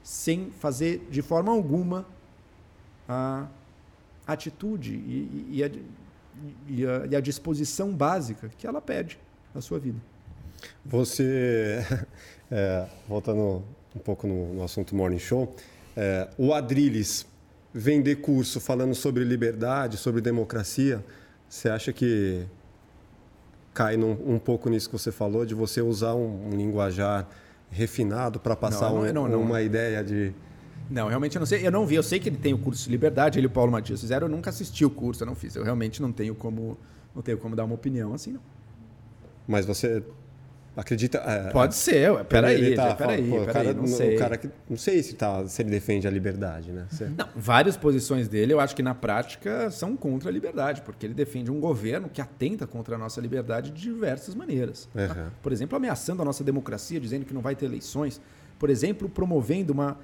sem 0.03 0.49
fazer 0.60 1.07
de 1.12 1.22
forma 1.22 1.51
alguma 1.51 2.05
a 3.07 3.47
atitude 4.28 4.93
e, 4.93 5.47
e, 5.51 5.64
a, 5.64 5.72
e, 6.68 6.86
a, 6.86 7.05
e 7.12 7.16
a 7.16 7.20
disposição 7.20 7.91
básica 7.91 8.49
que 8.57 8.68
ela 8.68 8.80
pede 8.80 9.20
na 9.53 9.62
sua 9.62 9.80
vida. 9.80 9.99
Você, 10.86 11.84
é, 12.51 12.88
voltando 13.07 13.64
um 13.95 13.99
pouco 13.99 14.28
no, 14.28 14.53
no 14.53 14.64
assunto 14.64 14.95
Morning 14.95 15.20
Show, 15.20 15.55
é, 15.97 16.30
o 16.38 16.53
Adrilles 16.53 17.26
vender 17.74 18.18
curso 18.18 18.60
falando 18.60 18.95
sobre 18.95 19.24
liberdade, 19.24 19.97
sobre 19.97 20.22
democracia, 20.22 21.03
você 21.47 21.70
acha 21.70 21.91
que 21.91 22.45
cai 23.80 23.95
num, 23.95 24.11
um 24.25 24.38
pouco 24.38 24.69
nisso 24.69 24.89
que 24.89 24.97
você 24.97 25.09
falou, 25.09 25.45
de 25.45 25.55
você 25.55 25.82
usar 25.82 26.13
um, 26.13 26.47
um 26.47 26.49
linguajar 26.49 27.25
refinado 27.71 28.38
para 28.38 28.53
passar 28.53 28.89
não, 28.89 29.13
não, 29.13 29.23
um, 29.23 29.27
não, 29.30 29.41
uma 29.41 29.61
ideia 29.61 30.03
de. 30.03 30.34
Não, 30.89 31.07
realmente 31.07 31.38
eu 31.38 31.39
não 31.39 31.45
sei. 31.45 31.65
Eu 31.65 31.71
não 31.71 31.86
vi. 31.86 31.95
Eu 31.95 32.03
sei 32.03 32.19
que 32.19 32.27
ele 32.27 32.36
tem 32.36 32.53
o 32.53 32.57
curso 32.57 32.84
de 32.84 32.89
liberdade, 32.89 33.39
ele 33.39 33.45
e 33.45 33.47
o 33.47 33.49
Paulo 33.49 33.71
Matias 33.71 34.01
fizeram. 34.01 34.27
Eu 34.27 34.32
nunca 34.32 34.49
assisti 34.49 34.84
o 34.84 34.89
curso, 34.89 35.23
eu 35.23 35.27
não 35.27 35.34
fiz. 35.34 35.55
Eu 35.55 35.63
realmente 35.63 36.01
não 36.01 36.11
tenho 36.11 36.36
como, 36.36 36.77
não 37.15 37.21
tenho 37.21 37.38
como 37.38 37.55
dar 37.55 37.63
uma 37.63 37.73
opinião 37.73 38.13
assim, 38.13 38.34
não. 38.34 38.41
Mas 39.47 39.65
você 39.65 40.03
Acredita. 40.76 41.17
É, 41.20 41.49
Pode 41.51 41.76
ser, 41.76 42.11
ué. 42.11 42.24
peraí, 42.24 42.76
tá, 42.76 42.95
peraí, 42.95 43.30
peraí, 43.45 43.74
não 43.74 43.88
sei. 43.88 44.15
O 44.15 44.20
cara 44.20 44.38
que, 44.38 44.49
não 44.70 44.78
sei 44.78 45.03
se, 45.03 45.15
tá, 45.15 45.45
se 45.47 45.61
ele 45.61 45.70
defende 45.70 46.07
a 46.07 46.11
liberdade, 46.11 46.72
né? 46.72 46.88
Não, 47.17 47.28
várias 47.36 47.76
posições 47.76 48.28
dele 48.28 48.53
eu 48.53 48.59
acho 48.59 48.76
que 48.76 48.84
na 48.84 48.95
prática 48.95 49.70
são 49.72 49.97
contra 49.97 50.30
a 50.30 50.32
liberdade, 50.32 50.82
porque 50.82 51.05
ele 51.05 51.13
defende 51.13 51.51
um 51.51 51.59
governo 51.59 52.09
que 52.09 52.22
atenta 52.22 52.65
contra 52.65 52.95
a 52.95 52.97
nossa 52.97 53.20
liberdade 53.20 53.72
de 53.72 53.82
diversas 53.82 54.36
maneiras. 54.36 54.88
Uhum. 54.95 55.07
Tá? 55.07 55.32
Por 55.41 55.51
exemplo, 55.51 55.76
ameaçando 55.76 56.22
a 56.22 56.26
nossa 56.26 56.43
democracia, 56.43 56.99
dizendo 56.99 57.26
que 57.26 57.34
não 57.34 57.41
vai 57.41 57.55
ter 57.55 57.65
eleições. 57.65 58.22
Por 58.57 58.70
exemplo, 58.70 59.09
promovendo 59.09 59.74
uma. 59.74 59.97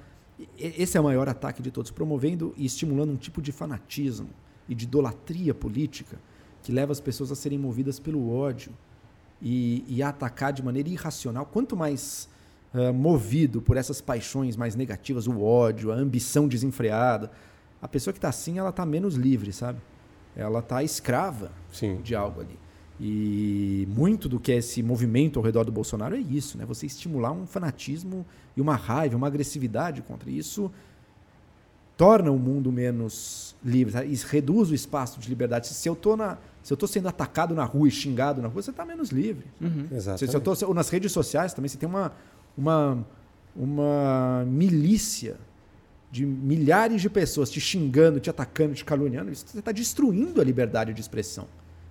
Esse 0.58 0.98
é 0.98 1.00
o 1.00 1.04
maior 1.04 1.28
ataque 1.28 1.62
de 1.62 1.70
todos, 1.70 1.90
promovendo 1.90 2.52
e 2.56 2.66
estimulando 2.66 3.10
um 3.10 3.16
tipo 3.16 3.40
de 3.40 3.52
fanatismo 3.52 4.28
e 4.68 4.74
de 4.74 4.84
idolatria 4.84 5.54
política 5.54 6.18
que 6.62 6.72
leva 6.72 6.92
as 6.92 7.00
pessoas 7.00 7.30
a 7.30 7.34
serem 7.34 7.58
movidas 7.58 7.98
pelo 7.98 8.28
ódio 8.30 8.72
e, 9.40 9.84
e 9.88 10.02
atacar 10.02 10.52
de 10.52 10.62
maneira 10.62 10.88
irracional, 10.88 11.46
quanto 11.46 11.76
mais 11.76 12.28
uh, 12.74 12.92
movido 12.92 13.60
por 13.60 13.76
essas 13.76 14.00
paixões 14.00 14.56
mais 14.56 14.74
negativas, 14.74 15.26
o 15.26 15.42
ódio, 15.42 15.92
a 15.92 15.94
ambição 15.94 16.48
desenfreada, 16.48 17.30
a 17.80 17.88
pessoa 17.88 18.12
que 18.12 18.18
está 18.18 18.28
assim, 18.28 18.58
ela 18.58 18.70
está 18.70 18.86
menos 18.86 19.14
livre, 19.14 19.52
sabe? 19.52 19.78
Ela 20.34 20.60
está 20.60 20.82
escrava 20.82 21.52
Sim. 21.72 22.00
de 22.02 22.14
algo 22.14 22.40
ali. 22.40 22.58
E 22.98 23.86
muito 23.90 24.28
do 24.28 24.40
que 24.40 24.52
é 24.52 24.56
esse 24.56 24.82
movimento 24.82 25.38
ao 25.38 25.44
redor 25.44 25.64
do 25.64 25.72
Bolsonaro 25.72 26.16
é 26.16 26.18
isso, 26.18 26.56
né? 26.56 26.64
Você 26.64 26.86
estimular 26.86 27.30
um 27.30 27.46
fanatismo 27.46 28.24
e 28.56 28.60
uma 28.60 28.74
raiva, 28.74 29.16
uma 29.16 29.26
agressividade 29.26 30.00
contra 30.02 30.30
isso 30.30 30.70
torna 31.96 32.30
o 32.30 32.38
mundo 32.38 32.70
menos 32.70 33.56
livre, 33.64 33.92
tá? 33.92 34.00
reduz 34.28 34.70
o 34.70 34.74
espaço 34.74 35.18
de 35.18 35.28
liberdade. 35.28 35.68
Se 35.68 35.88
eu 35.88 35.94
estou 35.94 36.16
na, 36.16 36.36
se 36.66 36.72
eu 36.72 36.74
estou 36.74 36.88
sendo 36.88 37.06
atacado 37.06 37.54
na 37.54 37.62
rua 37.62 37.86
e 37.86 37.92
xingado 37.92 38.42
na 38.42 38.48
rua, 38.48 38.60
você 38.60 38.72
está 38.72 38.84
menos 38.84 39.10
livre. 39.10 39.46
Uhum. 39.60 39.86
Se, 40.18 40.26
se 40.26 40.34
eu 40.36 40.40
tô, 40.40 40.52
ou 40.66 40.74
nas 40.74 40.88
redes 40.88 41.12
sociais 41.12 41.54
também 41.54 41.68
você 41.68 41.78
tem 41.78 41.88
uma, 41.88 42.10
uma, 42.58 43.06
uma 43.54 44.44
milícia 44.48 45.36
de 46.10 46.26
milhares 46.26 47.00
de 47.00 47.08
pessoas 47.08 47.50
te 47.50 47.60
xingando, 47.60 48.18
te 48.18 48.28
atacando, 48.28 48.74
te 48.74 48.84
caluniando. 48.84 49.30
Isso 49.30 49.46
você 49.46 49.60
está 49.60 49.70
destruindo 49.70 50.40
a 50.40 50.44
liberdade 50.44 50.92
de 50.92 51.00
expressão. 51.00 51.46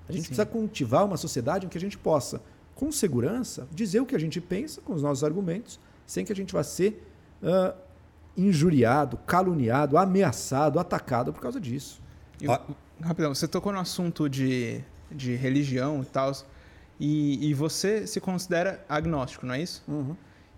A 0.09 0.11
gente 0.11 0.23
Sim. 0.23 0.27
precisa 0.27 0.45
cultivar 0.45 1.05
uma 1.05 1.15
sociedade 1.15 1.65
em 1.65 1.69
que 1.69 1.77
a 1.77 1.81
gente 1.81 1.97
possa, 1.97 2.41
com 2.75 2.91
segurança, 2.91 3.69
dizer 3.71 4.01
o 4.01 4.05
que 4.05 4.13
a 4.13 4.19
gente 4.19 4.41
pensa 4.41 4.81
com 4.81 4.93
os 4.93 5.01
nossos 5.01 5.23
argumentos, 5.23 5.79
sem 6.05 6.25
que 6.25 6.33
a 6.33 6.35
gente 6.35 6.51
vá 6.51 6.63
ser 6.63 7.01
uh, 7.41 7.73
injuriado, 8.35 9.15
caluniado, 9.25 9.97
ameaçado, 9.97 10.79
atacado 10.79 11.31
por 11.31 11.39
causa 11.39 11.61
disso. 11.61 12.01
ah. 12.51 12.61
Rapidão, 13.01 13.33
você 13.33 13.47
tocou 13.47 13.71
no 13.71 13.79
assunto 13.79 14.29
de, 14.29 14.81
de 15.11 15.35
religião 15.35 16.01
e 16.01 16.05
tal, 16.05 16.31
e, 16.99 17.49
e 17.49 17.53
você 17.53 18.07
se 18.07 18.19
considera 18.21 18.83
agnóstico, 18.87 19.45
não 19.45 19.53
é 19.53 19.61
isso? 19.61 19.83
Uhum. 19.87 20.15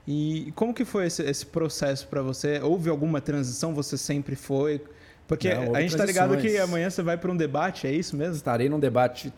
E 0.07 0.53
como 0.55 0.73
que 0.73 0.85
foi 0.85 1.07
esse, 1.07 1.23
esse 1.23 1.45
processo 1.45 2.07
para 2.07 2.21
você? 2.21 2.61
Houve 2.61 2.89
alguma 2.89 3.19
transição? 3.19 3.73
Você 3.73 3.97
sempre 3.97 4.35
foi? 4.35 4.81
Porque 5.27 5.53
não, 5.53 5.75
a 5.75 5.81
gente 5.81 5.91
está 5.91 6.05
ligado 6.05 6.37
que 6.37 6.57
amanhã 6.57 6.89
você 6.89 7.03
vai 7.03 7.17
para 7.17 7.29
um 7.29 7.35
debate, 7.35 7.85
é 7.85 7.91
isso 7.91 8.15
mesmo? 8.15 8.35
Estarei 8.35 8.69
num 8.69 8.79
debate 8.79 9.33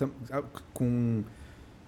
com 0.74 1.24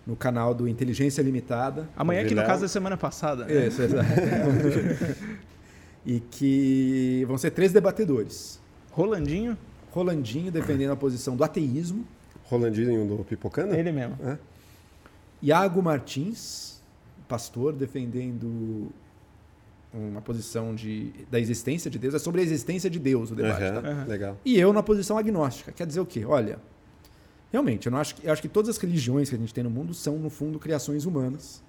no 0.05 0.15
canal 0.15 0.53
do 0.53 0.67
Inteligência 0.67 1.21
Limitada. 1.21 1.87
Amanhã, 1.95 2.25
que 2.25 2.33
no 2.33 2.43
caso 2.43 2.63
da 2.63 2.67
semana 2.67 2.97
passada. 2.97 3.45
Né? 3.45 3.67
Isso, 3.67 3.83
exato. 3.83 4.09
e 6.03 6.19
que 6.19 7.23
vão 7.27 7.37
ser 7.37 7.51
três 7.51 7.71
debatedores. 7.71 8.59
Rolandinho? 8.91 9.55
Rolandinho 9.91 10.51
defendendo 10.51 10.91
a 10.91 10.95
posição 10.95 11.35
do 11.35 11.43
ateísmo. 11.43 12.05
Rolandinho 12.45 13.05
do 13.05 13.23
Pipocana? 13.23 13.77
Ele 13.77 13.91
mesmo. 13.91 14.17
É. 14.23 14.37
Iago 15.41 15.81
Martins, 15.81 16.81
pastor, 17.27 17.73
defendendo 17.73 18.91
uma 19.93 20.21
posição 20.21 20.73
de, 20.73 21.11
da 21.29 21.39
existência 21.39 21.91
de 21.91 21.99
Deus. 21.99 22.13
É 22.13 22.19
sobre 22.19 22.41
a 22.41 22.43
existência 22.43 22.89
de 22.89 22.99
Deus 22.99 23.31
o 23.31 23.35
debate. 23.35 23.63
Uhum, 23.63 23.81
tá? 23.81 23.89
uhum. 23.89 24.07
Legal. 24.07 24.37
E 24.45 24.57
eu 24.57 24.71
na 24.71 24.81
posição 24.81 25.17
agnóstica. 25.17 25.71
Quer 25.71 25.85
dizer 25.85 25.99
o 25.99 26.05
quê? 26.05 26.23
Olha, 26.25 26.59
realmente, 27.51 27.87
eu, 27.87 27.91
não 27.91 27.99
acho, 27.99 28.15
eu 28.23 28.31
acho 28.31 28.41
que 28.41 28.49
todas 28.49 28.69
as 28.69 28.77
religiões 28.77 29.29
que 29.29 29.35
a 29.35 29.37
gente 29.37 29.53
tem 29.53 29.63
no 29.63 29.69
mundo 29.69 29.93
são, 29.93 30.17
no 30.17 30.29
fundo, 30.29 30.57
criações 30.59 31.05
humanas 31.05 31.61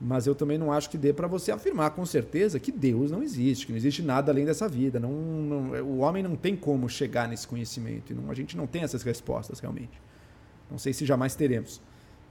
mas 0.00 0.26
eu 0.26 0.34
também 0.34 0.56
não 0.56 0.72
acho 0.72 0.88
que 0.88 0.96
dê 0.96 1.12
para 1.12 1.28
você 1.28 1.52
afirmar 1.52 1.90
com 1.90 2.06
certeza 2.06 2.58
que 2.58 2.72
Deus 2.72 3.10
não 3.10 3.22
existe, 3.22 3.66
que 3.66 3.72
não 3.72 3.76
existe 3.76 4.02
nada 4.02 4.32
além 4.32 4.46
dessa 4.46 4.66
vida. 4.66 4.98
Não, 4.98 5.12
não 5.12 5.70
o 5.82 5.98
homem 5.98 6.22
não 6.22 6.34
tem 6.34 6.56
como 6.56 6.88
chegar 6.88 7.28
nesse 7.28 7.46
conhecimento. 7.46 8.12
E 8.12 8.14
não, 8.14 8.30
a 8.30 8.34
gente 8.34 8.56
não 8.56 8.66
tem 8.66 8.82
essas 8.82 9.02
respostas 9.02 9.60
realmente. 9.60 10.00
Não 10.70 10.78
sei 10.78 10.94
se 10.94 11.04
jamais 11.04 11.34
teremos. 11.34 11.82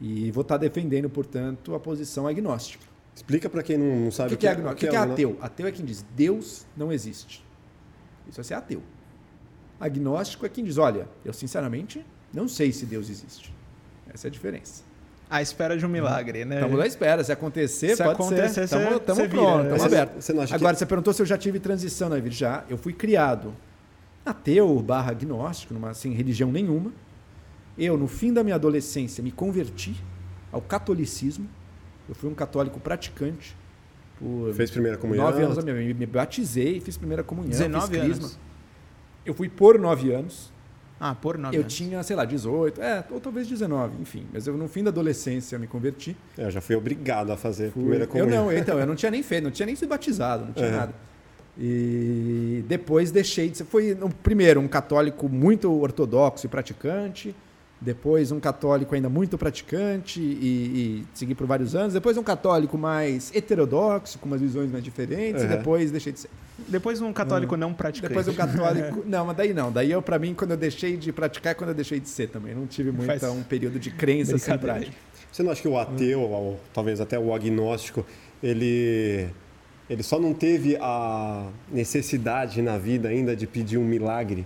E 0.01 0.31
vou 0.31 0.41
estar 0.41 0.57
defendendo, 0.57 1.09
portanto, 1.11 1.75
a 1.75 1.79
posição 1.79 2.27
agnóstica. 2.27 2.83
Explica 3.13 3.47
para 3.47 3.61
quem 3.61 3.77
não 3.77 4.09
sabe 4.09 4.33
o 4.33 4.37
que, 4.37 4.41
que, 4.41 4.47
é, 4.47 4.51
agnóstico. 4.51 4.73
O 4.73 4.79
que, 4.79 4.87
que 4.87 4.95
é, 4.95 4.99
é 4.99 5.03
ateu. 5.03 5.37
Ateu 5.39 5.67
é 5.67 5.71
quem 5.71 5.85
diz 5.85 6.03
Deus 6.15 6.65
não 6.75 6.91
existe. 6.91 7.45
Isso 8.27 8.41
é 8.41 8.43
ser 8.43 8.55
ateu. 8.55 8.81
Agnóstico 9.79 10.43
é 10.45 10.49
quem 10.49 10.63
diz, 10.63 10.77
olha, 10.77 11.07
eu 11.23 11.33
sinceramente 11.33 12.03
não 12.33 12.47
sei 12.47 12.71
se 12.71 12.85
Deus 12.85 13.09
existe. 13.09 13.53
Essa 14.11 14.27
é 14.27 14.29
a 14.29 14.31
diferença. 14.31 14.88
À 15.29 15.41
espera 15.41 15.77
de 15.77 15.85
um 15.85 15.89
milagre, 15.89 16.43
né? 16.43 16.55
Estamos 16.55 16.79
à 16.79 16.87
espera. 16.87 17.23
Se 17.23 17.31
acontecer, 17.31 17.95
se 17.95 18.03
pode 18.03 18.15
acontecer, 18.15 18.53
ser. 18.53 18.63
Estamos 18.63 19.27
prontos, 19.27 19.73
estamos 19.73 19.83
abertos. 19.83 20.53
Agora, 20.53 20.73
que... 20.73 20.79
você 20.79 20.85
perguntou 20.85 21.13
se 21.13 21.21
eu 21.21 21.25
já 21.25 21.37
tive 21.37 21.59
transição 21.59 22.09
na 22.09 22.15
vida. 22.15 22.31
Já. 22.31 22.63
Eu 22.67 22.77
fui 22.77 22.93
criado 22.93 23.53
ateu 24.25 24.79
barra 24.81 25.11
agnóstico, 25.11 25.73
numa 25.73 25.89
assim, 25.89 26.13
religião 26.13 26.51
nenhuma. 26.51 26.91
Eu, 27.77 27.97
no 27.97 28.07
fim 28.07 28.33
da 28.33 28.43
minha 28.43 28.55
adolescência, 28.55 29.23
me 29.23 29.31
converti 29.31 29.95
ao 30.51 30.61
catolicismo. 30.61 31.47
Eu 32.07 32.15
fui 32.15 32.29
um 32.29 32.33
católico 32.33 32.79
praticante. 32.79 33.55
Por 34.17 34.53
Fez 34.53 34.69
primeira 34.69 34.97
comunhão? 34.97 35.25
Nove 35.25 35.43
anos 35.43 35.63
vida. 35.63 35.99
Me 35.99 36.05
batizei, 36.05 36.81
fiz 36.81 36.97
primeira 36.97 37.23
comunhão. 37.23 37.49
19 37.49 37.97
anos. 37.97 38.39
Eu 39.25 39.33
fui 39.33 39.47
por 39.47 39.79
nove 39.79 40.11
anos. 40.11 40.51
Ah, 40.99 41.15
por 41.15 41.37
9 41.37 41.55
Eu 41.55 41.61
anos. 41.61 41.73
tinha, 41.73 42.03
sei 42.03 42.15
lá, 42.15 42.25
18, 42.25 42.81
é, 42.81 43.05
ou 43.09 43.19
talvez 43.19 43.47
19, 43.47 44.01
enfim. 44.01 44.27
Mas 44.33 44.45
eu, 44.45 44.57
no 44.57 44.67
fim 44.67 44.83
da 44.83 44.89
adolescência, 44.89 45.57
me 45.57 45.65
converti. 45.65 46.15
É, 46.37 46.45
eu 46.45 46.51
já 46.51 46.59
fui 46.59 46.75
obrigado 46.75 47.31
a 47.31 47.37
fazer 47.37 47.71
fui... 47.71 47.81
primeira 47.81 48.05
comunhão. 48.05 48.45
Eu 48.45 48.51
não, 48.51 48.57
então, 48.57 48.79
eu 48.79 48.85
não 48.85 48.95
tinha 48.95 49.09
nem 49.09 49.23
feito, 49.23 49.43
não 49.43 49.51
tinha 49.51 49.65
nem 49.65 49.75
sido 49.75 49.89
batizado, 49.89 50.45
não 50.45 50.53
tinha 50.53 50.67
é. 50.67 50.71
nada. 50.71 50.93
E 51.57 52.63
depois 52.67 53.11
deixei 53.11 53.49
de 53.49 53.57
ser. 53.57 53.65
Foi, 53.65 53.97
primeiro, 54.23 54.59
um 54.59 54.67
católico 54.67 55.27
muito 55.27 55.71
ortodoxo 55.71 56.45
e 56.45 56.49
praticante 56.49 57.35
depois 57.81 58.31
um 58.31 58.39
católico 58.39 58.93
ainda 58.93 59.07
muito 59.07 59.37
praticante 59.37 60.19
e, 60.19 61.03
e 61.03 61.05
segui 61.13 61.33
por 61.33 61.47
vários 61.47 61.75
anos, 61.75 61.93
depois 61.93 62.17
um 62.17 62.23
católico 62.23 62.77
mais 62.77 63.33
heterodoxo, 63.33 64.19
com 64.19 64.25
umas 64.25 64.41
visões 64.41 64.69
mais 64.69 64.83
diferentes, 64.83 65.41
uhum. 65.43 65.47
e 65.47 65.57
depois 65.57 65.89
deixei 65.89 66.11
de 66.11 66.19
ser. 66.19 66.29
Depois 66.67 67.01
um 67.01 67.13
católico 67.13 67.53
uhum. 67.53 67.59
não 67.59 67.73
praticante. 67.73 68.09
Depois 68.09 68.27
um 68.27 68.33
católico... 68.33 69.03
não, 69.07 69.25
mas 69.25 69.37
daí 69.37 69.53
não. 69.53 69.71
Daí 69.71 69.89
eu, 69.91 70.01
para 70.01 70.19
mim, 70.19 70.33
quando 70.33 70.51
eu 70.51 70.57
deixei 70.57 70.97
de 70.97 71.13
praticar, 71.13 71.51
é 71.51 71.53
quando 71.53 71.69
eu 71.69 71.75
deixei 71.75 72.01
de 72.01 72.09
ser 72.09 72.27
também. 72.27 72.53
Não 72.53 72.67
tive 72.67 72.91
muito 72.91 73.07
Faz... 73.07 73.23
um 73.23 73.43
período 73.43 73.79
de 73.79 73.91
crença 73.91 74.37
sem 74.37 74.57
prática. 74.57 74.91
Você 75.31 75.41
não 75.41 75.51
acha 75.51 75.61
que 75.61 75.67
o 75.67 75.77
ateu, 75.77 76.19
uhum. 76.19 76.31
ou 76.31 76.59
talvez 76.73 76.99
até 76.99 77.17
o 77.17 77.33
agnóstico, 77.33 78.05
ele... 78.43 79.27
Ele 79.89 80.03
só 80.03 80.19
não 80.19 80.35
teve 80.35 80.77
a 80.79 81.47
necessidade 81.71 82.61
na 82.61 82.77
vida 82.77 83.09
ainda 83.09 83.35
de 83.35 83.47
pedir 83.47 83.79
um 83.79 83.83
milagre 83.83 84.45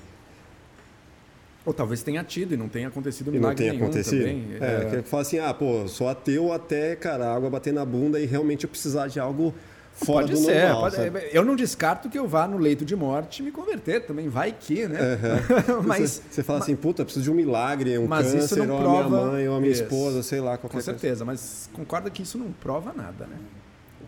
ou 1.65 1.73
talvez 1.73 2.03
tenha 2.03 2.23
tido 2.23 2.53
e 2.53 2.57
não 2.57 2.67
tenha 2.67 2.87
acontecido 2.89 3.29
e 3.29 3.31
milagre 3.31 3.65
não 3.65 3.71
tenha 3.71 3.83
acontecido. 3.83 4.19
Também. 4.19 4.47
É, 4.59 4.97
é... 4.97 5.01
que 5.01 5.09
fala 5.09 5.21
assim, 5.21 5.39
ah, 5.39 5.53
pô, 5.53 5.87
sou 5.87 6.09
ateu 6.09 6.51
até, 6.51 6.95
cara, 6.95 7.27
a 7.27 7.35
água 7.35 7.49
bater 7.49 7.73
na 7.73 7.85
bunda 7.85 8.19
e 8.19 8.25
realmente 8.25 8.65
eu 8.65 8.69
precisar 8.69 9.07
de 9.07 9.19
algo 9.19 9.53
fora 9.93 10.25
pode 10.25 10.33
do 10.33 10.39
ser, 10.39 10.69
normal. 10.69 10.91
Pode, 10.91 11.29
eu 11.31 11.45
não 11.45 11.55
descarto 11.55 12.09
que 12.09 12.19
eu 12.19 12.27
vá 12.27 12.47
no 12.47 12.57
leito 12.57 12.83
de 12.83 12.95
morte 12.95 13.41
me 13.41 13.51
converter 13.51 14.05
também, 14.05 14.27
vai 14.27 14.51
que, 14.51 14.87
né? 14.87 14.99
Uhum. 14.99 15.83
mas 15.87 16.21
você, 16.29 16.43
fala 16.43 16.59
mas, 16.59 16.67
assim, 16.67 16.75
puta, 16.75 17.05
preciso 17.05 17.23
de 17.23 17.31
um 17.31 17.35
milagre, 17.35 17.97
um 17.97 18.07
mas 18.07 18.31
câncer, 18.31 18.37
isso 18.39 18.65
não 18.65 18.75
ou 18.75 18.81
prova, 18.81 18.99
a 18.99 19.09
minha 19.09 19.25
mãe, 19.25 19.47
ou 19.47 19.55
a 19.55 19.59
minha 19.59 19.71
isso. 19.71 19.83
esposa, 19.83 20.23
sei 20.23 20.41
lá, 20.41 20.57
qualquer 20.57 20.77
Com 20.77 20.83
certeza, 20.83 21.23
coisa. 21.23 21.25
mas 21.25 21.69
concorda 21.71 22.09
que 22.09 22.23
isso 22.23 22.37
não 22.37 22.51
prova 22.51 22.91
nada, 22.93 23.25
né? 23.25 23.37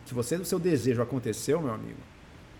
Que 0.05 0.13
você, 0.13 0.35
o 0.35 0.45
seu 0.45 0.59
desejo 0.59 1.01
aconteceu, 1.01 1.61
meu 1.61 1.73
amigo. 1.73 1.99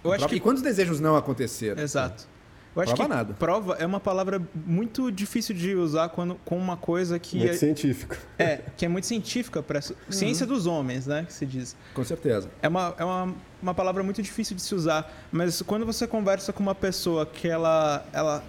Eu 0.04 0.14
acho 0.14 0.28
que... 0.28 0.36
E 0.36 0.40
quantos 0.40 0.62
desejos 0.62 1.00
não 1.00 1.16
aconteceram? 1.16 1.82
Exato. 1.82 2.28
Eu 2.76 2.82
acho 2.82 2.94
prova 2.94 3.10
que 3.10 3.16
nada. 3.16 3.34
prova 3.36 3.74
é 3.80 3.86
uma 3.86 4.00
palavra 4.00 4.42
muito 4.54 5.10
difícil 5.12 5.56
de 5.56 5.74
usar 5.76 6.10
quando, 6.10 6.36
com 6.44 6.58
uma 6.58 6.76
coisa 6.76 7.18
que 7.18 7.38
muito 7.38 7.52
é 7.52 7.58
científica. 7.58 8.18
É, 8.38 8.60
que 8.76 8.86
é 8.86 8.90
muito 8.90 9.08
científica 9.08 9.64
para 9.64 9.80
uhum. 9.80 10.12
ciência 10.12 10.46
dos 10.46 10.66
homens, 10.66 11.08
né, 11.08 11.24
que 11.26 11.34
se 11.34 11.46
diz. 11.46 11.76
Com 11.94 12.04
certeza. 12.04 12.50
É 12.62 12.68
uma, 12.68 12.94
é 12.98 13.06
uma, 13.06 13.34
uma 13.62 13.74
palavra 13.74 14.04
muito 14.04 14.22
difícil 14.22 14.56
de 14.56 14.62
se 14.62 14.76
usar, 14.76 15.10
mas 15.32 15.62
quando 15.62 15.86
você 15.86 16.06
conversa 16.06 16.52
com 16.52 16.62
uma 16.62 16.76
pessoa 16.76 17.26
que 17.26 17.48
ela 17.48 18.06
ela 18.12 18.44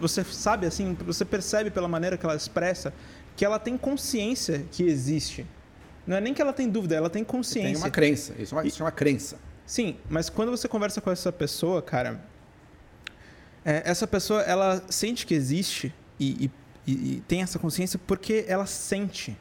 você 0.00 0.22
sabe 0.22 0.66
assim, 0.66 0.96
você 1.04 1.24
percebe 1.24 1.70
pela 1.70 1.88
maneira 1.88 2.16
que 2.16 2.24
ela 2.24 2.36
expressa 2.36 2.92
que 3.36 3.44
ela 3.44 3.58
tem 3.58 3.76
consciência 3.76 4.64
que 4.70 4.82
existe. 4.84 5.44
Não 6.06 6.16
é 6.16 6.20
nem 6.20 6.32
que 6.32 6.40
ela 6.40 6.52
tem 6.52 6.68
dúvida, 6.68 6.94
ela 6.94 7.10
tem 7.10 7.24
consciência. 7.24 7.72
Tem 7.72 7.82
uma 7.82 7.90
crença, 7.90 8.34
isso 8.38 8.54
é 8.54 8.58
uma, 8.58 8.66
isso 8.66 8.82
é 8.82 8.84
uma 8.84 8.92
crença. 8.92 9.36
Sim, 9.66 9.96
mas 10.08 10.30
quando 10.30 10.50
você 10.50 10.68
conversa 10.68 11.00
com 11.00 11.10
essa 11.10 11.32
pessoa, 11.32 11.82
cara, 11.82 12.20
é, 13.66 13.82
essa 13.84 14.06
pessoa 14.06 14.42
ela 14.42 14.80
sente 14.88 15.26
que 15.26 15.34
existe 15.34 15.92
e, 16.20 16.48
e, 16.86 16.92
e, 16.92 17.22
tem 17.26 17.42
essa 17.42 17.58
consciência 17.58 17.98
porque 18.06 18.44
ela 18.46 18.64
sente. 18.64 19.36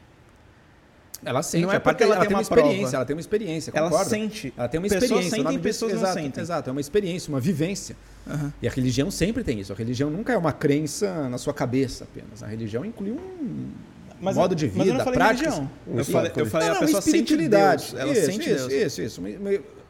Ela 1.23 1.43
sente. 1.43 1.63
Não 1.63 1.71
é 1.71 1.77
porque 1.77 2.03
ela, 2.03 2.15
ela 2.15 2.25
tem 2.25 2.35
uma, 2.35 2.41
experiência. 2.41 2.79
Prova. 2.79 2.95
Ela 2.97 3.05
tem 3.05 3.15
uma 3.15 3.19
experiência. 3.19 3.71
Concorda? 3.71 3.95
Ela 3.95 4.05
sente. 4.05 4.53
Ela 4.57 4.67
tem 4.67 4.79
uma 4.79 4.87
experiência. 4.87 5.17
Pessoas 5.17 5.31
sentem, 5.31 5.59
pessoas 5.59 5.93
exato, 5.93 6.15
não 6.15 6.23
sentem. 6.23 6.41
Exato. 6.41 6.69
É 6.69 6.71
uma 6.71 6.81
experiência, 6.81 7.29
uma 7.29 7.39
vivência. 7.39 7.95
Uhum. 8.25 8.51
E 8.63 8.67
a 8.67 8.71
religião 8.71 9.11
sempre 9.11 9.43
tem 9.43 9.59
isso. 9.59 9.71
A 9.71 9.75
religião 9.75 10.09
nunca 10.09 10.33
é 10.33 10.37
uma 10.37 10.51
crença 10.51 11.29
na 11.29 11.37
sua 11.37 11.53
cabeça 11.53 12.03
apenas. 12.05 12.41
A 12.41 12.47
religião 12.47 12.83
inclui 12.83 13.11
um 13.11 13.71
mas 14.19 14.35
modo 14.35 14.55
de 14.55 14.67
vida, 14.67 15.03
prática. 15.05 15.69
Eu 15.85 16.03
falei, 16.03 16.31
eu 16.35 16.45
falei 16.47 16.69
não, 16.69 16.75
a 16.77 16.79
pessoa 16.79 17.01
sente 17.01 17.37
Deus. 17.37 17.93
Ela 17.93 18.11
isso, 18.11 18.25
sente 18.25 18.49
isso, 18.49 18.67
Deus. 18.67 18.99
Isso, 18.99 19.01
isso. 19.01 19.21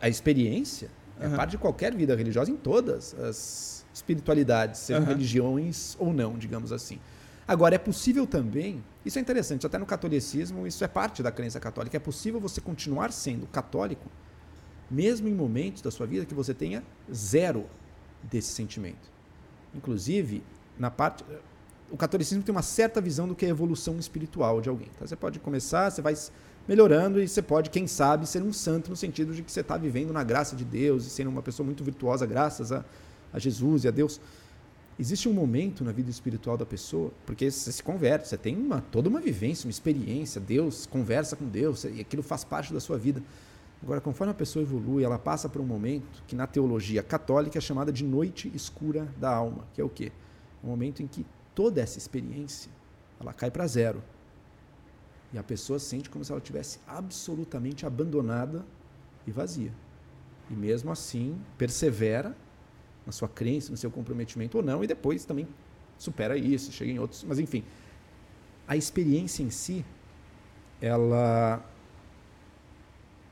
A 0.01 0.09
experiência 0.09 0.89
uhum. 1.21 1.33
é 1.33 1.37
parte 1.37 1.51
de 1.51 1.57
qualquer 1.57 1.95
vida 1.95 2.13
religiosa 2.15 2.51
em 2.51 2.57
todas 2.57 3.13
as 3.17 3.74
espiritualidades, 3.95 4.81
sejam 4.81 5.03
uhum. 5.03 5.07
religiões 5.07 5.95
ou 5.97 6.13
não, 6.13 6.37
digamos 6.37 6.73
assim. 6.73 6.99
Agora, 7.47 7.75
é 7.75 7.77
possível 7.77 8.27
também, 8.27 8.83
isso 9.05 9.17
é 9.17 9.21
interessante, 9.21 9.65
até 9.65 9.77
no 9.77 9.85
catolicismo, 9.85 10.67
isso 10.67 10.83
é 10.83 10.87
parte 10.87 11.23
da 11.23 11.31
crença 11.31 11.59
católica, 11.59 11.95
é 11.95 11.99
possível 11.99 12.39
você 12.39 12.59
continuar 12.59 13.13
sendo 13.13 13.47
católico, 13.47 14.09
mesmo 14.91 15.29
em 15.29 15.33
momentos 15.33 15.81
da 15.81 15.89
sua 15.89 16.05
vida 16.05 16.25
que 16.25 16.33
você 16.33 16.53
tenha 16.53 16.83
zero 17.13 17.65
desse 18.21 18.49
sentimento. 18.49 19.09
Inclusive, 19.73 20.43
na 20.77 20.91
parte. 20.91 21.23
o 21.89 21.95
catolicismo 21.95 22.43
tem 22.43 22.53
uma 22.53 22.61
certa 22.61 22.99
visão 22.99 23.27
do 23.27 23.35
que 23.35 23.45
é 23.45 23.47
a 23.47 23.51
evolução 23.51 23.97
espiritual 23.97 24.59
de 24.59 24.67
alguém. 24.67 24.89
Então 24.93 25.07
você 25.07 25.15
pode 25.15 25.39
começar, 25.39 25.89
você 25.89 26.01
vai 26.01 26.15
melhorando 26.67 27.21
e 27.21 27.27
você 27.27 27.41
pode, 27.41 27.69
quem 27.69 27.87
sabe, 27.87 28.27
ser 28.27 28.41
um 28.41 28.51
santo 28.51 28.89
no 28.89 28.95
sentido 28.95 29.33
de 29.33 29.41
que 29.43 29.51
você 29.51 29.61
está 29.61 29.77
vivendo 29.77 30.11
na 30.11 30.23
graça 30.23 30.55
de 30.55 30.65
Deus 30.65 31.05
e 31.05 31.09
sendo 31.09 31.29
uma 31.29 31.41
pessoa 31.41 31.65
muito 31.65 31.83
virtuosa 31.83 32.25
graças 32.25 32.71
a, 32.71 32.83
a 33.35 33.39
Jesus 33.39 33.83
e 33.83 33.87
a 33.89 33.91
Deus. 33.91 34.19
Existe 34.97 35.27
um 35.27 35.33
momento 35.33 35.83
na 35.83 35.91
vida 35.91 36.09
espiritual 36.09 36.55
da 36.55 36.65
pessoa, 36.65 37.11
porque 37.25 37.51
você 37.51 37.69
se 37.69 37.83
converte, 37.83 38.29
você 38.29 38.37
tem 38.37 38.55
uma, 38.55 38.79
toda 38.79 39.09
uma 39.09 39.19
vivência, 39.19 39.67
uma 39.67 39.71
experiência, 39.71 40.39
Deus 40.39 40.85
conversa 40.85 41.35
com 41.35 41.45
Deus, 41.45 41.83
e 41.83 41.99
aquilo 41.99 42.23
faz 42.23 42.45
parte 42.45 42.73
da 42.73 42.79
sua 42.79 42.97
vida. 42.97 43.21
Agora, 43.83 43.99
conforme 43.99 44.31
a 44.31 44.33
pessoa 44.33 44.63
evolui, 44.63 45.03
ela 45.03 45.19
passa 45.19 45.49
por 45.49 45.59
um 45.59 45.65
momento 45.65 46.23
que 46.25 46.33
na 46.33 46.47
teologia 46.47 47.03
católica 47.03 47.57
é 47.57 47.61
chamada 47.61 47.91
de 47.91 48.05
noite 48.05 48.49
escura 48.55 49.05
da 49.19 49.29
alma, 49.29 49.67
que 49.73 49.81
é 49.81 49.83
o 49.83 49.89
quê? 49.89 50.13
Um 50.63 50.69
momento 50.69 51.03
em 51.03 51.07
que 51.07 51.25
toda 51.53 51.81
essa 51.81 51.97
experiência 51.97 52.71
ela 53.19 53.33
cai 53.33 53.51
para 53.51 53.67
zero. 53.67 54.01
E 55.33 55.37
a 55.37 55.43
pessoa 55.43 55.77
sente 55.77 56.09
como 56.09 56.23
se 56.23 56.31
ela 56.31 56.39
tivesse 56.39 56.79
absolutamente 56.87 57.85
abandonada 57.85 58.65
e 59.27 59.31
vazia. 59.31 59.73
E 60.49 60.53
mesmo 60.53 60.89
assim, 60.89 61.37
persevera 61.57 62.33
na 63.05 63.11
sua 63.11 63.27
crença, 63.27 63.71
no 63.71 63.77
seu 63.77 63.91
comprometimento 63.91 64.57
ou 64.57 64.63
não, 64.63 64.83
e 64.83 64.87
depois 64.87 65.25
também 65.25 65.47
supera 65.97 66.37
isso, 66.37 66.71
chega 66.71 66.91
em 66.91 66.99
outros. 66.99 67.23
Mas 67.23 67.39
enfim, 67.39 67.63
a 68.67 68.75
experiência 68.75 69.43
em 69.43 69.49
si, 69.49 69.85
ela 70.81 71.63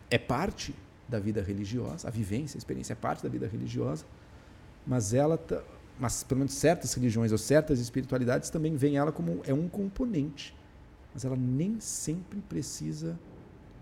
é 0.09 0.17
parte 0.17 0.75
da 1.07 1.19
vida 1.19 1.41
religiosa, 1.41 2.07
a 2.07 2.11
vivência, 2.11 2.57
a 2.57 2.59
experiência 2.59 2.93
é 2.93 2.95
parte 2.95 3.23
da 3.23 3.29
vida 3.29 3.47
religiosa, 3.47 4.05
mas 4.85 5.13
ela, 5.13 5.39
mas 5.99 6.23
pelo 6.23 6.39
menos 6.39 6.53
certas 6.53 6.93
religiões 6.93 7.31
ou 7.31 7.37
certas 7.37 7.79
espiritualidades 7.79 8.49
também 8.49 8.75
veem 8.75 8.97
ela 8.97 9.11
como 9.11 9.41
é 9.45 9.53
um 9.53 9.67
componente, 9.67 10.55
mas 11.13 11.25
ela 11.25 11.35
nem 11.35 11.79
sempre 11.79 12.39
precisa 12.41 13.19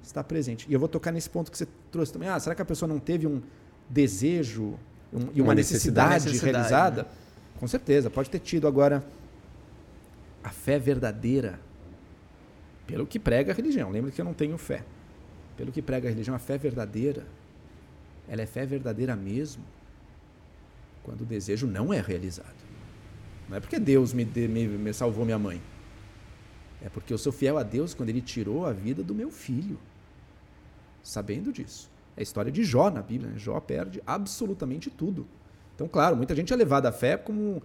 estar 0.03 0.23
presente. 0.23 0.65
E 0.69 0.73
eu 0.73 0.80
vou 0.80 0.89
tocar 0.89 1.11
nesse 1.11 1.30
ponto 1.30 1.51
que 1.51 1.57
você 1.57 1.68
trouxe 1.91 2.11
também. 2.11 2.27
Ah, 2.27 2.39
será 2.39 2.55
que 2.55 2.61
a 2.61 2.65
pessoa 2.65 2.89
não 2.89 2.99
teve 2.99 3.27
um 3.27 3.41
desejo 3.89 4.77
um, 5.13 5.29
e 5.33 5.41
uma, 5.41 5.49
uma 5.49 5.55
necessidade, 5.55 6.25
necessidade, 6.25 6.45
realizada, 6.45 7.03
né? 7.03 7.09
com 7.59 7.67
certeza, 7.67 8.09
pode 8.09 8.29
ter 8.29 8.39
tido. 8.39 8.67
Agora, 8.67 9.03
a 10.43 10.49
fé 10.49 10.79
verdadeira, 10.79 11.59
pelo 12.88 13.05
que 13.05 13.19
prega 13.19 13.51
a 13.51 13.55
religião, 13.55 13.89
lembra 13.89 14.11
que 14.11 14.19
eu 14.19 14.25
não 14.25 14.33
tenho 14.33 14.57
fé. 14.57 14.83
Pelo 15.57 15.71
que 15.71 15.81
prega 15.81 16.07
a 16.07 16.11
religião, 16.11 16.35
a 16.35 16.39
fé 16.39 16.57
verdadeira, 16.57 17.25
ela 18.27 18.41
é 18.41 18.45
fé 18.45 18.65
verdadeira 18.65 19.15
mesmo 19.15 19.63
quando 21.03 21.21
o 21.21 21.25
desejo 21.25 21.67
não 21.67 21.93
é 21.93 21.99
realizado. 21.99 22.61
Não 23.49 23.57
é 23.57 23.59
porque 23.59 23.77
Deus 23.77 24.13
me, 24.13 24.23
me, 24.23 24.67
me 24.67 24.93
salvou 24.93 25.25
minha 25.25 25.38
mãe. 25.38 25.61
É 26.81 26.89
porque 26.89 27.13
eu 27.13 27.17
sou 27.17 27.31
fiel 27.31 27.57
a 27.57 27.63
Deus 27.63 27.93
quando 27.93 28.09
Ele 28.09 28.21
tirou 28.21 28.65
a 28.65 28.71
vida 28.71 29.03
do 29.03 29.13
meu 29.13 29.29
filho. 29.29 29.77
Sabendo 31.03 31.51
disso. 31.51 31.90
É 32.15 32.21
a 32.21 32.23
história 32.23 32.51
de 32.51 32.63
Jó 32.63 32.89
na 32.89 33.01
Bíblia. 33.01 33.31
Né? 33.31 33.38
Jó 33.38 33.59
perde 33.59 34.01
absolutamente 34.05 34.89
tudo. 34.89 35.27
Então, 35.75 35.88
claro, 35.88 36.15
muita 36.15 36.35
gente 36.35 36.51
é 36.51 36.55
levada 36.55 36.89
à 36.89 36.91
fé 36.91 37.17
como 37.17 37.61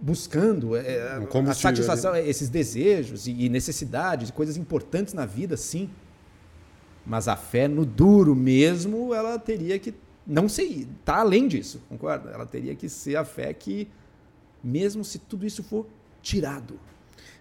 buscando 0.00 0.76
é, 0.76 1.18
um 1.18 1.50
a 1.50 1.54
satisfação, 1.54 2.12
ali. 2.12 2.28
esses 2.28 2.48
desejos 2.48 3.26
e 3.26 3.48
necessidades, 3.48 4.30
coisas 4.30 4.56
importantes 4.56 5.14
na 5.14 5.24
vida, 5.24 5.56
sim. 5.56 5.88
Mas 7.04 7.28
a 7.28 7.36
fé 7.36 7.68
no 7.68 7.86
duro 7.86 8.34
mesmo, 8.34 9.14
ela 9.14 9.38
teria 9.38 9.78
que 9.78 9.94
não 10.26 10.48
ser, 10.48 10.88
tá 11.04 11.18
além 11.18 11.46
disso, 11.46 11.80
concorda? 11.88 12.30
Ela 12.30 12.44
teria 12.44 12.74
que 12.74 12.88
ser 12.88 13.16
a 13.16 13.24
fé 13.24 13.54
que, 13.54 13.88
mesmo 14.62 15.04
se 15.04 15.20
tudo 15.20 15.46
isso 15.46 15.62
for 15.62 15.86
tirado, 16.20 16.78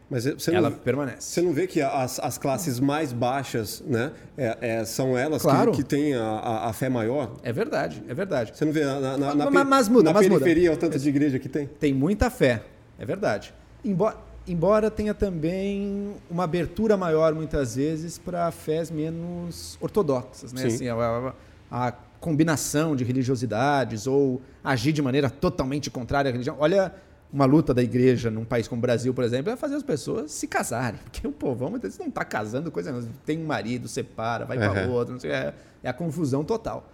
mas 0.10 0.26
você 0.26 0.54
ela 0.54 0.70
não, 0.70 0.78
permanece. 0.78 1.22
Você 1.22 1.42
não 1.42 1.52
vê 1.52 1.66
que 1.66 1.82
as, 1.82 2.20
as 2.20 2.38
classes 2.38 2.80
mais 2.80 3.12
baixas, 3.12 3.84
né, 3.86 4.12
é, 4.38 4.58
é, 4.62 4.86
são 4.86 5.18
elas 5.18 5.42
claro. 5.42 5.72
que, 5.72 5.78
que 5.78 5.84
têm 5.84 6.14
a, 6.14 6.66
a, 6.66 6.74
fé 6.74 6.90
maior? 6.90 7.34
É 7.42 7.52
verdade, 7.52 8.04
é 8.08 8.14
verdade. 8.14 8.52
Você 8.56 8.66
não 8.66 8.72
vê 8.72 8.86
na, 8.86 9.18
na, 9.18 9.36
na, 9.36 9.52
mas, 9.52 9.68
mas 9.68 9.90
muda, 9.90 10.04
na 10.06 10.14
mas 10.14 10.28
periferia 10.28 10.70
muda. 10.70 10.86
o 10.86 10.90
tanto 10.90 11.00
de 11.02 11.10
igreja 11.10 11.40
que 11.40 11.50
tem? 11.50 11.68
Tem 11.68 11.94
muita 11.94 12.30
fé, 12.30 12.62
é 13.00 13.06
verdade. 13.06 13.54
Embora, 13.84 14.18
embora 14.48 14.92
tenha 14.92 15.14
também 15.14 16.14
uma 16.30 16.44
abertura 16.44 16.96
maior, 16.96 17.34
muitas 17.34 17.76
vezes, 17.76 18.20
para 18.20 18.52
fés 18.52 18.92
menos 18.92 19.76
ortodoxas. 19.82 20.54
Né? 20.54 20.66
Assim, 20.66 20.88
a, 20.88 20.96
a, 20.96 21.34
a 21.72 21.92
combinação 22.20 22.96
de 22.96 23.04
religiosidades 23.04 24.06
ou 24.06 24.42
agir 24.64 24.92
de 24.92 25.02
maneira 25.02 25.30
totalmente 25.32 25.90
contrária 25.90 26.30
à 26.30 26.32
religião. 26.32 26.58
Olha 26.60 26.94
uma 27.36 27.44
luta 27.44 27.74
da 27.74 27.84
igreja 27.84 28.32
num 28.32 28.46
país 28.46 28.66
como 28.66 28.80
o 28.80 28.82
Brasil, 28.82 29.14
por 29.14 29.22
exemplo, 29.26 29.52
é 29.52 29.58
fazer 29.58 29.76
as 29.76 29.84
pessoas 29.84 30.32
se 30.32 30.48
casarem. 30.48 30.98
Porque 31.04 31.28
o 31.28 31.34
povão 31.34 31.70
muitas 31.70 31.90
vezes 31.90 32.00
não 32.00 32.08
está 32.08 32.24
casando, 32.24 32.72
coisa 32.72 32.94
não. 32.94 33.06
Tem 33.26 33.38
um 33.38 33.46
marido, 33.46 33.90
separa, 33.90 34.46
vai 34.46 34.58
uhum. 34.58 34.72
para 34.72 34.88
outro, 34.88 35.20
sei, 35.20 35.32
é, 35.32 35.54
é, 35.84 35.90
a 35.90 35.94
confusão 35.94 36.46
total. 36.46 36.90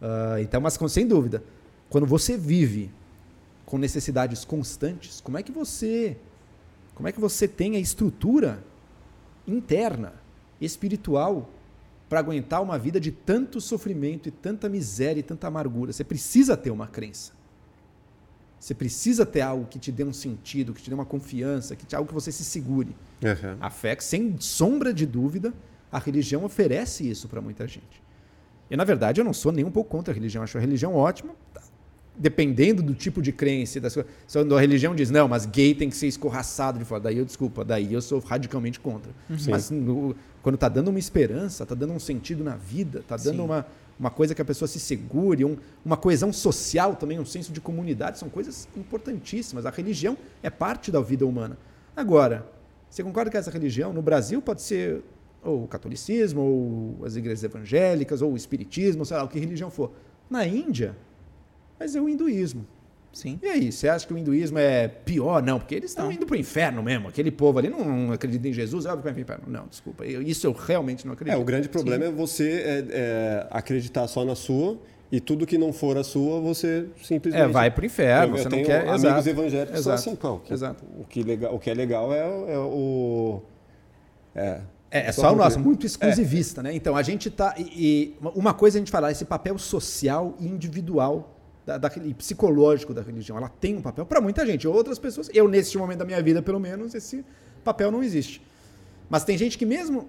Uh, 0.00 0.38
então, 0.40 0.62
mas 0.62 0.78
sem 0.88 1.06
dúvida, 1.06 1.44
quando 1.90 2.06
você 2.06 2.38
vive 2.38 2.90
com 3.66 3.76
necessidades 3.76 4.46
constantes, 4.46 5.20
como 5.20 5.36
é 5.36 5.42
que 5.42 5.52
você 5.52 6.16
como 6.94 7.06
é 7.06 7.12
que 7.12 7.20
você 7.20 7.46
tem 7.46 7.76
a 7.76 7.78
estrutura 7.78 8.62
interna, 9.46 10.14
espiritual, 10.60 11.50
para 12.08 12.18
aguentar 12.18 12.62
uma 12.62 12.78
vida 12.78 12.98
de 12.98 13.10
tanto 13.10 13.60
sofrimento 13.60 14.28
e 14.28 14.32
tanta 14.32 14.68
miséria 14.68 15.20
e 15.20 15.22
tanta 15.22 15.46
amargura? 15.48 15.92
Você 15.92 16.04
precisa 16.04 16.56
ter 16.56 16.70
uma 16.70 16.86
crença. 16.86 17.32
Você 18.62 18.74
precisa 18.74 19.26
ter 19.26 19.40
algo 19.40 19.66
que 19.66 19.76
te 19.76 19.90
dê 19.90 20.04
um 20.04 20.12
sentido, 20.12 20.72
que 20.72 20.80
te 20.80 20.88
dê 20.88 20.94
uma 20.94 21.04
confiança, 21.04 21.74
que 21.74 21.84
te, 21.84 21.96
algo 21.96 22.06
que 22.06 22.14
você 22.14 22.30
se 22.30 22.44
segure. 22.44 22.94
Uhum. 23.20 23.56
A 23.60 23.68
fé, 23.70 23.96
sem 23.98 24.36
sombra 24.38 24.94
de 24.94 25.04
dúvida, 25.04 25.52
a 25.90 25.98
religião 25.98 26.44
oferece 26.44 27.10
isso 27.10 27.26
para 27.26 27.40
muita 27.40 27.66
gente. 27.66 28.00
E, 28.70 28.76
na 28.76 28.84
verdade, 28.84 29.20
eu 29.20 29.24
não 29.24 29.32
sou 29.32 29.50
nem 29.50 29.64
um 29.64 29.70
pouco 29.72 29.90
contra 29.90 30.12
a 30.12 30.14
religião. 30.14 30.42
Eu 30.42 30.44
acho 30.44 30.58
a 30.58 30.60
religião 30.60 30.94
ótima, 30.94 31.34
dependendo 32.16 32.84
do 32.84 32.94
tipo 32.94 33.20
de 33.20 33.32
crença. 33.32 33.80
Das 33.80 33.94
coisas. 33.94 34.12
Quando 34.30 34.56
a 34.56 34.60
religião 34.60 34.94
diz, 34.94 35.10
não, 35.10 35.26
mas 35.26 35.44
gay 35.44 35.74
tem 35.74 35.90
que 35.90 35.96
ser 35.96 36.06
escorraçado 36.06 36.78
de 36.78 36.84
fora. 36.84 37.00
Daí 37.00 37.18
eu, 37.18 37.24
desculpa, 37.24 37.64
daí 37.64 37.92
eu 37.92 38.00
sou 38.00 38.20
radicalmente 38.20 38.78
contra. 38.78 39.10
Uhum. 39.28 39.38
Mas 39.48 39.70
no, 39.70 40.14
quando 40.40 40.54
está 40.54 40.68
dando 40.68 40.86
uma 40.86 41.00
esperança, 41.00 41.64
está 41.64 41.74
dando 41.74 41.94
um 41.94 41.98
sentido 41.98 42.44
na 42.44 42.54
vida, 42.54 43.00
está 43.00 43.16
dando 43.16 43.44
uma 43.44 43.66
uma 44.02 44.10
coisa 44.10 44.34
que 44.34 44.42
a 44.42 44.44
pessoa 44.44 44.66
se 44.66 44.80
segure, 44.80 45.44
um, 45.44 45.56
uma 45.84 45.96
coesão 45.96 46.32
social 46.32 46.96
também, 46.96 47.20
um 47.20 47.24
senso 47.24 47.52
de 47.52 47.60
comunidade, 47.60 48.18
são 48.18 48.28
coisas 48.28 48.66
importantíssimas. 48.76 49.64
A 49.64 49.70
religião 49.70 50.18
é 50.42 50.50
parte 50.50 50.90
da 50.90 51.00
vida 51.00 51.24
humana. 51.24 51.56
Agora, 51.94 52.44
você 52.90 53.04
concorda 53.04 53.30
que 53.30 53.36
essa 53.36 53.48
religião, 53.48 53.92
no 53.92 54.02
Brasil, 54.02 54.42
pode 54.42 54.60
ser 54.62 55.04
ou 55.40 55.62
o 55.64 55.68
catolicismo, 55.68 56.40
ou 56.40 57.06
as 57.06 57.14
igrejas 57.14 57.44
evangélicas, 57.44 58.22
ou 58.22 58.32
o 58.32 58.36
espiritismo, 58.36 59.06
sei 59.06 59.16
lá, 59.16 59.22
o 59.22 59.28
que 59.28 59.38
religião 59.38 59.70
for. 59.70 59.92
Na 60.28 60.44
Índia, 60.44 60.96
mas 61.78 61.94
é 61.94 62.00
o 62.00 62.08
hinduísmo. 62.08 62.66
Sim. 63.12 63.38
E 63.42 63.46
aí, 63.46 63.70
você 63.70 63.88
acha 63.88 64.06
que 64.06 64.14
o 64.14 64.18
hinduísmo 64.18 64.58
é 64.58 64.88
pior? 64.88 65.42
Não, 65.42 65.58
porque 65.58 65.74
eles 65.74 65.90
estão 65.90 66.10
indo 66.10 66.24
para 66.24 66.34
o 66.34 66.38
inferno 66.38 66.82
mesmo. 66.82 67.08
Aquele 67.08 67.30
povo 67.30 67.58
ali 67.58 67.68
não 67.68 68.10
acredita 68.10 68.48
em 68.48 68.52
Jesus, 68.52 68.84
vai 68.84 68.96
para 68.96 69.14
o 69.14 69.20
inferno. 69.20 69.44
Não, 69.46 69.66
desculpa. 69.66 70.06
isso 70.06 70.46
eu 70.46 70.52
realmente 70.52 71.06
não 71.06 71.12
acredito. 71.12 71.34
É, 71.34 71.38
o 71.38 71.44
grande 71.44 71.68
problema 71.68 72.06
Sim. 72.06 72.10
é 72.10 72.14
você 72.14 72.50
é, 72.50 72.86
é, 72.90 73.46
acreditar 73.50 74.06
só 74.08 74.24
na 74.24 74.34
sua 74.34 74.78
e 75.10 75.20
tudo 75.20 75.46
que 75.46 75.58
não 75.58 75.74
for 75.74 75.98
a 75.98 76.02
sua, 76.02 76.40
você 76.40 76.86
simplesmente. 77.02 77.44
É, 77.44 77.46
vai 77.46 77.70
para 77.70 77.82
o 77.82 77.84
inferno. 77.84 78.34
Eu, 78.34 78.38
você 78.38 78.46
eu 78.46 78.50
não 78.50 78.64
quer. 78.64 78.80
Amigos 78.80 79.04
Exato. 79.04 79.28
evangélicos 79.28 79.78
Exato. 79.78 80.00
são 80.00 80.12
assim, 80.12 80.16
pô, 80.16 80.38
que, 80.38 80.54
Exato. 80.54 80.84
O, 80.98 81.04
que 81.04 81.22
legal, 81.22 81.54
o 81.54 81.58
que 81.58 81.68
é 81.68 81.74
legal 81.74 82.14
é, 82.14 82.54
é 82.54 82.58
o. 82.58 83.42
É, 84.34 84.60
é, 84.90 85.06
é 85.08 85.12
só 85.12 85.30
o 85.30 85.36
nosso, 85.36 85.60
muito 85.60 85.84
exclusivista, 85.84 86.62
é. 86.62 86.64
né? 86.64 86.74
Então, 86.74 86.96
a 86.96 87.02
gente 87.02 87.30
tá. 87.30 87.54
E, 87.58 87.62
e, 87.62 88.16
uma 88.34 88.54
coisa 88.54 88.78
a 88.78 88.80
gente 88.80 88.90
falar, 88.90 89.12
esse 89.12 89.26
papel 89.26 89.58
social 89.58 90.34
e 90.40 90.46
individual 90.46 91.41
da, 91.64 91.78
da, 91.78 91.90
psicológico 92.16 92.92
da 92.92 93.02
religião. 93.02 93.36
Ela 93.36 93.48
tem 93.48 93.76
um 93.76 93.82
papel 93.82 94.04
para 94.04 94.20
muita 94.20 94.44
gente. 94.46 94.66
Outras 94.66 94.98
pessoas, 94.98 95.30
eu 95.32 95.48
nesse 95.48 95.76
momento 95.78 95.98
da 95.98 96.04
minha 96.04 96.22
vida, 96.22 96.42
pelo 96.42 96.58
menos, 96.58 96.94
esse 96.94 97.24
papel 97.64 97.90
não 97.90 98.02
existe. 98.02 98.42
Mas 99.08 99.24
tem 99.24 99.36
gente 99.36 99.56
que 99.56 99.66
mesmo 99.66 100.08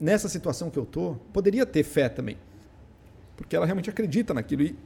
nessa 0.00 0.28
situação 0.28 0.70
que 0.70 0.78
eu 0.78 0.84
tô, 0.84 1.16
poderia 1.32 1.64
ter 1.64 1.82
fé 1.82 2.08
também. 2.08 2.36
Porque 3.36 3.54
ela 3.54 3.66
realmente 3.66 3.90
acredita 3.90 4.34
naquilo. 4.34 4.62
E 4.62 4.76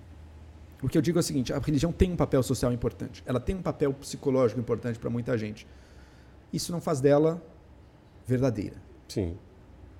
o 0.82 0.88
que 0.88 0.96
eu 0.96 1.02
digo 1.02 1.18
é 1.18 1.20
o 1.20 1.22
seguinte: 1.22 1.52
a 1.52 1.58
religião 1.58 1.92
tem 1.92 2.12
um 2.12 2.16
papel 2.16 2.42
social 2.42 2.72
importante. 2.72 3.22
Ela 3.26 3.40
tem 3.40 3.54
um 3.56 3.62
papel 3.62 3.92
psicológico 3.94 4.60
importante 4.60 4.98
para 4.98 5.10
muita 5.10 5.36
gente. 5.38 5.66
Isso 6.52 6.72
não 6.72 6.80
faz 6.80 7.00
dela 7.00 7.42
verdadeira. 8.26 8.76
Sim. 9.08 9.36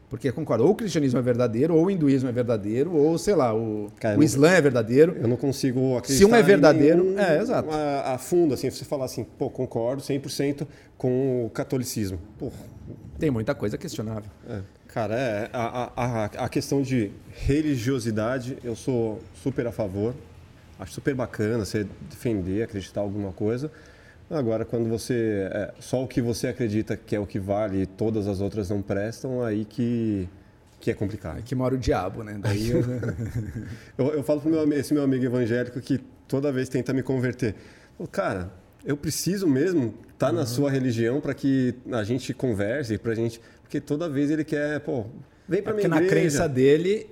Porque, 0.08 0.30
concordo, 0.30 0.64
ou 0.64 0.70
o 0.70 0.74
cristianismo 0.74 1.18
é 1.18 1.22
verdadeiro, 1.22 1.74
ou 1.74 1.86
o 1.86 1.90
hinduísmo 1.90 2.28
é 2.28 2.32
verdadeiro, 2.32 2.94
ou, 2.94 3.18
sei 3.18 3.34
lá, 3.34 3.54
o, 3.54 3.90
Cara, 3.98 4.16
o 4.16 4.22
Islã 4.22 4.50
é 4.50 4.60
verdadeiro. 4.60 5.16
Eu 5.20 5.26
não 5.26 5.36
consigo 5.36 5.96
acreditar 5.96 6.18
Se 6.18 6.24
um 6.24 6.34
é 6.34 6.42
verdadeiro, 6.42 7.18
é, 7.18 7.38
exato. 7.40 7.68
A, 7.70 8.14
a, 8.14 8.18
fundo, 8.18 8.54
assim, 8.54 8.70
você 8.70 8.84
falar 8.84 9.06
assim, 9.06 9.24
pô, 9.24 9.50
concordo 9.50 10.02
100% 10.02 10.66
com 10.96 11.46
o 11.46 11.50
catolicismo. 11.50 12.18
Pô. 12.38 12.52
Tem 13.18 13.30
muita 13.30 13.54
coisa 13.54 13.76
questionável. 13.76 14.30
É. 14.48 14.60
Cara, 14.86 15.14
é, 15.14 15.50
a, 15.52 15.92
a, 15.96 16.24
a 16.24 16.48
questão 16.48 16.80
de 16.80 17.10
religiosidade, 17.32 18.58
eu 18.62 18.76
sou 18.76 19.20
super 19.42 19.66
a 19.66 19.72
favor. 19.72 20.14
Acho 20.78 20.92
super 20.92 21.14
bacana 21.14 21.64
você 21.64 21.86
defender, 22.08 22.62
acreditar 22.62 23.00
em 23.00 23.04
alguma 23.04 23.32
coisa. 23.32 23.70
Agora, 24.28 24.64
quando 24.64 24.88
você. 24.88 25.48
É, 25.52 25.74
só 25.78 26.02
o 26.02 26.08
que 26.08 26.20
você 26.20 26.48
acredita 26.48 26.96
que 26.96 27.14
é 27.14 27.20
o 27.20 27.26
que 27.26 27.38
vale 27.38 27.82
e 27.82 27.86
todas 27.86 28.26
as 28.26 28.40
outras 28.40 28.68
não 28.70 28.82
prestam, 28.82 29.42
aí 29.42 29.64
que, 29.64 30.28
que 30.80 30.90
é 30.90 30.94
complicado. 30.94 31.38
É 31.38 31.42
que 31.42 31.54
mora 31.54 31.74
o 31.74 31.78
diabo, 31.78 32.24
né? 32.24 32.36
Daí 32.40 32.70
eu... 32.70 32.82
eu, 33.96 34.14
eu 34.14 34.22
falo 34.24 34.40
pro 34.40 34.50
meu, 34.50 34.72
esse 34.72 34.92
meu 34.92 35.04
amigo 35.04 35.24
evangélico 35.24 35.80
que 35.80 35.98
toda 36.26 36.50
vez 36.50 36.68
tenta 36.68 36.92
me 36.92 37.02
converter. 37.02 37.54
Cara, 38.10 38.50
eu 38.84 38.96
preciso 38.96 39.46
mesmo 39.46 39.94
estar 40.12 40.26
tá 40.26 40.32
uhum. 40.32 40.38
na 40.38 40.46
sua 40.46 40.70
religião 40.70 41.20
para 41.20 41.32
que 41.32 41.74
a 41.92 42.02
gente 42.02 42.34
converse, 42.34 42.98
para 42.98 43.14
gente. 43.14 43.40
Porque 43.62 43.80
toda 43.80 44.08
vez 44.08 44.30
ele 44.30 44.44
quer, 44.44 44.80
pô, 44.80 45.06
vem 45.48 45.62
para 45.62 45.72
é 45.72 45.74
minha 45.76 45.86
igreja. 45.86 46.00
Porque 46.00 46.04
na 46.04 46.08
crença 46.08 46.48
dele, 46.48 47.06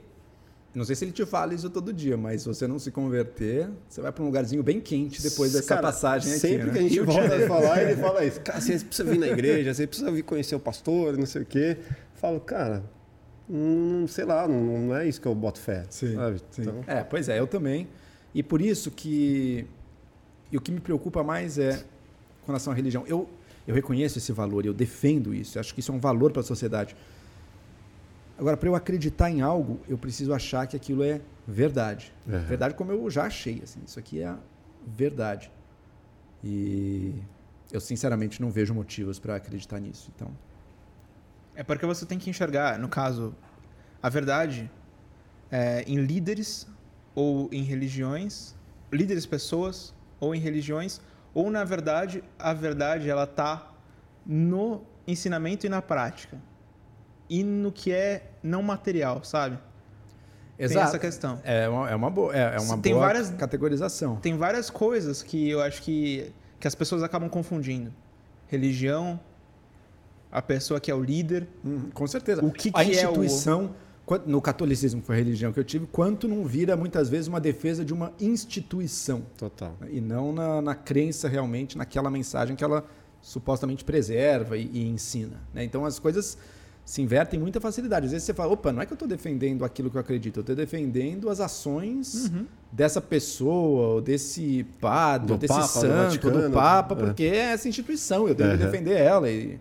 não 0.74 0.84
sei 0.84 0.96
se 0.96 1.04
ele 1.04 1.12
te 1.12 1.24
fala 1.24 1.54
isso 1.54 1.70
todo 1.70 1.92
dia, 1.92 2.16
mas 2.16 2.42
se 2.42 2.48
você 2.48 2.66
não 2.66 2.80
se 2.80 2.90
converter, 2.90 3.70
você 3.88 4.00
vai 4.00 4.10
para 4.10 4.22
um 4.24 4.26
lugarzinho 4.26 4.62
bem 4.62 4.80
quente 4.80 5.22
depois 5.22 5.52
dessa 5.52 5.68
Cara, 5.68 5.82
passagem 5.82 6.32
aqui. 6.32 6.40
Sempre 6.40 6.66
né? 6.66 6.72
que 6.72 6.78
a 6.78 6.82
gente 6.82 7.00
volta 7.00 7.36
a 7.36 7.46
falar, 7.46 7.82
ele 7.82 7.96
fala 8.00 8.24
isso. 8.24 8.40
Cara, 8.40 8.60
você 8.60 8.78
precisa 8.80 9.08
vir 9.08 9.18
na 9.18 9.28
igreja, 9.28 9.72
você 9.72 9.86
precisa 9.86 10.10
vir 10.10 10.24
conhecer 10.24 10.56
o 10.56 10.60
pastor, 10.60 11.16
não 11.16 11.26
sei 11.26 11.42
o 11.42 11.46
quê. 11.46 11.76
Eu 11.78 11.94
falo, 12.14 12.40
cara, 12.40 12.82
hum, 13.48 14.04
sei 14.08 14.24
lá, 14.24 14.48
não, 14.48 14.60
não, 14.60 14.96
é 14.96 15.06
isso 15.06 15.20
que 15.20 15.28
eu 15.28 15.34
boto 15.34 15.60
fé. 15.60 15.84
Sim, 15.88 16.16
sim. 16.50 16.62
Então... 16.62 16.82
É, 16.88 17.04
pois 17.04 17.28
é, 17.28 17.38
eu 17.38 17.46
também. 17.46 17.86
E 18.34 18.42
por 18.42 18.60
isso 18.60 18.90
que. 18.90 19.66
E 20.50 20.56
o 20.56 20.60
que 20.60 20.72
me 20.72 20.80
preocupa 20.80 21.22
mais 21.22 21.56
é 21.56 21.84
com 22.42 22.48
relação 22.48 22.72
à 22.72 22.76
religião. 22.76 23.04
Eu, 23.06 23.28
eu 23.66 23.74
reconheço 23.76 24.18
esse 24.18 24.32
valor, 24.32 24.66
eu 24.66 24.74
defendo 24.74 25.32
isso, 25.32 25.56
eu 25.56 25.60
acho 25.60 25.72
que 25.72 25.78
isso 25.78 25.92
é 25.92 25.94
um 25.94 26.00
valor 26.00 26.32
para 26.32 26.40
a 26.40 26.44
sociedade. 26.44 26.96
Agora, 28.36 28.56
para 28.56 28.68
eu 28.68 28.74
acreditar 28.74 29.30
em 29.30 29.40
algo, 29.40 29.80
eu 29.88 29.96
preciso 29.96 30.34
achar 30.34 30.66
que 30.66 30.76
aquilo 30.76 31.04
é 31.04 31.20
verdade. 31.46 32.12
É. 32.28 32.38
Verdade 32.38 32.74
como 32.74 32.90
eu 32.90 33.08
já 33.10 33.24
achei. 33.24 33.60
Assim, 33.62 33.80
isso 33.86 33.98
aqui 33.98 34.20
é 34.20 34.26
a 34.26 34.38
verdade. 34.86 35.50
E 36.42 37.14
eu, 37.72 37.80
sinceramente, 37.80 38.40
não 38.42 38.50
vejo 38.50 38.74
motivos 38.74 39.18
para 39.18 39.36
acreditar 39.36 39.78
nisso. 39.80 40.10
Então... 40.14 40.30
É 41.54 41.62
porque 41.62 41.86
você 41.86 42.04
tem 42.04 42.18
que 42.18 42.28
enxergar, 42.28 42.78
no 42.80 42.88
caso, 42.88 43.32
a 44.02 44.08
verdade 44.08 44.68
é, 45.52 45.84
em 45.86 45.98
líderes 45.98 46.66
ou 47.14 47.48
em 47.52 47.62
religiões, 47.62 48.56
líderes, 48.92 49.24
pessoas, 49.24 49.94
ou 50.18 50.34
em 50.34 50.40
religiões, 50.40 51.00
ou 51.32 51.48
na 51.52 51.62
verdade, 51.62 52.24
a 52.36 52.52
verdade 52.52 53.08
ela 53.08 53.22
está 53.22 53.72
no 54.26 54.82
ensinamento 55.06 55.64
e 55.64 55.68
na 55.68 55.80
prática 55.80 56.40
e 57.40 57.42
no 57.42 57.72
que 57.72 57.90
é 57.90 58.30
não 58.42 58.62
material, 58.62 59.24
sabe? 59.24 59.58
Exato. 60.56 60.78
Tem 60.78 60.82
essa 60.82 60.98
questão. 61.00 61.40
É 61.42 61.68
uma, 61.68 61.90
é 61.90 61.94
uma 61.96 62.10
boa, 62.10 62.36
é, 62.36 62.54
é 62.54 62.60
uma 62.60 62.78
tem 62.78 62.92
boa 62.92 63.06
várias, 63.06 63.30
categorização. 63.30 64.16
Tem 64.16 64.36
várias 64.36 64.70
coisas 64.70 65.20
que 65.20 65.50
eu 65.50 65.60
acho 65.60 65.82
que, 65.82 66.32
que 66.60 66.68
as 66.68 66.76
pessoas 66.76 67.02
acabam 67.02 67.28
confundindo. 67.28 67.92
Religião, 68.46 69.18
a 70.30 70.40
pessoa 70.40 70.78
que 70.78 70.92
é 70.92 70.94
o 70.94 71.02
líder. 71.02 71.48
Hum, 71.64 71.90
com 71.92 72.06
certeza. 72.06 72.44
O 72.44 72.52
que, 72.52 72.70
que 72.70 72.78
a 72.78 72.84
instituição, 72.84 73.74
é 74.08 74.14
o... 74.14 74.22
no 74.26 74.40
catolicismo 74.40 75.02
foi 75.02 75.16
a 75.16 75.18
religião 75.18 75.52
que 75.52 75.58
eu 75.58 75.64
tive, 75.64 75.86
quanto 75.86 76.28
não 76.28 76.44
vira 76.44 76.76
muitas 76.76 77.08
vezes 77.08 77.26
uma 77.26 77.40
defesa 77.40 77.84
de 77.84 77.92
uma 77.92 78.12
instituição. 78.20 79.22
Total. 79.36 79.76
E 79.90 80.00
não 80.00 80.32
na, 80.32 80.62
na 80.62 80.74
crença 80.76 81.28
realmente, 81.28 81.76
naquela 81.76 82.08
mensagem 82.08 82.54
que 82.54 82.62
ela 82.62 82.84
supostamente 83.20 83.84
preserva 83.84 84.56
e, 84.56 84.70
e 84.72 84.86
ensina. 84.86 85.40
Né? 85.52 85.64
Então 85.64 85.84
as 85.84 85.98
coisas 85.98 86.38
se 86.84 87.00
invertem 87.00 87.40
muita 87.40 87.60
facilidade. 87.60 88.06
Às 88.06 88.12
vezes 88.12 88.26
você 88.26 88.34
fala, 88.34 88.52
opa, 88.52 88.70
não 88.72 88.82
é 88.82 88.86
que 88.86 88.92
eu 88.92 88.96
estou 88.96 89.08
defendendo 89.08 89.64
aquilo 89.64 89.90
que 89.90 89.96
eu 89.96 90.00
acredito, 90.00 90.38
eu 90.38 90.40
estou 90.42 90.54
defendendo 90.54 91.30
as 91.30 91.40
ações 91.40 92.26
uhum. 92.26 92.46
dessa 92.70 93.00
pessoa, 93.00 93.94
ou 93.94 94.00
desse 94.00 94.64
padre, 94.80 95.28
do 95.28 95.38
desse 95.38 95.54
Papa, 95.54 95.66
santo, 95.66 96.30
do, 96.30 96.48
do 96.48 96.50
Papa, 96.52 96.94
é. 96.94 96.98
porque 96.98 97.24
é 97.24 97.52
essa 97.52 97.68
instituição, 97.68 98.28
eu 98.28 98.34
tenho 98.34 98.50
uhum. 98.50 98.58
que 98.58 98.64
defender 98.64 98.98
ela. 98.98 99.30
E... 99.30 99.58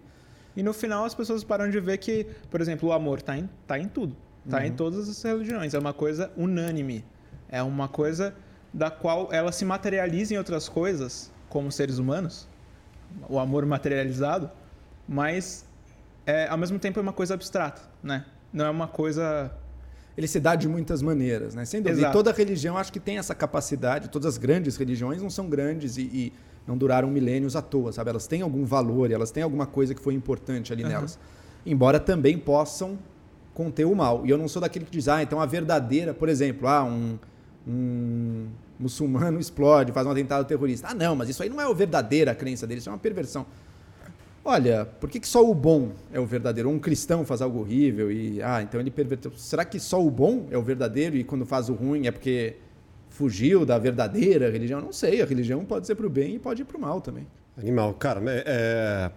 e 0.55 0.61
no 0.61 0.73
final 0.73 1.05
as 1.05 1.15
pessoas 1.15 1.43
param 1.43 1.69
de 1.69 1.79
ver 1.79 1.97
que, 1.97 2.27
por 2.51 2.59
exemplo, 2.59 2.89
o 2.89 2.91
amor 2.91 3.19
está 3.19 3.37
em, 3.37 3.49
tá 3.65 3.79
em 3.79 3.87
tudo, 3.87 4.15
está 4.45 4.57
uhum. 4.57 4.63
em 4.65 4.71
todas 4.73 5.07
as 5.07 5.23
religiões, 5.23 5.73
é 5.73 5.79
uma 5.79 5.93
coisa 5.93 6.29
unânime, 6.35 7.05
é 7.47 7.63
uma 7.63 7.87
coisa 7.87 8.35
da 8.73 8.91
qual 8.91 9.29
ela 9.31 9.51
se 9.53 9.63
materializa 9.63 10.33
em 10.33 10.37
outras 10.37 10.67
coisas, 10.67 11.31
como 11.47 11.71
seres 11.71 11.99
humanos, 11.99 12.49
o 13.29 13.39
amor 13.39 13.65
materializado, 13.65 14.49
mas 15.07 15.65
é, 16.25 16.47
ao 16.47 16.57
mesmo 16.57 16.79
tempo 16.79 16.99
é 16.99 17.01
uma 17.01 17.13
coisa 17.13 17.33
abstrata, 17.33 17.81
né? 18.01 18.25
Não 18.51 18.65
é 18.65 18.69
uma 18.69 18.87
coisa 18.87 19.51
ele 20.17 20.27
se 20.27 20.39
dá 20.39 20.55
de 20.55 20.67
muitas 20.67 21.01
maneiras, 21.01 21.55
né? 21.55 21.65
Sem 21.65 21.81
dúvida. 21.81 22.01
Exato. 22.01 22.11
E 22.11 22.13
toda 22.13 22.31
religião 22.31 22.77
acho 22.77 22.93
que 22.93 22.99
tem 22.99 23.17
essa 23.17 23.33
capacidade. 23.33 24.09
Todas 24.09 24.27
as 24.33 24.37
grandes 24.37 24.77
religiões 24.77 25.21
não 25.21 25.29
são 25.29 25.49
grandes 25.49 25.97
e, 25.97 26.01
e, 26.01 26.33
não 26.67 26.77
duraram 26.77 27.09
milênios 27.09 27.55
à 27.55 27.61
toa, 27.61 27.91
sabe? 27.91 28.11
Elas 28.11 28.27
têm 28.27 28.41
algum 28.41 28.63
valor, 28.63 29.11
elas 29.11 29.31
têm 29.31 29.41
alguma 29.41 29.65
coisa 29.65 29.93
que 29.95 30.01
foi 30.01 30.13
importante 30.13 30.71
ali 30.71 30.83
uhum. 30.83 30.89
nelas. 30.89 31.19
Embora 31.65 31.99
também 31.99 32.37
possam 32.37 32.97
conter 33.53 33.85
o 33.85 33.95
mal. 33.95 34.25
E 34.25 34.29
eu 34.29 34.37
não 34.37 34.47
sou 34.47 34.61
daquele 34.61 34.85
que 34.85 34.91
diz, 34.91 35.07
ah, 35.07 35.21
então 35.21 35.41
a 35.41 35.45
verdadeira, 35.45 36.13
por 36.13 36.29
exemplo, 36.29 36.67
ah, 36.67 36.83
um, 36.83 37.17
um 37.67 38.47
muçulmano 38.79 39.39
explode, 39.39 39.91
faz 39.91 40.05
um 40.05 40.11
atentado 40.11 40.45
terrorista. 40.45 40.89
Ah, 40.89 40.93
não, 40.93 41.15
mas 41.15 41.29
isso 41.29 41.41
aí 41.41 41.49
não 41.49 41.59
é 41.59 41.65
a 41.65 41.73
verdadeira 41.73 42.35
crença 42.35 42.67
dele, 42.67 42.79
isso 42.79 42.89
é 42.89 42.91
uma 42.91 42.99
perversão. 42.99 43.45
Olha, 44.45 44.85
por 44.85 45.09
que, 45.09 45.21
que 45.21 45.27
só 45.27 45.47
o 45.49 45.53
bom 45.53 45.93
é 46.11 46.19
o 46.19 46.25
verdadeiro? 46.25 46.69
Um 46.69 46.77
cristão 46.77 47.23
faz 47.25 47.41
algo 47.41 47.59
horrível 47.59 48.11
e, 48.11 48.41
ah, 48.41 48.61
então 48.61 48.79
ele 48.79 48.91
perverteu. 48.91 49.31
Será 49.37 49.63
que 49.63 49.79
só 49.79 50.05
o 50.05 50.11
bom 50.11 50.47
é 50.51 50.57
o 50.57 50.61
verdadeiro 50.61 51.15
e 51.15 51.23
quando 51.23 51.45
faz 51.45 51.69
o 51.69 51.73
ruim 51.73 52.07
é 52.07 52.11
porque 52.11 52.57
fugiu 53.09 53.65
da 53.65 53.77
verdadeira 53.77 54.51
religião? 54.51 54.81
Não 54.81 54.91
sei, 54.91 55.21
a 55.21 55.25
religião 55.25 55.63
pode 55.63 55.87
ser 55.87 55.95
para 55.95 56.05
o 56.05 56.09
bem 56.09 56.35
e 56.35 56.39
pode 56.39 56.61
ir 56.61 56.65
para 56.65 56.77
o 56.77 56.81
mal 56.81 56.99
também. 56.99 57.25
Animal, 57.57 57.93
cara, 57.93 58.19
né, 58.19 58.43
é... 58.45 59.11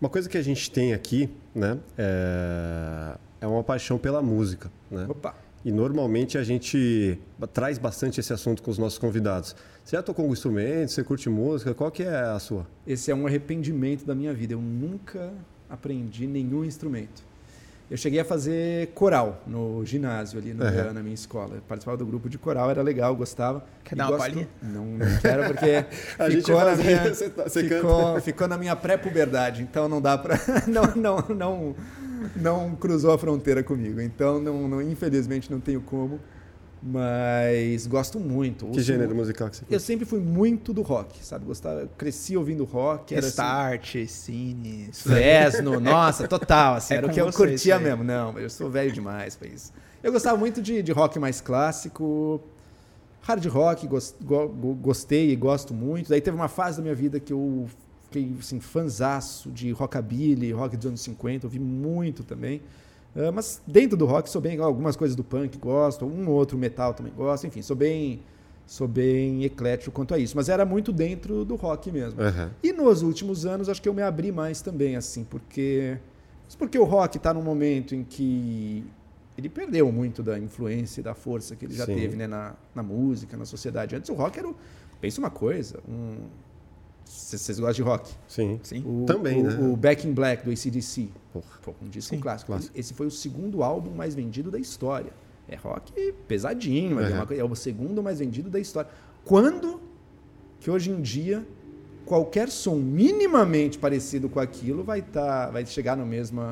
uma 0.00 0.08
coisa 0.08 0.28
que 0.28 0.38
a 0.38 0.42
gente 0.42 0.70
tem 0.70 0.94
aqui, 0.94 1.28
né, 1.54 1.76
é, 1.98 3.18
é 3.42 3.46
uma 3.46 3.64
paixão 3.64 3.98
pela 3.98 4.22
música, 4.22 4.70
né? 4.90 5.06
Opa! 5.08 5.34
E 5.64 5.70
normalmente 5.70 6.38
a 6.38 6.42
gente 6.42 7.18
traz 7.52 7.78
bastante 7.78 8.18
esse 8.18 8.32
assunto 8.32 8.62
com 8.62 8.70
os 8.70 8.78
nossos 8.78 8.98
convidados. 8.98 9.54
Você 9.84 9.96
já 9.96 10.02
tocou 10.02 10.26
um 10.26 10.32
instrumento? 10.32 10.90
Você 10.90 11.04
curte 11.04 11.28
música? 11.28 11.74
Qual 11.74 11.90
que 11.90 12.02
é 12.02 12.20
a 12.20 12.38
sua? 12.38 12.66
Esse 12.86 13.10
é 13.10 13.14
um 13.14 13.26
arrependimento 13.26 14.06
da 14.06 14.14
minha 14.14 14.32
vida. 14.32 14.54
Eu 14.54 14.60
nunca 14.60 15.32
aprendi 15.68 16.26
nenhum 16.26 16.64
instrumento. 16.64 17.29
Eu 17.90 17.96
cheguei 17.96 18.20
a 18.20 18.24
fazer 18.24 18.92
coral 18.94 19.42
no 19.44 19.84
ginásio 19.84 20.38
ali 20.38 20.54
no, 20.54 20.64
uhum. 20.64 20.92
na 20.92 21.02
minha 21.02 21.14
escola. 21.14 21.56
Eu 21.56 21.62
participava 21.62 21.96
do 21.96 22.06
grupo 22.06 22.28
de 22.28 22.38
coral, 22.38 22.70
era 22.70 22.82
legal, 22.82 23.16
gostava. 23.16 23.64
Quer 23.82 23.96
dar 23.96 24.04
uma 24.04 24.10
gosto... 24.12 24.28
palhinha? 24.28 24.48
Não, 24.62 24.84
não 24.84 25.18
quero, 25.20 25.44
porque 25.46 25.84
ficou, 26.30 26.64
na 26.64 26.76
minha, 26.76 27.02
você, 27.12 27.30
tá, 27.30 27.42
você 27.42 27.64
ficou, 27.64 28.20
ficou, 28.20 28.46
na 28.46 28.56
minha 28.56 28.76
pré-puberdade, 28.76 29.62
então 29.62 29.88
não 29.88 30.00
dá 30.00 30.16
para... 30.16 30.36
não, 30.68 30.94
não, 30.94 31.24
não, 31.36 31.76
não 32.36 32.76
cruzou 32.76 33.12
a 33.12 33.18
fronteira 33.18 33.60
comigo. 33.64 34.00
Então, 34.00 34.40
não, 34.40 34.68
não, 34.68 34.80
infelizmente, 34.80 35.50
não 35.50 35.58
tenho 35.58 35.80
como. 35.80 36.20
Mas 36.82 37.86
gosto 37.86 38.18
muito. 38.18 38.66
Que 38.68 38.80
gênero 38.80 39.14
musical 39.14 39.50
que 39.50 39.56
você 39.56 39.64
Eu 39.68 39.78
sempre 39.78 40.06
fui 40.06 40.18
muito 40.18 40.72
do 40.72 40.80
rock, 40.80 41.22
sabe? 41.24 41.44
Gostava, 41.44 41.86
cresci 41.98 42.36
ouvindo 42.36 42.64
rock. 42.64 43.14
Era 43.14 43.26
Start, 43.26 43.96
assim, 43.96 44.06
Cine, 44.06 44.88
Fresno, 44.92 45.78
nossa, 45.78 46.26
total. 46.26 46.74
Assim, 46.74 46.94
é 46.94 46.96
era 46.98 47.06
o 47.06 47.10
que 47.10 47.20
eu 47.20 47.30
curtia 47.30 47.78
mesmo. 47.78 48.02
Não, 48.02 48.38
eu 48.38 48.48
sou 48.48 48.70
velho 48.70 48.92
demais 48.92 49.36
pra 49.36 49.46
isso. 49.46 49.72
Eu 50.02 50.10
gostava 50.10 50.38
muito 50.38 50.62
de, 50.62 50.82
de 50.82 50.92
rock 50.92 51.18
mais 51.18 51.42
clássico, 51.42 52.40
hard 53.20 53.44
rock, 53.46 53.86
gost, 53.86 54.16
go, 54.22 54.48
gostei 54.80 55.30
e 55.30 55.36
gosto 55.36 55.74
muito. 55.74 56.08
Daí 56.08 56.22
teve 56.22 56.34
uma 56.34 56.48
fase 56.48 56.78
da 56.78 56.82
minha 56.82 56.94
vida 56.94 57.20
que 57.20 57.32
eu 57.32 57.68
fiquei 58.04 58.34
assim, 58.38 58.58
fanzaço 58.58 59.50
de 59.50 59.70
rockabilly, 59.70 60.50
rock 60.52 60.78
dos 60.78 60.86
anos 60.86 61.00
50, 61.02 61.46
ouvi 61.46 61.58
muito 61.58 62.24
também. 62.24 62.62
Uh, 63.14 63.32
mas 63.32 63.60
dentro 63.66 63.96
do 63.96 64.06
rock 64.06 64.30
sou 64.30 64.40
bem 64.40 64.58
algumas 64.60 64.96
coisas 64.96 65.16
do 65.16 65.24
punk 65.24 65.58
gosto, 65.58 66.04
um 66.04 66.28
outro 66.28 66.56
metal 66.56 66.94
também 66.94 67.12
gosto, 67.12 67.46
enfim, 67.46 67.60
sou 67.60 67.76
bem 67.76 68.20
sou 68.66 68.86
bem 68.86 69.42
eclético 69.42 69.90
quanto 69.90 70.14
a 70.14 70.18
isso, 70.18 70.36
mas 70.36 70.48
era 70.48 70.64
muito 70.64 70.92
dentro 70.92 71.44
do 71.44 71.56
rock 71.56 71.90
mesmo. 71.90 72.22
Uhum. 72.22 72.50
E 72.62 72.72
nos 72.72 73.02
últimos 73.02 73.44
anos 73.44 73.68
acho 73.68 73.82
que 73.82 73.88
eu 73.88 73.94
me 73.94 74.02
abri 74.02 74.30
mais 74.30 74.62
também 74.62 74.94
assim, 74.94 75.24
porque 75.24 75.98
porque 76.56 76.78
o 76.78 76.84
rock 76.84 77.16
está 77.16 77.34
num 77.34 77.42
momento 77.42 77.94
em 77.94 78.04
que 78.04 78.84
ele 79.36 79.48
perdeu 79.48 79.90
muito 79.90 80.22
da 80.22 80.38
influência 80.38 81.00
e 81.00 81.04
da 81.04 81.14
força 81.14 81.56
que 81.56 81.64
ele 81.64 81.74
já 81.74 81.86
Sim. 81.86 81.94
teve 81.94 82.16
né, 82.16 82.26
na, 82.26 82.54
na 82.74 82.82
música, 82.82 83.36
na 83.36 83.44
sociedade. 83.44 83.96
Antes 83.96 84.10
o 84.10 84.14
rock 84.14 84.38
era, 84.38 84.52
pensa 85.00 85.20
uma 85.20 85.30
coisa, 85.30 85.80
um, 85.88 86.16
vocês 87.04 87.58
gostam 87.58 87.72
de 87.72 87.82
rock? 87.82 88.10
Sim. 88.28 88.60
Sim. 88.62 88.84
O, 88.86 89.04
Também, 89.06 89.40
o, 89.40 89.44
né? 89.44 89.68
O 89.68 89.76
Back 89.76 90.06
in 90.06 90.12
Black 90.12 90.44
do 90.44 90.50
ACDC. 90.50 91.10
Porra. 91.32 91.76
Um 91.80 91.88
disco 91.88 92.14
Sim, 92.14 92.20
clássico. 92.20 92.52
clássico. 92.52 92.78
Esse 92.78 92.94
foi 92.94 93.06
o 93.06 93.10
segundo 93.10 93.62
álbum 93.62 93.90
mais 93.90 94.14
vendido 94.14 94.50
da 94.50 94.58
história. 94.58 95.12
É 95.48 95.56
rock 95.56 96.12
pesadinho, 96.28 96.96
mas 96.96 97.10
uhum. 97.10 97.16
é, 97.16 97.22
uma, 97.22 97.34
é 97.34 97.44
o 97.44 97.54
segundo 97.54 98.02
mais 98.02 98.18
vendido 98.18 98.48
da 98.48 98.58
história. 98.58 98.90
Quando 99.24 99.80
que 100.60 100.70
hoje 100.70 100.90
em 100.90 101.00
dia 101.00 101.46
qualquer 102.04 102.48
som 102.48 102.76
minimamente 102.76 103.78
parecido 103.78 104.28
com 104.28 104.40
aquilo 104.40 104.82
vai, 104.82 105.02
tá, 105.02 105.50
vai 105.50 105.64
chegar 105.66 105.96
no 105.96 106.04
mesmo. 106.04 106.42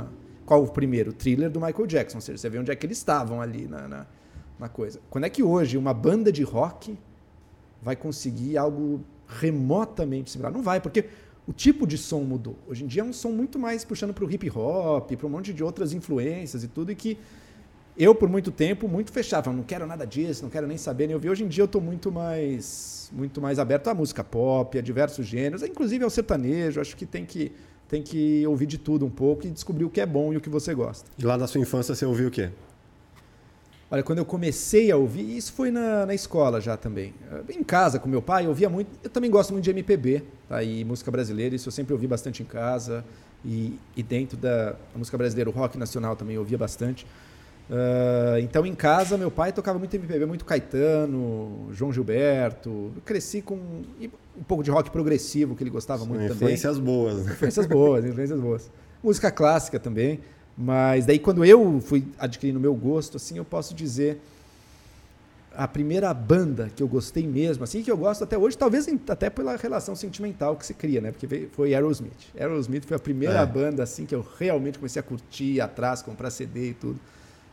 Qual 0.47 0.63
o 0.63 0.69
primeiro? 0.69 1.11
O 1.11 1.13
thriller 1.13 1.51
do 1.51 1.61
Michael 1.61 1.87
Jackson. 1.87 2.19
Ou 2.19 2.23
seja, 2.23 2.39
você 2.39 2.49
vê 2.49 2.59
onde 2.59 2.71
é 2.71 2.77
que 2.77 2.87
eles 2.87 2.97
estavam 2.97 3.41
ali 3.43 3.67
na, 3.67 3.87
na, 3.87 4.07
na 4.59 4.69
coisa. 4.69 5.01
Quando 5.11 5.25
é 5.25 5.31
que 5.31 5.43
hoje 5.43 5.77
uma 5.77 5.93
banda 5.93 6.33
de 6.33 6.43
rock 6.43 6.99
vai 7.83 7.95
conseguir 7.97 8.57
algo 8.57 9.01
remotamente 9.27 10.31
similar. 10.31 10.53
Não 10.53 10.63
vai, 10.63 10.81
porque 10.81 11.05
o 11.49 11.53
tipo 11.53 11.87
de 11.87 11.97
som 11.97 12.21
mudou. 12.21 12.59
Hoje 12.69 12.85
em 12.85 12.87
dia 12.87 13.01
é 13.01 13.05
um 13.05 13.13
som 13.13 13.31
muito 13.31 13.59
mais 13.59 13.83
puxando 13.83 14.13
para 14.13 14.23
o 14.23 14.31
hip 14.31 14.51
hop, 14.51 15.11
para 15.13 15.27
um 15.27 15.31
monte 15.31 15.55
de 15.55 15.65
outras 15.65 15.95
influências 15.95 16.63
e 16.63 16.69
tudo, 16.69 16.93
e 16.93 16.95
que 16.95 17.17
eu, 17.97 18.15
por 18.15 18.29
muito 18.29 18.51
tempo, 18.53 18.87
muito 18.87 19.11
fechava, 19.11 19.51
não 19.51 19.63
quero 19.63 19.87
nada 19.87 20.07
disso, 20.07 20.43
não 20.43 20.51
quero 20.51 20.67
nem 20.67 20.77
saber 20.77 21.07
nem 21.07 21.17
ouvir. 21.17 21.31
Hoje 21.31 21.45
em 21.45 21.49
dia 21.49 21.63
eu 21.63 21.65
estou 21.65 21.81
muito 21.81 22.13
mais, 22.13 23.11
muito 23.13 23.41
mais 23.41 23.59
aberto 23.59 23.89
à 23.89 23.95
música 23.95 24.23
pop, 24.23 24.79
a 24.79 24.83
diversos 24.83 25.27
gêneros, 25.27 25.63
inclusive 25.63 26.05
ao 26.05 26.11
sertanejo. 26.11 26.83
Acho 26.83 26.95
que 26.95 27.07
tem 27.07 27.25
que 27.25 27.51
tem 27.89 28.03
que 28.03 28.47
ouvir 28.47 28.67
de 28.67 28.77
tudo 28.77 29.07
um 29.07 29.11
pouco 29.11 29.47
e 29.47 29.51
descobrir 29.51 29.87
o 29.87 29.89
que 29.89 30.03
é 30.03 30.05
bom 30.05 30.35
e 30.35 30.37
o 30.37 30.43
que 30.43 30.51
você 30.51 30.75
gosta. 30.75 31.11
E 31.19 31.25
lá 31.25 31.39
na 31.39 31.47
sua 31.47 31.63
infância 31.63 31.95
você 31.95 32.05
ouviu 32.05 32.29
o 32.29 32.31
quê? 32.31 32.51
Olha, 33.91 34.03
quando 34.03 34.19
eu 34.19 34.25
comecei 34.25 34.91
a 34.91 34.97
ouvir, 34.97 35.37
isso 35.37 35.53
foi 35.53 35.71
na, 35.71 36.05
na 36.05 36.15
escola 36.15 36.61
já 36.61 36.77
também. 36.77 37.15
Em 37.49 37.63
casa, 37.63 37.99
com 37.99 38.07
meu 38.09 38.21
pai, 38.21 38.45
eu 38.45 38.51
ouvia 38.51 38.69
muito. 38.69 38.91
Eu 39.03 39.09
também 39.09 39.31
gosto 39.31 39.53
muito 39.53 39.65
de 39.65 39.71
MPB 39.71 40.23
tá? 40.47 40.63
e 40.63 40.85
música 40.85 41.11
brasileira, 41.11 41.55
isso 41.55 41.69
eu 41.69 41.73
sempre 41.73 41.95
ouvi 41.95 42.07
bastante 42.07 42.43
em 42.43 42.47
casa. 42.47 43.03
E, 43.45 43.79
e 43.97 44.03
dentro 44.03 44.37
da 44.37 44.75
música 44.95 45.17
brasileira, 45.17 45.49
o 45.49 45.53
rock 45.53 45.79
nacional 45.79 46.17
também 46.17 46.35
eu 46.35 46.43
ouvia 46.43 46.59
bastante. 46.59 47.07
Uh, 47.71 48.39
então, 48.41 48.65
em 48.67 48.75
casa, 48.75 49.17
meu 49.17 49.31
pai 49.31 49.53
tocava 49.53 49.79
muito 49.79 49.95
MPB, 49.95 50.27
muito 50.27 50.45
Caetano, 50.45 51.69
João 51.73 51.93
Gilberto. 51.93 52.93
Eu 52.95 53.03
cresci 53.05 53.41
com 53.41 53.55
um 53.55 54.43
pouco 54.47 54.63
de 54.63 54.71
rock 54.71 54.91
progressivo, 54.91 55.55
que 55.55 55.63
ele 55.63 55.71
gostava 55.71 56.05
muito 56.05 56.25
influências 56.25 56.39
também. 56.39 56.55
Influências 56.55 56.79
boas. 56.79 57.33
Influências 57.33 57.67
boas, 57.67 58.05
influências 58.05 58.41
boas. 58.41 58.71
Música 59.03 59.31
clássica 59.31 59.79
também. 59.79 60.21
Mas 60.61 61.07
daí 61.07 61.21
quando 61.21 61.45
eu 61.45 61.81
fui 61.81 62.05
adquirindo 62.19 62.59
o 62.59 62.63
meu 62.63 62.75
gosto, 62.75 63.17
assim, 63.17 63.39
eu 63.39 63.45
posso 63.45 63.73
dizer 63.73 64.21
a 65.55 65.69
primeira 65.69 66.13
banda 66.13 66.69
que 66.75 66.83
eu 66.83 66.89
gostei 66.89 67.27
mesmo, 67.27 67.63
assim 67.63 67.81
que 67.81 67.91
eu 67.91 67.97
gosto 67.97 68.25
até 68.25 68.37
hoje, 68.37 68.59
talvez 68.59 68.89
até 69.09 69.31
pela 69.31 69.57
relação 69.57 69.95
sentimental 69.95 70.57
que 70.57 70.67
se 70.67 70.75
cria, 70.75 71.01
né? 71.01 71.13
Porque 71.13 71.49
foi 71.53 71.75
Aerosmith. 71.75 72.13
Aerosmith 72.37 72.85
foi 72.85 72.97
a 72.97 73.01
primeira 73.01 73.41
é. 73.41 73.47
banda 73.47 73.85
assim 73.85 74.05
que 74.05 74.15
eu 74.15 74.27
realmente 74.39 74.79
comecei 74.79 74.99
a 74.99 75.03
curtir, 75.03 75.55
ir 75.55 75.61
atrás, 75.61 76.03
comprar 76.03 76.31
CD 76.31 76.71
e 76.71 76.75
tudo. 76.75 76.99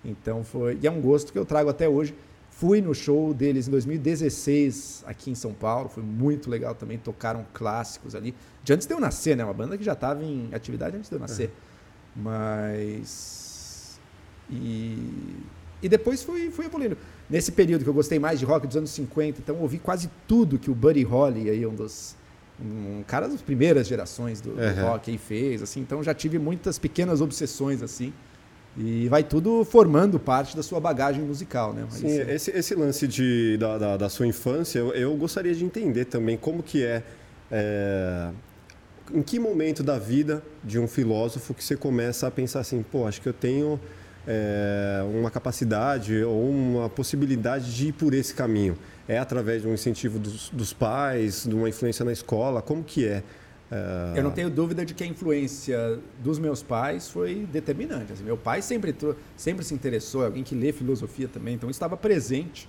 Então 0.03 0.43
foi, 0.43 0.79
e 0.81 0.87
é 0.87 0.91
um 0.91 0.99
gosto 0.99 1.31
que 1.31 1.37
eu 1.37 1.45
trago 1.45 1.69
até 1.69 1.87
hoje. 1.87 2.15
Fui 2.49 2.81
no 2.81 2.95
show 2.95 3.33
deles 3.33 3.67
em 3.67 3.71
2016 3.71 5.03
aqui 5.05 5.29
em 5.29 5.35
São 5.35 5.53
Paulo, 5.53 5.89
foi 5.89 6.03
muito 6.03 6.49
legal 6.49 6.73
também, 6.73 6.97
tocaram 6.97 7.45
clássicos 7.53 8.15
ali. 8.15 8.33
De 8.63 8.73
antes 8.73 8.87
de 8.87 8.93
eu 8.93 8.99
nascer, 8.99 9.35
né? 9.35 9.43
Uma 9.43 9.53
banda 9.53 9.77
que 9.77 9.83
já 9.83 9.93
estava 9.93 10.23
em 10.23 10.49
atividade 10.53 10.95
antes 10.97 11.09
de 11.09 11.15
eu 11.15 11.19
nascer. 11.19 11.49
É. 11.49 11.74
Mas. 12.15 13.99
E, 14.49 14.97
e 15.81 15.89
depois 15.89 16.23
fui, 16.23 16.49
fui 16.49 16.65
evoluindo. 16.65 16.97
Nesse 17.29 17.51
período 17.51 17.83
que 17.83 17.89
eu 17.89 17.93
gostei 17.93 18.19
mais 18.19 18.39
de 18.39 18.45
rock 18.45 18.67
dos 18.67 18.77
anos 18.77 18.91
50, 18.91 19.39
então 19.39 19.57
ouvi 19.59 19.79
quase 19.79 20.09
tudo 20.27 20.59
que 20.59 20.69
o 20.69 20.75
Buddy 20.75 21.03
Holly, 21.03 21.49
aí, 21.49 21.65
um 21.65 21.73
dos. 21.73 22.15
Um 22.57 23.03
cara 23.05 23.27
das 23.27 23.41
primeiras 23.41 23.85
gerações 23.85 24.39
do, 24.39 24.51
uhum. 24.51 24.55
do 24.55 24.81
rock 24.81 25.11
aí 25.11 25.17
fez, 25.17 25.61
assim, 25.61 25.81
então 25.81 26.01
já 26.01 26.13
tive 26.13 26.39
muitas 26.39 26.79
pequenas 26.79 27.19
obsessões 27.19 27.81
assim. 27.81 28.13
E 28.77 29.09
vai 29.09 29.23
tudo 29.23 29.65
formando 29.65 30.17
parte 30.19 30.55
da 30.55 30.63
sua 30.63 30.79
bagagem 30.79 31.21
musical, 31.23 31.73
né? 31.73 31.85
Sim, 31.89 32.07
esse, 32.07 32.51
esse 32.51 32.75
lance 32.75 33.07
de, 33.07 33.57
da, 33.57 33.77
da, 33.77 33.97
da 33.97 34.09
sua 34.09 34.25
infância, 34.25 34.79
eu, 34.79 34.93
eu, 34.93 35.15
gostaria 35.15 35.53
de 35.53 35.65
entender 35.65 36.05
também 36.05 36.37
como 36.37 36.63
que 36.63 36.83
é, 36.83 37.03
é 37.51 38.29
em 39.13 39.21
que 39.21 39.39
momento 39.39 39.83
da 39.83 39.99
vida 39.99 40.43
de 40.63 40.79
um 40.79 40.87
filósofo 40.87 41.53
que 41.53 41.63
você 41.63 41.75
começa 41.75 42.27
a 42.27 42.31
pensar 42.31 42.61
assim, 42.61 42.83
pô, 42.83 43.05
acho 43.07 43.21
que 43.21 43.29
eu 43.29 43.33
tenho 43.33 43.79
é, 44.27 45.03
uma 45.13 45.29
capacidade 45.29 46.23
ou 46.23 46.49
uma 46.49 46.89
possibilidade 46.89 47.75
de 47.75 47.89
ir 47.89 47.91
por 47.93 48.13
esse 48.13 48.33
caminho? 48.33 48.77
É 49.07 49.19
através 49.19 49.61
de 49.61 49.67
um 49.67 49.73
incentivo 49.73 50.17
dos, 50.17 50.49
dos 50.49 50.73
pais, 50.73 51.45
de 51.47 51.53
uma 51.53 51.69
influência 51.69 52.03
na 52.03 52.11
escola? 52.11 52.61
Como 52.61 52.83
que 52.83 53.07
é? 53.07 53.23
é... 53.71 54.13
Eu 54.15 54.23
não 54.23 54.31
tenho 54.31 54.49
dúvida 54.49 54.83
de 54.83 54.93
que 54.93 55.03
a 55.03 55.07
influência 55.07 55.99
dos 56.23 56.39
meus 56.39 56.63
pais 56.63 57.07
foi 57.07 57.47
determinante. 57.51 58.13
Assim, 58.13 58.23
meu 58.23 58.37
pai 58.37 58.61
sempre, 58.61 58.95
sempre 59.37 59.63
se 59.63 59.73
interessou, 59.73 60.23
é 60.23 60.25
alguém 60.25 60.43
que 60.43 60.55
lê 60.55 60.71
filosofia 60.71 61.27
também, 61.27 61.53
então 61.53 61.69
estava 61.69 61.95
presente 61.95 62.67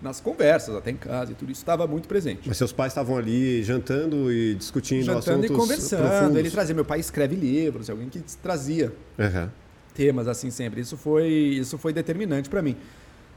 nas 0.00 0.20
conversas, 0.20 0.74
até 0.74 0.90
em 0.90 0.96
casa 0.96 1.32
e 1.32 1.34
tudo 1.34 1.50
isso 1.50 1.60
estava 1.60 1.86
muito 1.86 2.06
presente. 2.06 2.42
Mas 2.46 2.56
seus 2.56 2.72
pais 2.72 2.92
estavam 2.92 3.16
ali 3.16 3.62
jantando 3.62 4.32
e 4.32 4.54
discutindo 4.54 5.04
jantando 5.04 5.18
assuntos 5.18 5.50
e 5.50 5.54
conversando. 5.54 6.08
Profundos. 6.08 6.36
Ele 6.36 6.50
trazia, 6.50 6.74
meu 6.74 6.84
pai 6.84 7.00
escreve 7.00 7.34
livros, 7.34 7.88
é 7.88 7.92
alguém 7.92 8.08
que 8.08 8.20
trazia 8.42 8.92
uhum. 9.18 9.48
temas 9.94 10.28
assim 10.28 10.50
sempre. 10.50 10.80
Isso 10.80 10.96
foi 10.96 11.28
isso 11.28 11.76
foi 11.78 11.92
determinante 11.92 12.48
para 12.48 12.62
mim. 12.62 12.76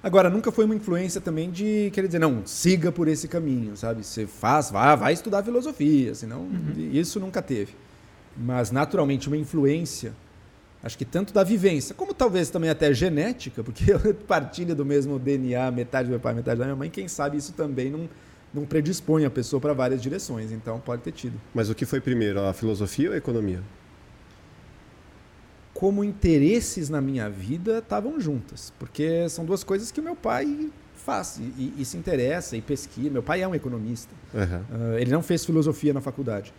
Agora 0.04 0.30
nunca 0.30 0.52
foi 0.52 0.66
uma 0.66 0.76
influência 0.76 1.22
também 1.22 1.52
de 1.52 1.92
querer 1.94 2.08
dizer 2.08 2.20
não 2.20 2.42
siga 2.46 2.92
por 2.92 3.08
esse 3.08 3.28
caminho, 3.28 3.78
sabe? 3.78 4.04
Você 4.04 4.26
faz, 4.26 4.72
vá, 4.72 4.96
vai 4.96 5.14
estudar 5.14 5.44
filosofia, 5.44 6.16
senão 6.16 6.42
uhum. 6.42 6.90
isso 6.92 7.20
nunca 7.20 7.42
teve. 7.42 7.74
Mas 8.36 8.72
naturalmente 8.72 9.28
uma 9.28 9.38
influência 9.38 10.14
Acho 10.84 10.98
que 10.98 11.06
tanto 11.06 11.32
da 11.32 11.44
vivência, 11.44 11.94
como 11.94 12.14
talvez 12.14 12.50
também 12.50 12.70
até 12.70 12.92
genética, 12.94 13.64
porque 13.64 13.86
eu 13.92 14.14
partilho 14.28 14.76
do 14.76 14.84
mesmo 14.84 15.20
DNA, 15.20 15.70
metade 15.72 16.08
do 16.08 16.12
meu 16.12 16.20
pai, 16.20 16.34
metade 16.34 16.60
da 16.60 16.66
minha 16.66 16.76
mãe, 16.76 16.90
quem 16.90 17.08
sabe 17.08 17.38
isso 17.38 17.54
também 17.54 17.92
não, 17.92 18.10
não 18.54 18.66
predispõe 18.66 19.26
a 19.26 19.30
pessoa 19.30 19.60
para 19.60 19.74
várias 19.74 20.02
direções, 20.02 20.52
então 20.52 20.80
pode 20.80 21.04
ter 21.04 21.12
tido. 21.12 21.40
Mas 21.54 21.70
o 21.70 21.76
que 21.76 21.86
foi 21.86 22.02
primeiro, 22.02 22.42
a 22.42 22.54
filosofia 22.54 23.10
ou 23.10 23.14
a 23.14 23.18
economia? 23.18 23.62
Como 25.72 26.04
interesses 26.04 26.90
na 26.90 27.00
minha 27.00 27.30
vida 27.30 27.78
estavam 27.78 28.20
juntas, 28.20 28.74
porque 28.80 29.30
são 29.30 29.46
duas 29.46 29.64
coisas 29.64 29.92
que 29.92 30.00
o 30.00 30.04
meu 30.04 30.16
pai 30.16 30.72
faz 30.96 31.40
e, 31.58 31.74
e 31.78 31.86
se 31.86 31.98
interessa 31.98 32.56
e 32.56 32.62
pesquisa. 32.62 33.10
Meu 33.10 33.24
pai 33.24 33.42
é 33.42 33.48
um 33.48 33.56
economista, 33.56 34.14
uhum. 34.34 34.94
uh, 34.94 34.98
ele 34.98 35.12
não 35.12 35.24
fez 35.24 35.46
filosofia 35.46 35.94
na 35.94 36.02
faculdade 36.02 36.54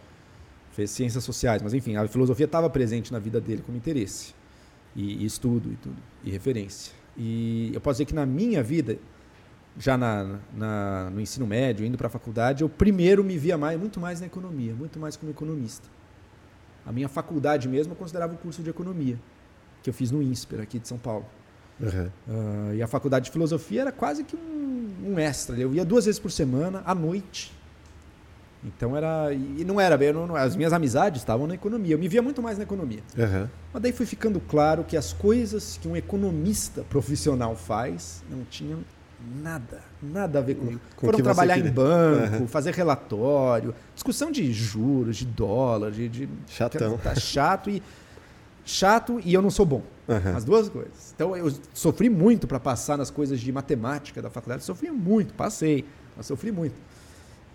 fez 0.72 0.90
ciências 0.90 1.22
sociais, 1.22 1.62
mas 1.62 1.74
enfim, 1.74 1.96
a 1.96 2.06
filosofia 2.08 2.46
estava 2.46 2.68
presente 2.68 3.12
na 3.12 3.18
vida 3.18 3.40
dele 3.40 3.62
como 3.64 3.76
interesse 3.76 4.34
e, 4.96 5.22
e, 5.22 5.24
estudo 5.24 5.70
e 5.72 5.76
tudo, 5.76 5.96
e 6.24 6.30
referência. 6.30 6.92
E 7.16 7.70
eu 7.74 7.80
posso 7.80 7.96
dizer 7.96 8.06
que 8.06 8.14
na 8.14 8.24
minha 8.24 8.62
vida, 8.62 8.98
já 9.78 9.96
na, 9.98 10.38
na 10.54 11.10
no 11.10 11.20
ensino 11.20 11.46
médio, 11.46 11.84
indo 11.84 11.98
para 11.98 12.06
a 12.06 12.10
faculdade, 12.10 12.62
eu 12.62 12.68
primeiro 12.68 13.22
me 13.22 13.36
via 13.36 13.58
mais, 13.58 13.78
muito 13.78 14.00
mais 14.00 14.20
na 14.20 14.26
economia, 14.26 14.74
muito 14.74 14.98
mais 14.98 15.16
como 15.16 15.30
economista. 15.30 15.86
A 16.86 16.92
minha 16.92 17.08
faculdade 17.08 17.68
mesmo 17.68 17.92
eu 17.92 17.96
considerava 17.96 18.34
o 18.34 18.38
curso 18.38 18.62
de 18.62 18.70
economia, 18.70 19.18
que 19.82 19.90
eu 19.90 19.94
fiz 19.94 20.10
no 20.10 20.22
INSPER, 20.22 20.60
aqui 20.60 20.78
de 20.78 20.88
São 20.88 20.98
Paulo. 20.98 21.26
Uhum. 21.78 22.10
Uh, 22.28 22.74
e 22.74 22.82
a 22.82 22.86
faculdade 22.86 23.26
de 23.26 23.30
filosofia 23.30 23.82
era 23.82 23.92
quase 23.92 24.24
que 24.24 24.36
um, 24.36 24.94
um 25.04 25.18
extra. 25.18 25.56
Eu 25.56 25.74
ia 25.74 25.84
duas 25.84 26.06
vezes 26.06 26.18
por 26.18 26.30
semana, 26.30 26.82
à 26.84 26.94
noite, 26.94 27.52
então 28.64 28.96
era. 28.96 29.32
E 29.32 29.64
não 29.64 29.80
era 29.80 29.96
bem. 29.96 30.12
Não, 30.12 30.36
as 30.36 30.54
minhas 30.54 30.72
amizades 30.72 31.20
estavam 31.20 31.46
na 31.46 31.54
economia. 31.54 31.94
Eu 31.94 31.98
me 31.98 32.06
via 32.06 32.22
muito 32.22 32.40
mais 32.40 32.56
na 32.56 32.64
economia. 32.64 33.00
Uhum. 33.16 33.48
Mas 33.72 33.82
daí 33.82 33.92
foi 33.92 34.06
ficando 34.06 34.40
claro 34.40 34.84
que 34.84 34.96
as 34.96 35.12
coisas 35.12 35.78
que 35.80 35.88
um 35.88 35.96
economista 35.96 36.82
profissional 36.82 37.56
faz 37.56 38.22
não 38.30 38.44
tinham 38.44 38.80
nada, 39.42 39.80
nada 40.00 40.38
a 40.38 40.42
ver 40.42 40.54
comigo. 40.56 40.80
Com 40.96 41.06
Foram 41.06 41.18
trabalhar 41.20 41.58
em 41.58 41.70
banco, 41.70 42.42
uhum. 42.42 42.48
fazer 42.48 42.72
relatório, 42.72 43.74
discussão 43.94 44.30
de 44.30 44.52
juros, 44.52 45.16
de 45.16 45.26
dólar, 45.26 45.90
de. 45.90 46.08
de 46.08 46.28
Chatão. 46.46 46.96
Tá 46.98 47.14
chato 47.14 47.68
e. 47.68 47.82
Chato 48.64 49.20
e 49.24 49.34
eu 49.34 49.42
não 49.42 49.50
sou 49.50 49.66
bom. 49.66 49.82
Uhum. 50.06 50.36
As 50.36 50.44
duas 50.44 50.68
coisas. 50.68 51.12
Então 51.14 51.36
eu 51.36 51.52
sofri 51.74 52.08
muito 52.08 52.46
para 52.46 52.60
passar 52.60 52.96
nas 52.96 53.10
coisas 53.10 53.40
de 53.40 53.50
matemática 53.50 54.22
da 54.22 54.30
faculdade. 54.30 54.62
Sofri 54.62 54.88
muito, 54.88 55.34
passei, 55.34 55.84
mas 56.16 56.26
sofri 56.26 56.52
muito. 56.52 56.76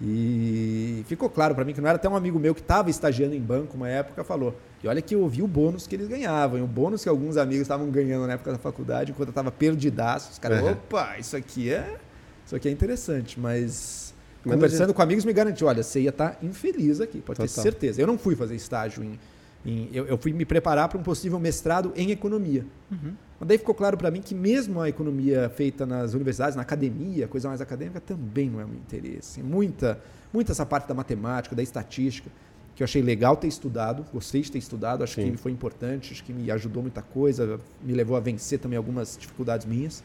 E 0.02 1.04
ficou 1.08 1.28
claro 1.30 1.56
para 1.56 1.66
mim 1.66 1.74
que 1.74 1.82
não 1.82 1.90
era 1.90 1.96
até 1.96 2.08
um 2.08 2.16
amigo 2.16 2.38
meu 2.38 2.54
que 2.54 2.62
estava 2.62 2.90
estagiando 2.90 3.34
em 3.34 3.42
banco 3.42 3.76
uma 3.76 3.90
época 3.90 4.24
falou. 4.24 4.56
E 4.84 4.88
olha 4.88 5.02
que 5.02 5.16
eu 5.16 5.28
vi 5.28 5.42
o 5.42 5.48
bônus 5.48 5.88
que 5.88 5.96
eles 5.96 6.08
ganhavam, 6.08 6.60
e 6.60 6.62
o 6.62 6.68
bônus 6.68 7.02
que 7.02 7.10
alguns 7.10 7.36
amigos 7.36 7.64
estavam 7.64 7.90
ganhando 7.90 8.28
na 8.28 8.34
época 8.34 8.52
da 8.52 8.60
faculdade, 8.60 9.12
enquanto 9.12 9.30
eu 9.30 9.32
estava 9.32 9.52
perdidaço. 9.52 10.32
Os 10.32 10.40
caras, 10.40 10.62
uhum. 10.62 10.72
opa, 10.72 11.18
isso 11.18 11.36
aqui 11.36 11.72
é, 11.72 11.98
isso 12.46 12.56
aqui 12.56 12.68
é 12.70 12.72
interessante, 12.72 13.40
mas, 13.40 14.14
mas 14.46 14.54
conversando 14.54 14.94
com 14.94 15.02
amigos 15.02 15.26
me 15.26 15.34
garantiu, 15.34 15.66
olha, 15.66 15.82
você 15.82 16.02
ia 16.02 16.10
estar 16.10 16.30
tá 16.30 16.46
infeliz 16.46 17.02
aqui, 17.02 17.20
pode 17.20 17.40
Total. 17.40 17.48
ter 17.48 17.62
certeza. 17.62 18.00
Eu 18.00 18.06
não 18.06 18.20
fui 18.20 18.36
fazer 18.36 18.56
estágio 18.56 19.04
em, 19.04 19.20
em 19.68 19.90
eu, 19.92 20.06
eu, 20.06 20.18
fui 20.18 20.32
me 20.32 20.46
preparar 20.46 20.88
para 20.88 20.98
um 20.98 21.04
possível 21.04 21.40
mestrado 21.40 21.92
em 21.96 22.10
economia. 22.12 22.66
Uhum. 22.90 23.14
Mas 23.40 23.50
daí 23.50 23.58
ficou 23.58 23.76
claro 23.76 23.98
para 23.98 24.10
mim 24.10 24.22
que 24.22 24.34
mesmo 24.34 24.82
a 24.82 24.90
economia 24.90 25.50
feita 25.50 25.86
nas 25.86 26.14
universidades, 26.14 26.56
na 26.56 26.62
academia, 26.62 27.28
coisa 27.28 27.50
mais 27.50 27.62
acadêmica, 27.62 28.00
também 28.00 28.50
não 28.50 28.62
é 28.62 28.66
meu 28.66 28.76
interesse. 28.76 29.44
Muita, 29.44 30.00
muita 30.34 30.54
essa 30.54 30.66
parte 30.66 30.88
da 30.88 30.94
matemática, 30.94 31.56
da 31.56 31.62
estatística, 31.62 32.30
que 32.76 32.82
eu 32.82 32.86
achei 32.86 33.02
legal 33.02 33.36
ter 33.36 33.48
estudado, 33.48 34.06
gostei 34.14 34.42
de 34.42 34.52
ter 34.52 34.58
estudado, 34.58 35.04
acho 35.04 35.16
Sim. 35.16 35.32
que 35.32 35.38
foi 35.38 35.52
importante, 35.52 36.14
acho 36.14 36.24
que 36.24 36.32
me 36.32 36.50
ajudou 36.50 36.82
muita 36.82 37.02
coisa, 37.02 37.60
me 37.84 37.94
levou 37.94 38.16
a 38.16 38.20
vencer 38.20 38.60
também 38.60 38.78
algumas 38.78 39.18
dificuldades 39.20 39.66
minhas. 39.66 40.04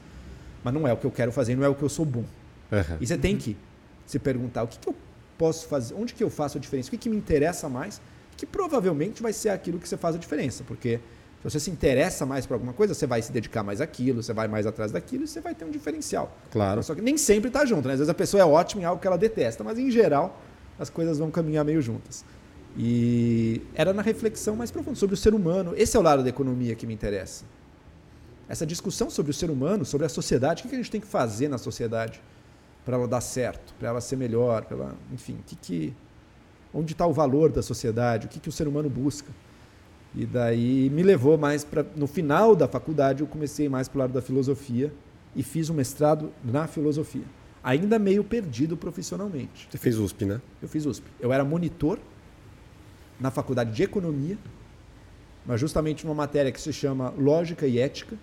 Mas 0.65 0.75
não 0.75 0.87
é 0.89 0.93
o 0.93 0.97
que 0.97 1.05
eu 1.05 1.11
quero 1.11 1.31
fazer, 1.33 1.55
não 1.55 1.65
é 1.65 1.69
o 1.69 1.75
que 1.75 1.83
eu 1.83 1.89
sou 1.89 2.05
bom. 2.05 2.25
Uhum. 2.73 2.97
E 3.01 3.07
você 3.07 3.17
tem 3.17 3.37
que 3.37 3.57
se 4.07 4.19
perguntar 4.19 4.63
o 4.63 4.69
que, 4.69 4.79
que 4.79 4.89
eu 4.89 4.95
posso 5.39 5.67
fazer, 5.69 5.95
onde 5.95 6.15
que 6.15 6.23
eu 6.23 6.31
faço 6.31 6.59
a 6.59 6.61
diferença, 6.61 6.89
o 6.89 6.91
que, 6.91 6.99
que 6.99 7.09
me 7.09 7.17
interessa 7.17 7.69
mais, 7.69 8.01
que 8.37 8.47
provavelmente 8.47 9.23
vai 9.23 9.33
ser 9.33 9.51
aquilo 9.51 9.79
que 9.79 9.89
você 9.89 9.97
faz 9.97 10.17
a 10.17 10.19
diferença, 10.19 10.65
porque 10.67 11.01
se 11.43 11.51
você 11.51 11.61
se 11.61 11.71
interessa 11.71 12.25
mais 12.25 12.47
por 12.47 12.55
alguma 12.55 12.73
coisa, 12.73 12.95
você 12.95 13.07
vai 13.07 13.21
se 13.21 13.33
dedicar 13.33 13.65
mais 13.65 13.81
àquilo, 13.81 14.23
você 14.23 14.33
vai 14.33 14.47
mais 14.47 14.67
atrás 14.67 14.93
daquilo 14.93 15.25
e 15.25 15.27
você 15.27 15.41
vai 15.41 15.55
ter 15.55 15.65
um 15.65 15.71
diferencial. 15.71 16.37
Claro. 16.51 16.83
Só 16.83 16.95
que 16.95 17.01
nem 17.01 17.19
sempre 17.19 17.49
está 17.49 17.65
junto, 17.65 17.89
né? 17.89 17.95
Às 17.95 18.01
vezes 18.01 18.11
a 18.11 18.15
pessoa 18.15 18.41
é 18.41 18.45
ótima 18.45 18.83
em 18.83 18.85
algo 18.85 19.01
que 19.01 19.07
ela 19.07 19.19
detesta, 19.19 19.65
mas 19.65 19.79
em 19.79 19.91
geral 19.91 20.41
as 20.79 20.89
coisas 20.89 21.19
vão 21.19 21.31
caminhar 21.31 21.65
meio 21.65 21.83
juntas. 21.83 22.25
E 22.77 23.61
era 23.75 23.93
na 23.93 24.03
reflexão 24.03 24.57
mais 24.57 24.71
profunda 24.71 24.97
sobre 24.97 25.15
o 25.15 25.17
ser 25.17 25.35
humano. 25.35 25.75
Esse 25.77 25.97
é 25.97 26.01
o 26.01 26.03
lado 26.03 26.23
da 26.23 26.29
economia 26.29 26.75
que 26.75 26.87
me 26.87 26.95
interessa. 26.95 27.45
Essa 28.49 28.65
discussão 28.65 29.11
sobre 29.11 29.31
o 29.31 29.35
ser 29.35 29.51
humano, 29.51 29.85
sobre 29.85 30.07
a 30.07 30.09
sociedade, 30.09 30.65
o 30.65 30.69
que 30.69 30.75
a 30.75 30.79
gente 30.79 30.91
tem 30.91 31.01
que 31.01 31.07
fazer 31.07 31.49
na 31.49 31.59
sociedade 31.59 32.21
para 32.85 32.97
ela 32.97 33.09
dar 33.09 33.21
certo, 33.21 33.75
para 33.79 33.89
ela 33.89 34.01
ser 34.01 34.17
melhor, 34.17 34.65
para 34.65 34.77
ela, 34.77 34.95
enfim, 35.13 35.39
que, 35.47 35.57
que, 35.57 35.95
onde 36.75 36.93
está 36.93 37.07
o 37.07 37.13
valor 37.13 37.51
da 37.51 37.63
sociedade, 37.63 38.27
o 38.27 38.29
que, 38.29 38.41
que 38.41 38.49
o 38.49 38.53
ser 38.53 38.67
humano 38.67 38.89
busca. 38.89 39.31
E 40.15 40.27
daí 40.27 40.91
me 40.91 41.03
levou 41.03 41.39
mais 41.39 41.65
para. 41.65 41.85
No 41.97 42.07
final 42.07 42.55
da 42.55 42.69
faculdade, 42.69 43.23
eu 43.23 43.27
comecei 43.27 43.69
mais 43.69 43.89
para 43.89 43.97
o 43.97 44.01
lado 44.01 44.13
da 44.13 44.21
filosofia 44.21 44.93
e 45.35 45.43
fiz 45.43 45.71
um 45.71 45.75
mestrado 45.75 46.31
na 46.45 46.67
filosofia. 46.67 47.25
Ainda 47.65 47.99
meio 47.99 48.23
perdido 48.23 48.77
profissionalmente. 48.77 49.69
Você 49.71 49.79
fez 49.79 49.99
USP, 49.99 50.25
né? 50.25 50.41
Eu 50.61 50.69
fiz 50.69 50.85
USP. 50.85 51.07
Eu 51.21 51.33
era 51.33 51.45
monitor 51.45 51.99
na 53.19 53.31
faculdade 53.31 53.73
de 53.73 53.83
economia, 53.83 54.37
mas 55.47 55.61
justamente 55.61 56.05
numa 56.05 56.15
matéria 56.15 56.51
que 56.51 56.61
se 56.61 56.73
chama 56.73 57.15
Lógica 57.17 57.67
e 57.67 57.79
Ética, 57.79 58.17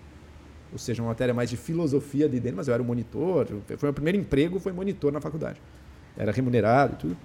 ou 0.72 0.78
seja, 0.78 1.02
uma 1.02 1.08
matéria 1.08 1.34
mais 1.34 1.50
de 1.50 1.56
filosofia 1.56 2.28
de 2.28 2.38
dentro, 2.38 2.58
mas 2.58 2.68
eu 2.68 2.74
era 2.74 2.82
o 2.82 2.86
monitor. 2.86 3.46
Foi 3.46 3.76
o 3.76 3.84
meu 3.84 3.92
primeiro 3.94 4.18
emprego, 4.18 4.60
foi 4.60 4.72
monitor 4.72 5.10
na 5.10 5.20
faculdade. 5.20 5.60
Era 6.16 6.30
remunerado 6.30 6.94
e 6.94 6.96
tudo. 6.96 7.16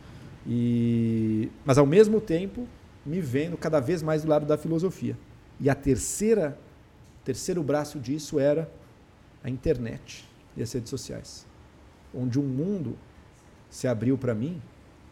E... 0.46 1.50
Mas 1.66 1.78
ao 1.78 1.86
mesmo 1.86 2.22
tempo, 2.22 2.68
me 3.06 3.20
vendo 3.22 3.58
cada 3.58 3.80
vez 3.80 4.02
mais 4.02 4.24
do 4.24 4.30
lado 4.30 4.46
da 4.46 4.58
filosofia. 4.58 5.18
E 5.60 5.70
a 5.70 5.76
terceira, 5.76 6.58
terceiro 7.24 7.64
braço 7.64 8.00
disso 8.00 8.40
era 8.40 8.70
a 9.44 9.50
internet 9.50 10.28
e 10.58 10.64
as 10.64 10.72
redes 10.72 10.90
sociais, 10.90 11.46
onde 12.14 12.40
um 12.40 12.44
mundo 12.44 12.98
se 13.70 13.88
abriu 13.88 14.18
para 14.18 14.34
mim, 14.34 14.62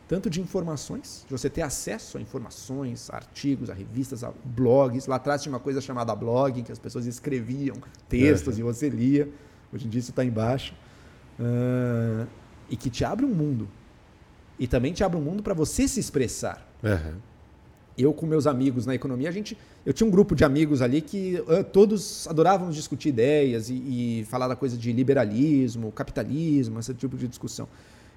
tanto 0.08 0.30
de 0.30 0.42
informações, 0.42 1.26
de 1.28 1.32
você 1.32 1.50
ter 1.50 1.62
acesso 1.62 2.18
a 2.18 2.22
informações, 2.22 3.10
a 3.10 3.16
artigos, 3.16 3.70
a 3.70 3.74
revistas, 3.74 4.24
a 4.24 4.32
blogs. 4.44 5.08
Lá 5.08 5.16
atrás 5.16 5.42
tinha 5.42 5.52
uma 5.52 5.60
coisa 5.60 5.82
chamada 5.82 6.16
blog, 6.16 6.60
em 6.60 6.64
que 6.64 6.72
as 6.72 6.80
pessoas 6.80 7.06
escreviam 7.06 7.76
textos 8.10 8.58
é. 8.58 8.60
e 8.60 8.64
você 8.64 8.90
lia. 8.90 9.30
Hoje 9.74 9.88
em 9.88 9.90
dia 9.90 10.00
isso 10.00 10.12
está 10.12 10.24
embaixo. 10.24 10.74
Uh, 11.40 12.28
e 12.70 12.76
que 12.76 12.90
te 12.90 13.04
abre 13.04 13.26
um 13.26 13.34
mundo. 13.34 13.68
E 14.64 14.68
também 14.68 14.94
te 14.94 15.04
abre 15.04 15.18
um 15.18 15.22
mundo 15.22 15.44
para 15.44 15.54
você 15.54 15.88
se 15.90 16.00
expressar. 16.00 16.66
Uhum 16.82 17.34
eu 17.98 18.14
com 18.14 18.26
meus 18.26 18.48
amigos 18.48 18.86
na 18.86 18.96
economia, 18.96 19.30
a 19.30 19.32
gente, 19.32 19.58
eu 19.86 19.94
tinha 19.94 20.08
um 20.08 20.10
grupo 20.10 20.36
de 20.36 20.44
amigos 20.44 20.82
ali 20.82 21.02
que 21.02 21.40
uh, 21.42 21.64
todos 21.64 22.28
adorávamos 22.28 22.76
discutir 22.76 23.10
ideias 23.10 23.70
e, 23.70 23.74
e, 23.74 24.26
falar 24.26 24.48
da 24.48 24.56
coisa 24.56 24.76
de 24.76 24.92
liberalismo, 24.92 25.92
capitalismo, 25.92 26.80
esse 26.80 26.94
tipo 26.94 27.16
de 27.18 27.28
discussão. 27.28 27.68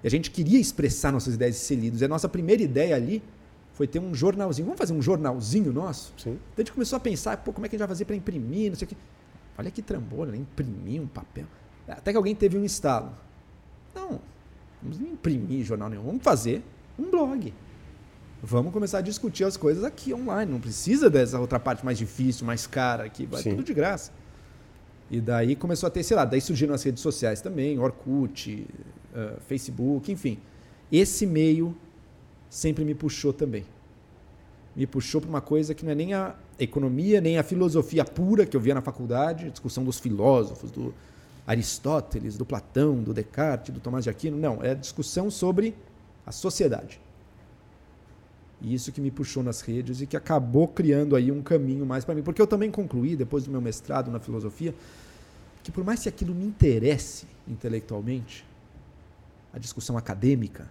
E 0.03 0.07
a 0.07 0.11
gente 0.11 0.31
queria 0.31 0.59
expressar 0.59 1.13
nossas 1.13 1.35
ideias 1.35 1.57
e 1.57 1.59
ser 1.59 1.77
lidos. 1.77 2.01
E 2.01 2.05
a 2.05 2.09
nossa 2.09 2.29
primeira 2.29 2.63
ideia 2.63 2.97
ali 2.97 3.23
foi 3.73 3.87
ter 3.87 3.99
um 3.99 4.15
jornalzinho. 4.15 4.67
Vamos 4.67 4.79
fazer 4.79 4.93
um 4.93 5.03
jornalzinho 5.03 5.73
nosso? 5.73 6.15
Sim. 6.17 6.31
Então 6.31 6.57
a 6.57 6.61
gente 6.61 6.73
começou 6.73 6.97
a 6.97 7.01
pensar, 7.01 7.37
pô, 7.39 7.53
como 7.53 7.67
é 7.67 7.69
que 7.69 7.77
a 7.77 7.79
gente 7.79 7.87
vai 7.87 7.89
fazer 7.89 8.05
para 8.05 8.17
imprimir, 8.17 8.71
não 8.71 8.79
sei 8.79 8.87
o 8.87 8.89
quê. 8.89 8.97
Olha 9.59 9.71
que 9.71 9.83
trambolho, 9.83 10.33
né? 10.33 10.39
imprimir 10.39 11.01
um 11.01 11.07
papel. 11.07 11.47
Até 11.87 12.13
que 12.13 12.17
alguém 12.17 12.35
teve 12.35 12.57
um 12.57 12.65
estalo. 12.65 13.13
Não, 13.95 14.21
vamos 14.83 15.01
imprimir 15.01 15.65
jornal 15.65 15.89
nenhum, 15.89 16.03
vamos 16.03 16.23
fazer 16.23 16.63
um 16.99 17.11
blog. 17.11 17.53
Vamos 18.43 18.73
começar 18.73 18.99
a 18.99 19.01
discutir 19.01 19.45
as 19.45 19.57
coisas 19.57 19.83
aqui 19.83 20.13
online. 20.13 20.53
Não 20.53 20.61
precisa 20.61 21.09
dessa 21.09 21.41
outra 21.41 21.59
parte 21.59 21.85
mais 21.85 21.99
difícil, 21.99 22.47
mais 22.47 22.67
cara, 22.67 23.09
que 23.09 23.27
vai 23.27 23.43
Sim. 23.43 23.51
tudo 23.51 23.65
de 23.65 23.75
graça. 23.75 24.13
E 25.11 25.21
daí 25.21 25.57
começou 25.57 25.87
a 25.87 25.91
ter, 25.91 26.03
sei 26.03 26.17
lá, 26.17 26.25
daí 26.25 26.41
surgiram 26.41 26.75
as 26.75 26.83
redes 26.83 27.03
sociais 27.03 27.41
também, 27.41 27.79
Orkut, 27.79 28.67
uh, 29.15 29.41
Facebook, 29.47 30.11
enfim. 30.11 30.39
Esse 30.91 31.27
meio 31.27 31.77
sempre 32.51 32.85
me 32.85 32.95
puxou 32.95 33.33
também. 33.33 33.65
Me 34.75 34.87
puxou 34.87 35.21
para 35.21 35.31
uma 35.31 35.41
coisa 35.41 35.75
que 35.75 35.85
não 35.85 35.93
é 35.93 35.95
nem 35.95 36.13
a 36.13 36.35
economia, 36.59 37.21
nem 37.21 37.39
a 37.39 37.43
filosofia 37.43 38.05
pura 38.05 38.45
que 38.45 38.57
eu 38.57 38.61
via 38.61 38.75
na 38.75 38.83
faculdade, 38.83 39.51
discussão 39.51 39.85
dos 39.85 39.99
filósofos, 39.99 40.71
do 40.71 40.93
Aristóteles, 41.47 42.37
do 42.37 42.45
Platão, 42.45 43.03
do 43.03 43.15
Descartes, 43.15 43.73
do 43.73 43.81
Tomás 43.81 44.05
de 44.05 44.11
Aquino. 44.11 44.37
Não, 44.37 44.63
é 44.63 44.75
discussão 44.75 45.31
sobre 45.31 45.75
a 46.27 46.33
sociedade. 46.33 47.01
E 48.61 48.75
isso 48.75 48.91
que 48.91 49.01
me 49.01 49.11
puxou 49.11 49.43
nas 49.43 49.61
redes 49.61 50.01
e 50.01 50.07
que 50.07 50.17
acabou 50.17 50.67
criando 50.67 51.15
aí 51.15 51.31
um 51.31 51.43
caminho 51.43 51.87
mais 51.87 52.05
para 52.05 52.15
mim. 52.15 52.23
Porque 52.23 52.41
eu 52.41 52.47
também 52.47 52.71
concluí, 52.71 53.15
depois 53.15 53.45
do 53.45 53.51
meu 53.51 53.61
mestrado 53.61 54.11
na 54.11 54.19
filosofia, 54.19 54.75
que 55.63 55.71
por 55.71 55.85
mais 55.85 56.03
que 56.03 56.09
aquilo 56.09 56.35
me 56.35 56.45
interesse 56.45 57.27
intelectualmente, 57.47 58.45
a 59.53 59.59
discussão 59.59 59.97
acadêmica 59.97 60.69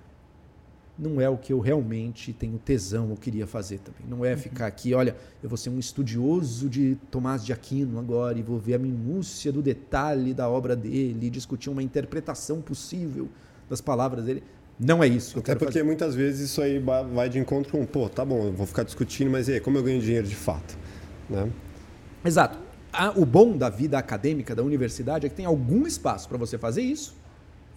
não 0.98 1.20
é 1.20 1.30
o 1.30 1.38
que 1.38 1.52
eu 1.52 1.60
realmente 1.60 2.32
tenho 2.32 2.58
tesão 2.58 3.10
ou 3.10 3.18
queria 3.18 3.46
fazer 3.46 3.80
também. 3.80 4.02
Não 4.08 4.24
é 4.24 4.32
uhum. 4.32 4.38
ficar 4.38 4.68
aqui, 4.68 4.94
olha, 4.94 5.16
eu 5.44 5.50
vou 5.50 5.58
ser 5.58 5.70
um 5.70 5.78
estudioso 5.78 6.70
de 6.70 6.98
Tomás 7.12 7.46
de 7.46 7.52
Aquino 7.52 8.00
agora 8.00 8.40
e 8.40 8.42
vou 8.42 8.58
ver 8.58 8.76
a 8.76 8.80
minúcia 8.80 9.52
do 9.52 9.62
detalhe 9.62 10.34
da 10.34 10.50
obra 10.50 10.76
dele, 10.76 11.30
discutir 11.30 11.70
uma 11.70 11.84
interpretação 11.84 12.62
possível 12.62 13.28
das 13.70 13.82
palavras 13.82 14.26
dele. 14.26 14.42
Não 14.80 15.04
é 15.04 15.08
isso. 15.08 15.40
Até 15.40 15.56
porque 15.56 15.74
fazer. 15.74 15.84
muitas 15.84 16.16
vezes 16.16 16.50
isso 16.50 16.62
aí 16.62 16.80
vai 17.14 17.30
de 17.30 17.40
encontro 17.40 17.72
com, 17.72 17.86
pô, 17.86 18.10
tá 18.10 18.24
bom, 18.26 18.46
eu 18.46 18.54
vou 18.54 18.66
ficar 18.66 18.84
discutindo, 18.84 19.30
mas 19.30 19.48
e 19.48 19.54
aí, 19.54 19.60
como 19.60 19.78
eu 19.78 19.84
ganho 19.84 20.02
dinheiro 20.02 20.28
de 20.28 20.36
fato? 20.36 20.78
Né? 21.30 21.50
Exato. 22.24 22.58
O 23.18 23.26
bom 23.26 23.58
da 23.58 23.70
vida 23.70 23.98
acadêmica 23.98 24.56
da 24.56 24.64
universidade 24.64 25.26
é 25.26 25.30
que 25.30 25.36
tem 25.36 25.46
algum 25.46 25.86
espaço 25.86 26.30
para 26.30 26.38
você 26.38 26.58
fazer 26.58 26.82
isso 26.82 27.16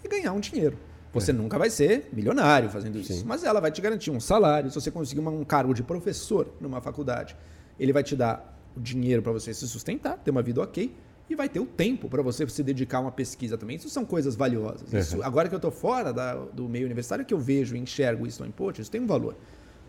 e 0.05 0.09
ganhar 0.09 0.33
um 0.33 0.41
dinheiro. 0.41 0.77
Você 1.21 1.31
é. 1.31 1.35
nunca 1.35 1.59
vai 1.59 1.71
ser 1.71 2.09
milionário 2.13 2.69
fazendo 2.71 2.99
isso, 2.99 3.13
Sim. 3.13 3.25
mas 3.27 3.45
ela 3.45 3.61
vai 3.61 3.71
te 3.71 3.81
garantir 3.81 4.11
um 4.11 4.21
salário. 4.21 4.71
Se 4.71 4.81
você 4.81 4.91
conseguir 4.91 5.21
um 5.21 5.45
cargo 5.45 5.75
de 5.75 5.83
professor 5.83 6.53
numa 6.61 6.81
faculdade, 6.81 7.37
ele 7.79 7.93
vai 7.93 8.03
te 8.03 8.17
dar 8.17 8.59
o 8.77 8.81
dinheiro 8.81 9.23
para 9.23 9.33
você 9.33 9.53
se 9.53 9.67
sustentar, 9.67 10.19
ter 10.19 10.31
uma 10.31 10.43
vida 10.43 10.61
ok 10.61 10.95
e 11.31 11.35
vai 11.35 11.49
ter 11.49 11.61
o 11.61 11.67
tempo 11.67 12.09
para 12.09 12.23
você 12.23 12.49
se 12.49 12.63
dedicar 12.63 12.99
a 12.99 13.01
uma 13.03 13.13
pesquisa 13.13 13.59
também. 13.59 13.77
Isso 13.77 13.91
são 13.91 14.05
coisas 14.05 14.35
valiosas. 14.35 14.93
Uhum. 14.93 14.99
Isso, 14.99 15.23
agora 15.23 15.49
que 15.49 15.55
eu 15.55 15.59
estou 15.59 15.71
fora 15.71 16.13
da, 16.13 16.35
do 16.35 16.69
meio 16.69 16.87
universitário, 16.87 17.25
que 17.25 17.35
eu 17.35 17.39
vejo 17.39 17.77
e 17.77 17.79
enxergo 17.79 18.27
isso 18.27 18.43
no 18.43 18.49
input, 18.49 18.81
isso 18.81 18.91
tem 18.91 19.01
um 19.01 19.07
valor. 19.07 19.37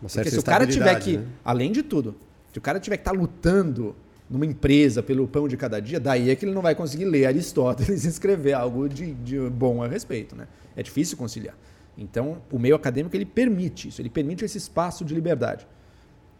Uma 0.02 0.08
Porque 0.08 0.30
se 0.30 0.38
o 0.38 0.42
cara 0.42 0.66
tiver 0.66 0.94
que, 0.98 1.18
né? 1.18 1.26
além 1.44 1.72
de 1.72 1.82
tudo, 1.82 2.14
se 2.52 2.58
o 2.58 2.60
cara 2.60 2.78
tiver 2.78 2.96
que 2.96 3.02
estar 3.02 3.12
tá 3.12 3.18
lutando 3.18 3.94
numa 4.30 4.46
empresa 4.46 5.02
pelo 5.02 5.26
pão 5.26 5.48
de 5.48 5.56
cada 5.56 5.80
dia, 5.80 5.98
daí 5.98 6.30
é 6.30 6.36
que 6.36 6.44
ele 6.44 6.54
não 6.54 6.62
vai 6.62 6.74
conseguir 6.74 7.04
ler 7.04 7.26
Aristóteles 7.26 8.04
e 8.06 8.08
escrever 8.08 8.52
algo 8.52 8.88
de, 8.88 9.12
de 9.12 9.40
bom 9.50 9.82
a 9.82 9.88
respeito. 9.88 10.36
Né? 10.36 10.46
É 10.76 10.82
difícil 10.82 11.16
conciliar. 11.16 11.56
Então, 11.98 12.40
o 12.50 12.58
meio 12.58 12.76
acadêmico 12.76 13.16
ele 13.16 13.26
permite 13.26 13.88
isso, 13.88 14.00
ele 14.00 14.08
permite 14.08 14.44
esse 14.44 14.56
espaço 14.56 15.04
de 15.04 15.12
liberdade. 15.12 15.66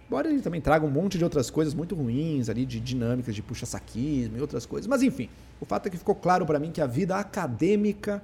Embora 0.07 0.29
ele 0.29 0.41
também 0.41 0.61
traga 0.61 0.87
um 0.87 0.91
monte 0.91 1.19
de 1.19 1.25
outras 1.25 1.51
coisas 1.51 1.75
muito 1.75 1.95
ruins 1.95 2.49
ali, 2.49 2.65
de 2.65 2.81
dinâmicas 2.81 3.35
de 3.35 3.43
puxa-saquismo 3.43 4.37
e 4.39 4.41
outras 4.41 4.65
coisas. 4.67 4.89
Mas 4.89 5.03
enfim, 5.03 5.29
o 5.61 5.65
fato 5.65 5.87
é 5.87 5.91
que 5.91 5.97
ficou 5.97 6.15
claro 6.15 6.47
para 6.47 6.59
mim 6.59 6.71
que 6.71 6.81
a 6.81 6.87
vida 6.87 7.17
acadêmica 7.17 8.23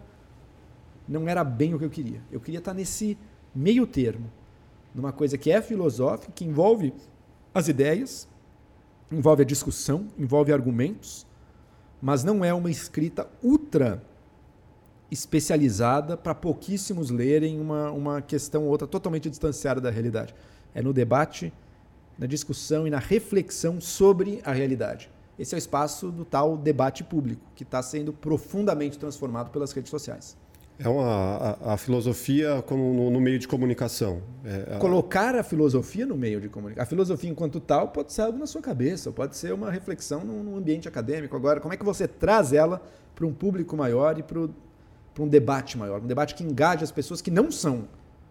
não 1.08 1.28
era 1.28 1.44
bem 1.44 1.74
o 1.74 1.78
que 1.78 1.84
eu 1.84 1.90
queria. 1.90 2.20
Eu 2.30 2.40
queria 2.40 2.58
estar 2.58 2.74
nesse 2.74 3.18
meio 3.54 3.86
termo, 3.86 4.30
numa 4.94 5.12
coisa 5.12 5.36
que 5.36 5.50
é 5.50 5.60
filosófica, 5.60 6.32
que 6.34 6.44
envolve 6.44 6.92
as 7.54 7.68
ideias, 7.68 8.28
envolve 9.10 9.42
a 9.42 9.46
discussão, 9.46 10.08
envolve 10.18 10.52
argumentos, 10.52 11.26
mas 12.00 12.24
não 12.24 12.44
é 12.44 12.52
uma 12.52 12.70
escrita 12.70 13.28
ultra 13.42 14.02
especializada 15.10 16.16
para 16.16 16.34
pouquíssimos 16.34 17.10
lerem 17.10 17.60
uma, 17.60 17.90
uma 17.90 18.20
questão 18.20 18.64
ou 18.64 18.70
outra 18.70 18.86
totalmente 18.86 19.30
distanciada 19.30 19.80
da 19.80 19.90
realidade. 19.90 20.34
É 20.74 20.82
no 20.82 20.92
debate 20.92 21.52
na 22.18 22.26
discussão 22.26 22.86
e 22.86 22.90
na 22.90 22.98
reflexão 22.98 23.80
sobre 23.80 24.40
a 24.44 24.52
realidade. 24.52 25.10
Esse 25.38 25.54
é 25.54 25.56
o 25.56 25.58
espaço 25.58 26.10
do 26.10 26.24
tal 26.24 26.56
debate 26.56 27.04
público, 27.04 27.42
que 27.54 27.62
está 27.62 27.82
sendo 27.82 28.12
profundamente 28.12 28.98
transformado 28.98 29.50
pelas 29.50 29.72
redes 29.72 29.90
sociais. 29.90 30.36
É 30.78 30.88
uma, 30.88 31.56
a, 31.62 31.74
a 31.74 31.76
filosofia 31.76 32.62
como 32.66 32.92
no, 32.92 33.10
no, 33.10 33.20
meio 33.20 33.38
de 33.38 33.48
comunicação. 33.48 34.22
É, 34.44 34.76
a... 34.76 34.78
Colocar 34.78 35.34
a 35.34 35.42
filosofia 35.42 36.04
no 36.04 36.16
meio 36.16 36.40
de 36.40 36.48
comunicação. 36.48 36.82
A 36.82 36.86
filosofia, 36.86 37.30
enquanto 37.30 37.60
tal, 37.60 37.88
pode 37.88 38.12
ser 38.12 38.22
algo 38.22 38.38
na 38.38 38.46
sua 38.46 38.60
cabeça, 38.60 39.10
pode 39.10 39.36
ser 39.36 39.54
uma 39.54 39.70
reflexão 39.70 40.22
num, 40.22 40.56
ambiente 40.56 40.86
acadêmico. 40.86 41.34
Agora, 41.34 41.60
como 41.60 41.72
é 41.72 41.76
que 41.76 41.84
você 41.84 42.06
traz 42.06 42.52
ela 42.52 42.82
para 43.14 43.26
um 43.26 43.32
público 43.32 43.74
maior 43.74 44.18
e 44.18 44.22
para 44.22 44.38
um 45.18 45.28
debate 45.28 45.78
maior? 45.78 46.02
Um 46.02 46.06
debate 46.06 46.34
que 46.34 46.44
engaje 46.44 46.84
as 46.84 46.92
pessoas 46.92 47.22
que 47.22 47.30
não 47.30 47.50
são 47.50 47.88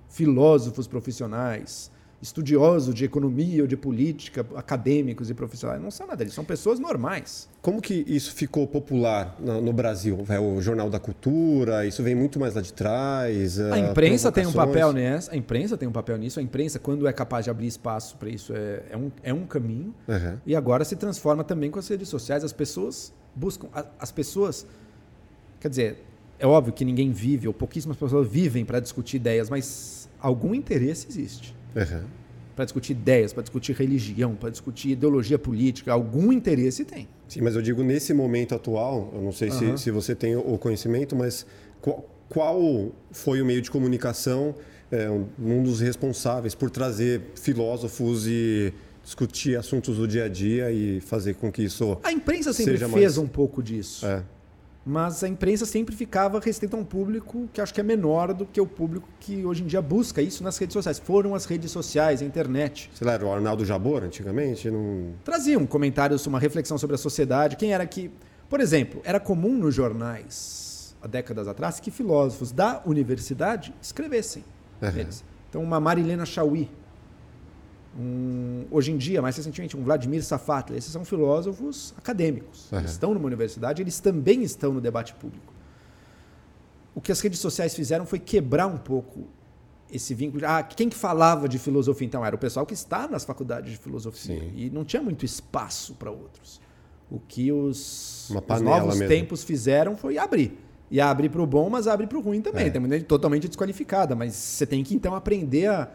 filósofos 0.08 0.88
profissionais, 0.88 1.92
estudiosos 2.22 2.94
de 2.94 3.06
economia 3.06 3.62
ou 3.62 3.68
de 3.68 3.78
política, 3.78 4.46
acadêmicos 4.56 5.30
e 5.30 5.34
profissionais. 5.34 5.82
Não 5.82 5.92
são 5.92 6.08
nada, 6.08 6.24
eles 6.24 6.34
são 6.34 6.44
pessoas 6.44 6.80
normais. 6.80 7.48
Como 7.62 7.82
que 7.82 8.06
isso 8.08 8.34
ficou 8.34 8.66
popular 8.68 9.36
no, 9.40 9.74
Brasil? 9.74 10.24
É 10.30 10.40
o 10.40 10.62
Jornal 10.62 10.90
da 10.90 11.00
Cultura, 11.00 11.86
isso 11.86 12.02
vem 12.04 12.16
muito 12.16 12.40
mais 12.40 12.56
lá 12.56 12.62
de 12.62 12.74
trás. 12.74 13.60
A 13.60 13.80
imprensa 13.80 14.32
tem 14.32 14.46
um 14.46 14.54
papel 14.54 14.94
nessa, 14.94 15.34
a 15.34 15.38
imprensa 15.38 15.78
tem 15.78 15.88
um 15.88 15.92
papel 15.92 16.18
nisso, 16.18 16.40
a 16.40 16.44
imprensa, 16.44 16.80
quando 16.80 17.08
é 17.08 17.14
capaz 17.14 17.46
de 17.46 17.52
abrir 17.52 17.68
espaço 17.68 18.18
para 18.18 18.30
isso, 18.30 18.54
é, 18.56 18.84
é, 18.92 18.98
um, 18.98 19.12
é 19.24 19.34
um 19.34 19.46
caminho. 19.46 19.94
Uhum. 20.08 20.38
E 20.46 20.56
agora 20.56 20.84
se 20.86 20.96
transforma 20.96 21.44
também 21.44 21.70
com 21.70 21.80
as 21.80 21.88
redes 21.88 22.10
sociais. 22.10 22.44
As 22.44 22.54
pessoas 22.54 23.14
buscam. 23.36 23.68
As 24.00 24.12
pessoas. 24.12 24.66
Quer 25.60 25.70
dizer, 25.70 26.04
é 26.38 26.46
óbvio 26.46 26.74
que 26.74 26.86
ninguém 26.86 27.12
vive, 27.12 27.48
ou 27.48 27.54
pouquíssimas 27.54 27.98
pessoas 27.98 28.28
vivem 28.28 28.66
para 28.66 28.80
discutir 28.80 29.18
ideias, 29.18 29.50
mas 29.50 30.10
algum 30.20 30.54
interesse 30.54 31.08
existe. 31.10 31.55
Uhum. 31.76 32.04
para 32.56 32.66
discutir 32.66 32.94
ideias, 32.94 33.34
para 33.34 33.44
discutir 33.44 33.76
religião, 33.76 34.34
para 34.36 34.50
discutir 34.50 34.92
ideologia 34.92 35.38
política, 35.38 35.92
algum 35.92 36.32
interesse 36.32 36.86
tem. 36.86 37.08
Sim, 37.28 37.42
mas 37.42 37.56
eu 37.56 37.62
digo 37.62 37.84
nesse 37.84 38.14
momento 38.14 38.56
atual, 38.56 39.12
eu 39.14 39.22
não 39.22 39.32
sei 39.32 39.50
uhum. 39.50 39.78
se, 39.78 39.84
se 39.84 39.92
você 39.92 40.16
tem 40.16 40.36
o 40.36 40.58
conhecimento, 40.58 41.16
mas 41.16 41.46
qual, 41.82 42.06
qual 42.30 42.92
foi 43.12 43.42
o 43.42 43.46
meio 43.46 43.62
de 43.62 43.70
comunicação, 43.70 44.56
é, 44.92 45.10
um 45.10 45.64
dos 45.64 45.82
responsáveis 45.82 46.56
por 46.56 46.70
trazer 46.70 47.22
filósofos 47.36 48.26
e 48.28 48.74
discutir 49.04 49.58
assuntos 49.58 49.98
do 49.98 50.08
dia 50.08 50.26
a 50.26 50.28
dia 50.28 50.72
e 50.72 51.00
fazer 51.00 51.36
com 51.36 51.52
que 51.52 51.64
isso. 51.64 51.98
A 52.04 52.12
imprensa 52.12 52.52
sempre 52.52 52.78
fez 52.78 52.92
mais... 52.92 53.18
um 53.18 53.28
pouco 53.28 53.62
disso. 53.62 54.06
É. 54.06 54.24
Mas 54.86 55.24
a 55.24 55.28
imprensa 55.28 55.66
sempre 55.66 55.96
ficava 55.96 56.40
restrita 56.40 56.78
a 56.78 56.80
um 56.80 56.86
público 56.86 57.50
que 57.52 57.60
acho 57.60 57.74
que 57.74 57.82
é 57.82 57.84
menor 57.84 58.36
do 58.36 58.46
que 58.46 58.62
o 58.62 58.68
público 58.68 59.10
que 59.20 59.44
hoje 59.44 59.64
em 59.64 59.66
dia 59.66 59.82
busca 59.82 60.22
isso 60.22 60.44
nas 60.44 60.60
redes 60.60 60.74
sociais. 60.74 61.00
Foram 61.00 61.34
as 61.34 61.46
redes 61.46 61.72
sociais, 61.72 62.22
a 62.22 62.26
internet. 62.26 62.92
Sei 62.94 63.08
lá, 63.08 63.14
era 63.14 63.26
o 63.26 63.34
Arnaldo 63.34 63.66
Jabor 63.66 64.04
antigamente? 64.04 64.70
Não... 64.70 65.14
Traziam 65.24 65.66
comentários, 65.66 66.28
uma 66.28 66.40
reflexão 66.40 66.78
sobre 66.78 66.94
a 66.94 67.00
sociedade. 67.00 67.56
Quem 67.56 67.74
era 67.74 67.84
que. 67.88 68.12
Por 68.48 68.60
exemplo, 68.60 69.02
era 69.04 69.20
comum 69.20 69.58
nos 69.58 69.74
jornais, 69.74 70.96
há 71.02 71.08
décadas 71.08 71.48
atrás, 71.48 71.80
que 71.80 71.90
filósofos 71.90 72.52
da 72.52 72.84
universidade 72.86 73.74
escrevessem. 73.82 74.44
Uhum. 74.84 75.08
Então, 75.50 75.64
uma 75.64 75.80
Marilena 75.80 76.28
Chauí, 76.28 76.70
um, 77.98 78.66
hoje 78.70 78.92
em 78.92 78.98
dia, 78.98 79.22
mais 79.22 79.38
recentemente, 79.38 79.78
um 79.78 79.84
Vladimir 79.84 80.24
Safatli. 80.24 80.78
Esses 80.78 80.92
são 80.92 81.06
filósofos 81.06 81.94
acadêmicos. 81.98 82.72
Uhum. 82.72 82.80
Eles 82.80 82.92
estão 82.92 83.14
numa 83.14 83.26
universidade, 83.26 83.82
eles 83.82 84.00
também 84.00 84.44
estão 84.44 84.74
no 84.74 84.82
debate 84.82 85.14
público. 85.16 85.54
O 86.94 87.02
que 87.02 87.12
as 87.12 87.20
redes 87.20 87.40
sociais 87.40 87.76
fizeram 87.76 88.06
foi 88.06 88.20
quebrar 88.20 88.68
um 88.68 88.78
pouco 88.78 89.28
esse 89.92 90.14
vínculo. 90.14 90.46
Ah, 90.46 90.64
quem 90.64 90.90
que 90.90 90.96
falava 90.96 91.48
de 91.48 91.58
filosofia 91.58 92.06
então? 92.06 92.26
Era 92.26 92.36
o 92.36 92.40
pessoal 92.40 92.66
que 92.66 92.74
está 92.74 93.08
nas 93.08 93.24
faculdades 93.24 93.72
de 93.72 93.78
filosofia. 93.78 94.40
Sim. 94.40 94.52
E 94.56 94.70
não 94.70 94.84
tinha 94.84 95.02
muito 95.02 95.26
espaço 95.26 95.94
para 95.96 96.12
outros. 96.12 96.62
O 97.10 97.20
que 97.20 97.52
os, 97.52 98.30
os 98.30 98.62
novos 98.62 98.98
mesmo. 98.98 99.08
tempos 99.08 99.44
fizeram 99.44 99.96
foi 99.96 100.18
abrir. 100.18 100.58
E 100.90 101.00
abrir 101.02 101.30
para 101.30 101.42
o 101.42 101.48
bom, 101.48 101.70
mas 101.70 101.88
abre 101.88 102.08
para 102.08 102.18
o 102.18 102.22
ruim 102.22 102.42
também. 102.42 102.68
É. 102.68 102.70
Tem 102.70 102.80
muita 102.80 102.98
gente 102.98 103.08
totalmente 103.08 103.48
desqualificada. 103.48 104.16
Mas 104.16 104.34
você 104.34 104.66
tem 104.66 104.84
que 104.84 104.96
então 104.96 105.16
aprender 105.16 105.68
a 105.68 105.90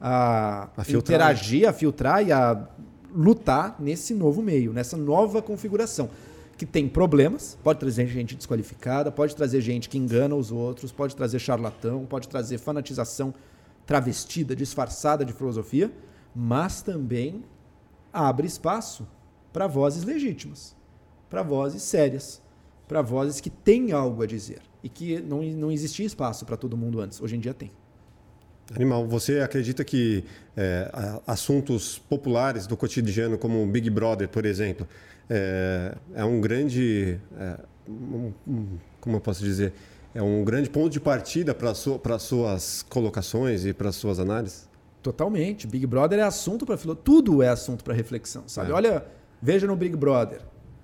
a, 0.00 0.68
a 0.76 0.92
interagir, 0.92 1.68
a 1.68 1.72
filtrar 1.72 2.26
e 2.26 2.32
a 2.32 2.68
lutar 3.14 3.76
nesse 3.78 4.14
novo 4.14 4.42
meio, 4.42 4.72
nessa 4.72 4.96
nova 4.96 5.40
configuração. 5.40 6.10
Que 6.56 6.64
tem 6.64 6.88
problemas, 6.88 7.58
pode 7.62 7.78
trazer 7.78 8.06
gente 8.06 8.34
desqualificada, 8.34 9.12
pode 9.12 9.36
trazer 9.36 9.60
gente 9.60 9.88
que 9.88 9.98
engana 9.98 10.34
os 10.34 10.50
outros, 10.50 10.90
pode 10.90 11.14
trazer 11.14 11.38
charlatão, 11.38 12.06
pode 12.06 12.28
trazer 12.28 12.58
fanatização 12.58 13.34
travestida, 13.84 14.56
disfarçada 14.56 15.24
de 15.24 15.32
filosofia, 15.32 15.92
mas 16.34 16.82
também 16.82 17.44
abre 18.12 18.46
espaço 18.46 19.06
para 19.52 19.66
vozes 19.66 20.04
legítimas, 20.04 20.74
para 21.28 21.42
vozes 21.42 21.82
sérias, 21.82 22.42
para 22.88 23.02
vozes 23.02 23.40
que 23.40 23.50
têm 23.50 23.92
algo 23.92 24.22
a 24.22 24.26
dizer 24.26 24.60
e 24.82 24.88
que 24.88 25.20
não, 25.20 25.42
não 25.42 25.70
existia 25.70 26.06
espaço 26.06 26.44
para 26.44 26.56
todo 26.56 26.76
mundo 26.76 27.00
antes. 27.00 27.20
Hoje 27.20 27.36
em 27.36 27.40
dia 27.40 27.52
tem. 27.54 27.70
Animal, 28.74 29.06
você 29.06 29.40
acredita 29.40 29.84
que 29.84 30.24
é, 30.56 30.90
assuntos 31.26 31.98
populares 31.98 32.66
do 32.66 32.76
cotidiano, 32.76 33.38
como 33.38 33.62
o 33.62 33.66
Big 33.66 33.88
Brother, 33.88 34.28
por 34.28 34.44
exemplo, 34.44 34.86
é, 35.30 35.94
é 36.14 36.24
um 36.24 36.40
grande. 36.40 37.20
É, 37.38 37.58
um, 37.88 38.32
um, 38.46 38.66
como 39.00 39.16
eu 39.16 39.20
posso 39.20 39.44
dizer? 39.44 39.72
É 40.14 40.22
um 40.22 40.42
grande 40.44 40.68
ponto 40.68 40.90
de 40.90 40.98
partida 40.98 41.54
para 41.54 41.70
as 41.70 42.22
suas 42.22 42.82
colocações 42.88 43.64
e 43.64 43.72
para 43.72 43.90
as 43.90 43.96
suas 43.96 44.18
análises? 44.18 44.68
Totalmente. 45.02 45.66
Big 45.66 45.86
Brother 45.86 46.18
é 46.18 46.22
assunto 46.22 46.66
para 46.66 46.76
tudo 46.96 47.42
é 47.42 47.48
assunto 47.48 47.84
para 47.84 47.94
reflexão, 47.94 48.44
sabe? 48.46 48.70
É. 48.70 48.74
Olha, 48.74 49.04
veja 49.40 49.66
no 49.66 49.76
Big 49.76 49.94
Brother. 49.94 50.40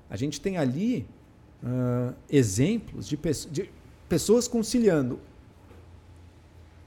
A 0.08 0.16
gente 0.16 0.40
tem 0.40 0.58
ali 0.58 1.08
uh, 1.62 2.14
exemplos 2.30 3.08
de, 3.08 3.16
pe 3.16 3.32
de 3.50 3.70
pessoas 4.08 4.46
conciliando 4.46 5.18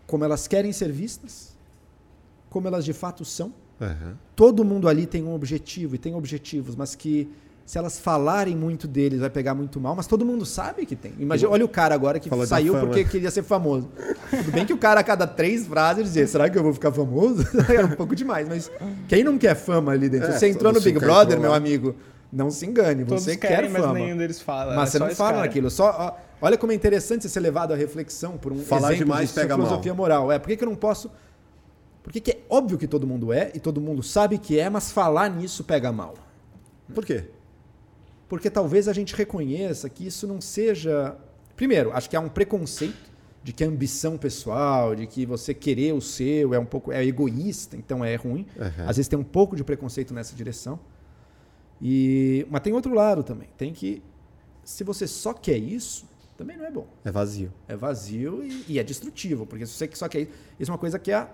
como 0.07 0.23
elas 0.23 0.47
querem 0.47 0.71
ser 0.71 0.91
vistas, 0.91 1.55
como 2.49 2.67
elas 2.67 2.85
de 2.85 2.93
fato 2.93 3.25
são. 3.25 3.53
Uhum. 3.79 4.13
Todo 4.35 4.63
mundo 4.63 4.87
ali 4.87 5.05
tem 5.05 5.23
um 5.23 5.33
objetivo 5.33 5.95
e 5.95 5.97
tem 5.97 6.15
objetivos, 6.15 6.75
mas 6.75 6.95
que 6.95 7.29
se 7.65 7.79
elas 7.79 7.99
falarem 7.99 8.55
muito 8.55 8.87
deles 8.87 9.19
vai 9.19 9.29
pegar 9.29 9.55
muito 9.55 9.79
mal, 9.79 9.95
mas 9.95 10.05
todo 10.05 10.23
mundo 10.23 10.45
sabe 10.45 10.85
que 10.85 10.95
tem. 10.95 11.13
Imagina, 11.17 11.49
olha 11.49 11.65
o 11.65 11.67
cara 11.67 11.95
agora 11.95 12.19
que 12.19 12.29
Fala 12.29 12.45
saiu 12.45 12.79
porque 12.79 13.03
queria 13.03 13.31
ser 13.31 13.41
famoso. 13.41 13.89
Tudo 14.29 14.51
bem 14.51 14.65
que 14.65 14.73
o 14.73 14.77
cara 14.77 14.99
a 14.99 15.03
cada 15.03 15.25
três 15.25 15.65
frases 15.65 16.03
dizia, 16.03 16.27
será 16.27 16.47
que 16.47 16.57
eu 16.57 16.61
vou 16.61 16.73
ficar 16.73 16.91
famoso? 16.91 17.43
Era 17.67 17.87
um 17.87 17.91
pouco 17.91 18.15
demais, 18.15 18.47
mas 18.47 18.71
quem 19.07 19.23
não 19.23 19.37
quer 19.37 19.55
fama 19.55 19.93
ali 19.93 20.07
dentro? 20.07 20.29
É, 20.29 20.37
você 20.37 20.47
entrou 20.47 20.71
no 20.71 20.79
Big 20.79 20.99
Brother, 20.99 21.39
meu 21.39 21.53
amigo, 21.53 21.95
não 22.35 22.51
se 22.51 22.65
engane, 22.65 23.05
Todos 23.05 23.23
você 23.23 23.37
querem, 23.37 23.71
quer 23.71 23.79
fama. 23.79 23.93
Mas 23.93 24.03
nenhum 24.03 24.17
deles 24.17 24.41
fala. 24.41 24.75
Mas 24.75 24.89
é 24.89 24.91
você 24.91 24.99
não 24.99 25.09
fala 25.15 25.39
naquilo. 25.39 25.69
Só, 25.71 25.95
ó, 25.97 26.13
olha 26.41 26.57
como 26.57 26.73
é 26.73 26.75
interessante 26.75 27.21
você 27.23 27.29
ser 27.29 27.39
levado 27.39 27.71
à 27.71 27.77
reflexão 27.77 28.37
por 28.37 28.51
um 28.51 28.57
Falar 28.57 28.89
exemplo 28.89 29.05
demais 29.05 29.29
de 29.29 29.35
pega 29.35 29.55
filosofia 29.55 29.93
mal. 29.93 29.97
moral. 29.97 30.31
É, 30.31 30.37
por 30.37 30.49
que, 30.49 30.57
que 30.57 30.63
eu 30.63 30.69
não 30.69 30.75
posso... 30.75 31.09
Porque 32.03 32.19
que 32.19 32.31
é 32.31 32.39
óbvio 32.49 32.77
que 32.77 32.87
todo 32.87 33.07
mundo 33.07 33.31
é 33.31 33.51
e 33.55 33.59
todo 33.59 33.79
mundo 33.79 34.03
sabe 34.03 34.37
que 34.37 34.59
é, 34.59 34.69
mas 34.69 34.91
falar 34.91 35.29
nisso 35.29 35.63
pega 35.63 35.91
mal. 35.91 36.13
Por 36.93 37.05
quê? 37.05 37.23
Porque 38.27 38.49
talvez 38.49 38.87
a 38.87 38.93
gente 38.93 39.15
reconheça 39.15 39.89
que 39.89 40.05
isso 40.05 40.27
não 40.27 40.41
seja... 40.41 41.15
Primeiro, 41.55 41.93
acho 41.93 42.09
que 42.09 42.17
há 42.17 42.19
um 42.19 42.29
preconceito 42.29 43.15
de 43.41 43.53
que 43.53 43.63
a 43.63 43.67
ambição 43.67 44.17
pessoal, 44.17 44.93
de 44.93 45.07
que 45.07 45.25
você 45.25 45.53
querer 45.53 45.93
o 45.93 46.01
seu 46.01 46.53
é 46.53 46.59
um 46.59 46.65
pouco 46.65 46.91
é 46.91 47.05
egoísta, 47.05 47.77
então 47.77 48.03
é 48.03 48.15
ruim. 48.15 48.45
Uhum. 48.57 48.87
Às 48.87 48.97
vezes 48.97 49.07
tem 49.07 49.17
um 49.17 49.23
pouco 49.23 49.55
de 49.55 49.63
preconceito 49.63 50.13
nessa 50.13 50.35
direção. 50.35 50.79
E, 51.81 52.45
mas 52.49 52.61
tem 52.61 52.73
outro 52.73 52.93
lado 52.93 53.23
também. 53.23 53.49
Tem 53.57 53.73
que, 53.73 54.01
se 54.63 54.83
você 54.83 55.07
só 55.07 55.33
quer 55.33 55.57
isso, 55.57 56.05
também 56.37 56.57
não 56.57 56.65
é 56.65 56.71
bom. 56.71 56.87
É 57.03 57.11
vazio. 57.11 57.51
É 57.67 57.75
vazio 57.75 58.43
e, 58.43 58.65
e 58.67 58.79
é 58.79 58.83
destrutivo. 58.83 59.45
Porque 59.45 59.65
se 59.65 59.73
você 59.73 59.89
só 59.93 60.07
quer 60.07 60.21
isso, 60.21 60.31
isso 60.59 60.71
é 60.71 60.73
uma 60.73 60.79
coisa 60.79 60.99
que 60.99 61.11
a 61.11 61.29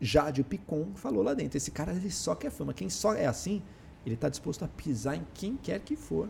Jade 0.00 0.42
Picon 0.42 0.88
falou 0.94 1.22
lá 1.22 1.34
dentro. 1.34 1.56
Esse 1.56 1.70
cara 1.70 1.92
ele 1.92 2.10
só 2.10 2.34
quer 2.34 2.50
fama. 2.50 2.72
Quem 2.72 2.88
só 2.88 3.14
é 3.14 3.26
assim, 3.26 3.62
ele 4.04 4.14
está 4.14 4.28
disposto 4.28 4.64
a 4.64 4.68
pisar 4.68 5.16
em 5.16 5.26
quem 5.34 5.56
quer 5.56 5.80
que 5.80 5.96
for 5.96 6.28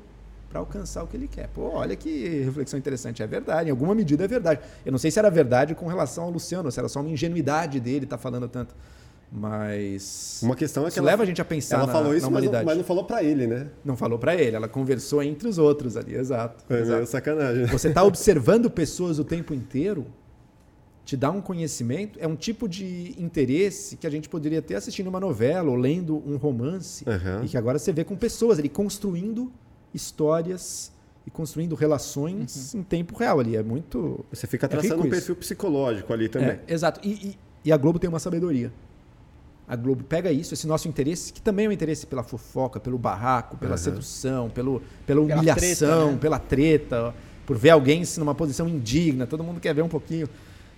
para 0.48 0.60
alcançar 0.60 1.02
o 1.02 1.06
que 1.06 1.16
ele 1.16 1.28
quer. 1.28 1.48
Pô, 1.48 1.70
olha 1.70 1.96
que 1.96 2.40
reflexão 2.40 2.78
interessante. 2.78 3.22
É 3.22 3.26
verdade, 3.26 3.68
em 3.68 3.70
alguma 3.70 3.94
medida 3.94 4.24
é 4.24 4.28
verdade. 4.28 4.60
Eu 4.84 4.92
não 4.92 4.98
sei 4.98 5.10
se 5.10 5.18
era 5.18 5.30
verdade 5.30 5.74
com 5.74 5.86
relação 5.86 6.24
ao 6.24 6.30
Luciano, 6.30 6.70
se 6.70 6.78
era 6.78 6.88
só 6.88 7.00
uma 7.00 7.10
ingenuidade 7.10 7.80
dele 7.80 8.04
estar 8.04 8.16
tá 8.16 8.22
falando 8.22 8.48
tanto. 8.48 8.74
Mas. 9.30 10.40
Uma 10.42 10.54
questão 10.54 10.84
é 10.84 10.86
que. 10.86 10.90
Isso 10.92 11.00
ela, 11.00 11.10
leva 11.10 11.22
a 11.22 11.26
gente 11.26 11.40
a 11.40 11.44
pensar 11.44 11.76
ela 11.76 11.86
na, 11.86 11.92
falou 11.92 12.14
isso, 12.14 12.22
na 12.22 12.28
humanidade. 12.28 12.64
Mas 12.64 12.64
não, 12.64 12.66
mas 12.66 12.78
não 12.78 12.84
falou 12.84 13.04
para 13.04 13.22
ele, 13.22 13.46
né? 13.46 13.68
Não 13.84 13.96
falou 13.96 14.18
para 14.18 14.34
ele, 14.34 14.56
ela 14.56 14.68
conversou 14.68 15.22
entre 15.22 15.48
os 15.48 15.58
outros 15.58 15.96
ali, 15.96 16.14
exato. 16.14 16.64
É 16.72 16.80
exato. 16.80 17.06
sacanagem. 17.06 17.66
Você 17.66 17.88
está 17.88 18.02
observando 18.02 18.70
pessoas 18.70 19.18
o 19.18 19.24
tempo 19.24 19.52
inteiro, 19.52 20.06
te 21.04 21.16
dá 21.16 21.30
um 21.30 21.40
conhecimento, 21.40 22.18
é 22.20 22.26
um 22.26 22.36
tipo 22.36 22.68
de 22.68 23.14
interesse 23.18 23.96
que 23.96 24.06
a 24.06 24.10
gente 24.10 24.28
poderia 24.28 24.62
ter 24.62 24.76
assistindo 24.76 25.08
uma 25.08 25.20
novela 25.20 25.70
ou 25.70 25.76
lendo 25.76 26.22
um 26.26 26.36
romance, 26.36 27.04
uhum. 27.06 27.44
e 27.44 27.48
que 27.48 27.56
agora 27.56 27.78
você 27.78 27.92
vê 27.92 28.04
com 28.04 28.16
pessoas 28.16 28.58
ali 28.58 28.68
construindo 28.68 29.52
histórias 29.92 30.92
e 31.26 31.30
construindo 31.30 31.74
relações 31.74 32.74
uhum. 32.74 32.80
em 32.80 32.82
tempo 32.84 33.16
real 33.16 33.40
ali. 33.40 33.56
É 33.56 33.62
muito. 33.62 34.24
Você 34.32 34.46
fica 34.46 34.66
é 34.66 34.68
traçando 34.68 35.02
é 35.02 35.06
um 35.06 35.10
perfil 35.10 35.34
psicológico 35.34 36.12
ali 36.12 36.28
também. 36.28 36.50
É, 36.50 36.60
exato. 36.68 37.00
E, 37.02 37.10
e, 37.10 37.38
e 37.64 37.72
a 37.72 37.76
Globo 37.76 37.98
tem 37.98 38.08
uma 38.08 38.20
sabedoria 38.20 38.72
a 39.68 39.74
Globo 39.74 40.04
pega 40.04 40.30
isso, 40.30 40.54
esse 40.54 40.66
nosso 40.66 40.86
interesse, 40.86 41.32
que 41.32 41.40
também 41.40 41.66
é 41.66 41.68
um 41.68 41.72
interesse 41.72 42.06
pela 42.06 42.22
fofoca, 42.22 42.78
pelo 42.78 42.96
barraco, 42.96 43.56
pela 43.56 43.72
uhum. 43.72 43.78
sedução, 43.78 44.50
pelo, 44.50 44.80
pela 45.04 45.20
humilhação, 45.20 45.46
pela 45.46 45.58
treta, 45.58 46.12
né? 46.12 46.18
pela 46.20 46.38
treta, 46.38 47.14
por 47.44 47.56
ver 47.56 47.70
alguém 47.70 48.04
numa 48.18 48.34
posição 48.34 48.68
indigna, 48.68 49.26
todo 49.26 49.42
mundo 49.42 49.60
quer 49.60 49.74
ver 49.74 49.82
um 49.82 49.88
pouquinho. 49.88 50.28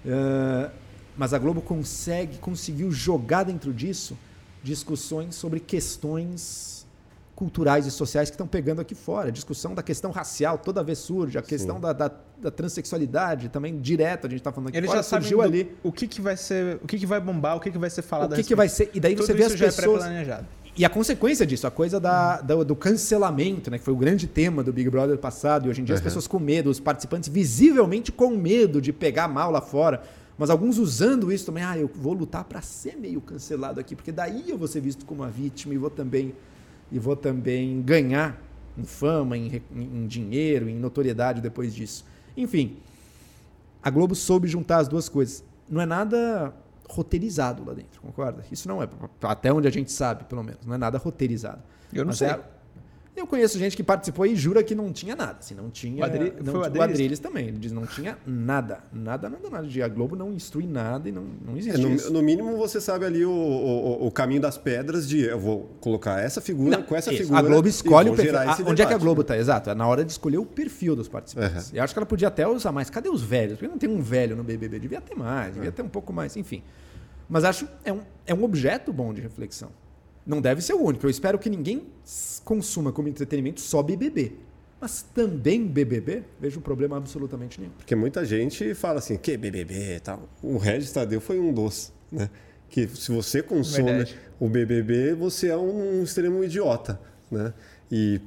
Uh, 0.04 0.70
mas 1.16 1.34
a 1.34 1.38
Globo 1.38 1.60
consegue, 1.60 2.38
conseguiu 2.38 2.90
jogar 2.90 3.42
dentro 3.42 3.74
disso 3.74 4.16
discussões 4.62 5.34
sobre 5.34 5.60
questões 5.60 6.77
culturais 7.38 7.86
e 7.86 7.90
sociais 7.92 8.28
que 8.30 8.34
estão 8.34 8.48
pegando 8.48 8.80
aqui 8.80 8.96
fora. 8.96 9.28
A 9.28 9.30
discussão 9.30 9.72
da 9.72 9.80
questão 9.80 10.10
racial 10.10 10.58
toda 10.58 10.82
vez 10.82 10.98
surge, 10.98 11.38
a 11.38 11.42
questão 11.42 11.78
da, 11.78 11.92
da, 11.92 12.10
da, 12.36 12.50
transexualidade 12.50 13.48
também 13.48 13.80
direto, 13.80 14.26
a 14.26 14.28
gente 14.28 14.40
está 14.40 14.50
falando 14.50 14.70
aqui 14.70 14.76
Ele 14.76 14.88
fora, 14.88 14.98
já 14.98 15.02
surgiu 15.04 15.40
ali. 15.40 15.72
O 15.84 15.92
que, 15.92 16.08
que 16.08 16.20
vai 16.20 16.36
ser, 16.36 16.80
o 16.82 16.86
que, 16.88 16.98
que 16.98 17.06
vai 17.06 17.20
bombar, 17.20 17.56
o 17.56 17.60
que, 17.60 17.70
que 17.70 17.78
vai 17.78 17.90
ser 17.90 18.02
falado. 18.02 18.32
O 18.32 18.34
que, 18.34 18.42
que 18.42 18.56
vai 18.56 18.68
ser? 18.68 18.90
E 18.92 18.98
daí 18.98 19.14
Tudo 19.14 19.24
você 19.24 19.34
vê 19.34 19.44
as 19.44 19.52
é 19.52 19.56
pessoas. 19.56 20.04
É 20.04 20.44
e 20.76 20.84
a 20.84 20.90
consequência 20.90 21.46
disso, 21.46 21.64
a 21.64 21.70
coisa 21.70 22.00
da, 22.00 22.40
do, 22.40 22.64
do, 22.64 22.74
cancelamento, 22.74 23.70
né, 23.70 23.78
que 23.78 23.84
foi 23.84 23.94
o 23.94 23.96
grande 23.96 24.26
tema 24.26 24.64
do 24.64 24.72
Big 24.72 24.90
Brother 24.90 25.16
passado, 25.16 25.66
e 25.66 25.70
hoje 25.70 25.80
em 25.80 25.84
dia 25.84 25.94
uhum. 25.94 25.98
as 25.98 26.02
pessoas 26.02 26.26
com 26.26 26.40
medo, 26.40 26.68
os 26.68 26.80
participantes 26.80 27.28
visivelmente 27.28 28.10
com 28.10 28.30
medo 28.30 28.82
de 28.82 28.92
pegar 28.92 29.28
mal 29.28 29.52
lá 29.52 29.60
fora, 29.60 30.02
mas 30.36 30.50
alguns 30.50 30.76
usando 30.76 31.30
isso 31.30 31.46
também, 31.46 31.62
ah, 31.62 31.78
eu 31.78 31.88
vou 31.94 32.14
lutar 32.14 32.42
para 32.42 32.60
ser 32.62 32.96
meio 32.96 33.20
cancelado 33.20 33.78
aqui, 33.78 33.94
porque 33.94 34.10
daí 34.10 34.50
eu 34.50 34.58
vou 34.58 34.66
ser 34.66 34.80
visto 34.80 35.06
como 35.06 35.22
uma 35.22 35.30
vítima 35.30 35.72
e 35.72 35.78
vou 35.78 35.90
também 35.90 36.34
e 36.90 36.98
vou 36.98 37.16
também 37.16 37.82
ganhar 37.82 38.40
em 38.76 38.84
fama, 38.84 39.36
em, 39.36 39.62
em 39.74 40.06
dinheiro, 40.06 40.68
em 40.68 40.78
notoriedade 40.78 41.40
depois 41.40 41.74
disso. 41.74 42.04
Enfim, 42.36 42.76
a 43.82 43.90
Globo 43.90 44.14
soube 44.14 44.46
juntar 44.48 44.78
as 44.78 44.88
duas 44.88 45.08
coisas. 45.08 45.44
Não 45.68 45.80
é 45.80 45.86
nada 45.86 46.52
roteirizado 46.88 47.64
lá 47.64 47.74
dentro, 47.74 48.00
concorda? 48.00 48.44
Isso 48.50 48.66
não 48.68 48.82
é, 48.82 48.88
até 49.22 49.52
onde 49.52 49.68
a 49.68 49.70
gente 49.70 49.92
sabe, 49.92 50.24
pelo 50.24 50.42
menos, 50.42 50.64
não 50.64 50.74
é 50.74 50.78
nada 50.78 50.96
roteirizado. 50.98 51.62
Eu 51.92 52.04
não 52.04 52.08
Mas 52.10 52.18
sei. 52.18 52.28
é- 52.28 52.40
eu 53.18 53.26
conheço 53.26 53.58
gente 53.58 53.76
que 53.76 53.82
participou 53.82 54.24
e 54.26 54.34
jura 54.36 54.62
que 54.62 54.74
não 54.74 54.92
tinha 54.92 55.14
nada. 55.16 55.36
Assim, 55.40 55.54
não 55.54 55.70
tinha. 55.70 56.02
O 56.02 56.04
Adri- 56.04 56.32
não, 56.42 56.52
foi 56.52 56.68
o 56.68 56.72
o 56.78 56.82
Adriles? 56.82 57.18
Também. 57.18 57.48
Ele 57.48 57.58
diz 57.58 57.72
não 57.72 57.86
tinha 57.86 58.16
nada. 58.26 58.82
Nada, 58.92 59.28
nada, 59.28 59.50
nada. 59.50 59.84
A 59.84 59.88
Globo 59.88 60.16
não 60.16 60.32
instrui 60.32 60.66
nada 60.66 61.08
e 61.08 61.12
não, 61.12 61.24
não 61.44 61.54
É, 61.54 61.58
existe 61.58 61.80
no, 61.80 61.90
isso. 61.94 62.12
no 62.12 62.22
mínimo 62.22 62.56
você 62.56 62.80
sabe 62.80 63.04
ali 63.04 63.24
o, 63.24 63.30
o, 63.30 64.06
o 64.06 64.10
caminho 64.10 64.40
das 64.40 64.56
pedras 64.58 65.08
de 65.08 65.20
eu 65.22 65.38
vou 65.38 65.64
colocar 65.80 66.20
essa 66.20 66.40
figura 66.40 66.76
Não, 66.78 66.82
com 66.82 66.94
essa 66.96 67.12
isso. 67.12 67.22
figura. 67.22 67.38
A 67.38 67.42
Globo 67.42 67.68
escolhe 67.68 68.10
o 68.10 68.14
perfil. 68.14 68.34
esse 68.50 68.62
onde 68.62 68.70
é 68.70 68.74
que 68.76 68.82
a 68.82 68.86
debate. 68.86 69.00
Globo 69.00 69.24
tá? 69.24 69.36
Exato. 69.36 69.70
É 69.70 69.74
na 69.74 69.86
hora 69.86 70.04
de 70.04 70.12
escolher 70.12 70.38
o 70.38 70.46
perfil 70.46 70.94
dos 70.96 71.08
participantes. 71.08 71.70
Uhum. 71.70 71.76
Eu 71.78 71.82
acho 71.84 71.92
que 71.94 71.98
ela 71.98 72.06
podia 72.06 72.28
até 72.28 72.46
usar 72.46 72.72
mais. 72.72 72.90
Cadê 72.90 73.08
os 73.08 73.22
velhos? 73.22 73.54
Porque 73.58 73.68
não 73.68 73.78
tem 73.78 73.88
um 73.88 74.00
velho 74.00 74.36
no 74.36 74.44
BBB. 74.44 74.78
Devia 74.78 75.00
ter 75.00 75.14
mais, 75.14 75.48
É. 75.48 75.52
devia 75.52 75.72
ter 75.72 75.82
um 75.82 75.88
pouco 75.88 76.12
mais, 76.12 76.36
enfim. 76.36 76.62
Mas 77.28 77.44
acho 77.44 77.68
é 77.84 77.92
um, 77.92 78.00
é 78.26 78.32
um 78.34 78.42
objeto 78.44 78.92
bom 78.92 79.12
de 79.12 79.20
reflexão. 79.20 79.70
Não 80.28 80.40
deve 80.42 80.60
ser 80.60 80.74
o 80.74 80.82
único. 80.82 81.06
Eu 81.06 81.10
espero 81.10 81.38
que 81.38 81.48
ninguém 81.48 81.86
consuma 82.44 82.92
como 82.92 83.08
entretenimento 83.08 83.60
só 83.62 83.82
BBB. 83.82 84.34
Mas 84.80 85.02
também 85.14 85.66
BBB, 85.66 86.22
vejo 86.38 86.60
um 86.60 86.62
problema 86.62 86.96
absolutamente 86.98 87.58
nenhum. 87.60 87.72
Porque 87.72 87.96
muita 87.96 88.24
gente 88.24 88.74
fala 88.74 88.98
assim, 88.98 89.16
que 89.16 89.36
BBB 89.36 89.96
e 89.96 90.00
tal. 90.00 90.28
O 90.42 90.56
Regis 90.58 90.92
Tadeu 90.92 91.20
foi 91.20 91.40
um 91.40 91.52
dos, 91.52 91.92
né? 92.12 92.28
Que 92.68 92.86
se 92.86 93.10
você 93.10 93.42
consome 93.42 93.84
Verdade. 93.84 94.16
o 94.38 94.48
BBB, 94.48 95.14
você 95.14 95.48
é 95.48 95.56
um, 95.56 96.00
um 96.00 96.04
extremo 96.04 96.44
idiota, 96.44 97.00
né? 97.30 97.52
E, 97.90 98.20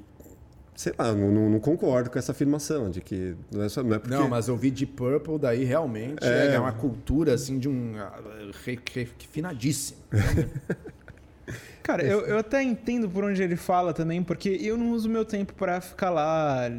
sei 0.75 0.91
lá, 0.97 1.13
não, 1.13 1.31
não- 1.31 1.49
não 1.51 1.59
concordo 1.59 2.09
com 2.09 2.17
essa 2.19 2.31
afirmação 2.33 2.89
de 2.89 2.99
que 2.99 3.35
não 3.51 3.63
é, 3.63 3.69
só, 3.69 3.81
não 3.83 3.95
é 3.95 3.99
porque... 3.99 4.13
Não, 4.13 4.27
mas 4.27 4.49
ouvir 4.49 4.71
Deep 4.71 4.93
Purple 4.93 5.37
daí 5.39 5.63
realmente 5.63 6.25
É. 6.25 6.55
é, 6.55 6.59
uma 6.59 6.73
cultura 6.73 7.33
assim 7.35 7.59
de 7.59 7.69
um 7.69 7.93
ah, 7.97 8.19
re- 8.65 8.79
re- 8.93 9.07
refinadíssimo. 9.19 9.99
Cara, 11.83 12.03
eu, 12.03 12.21
eu 12.21 12.37
até 12.37 12.61
entendo 12.61 13.09
por 13.09 13.23
onde 13.23 13.41
ele 13.41 13.55
fala 13.55 13.93
também, 13.93 14.21
porque 14.21 14.49
eu 14.61 14.77
não 14.77 14.91
uso 14.91 15.09
meu 15.09 15.25
tempo 15.25 15.53
pra 15.53 15.81
ficar 15.81 16.11
lá. 16.11 16.69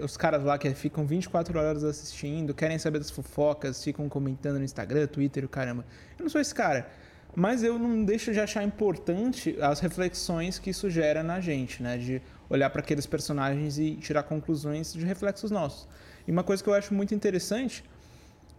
Os 0.00 0.16
caras 0.16 0.44
lá 0.44 0.56
que 0.56 0.72
ficam 0.74 1.04
24 1.04 1.58
horas 1.58 1.82
assistindo, 1.82 2.54
querem 2.54 2.78
saber 2.78 2.98
das 2.98 3.10
fofocas, 3.10 3.82
ficam 3.82 4.08
comentando 4.08 4.58
no 4.58 4.64
Instagram, 4.64 5.06
Twitter, 5.08 5.44
o 5.44 5.48
caramba. 5.48 5.84
Eu 6.18 6.22
não 6.22 6.30
sou 6.30 6.40
esse 6.40 6.54
cara. 6.54 6.88
Mas 7.36 7.64
eu 7.64 7.78
não 7.78 8.04
deixo 8.04 8.32
de 8.32 8.38
achar 8.38 8.62
importante 8.62 9.56
as 9.60 9.80
reflexões 9.80 10.58
que 10.58 10.70
isso 10.70 10.88
gera 10.88 11.22
na 11.22 11.40
gente, 11.40 11.82
né? 11.82 11.98
De 11.98 12.22
olhar 12.48 12.70
para 12.70 12.80
aqueles 12.80 13.06
personagens 13.06 13.76
e 13.76 13.96
tirar 13.96 14.22
conclusões 14.22 14.92
de 14.92 15.04
reflexos 15.04 15.50
nossos. 15.50 15.88
E 16.28 16.30
uma 16.30 16.44
coisa 16.44 16.62
que 16.62 16.68
eu 16.68 16.74
acho 16.74 16.94
muito 16.94 17.12
interessante 17.12 17.84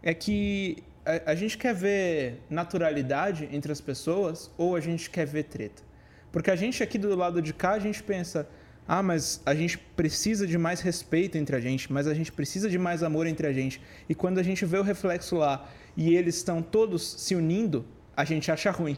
é 0.04 0.14
que 0.14 0.84
a, 1.06 1.32
a 1.32 1.36
gente 1.36 1.58
quer 1.58 1.74
ver 1.74 2.42
naturalidade 2.50 3.48
entre 3.52 3.72
as 3.72 3.80
pessoas 3.80 4.50
ou 4.58 4.76
a 4.76 4.80
gente 4.80 5.10
quer 5.10 5.26
ver 5.26 5.44
treta. 5.44 5.84
Porque 6.32 6.52
a 6.52 6.56
gente 6.56 6.82
aqui 6.84 6.98
do 6.98 7.16
lado 7.16 7.42
de 7.42 7.54
cá, 7.54 7.72
a 7.72 7.80
gente 7.80 8.04
pensa, 8.04 8.48
ah, 8.88 9.02
mas 9.02 9.42
a 9.46 9.56
gente 9.56 9.78
precisa 9.78 10.46
de 10.46 10.58
mais 10.58 10.82
respeito 10.82 11.38
entre 11.38 11.56
a 11.56 11.60
gente, 11.60 11.92
mas 11.92 12.08
a 12.08 12.14
gente 12.14 12.32
precisa 12.32 12.70
de 12.70 12.78
mais 12.78 13.04
amor 13.04 13.26
entre 13.26 13.48
a 13.48 13.54
gente. 13.54 13.82
E 14.10 14.14
quando 14.14 14.38
a 14.40 14.44
gente 14.44 14.66
vê 14.66 14.78
o 14.78 14.84
reflexo 14.84 15.38
lá 15.38 15.70
e 15.96 16.14
eles 16.14 16.36
estão 16.36 16.62
todos 16.62 17.16
se 17.18 17.36
unindo, 17.36 17.86
a 18.18 18.26
gente 18.26 18.52
acha 18.52 18.70
ruim. 18.72 18.98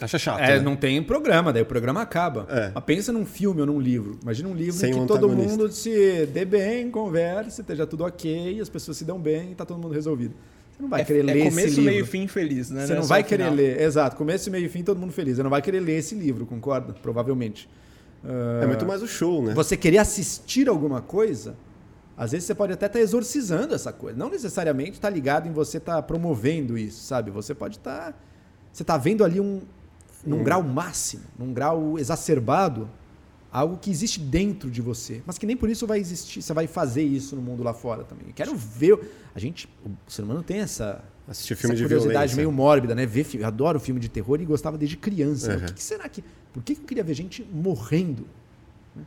Acha 0.00 0.18
chato, 0.18 0.40
É, 0.40 0.56
né? 0.56 0.60
não 0.60 0.76
tem 0.76 1.02
programa, 1.02 1.52
daí 1.52 1.62
o 1.62 1.66
programa 1.66 2.00
acaba. 2.00 2.46
É. 2.48 2.70
Mas 2.74 2.84
pensa 2.84 3.12
num 3.12 3.26
filme 3.26 3.60
ou 3.60 3.66
num 3.66 3.78
livro. 3.78 4.18
Imagina 4.22 4.48
um 4.48 4.54
livro 4.54 4.72
Sem 4.72 4.90
em 4.90 4.94
que 4.94 5.00
um 5.00 5.06
todo 5.06 5.28
mundo 5.28 5.70
se 5.70 6.24
dê 6.26 6.46
bem, 6.46 6.90
converse, 6.90 7.60
esteja 7.60 7.86
tudo 7.86 8.04
ok, 8.04 8.58
as 8.60 8.68
pessoas 8.70 8.96
se 8.96 9.04
dão 9.04 9.18
bem 9.18 9.52
e 9.52 9.54
tá 9.54 9.66
todo 9.66 9.78
mundo 9.78 9.92
resolvido. 9.92 10.34
Você 10.80 10.82
não 10.82 10.88
vai 10.88 11.00
é, 11.02 11.04
querer 11.04 11.18
é 11.20 11.22
ler 11.22 11.38
começo, 11.50 11.58
esse 11.58 11.68
livro. 11.68 11.84
meio 11.84 12.02
e 12.02 12.06
fim 12.06 12.26
feliz, 12.26 12.70
né? 12.70 12.86
Você 12.86 12.92
não 12.94 13.00
é 13.00 13.02
só 13.02 13.08
vai 13.08 13.22
querer 13.22 13.42
final. 13.44 13.56
ler. 13.56 13.80
Exato, 13.82 14.16
começo, 14.16 14.50
meio 14.50 14.64
e 14.64 14.68
fim, 14.68 14.82
todo 14.82 14.98
mundo 14.98 15.12
feliz. 15.12 15.36
Você 15.36 15.42
não 15.42 15.50
vai 15.50 15.60
querer 15.60 15.80
ler 15.80 15.98
esse 15.98 16.14
livro, 16.14 16.46
concorda? 16.46 16.94
Provavelmente. 16.94 17.68
É 18.62 18.66
muito 18.66 18.86
mais 18.86 19.02
o 19.02 19.06
show, 19.06 19.42
né? 19.42 19.52
Você 19.54 19.76
querer 19.76 19.98
assistir 19.98 20.68
alguma 20.68 21.00
coisa, 21.02 21.54
às 22.16 22.32
vezes 22.32 22.46
você 22.46 22.54
pode 22.54 22.72
até 22.72 22.86
estar 22.86 22.98
exorcizando 23.00 23.74
essa 23.74 23.92
coisa. 23.92 24.18
Não 24.18 24.30
necessariamente 24.30 24.92
estar 24.92 25.10
ligado 25.10 25.46
em 25.48 25.52
você 25.52 25.76
estar 25.78 26.00
promovendo 26.02 26.76
isso, 26.78 27.02
sabe? 27.04 27.30
Você 27.30 27.54
pode 27.54 27.76
estar. 27.76 28.18
Você 28.72 28.82
está 28.82 28.96
vendo 28.96 29.22
ali 29.24 29.38
um. 29.40 29.60
Num 30.24 30.40
Hum. 30.40 30.44
grau 30.44 30.62
máximo, 30.62 31.22
num 31.38 31.50
grau 31.52 31.98
exacerbado, 31.98 32.90
algo 33.52 33.76
que 33.76 33.90
existe 33.90 34.20
dentro 34.20 34.70
de 34.70 34.80
você. 34.80 35.22
Mas 35.26 35.38
que 35.38 35.46
nem 35.46 35.56
por 35.56 35.68
isso 35.68 35.86
vai 35.86 35.98
existir. 35.98 36.42
Você 36.42 36.52
vai 36.52 36.66
fazer 36.66 37.02
isso 37.02 37.34
no 37.36 37.42
mundo 37.42 37.62
lá 37.62 37.72
fora 37.74 38.04
também. 38.04 38.26
Eu 38.28 38.34
quero 38.34 38.54
ver. 38.54 38.98
A 39.34 39.38
gente. 39.38 39.68
O 39.84 40.10
ser 40.10 40.22
humano 40.22 40.42
tem 40.42 40.60
essa. 40.60 41.02
Assistir 41.28 41.54
filme 41.54 41.74
essa 41.74 41.82
de 41.82 41.84
curiosidade 41.84 42.14
violência. 42.14 42.36
meio 42.36 42.50
mórbida, 42.52 42.94
né? 42.94 43.06
Ver, 43.06 43.26
eu 43.34 43.46
adoro 43.46 43.78
filme 43.78 44.00
de 44.00 44.08
terror 44.08 44.40
e 44.40 44.44
gostava 44.44 44.76
desde 44.76 44.96
criança. 44.96 45.52
Uhum. 45.52 45.58
O 45.58 45.66
que, 45.66 45.74
que 45.74 45.82
será 45.82 46.08
que. 46.08 46.24
Por 46.52 46.62
que 46.62 46.74
que 46.74 46.80
eu 46.82 46.86
queria 46.86 47.04
ver 47.04 47.14
gente 47.14 47.44
morrendo? 47.52 48.26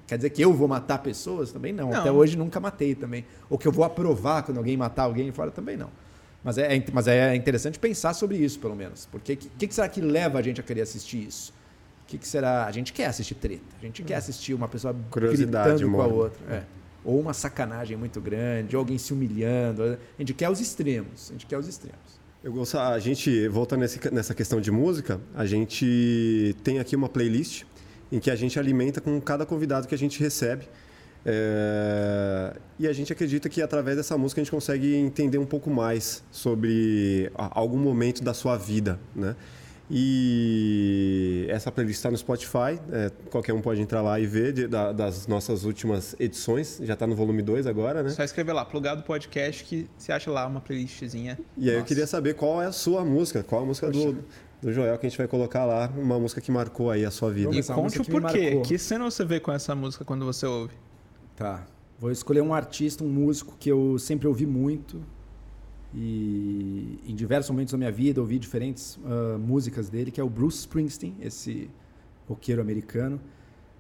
Quer 0.08 0.16
dizer 0.16 0.30
que 0.30 0.42
eu 0.42 0.54
vou 0.54 0.68
matar 0.68 1.00
pessoas? 1.00 1.52
Também 1.52 1.74
não. 1.74 1.90
Não. 1.90 2.00
Até 2.00 2.12
hoje 2.12 2.38
nunca 2.38 2.60
matei 2.60 2.96
também. 2.96 3.26
Ou 3.50 3.58
que 3.58 3.68
eu 3.68 3.72
vou 3.72 3.84
aprovar 3.84 4.44
quando 4.44 4.58
alguém 4.58 4.78
matar 4.78 5.04
alguém 5.04 5.32
fora 5.32 5.52
também 5.52 5.76
não. 5.76 5.90
Mas 6.44 6.58
é, 6.58 6.76
é- 6.76 6.86
mas 6.92 7.08
é 7.08 7.36
interessante 7.36 7.78
pensar 7.80 8.14
sobre 8.14 8.38
isso, 8.38 8.60
pelo 8.60 8.76
menos. 8.76 9.06
Porque 9.12 9.34
o 9.34 9.38
que, 9.38 9.68
que 9.68 9.74
será 9.76 9.88
que 9.90 10.00
leva 10.02 10.40
a 10.40 10.42
gente 10.42 10.60
a 10.60 10.64
querer 10.64 10.82
assistir 10.82 11.28
isso? 11.28 11.54
O 12.04 12.06
que, 12.06 12.18
que 12.18 12.28
será? 12.28 12.66
A 12.66 12.72
gente 12.72 12.94
quer 12.94 13.06
assistir 13.06 13.36
treta. 13.36 13.64
A 13.82 13.86
gente 13.86 14.04
quer 14.04 14.16
assistir 14.16 14.54
uma 14.54 14.68
pessoa 14.68 14.96
gritando 15.12 15.90
com 15.90 16.02
a 16.02 16.08
outra. 16.08 16.54
É. 16.54 16.64
Ou 17.04 17.20
uma 17.20 17.34
sacanagem 17.34 17.98
muito 17.98 18.22
grande, 18.22 18.76
ou 18.76 18.80
alguém 18.80 18.98
se 18.98 19.12
humilhando. 19.14 19.84
A 19.84 19.98
gente 20.20 20.34
quer 20.34 20.50
os 20.50 20.60
extremos. 20.60 21.30
A 21.30 21.34
gente 21.34 21.46
quer 21.46 21.58
os 21.58 21.68
extremos. 21.68 22.24
Eu 22.44 22.52
gosto, 22.52 22.78
a 22.78 23.00
gente, 23.00 23.48
voltando 23.48 23.86
nessa 24.12 24.34
questão 24.34 24.60
de 24.60 24.70
música, 24.70 25.20
a 25.34 25.46
gente 25.46 26.56
tem 26.62 26.78
aqui 26.78 26.94
uma 26.94 27.08
playlist 27.08 27.64
em 28.12 28.20
que 28.20 28.30
a 28.30 28.36
gente 28.36 28.60
alimenta 28.60 29.00
com 29.00 29.20
cada 29.22 29.46
convidado 29.46 29.88
que 29.88 29.96
a 29.96 29.98
gente 29.98 30.20
recebe. 30.20 30.68
É, 31.26 32.54
e 32.78 32.86
a 32.86 32.92
gente 32.92 33.14
acredita 33.14 33.48
que 33.48 33.62
através 33.62 33.96
dessa 33.96 34.18
música 34.18 34.42
a 34.42 34.44
gente 34.44 34.52
consegue 34.52 34.94
entender 34.94 35.38
um 35.38 35.46
pouco 35.46 35.70
mais 35.70 36.22
sobre 36.32 37.32
algum 37.36 37.78
momento 37.78 38.22
da 38.22 38.34
sua 38.34 38.58
vida, 38.58 39.00
né? 39.16 39.36
E 39.96 41.46
essa 41.50 41.72
playlist 41.72 41.98
está 41.98 42.10
no 42.10 42.18
Spotify, 42.18 42.80
é, 42.92 43.12
qualquer 43.30 43.54
um 43.54 43.62
pode 43.62 43.80
entrar 43.82 44.02
lá 44.02 44.20
e 44.20 44.26
ver 44.26 44.52
de- 44.54 44.68
da- 44.68 44.92
das 44.92 45.28
nossas 45.28 45.64
últimas 45.64 46.16
edições, 46.20 46.80
já 46.84 46.94
está 46.94 47.06
no 47.06 47.16
volume 47.16 47.42
2 47.42 47.68
agora, 47.68 48.02
né? 48.04 48.10
Só 48.10 48.24
escrever 48.24 48.54
lá, 48.54 48.66
plugado 48.66 49.04
podcast, 49.04 49.64
que 49.64 49.88
você 49.98 50.12
acha 50.12 50.32
lá 50.32 50.46
uma 50.48 50.60
playlistzinha. 50.62 51.38
E 51.58 51.70
aí 51.70 51.76
eu 51.76 51.80
Nossa. 51.80 51.88
queria 51.88 52.08
saber 52.08 52.34
qual 52.36 52.62
é 52.62 52.66
a 52.66 52.72
sua 52.72 53.04
música, 53.06 53.44
qual 53.44 53.62
a 53.64 53.66
música 53.66 53.90
do, 53.92 54.18
do 54.62 54.74
Joel 54.74 54.98
que 54.98 55.06
a 55.06 55.10
gente 55.10 55.18
vai 55.18 55.28
colocar 55.28 55.66
lá, 55.66 55.90
uma 55.96 56.20
música 56.20 56.42
que 56.42 56.52
marcou 56.52 56.90
aí 56.90 57.06
a 57.06 57.12
sua 57.12 57.32
vida. 57.32 57.56
E 57.56 57.64
conte 57.64 57.98
música 58.00 58.04
o 58.18 58.22
porquê. 58.22 58.42
marcou. 58.46 58.62
Que 58.64 58.78
cena 58.78 59.06
você 59.06 59.24
vê 59.24 59.40
com 59.40 59.52
essa 59.52 59.76
música 59.76 60.04
quando 60.04 60.26
você 60.26 60.46
ouve? 60.46 60.74
Tá. 61.36 61.66
Vou 62.00 62.12
escolher 62.12 62.42
um 62.42 62.54
artista, 62.54 63.04
um 63.04 63.10
músico 63.10 63.56
que 63.60 63.70
eu 63.70 63.98
sempre 64.00 64.28
ouvi 64.28 64.46
muito. 64.46 65.02
E 65.96 67.00
em 67.06 67.14
diversos 67.16 67.52
momentos 67.52 67.72
da 67.72 67.78
minha 67.78 67.92
vida 67.92 68.20
ouvi 68.20 68.40
diferentes 68.40 68.98
ah, 69.06 69.38
músicas 69.38 69.90
dele, 69.90 70.12
que 70.12 70.20
é 70.20 70.24
o 70.24 70.30
Bruce 70.30 70.60
Springsteen, 70.60 71.16
esse 71.22 71.70
roqueiro 72.28 72.62
americano. 72.62 73.20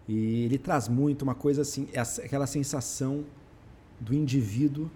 E 0.07 0.43
ele 0.43 0.57
traz 0.57 0.87
muito 0.87 1.21
uma 1.23 1.33
coisa 1.33 1.61
assim, 1.61 1.87
essa- 1.93 2.21
aquela 2.23 2.45
sensação 2.45 3.23
do 3.99 4.13
indivíduo 4.13 4.89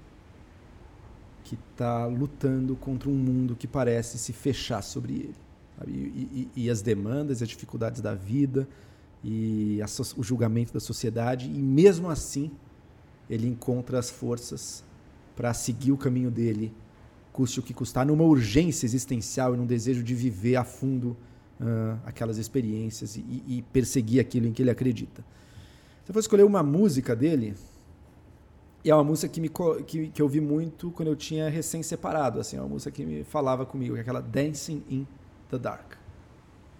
que 1.43 1.55
está 1.71 2.05
lutando 2.05 2.75
contra 2.75 3.09
um 3.09 3.15
mundo 3.15 3.55
que 3.55 3.67
parece 3.67 4.17
se 4.17 4.33
fechar 4.33 4.81
sobre 4.81 5.13
ele. 5.13 5.35
E, 5.87 5.91
e- 6.55 6.63
e 6.65 6.69
as 6.69 6.81
demandas, 6.81 7.41
as 7.41 7.47
dificuldades 7.47 8.01
da 8.01 8.13
vida 8.13 8.67
e 9.23 9.79
a 9.81 9.85
o 10.17 10.23
julgamento 10.23 10.73
da 10.73 10.79
sociedade, 10.79 11.47
e 11.47 11.61
mesmo 11.61 12.09
assim 12.09 12.51
ele 13.29 13.47
encontra 13.47 13.97
as 13.97 14.09
forças 14.09 14.83
para 15.35 15.53
seguir 15.53 15.91
o 15.91 15.97
caminho 15.97 16.29
dele, 16.31 16.73
custe 17.37 17.59
o 17.59 17.63
que 17.63 17.71
custar, 17.71 18.03
numa 18.03 18.23
urgência 18.23 18.87
existencial 18.87 19.53
e 19.53 19.57
num 19.57 19.67
desejo 19.67 20.01
de 20.01 20.15
viver 20.15 20.55
a 20.55 20.63
fundo 20.63 21.15
ah, 21.61 21.99
aquelas 22.03 22.39
experiências 22.39 23.15
e, 23.15 23.43
e 23.47 23.63
perseguir 23.71 24.19
aquilo 24.19 24.47
em 24.47 24.51
que 24.51 24.63
ele 24.63 24.71
acredita. 24.71 25.23
Se 26.03 26.09
eu 26.09 26.13
for 26.13 26.19
escolher 26.19 26.43
uma 26.43 26.63
música 26.63 27.15
dele, 27.15 27.53
é 28.83 28.95
uma 28.95 29.03
música 29.03 29.27
que, 29.27 29.39
me, 29.39 29.51
que, 29.85 30.07
que 30.07 30.19
eu 30.19 30.25
ouvi 30.25 30.41
muito 30.41 30.89
quando 30.89 31.09
eu 31.09 31.15
tinha 31.15 31.47
recém-separado. 31.47 32.39
Assim, 32.39 32.57
é 32.57 32.59
uma 32.59 32.69
música 32.69 32.89
que 32.89 33.05
me 33.05 33.23
falava 33.23 33.67
comigo, 33.67 33.93
que 33.93 33.99
é 33.99 34.01
aquela 34.01 34.21
Dancing 34.21 34.83
in 34.89 35.05
the 35.51 35.59
Dark. 35.59 35.93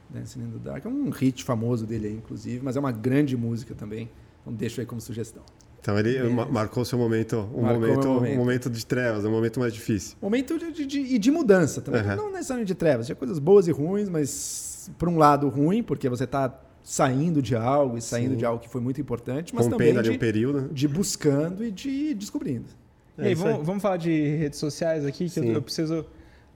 Dancing 0.09 0.39
in 0.39 0.51
the 0.51 0.57
Dark 0.57 0.85
é 0.85 0.89
um 0.89 1.11
hit 1.11 1.43
famoso 1.43 1.85
dele 1.85 2.07
aí, 2.07 2.15
inclusive, 2.15 2.63
mas 2.63 2.75
é 2.75 2.79
uma 2.79 2.91
grande 2.91 3.37
música 3.37 3.75
também. 3.75 4.09
Então 4.41 4.51
deixo 4.51 4.79
aí 4.79 4.87
como 4.87 4.99
sugestão. 5.01 5.43
Então 5.87 5.97
ele 5.97 6.15
Beleza. 6.15 6.29
ma- 6.35 6.45
marcou 6.45 6.83
seu 6.83 6.99
momento, 6.99 7.37
um 7.55 7.61
Marcou 7.61 7.79
momento, 7.87 8.07
momento. 8.09 8.33
um 8.33 8.37
momento 8.37 8.69
de 8.69 8.85
trevas, 8.85 9.23
um 9.23 9.31
momento 9.31 9.57
mais 9.57 9.73
difícil. 9.73 10.17
Momento 10.21 10.59
de, 10.59 10.69
de, 10.73 10.85
de- 10.85 11.15
e 11.15 11.17
de 11.17 11.31
mudança 11.31 11.79
também. 11.79 12.01
Uhum. 12.01 12.15
Não 12.17 12.31
necessariamente 12.33 12.67
de 12.67 12.75
trevas, 12.75 13.05
tinha 13.05 13.15
coisas 13.15 13.39
boas 13.39 13.69
e 13.69 13.71
ruins, 13.71 14.09
mas 14.09 14.91
por 14.99 15.07
um 15.07 15.17
lado 15.17 15.47
ruim, 15.47 15.81
porque 15.81 16.09
você 16.09 16.25
está 16.25 16.53
saindo 16.83 17.41
de 17.41 17.55
algo 17.55 17.97
e 17.97 18.01
saindo 18.01 18.31
Sim. 18.31 18.35
de 18.37 18.45
algo 18.45 18.61
que 18.61 18.67
foi 18.67 18.81
muito 18.81 18.99
importante, 18.99 19.55
mas 19.55 19.63
Rompendo 19.65 19.77
também 19.77 19.97
ali 19.97 20.09
um 20.09 20.11
de, 20.11 20.17
período. 20.17 20.61
né? 20.63 20.67
de 20.73 20.87
buscando 20.89 21.63
e 21.63 21.71
de 21.71 22.13
descobrindo. 22.15 22.65
É 23.17 23.23
e 23.23 23.27
aí, 23.27 23.31
isso 23.33 23.43
vamos, 23.43 23.59
aí. 23.59 23.65
vamos 23.65 23.81
falar 23.81 23.95
de 23.97 24.11
redes 24.35 24.59
sociais 24.59 25.05
aqui, 25.05 25.29
que 25.29 25.39
eu, 25.39 25.43
eu 25.45 25.61
preciso 25.61 26.05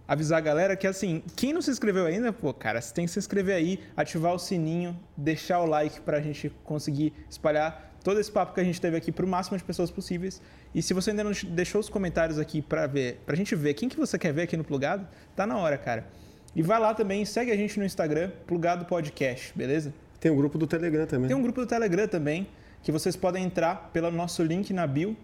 avisar 0.05 0.39
a 0.39 0.41
galera 0.41 0.75
que, 0.75 0.85
assim, 0.85 1.23
quem 1.37 1.53
não 1.53 1.61
se 1.61 1.71
inscreveu 1.71 2.05
ainda, 2.05 2.33
pô, 2.33 2.53
cara, 2.53 2.81
você 2.81 2.93
tem 2.93 3.05
que 3.05 3.11
se 3.11 3.17
inscrever 3.19 3.55
aí, 3.55 3.79
ativar 3.95 4.33
o 4.35 4.39
sininho, 4.39 4.93
deixar 5.15 5.61
o 5.61 5.65
like 5.65 6.01
pra 6.01 6.19
gente 6.19 6.51
conseguir 6.65 7.13
espalhar 7.29 7.89
todo 8.03 8.19
esse 8.19 8.31
papo 8.31 8.53
que 8.53 8.59
a 8.59 8.63
gente 8.63 8.79
teve 8.79 8.97
aqui 8.97 9.11
pro 9.11 9.27
máximo 9.27 9.57
de 9.57 9.63
pessoas 9.63 9.91
possíveis. 9.91 10.41
E 10.73 10.81
se 10.81 10.93
você 10.93 11.11
ainda 11.11 11.23
não 11.23 11.31
deixou 11.49 11.79
os 11.79 11.89
comentários 11.89 12.39
aqui 12.39 12.61
pra 12.61 12.87
ver, 12.87 13.21
pra 13.25 13.35
gente 13.35 13.55
ver 13.55 13.73
quem 13.73 13.87
que 13.87 13.97
você 13.97 14.17
quer 14.17 14.33
ver 14.33 14.43
aqui 14.43 14.57
no 14.57 14.63
Plugado, 14.63 15.07
tá 15.35 15.45
na 15.45 15.57
hora, 15.57 15.77
cara. 15.77 16.07
E 16.55 16.61
vai 16.61 16.79
lá 16.79 16.93
também, 16.93 17.23
segue 17.23 17.51
a 17.51 17.55
gente 17.55 17.79
no 17.79 17.85
Instagram, 17.85 18.31
Plugado 18.45 18.85
Podcast, 18.85 19.53
beleza? 19.55 19.93
Tem 20.19 20.31
um 20.31 20.35
grupo 20.35 20.57
do 20.57 20.67
Telegram 20.67 21.05
também. 21.05 21.27
Tem 21.27 21.37
um 21.37 21.41
grupo 21.41 21.61
do 21.61 21.67
Telegram 21.67 22.07
também, 22.07 22.47
que 22.83 22.91
vocês 22.91 23.15
podem 23.15 23.43
entrar 23.43 23.89
pelo 23.93 24.11
nosso 24.11 24.43
link 24.43 24.73
na 24.73 24.85
bio. 24.85 25.15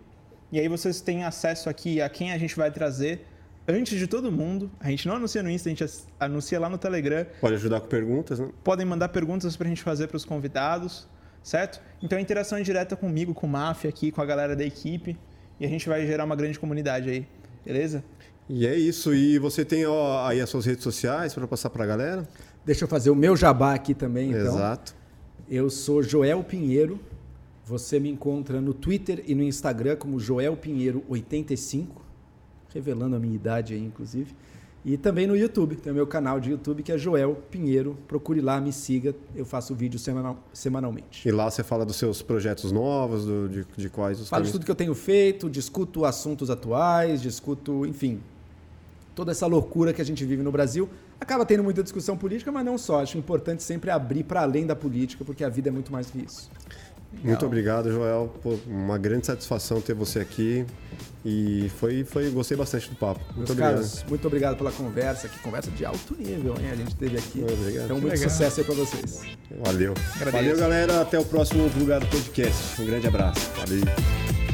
E 0.52 0.60
aí 0.60 0.68
vocês 0.70 1.02
têm 1.02 1.26
acesso 1.26 1.70
aqui 1.70 2.02
a 2.02 2.08
quem 2.08 2.32
a 2.32 2.38
gente 2.38 2.56
vai 2.56 2.72
trazer 2.72 3.26
antes 3.68 3.99
de 3.99 4.08
todo 4.08 4.32
mundo. 4.32 4.72
A 4.80 4.90
gente 4.90 5.08
não 5.08 5.18
anuncia 5.18 5.44
no 5.44 5.49
Insta, 5.49 5.68
a 5.68 5.74
gente 5.74 5.86
anuncia 6.20 6.60
lá 6.60 6.70
no 6.70 6.78
Telegram. 6.78 7.26
Pode 7.41 7.56
ajudar 7.56 7.82
com 7.82 7.88
perguntas, 7.88 8.40
né? 8.40 8.49
Podem 8.64 8.86
mandar 8.86 9.10
perguntas 9.10 9.58
pra 9.58 9.68
gente 9.68 9.84
fazer 9.84 10.08
para 10.08 10.16
os 10.16 10.24
convidados, 10.24 11.08
certo? 11.48 11.82
Então 12.03 12.18
a 12.18 12.22
interação 12.22 12.57
é 12.57 12.61
direta 12.61 12.95
comigo, 12.98 13.34
com 13.34 13.48
o 13.48 13.49
Máfia 13.49 13.90
aqui, 13.90 14.11
com 14.11 14.22
a 14.22 14.26
galera 14.26 14.53
da 14.53 14.65
equipe. 14.65 15.18
E 15.57 15.65
a 15.65 15.69
gente 15.69 15.88
vai 15.88 16.06
gerar 16.06 16.26
uma 16.26 16.36
grande 16.36 16.60
comunidade 16.60 17.10
aí, 17.10 17.26
beleza? 17.65 18.03
E 18.49 18.68
é 18.68 18.76
isso. 18.76 19.15
E 19.15 19.40
você 19.40 19.64
tem 19.64 19.86
ó, 19.86 20.28
aí 20.28 20.41
as 20.41 20.49
suas 20.49 20.65
redes 20.65 20.84
sociais 20.84 21.34
para 21.34 21.48
passar 21.48 21.69
para 21.69 21.86
a 21.86 21.88
galera? 21.88 22.28
Deixa 22.65 22.84
eu 22.84 22.88
fazer 22.88 23.10
o 23.10 23.15
meu 23.15 23.36
jabá 23.36 23.74
aqui 23.74 23.94
também, 23.94 24.32
então. 24.32 24.56
Exato. 24.56 24.94
Eu 25.49 25.69
sou 25.69 26.03
Joel 26.03 26.44
Pinheiro. 26.44 26.99
Você 27.65 27.98
me 27.98 28.10
encontra 28.10 28.60
no 28.60 28.74
Twitter 28.74 29.24
e 29.26 29.34
no 29.34 29.41
Instagram 29.41 29.95
como 29.95 30.19
Joel 30.19 30.56
Pinheiro 30.57 31.03
85, 31.07 32.02
revelando 32.74 33.15
a 33.15 33.19
minha 33.19 33.36
idade 33.36 33.74
aí, 33.74 33.84
inclusive. 33.84 34.36
E 34.88 34.95
também 34.95 35.27
no 35.27 35.35
YouTube, 35.35 35.76
tem 35.76 35.91
o 35.91 35.95
meu 35.95 36.07
canal 36.07 36.39
de 36.39 36.49
YouTube 36.51 36.81
que 36.81 36.93
é 36.93 36.97
Joel 36.97 37.35
Pinheiro. 37.51 37.97
Procure 38.07 38.39
lá, 38.39 38.61
me 38.61 38.72
siga. 38.72 39.14
Eu 39.35 39.45
faço 39.45 39.76
vídeo 39.76 39.99
semanal, 39.99 40.38
semanalmente. 40.53 41.27
E 41.27 41.30
lá 41.30 41.51
você 41.51 41.61
fala 41.61 41.85
dos 41.85 41.97
seus 41.97 42.22
projetos 42.22 42.72
novos, 42.72 43.26
do, 43.26 43.49
de, 43.49 43.65
de 43.76 43.89
quais 43.89 44.18
os 44.22 44.30
Falo 44.30 44.45
de 44.45 44.51
tudo 44.53 44.64
que 44.64 44.72
eu 44.72 44.76
tenho 44.76 44.95
feito, 44.95 45.49
discuto 45.49 46.05
assuntos 46.05 46.49
atuais, 46.49 47.22
discuto, 47.22 47.85
enfim, 47.85 48.22
toda 49.14 49.34
essa 49.34 49.45
loucura 49.45 49.91
que 49.91 50.01
a 50.01 50.05
gente 50.05 50.23
vive 50.23 50.41
no 50.41 50.53
Brasil. 50.53 50.89
Acaba 51.19 51.45
tendo 51.45 51.65
muita 51.65 51.84
discussão 51.84 52.15
política, 52.15 52.49
mas 52.49 52.64
não 52.64 52.77
só. 52.77 53.01
Acho 53.01 53.18
importante 53.18 53.64
sempre 53.64 53.91
abrir 53.91 54.23
para 54.23 54.41
além 54.41 54.65
da 54.65 54.76
política, 54.76 55.26
porque 55.26 55.43
a 55.43 55.49
vida 55.49 55.68
é 55.68 55.72
muito 55.72 55.91
mais 55.91 56.09
que 56.09 56.19
isso. 56.19 56.49
Muito 57.24 57.46
obrigado, 57.46 57.92
Joel. 57.92 58.34
Pô, 58.42 58.58
uma 58.68 58.98
grande 58.98 59.26
satisfação 59.26 59.82
ter 59.82 59.94
você 59.94 60.20
aqui. 60.20 60.66
E 61.26 61.70
foi, 61.78 62.06
foi 62.06 62.30
gostei 62.30 62.56
bastante 62.56 62.90
do 62.90 62.96
papo. 62.96 63.20
Muito 63.20 63.38
Meus 63.38 63.50
obrigado. 63.50 63.74
caros, 63.74 64.06
muito 64.08 64.28
obrigado 64.28 64.58
pela 64.58 64.72
conversa. 64.72 65.28
Que 65.28 65.40
conversa 65.40 65.70
de 65.72 65.84
alto 65.84 66.16
nível, 66.18 66.56
hein? 66.60 66.70
A 66.72 66.76
gente 66.76 66.96
teve 66.96 67.18
aqui. 67.18 67.42
Obrigado. 67.44 67.86
Então, 67.86 68.00
muito 68.00 68.14
legal. 68.14 68.30
sucesso 68.30 68.62
aí 68.62 68.66
para 68.66 68.76
vocês. 68.76 69.22
Valeu. 69.64 69.94
Agradeço. 70.16 70.32
Valeu, 70.32 70.58
galera. 70.58 71.02
Até 71.02 71.20
o 71.20 71.26
próximo 71.26 71.70
Plugado 71.72 72.06
Podcast. 72.08 72.82
Um 72.82 72.86
grande 72.86 73.08
abraço. 73.08 73.50
Valeu. 73.58 74.47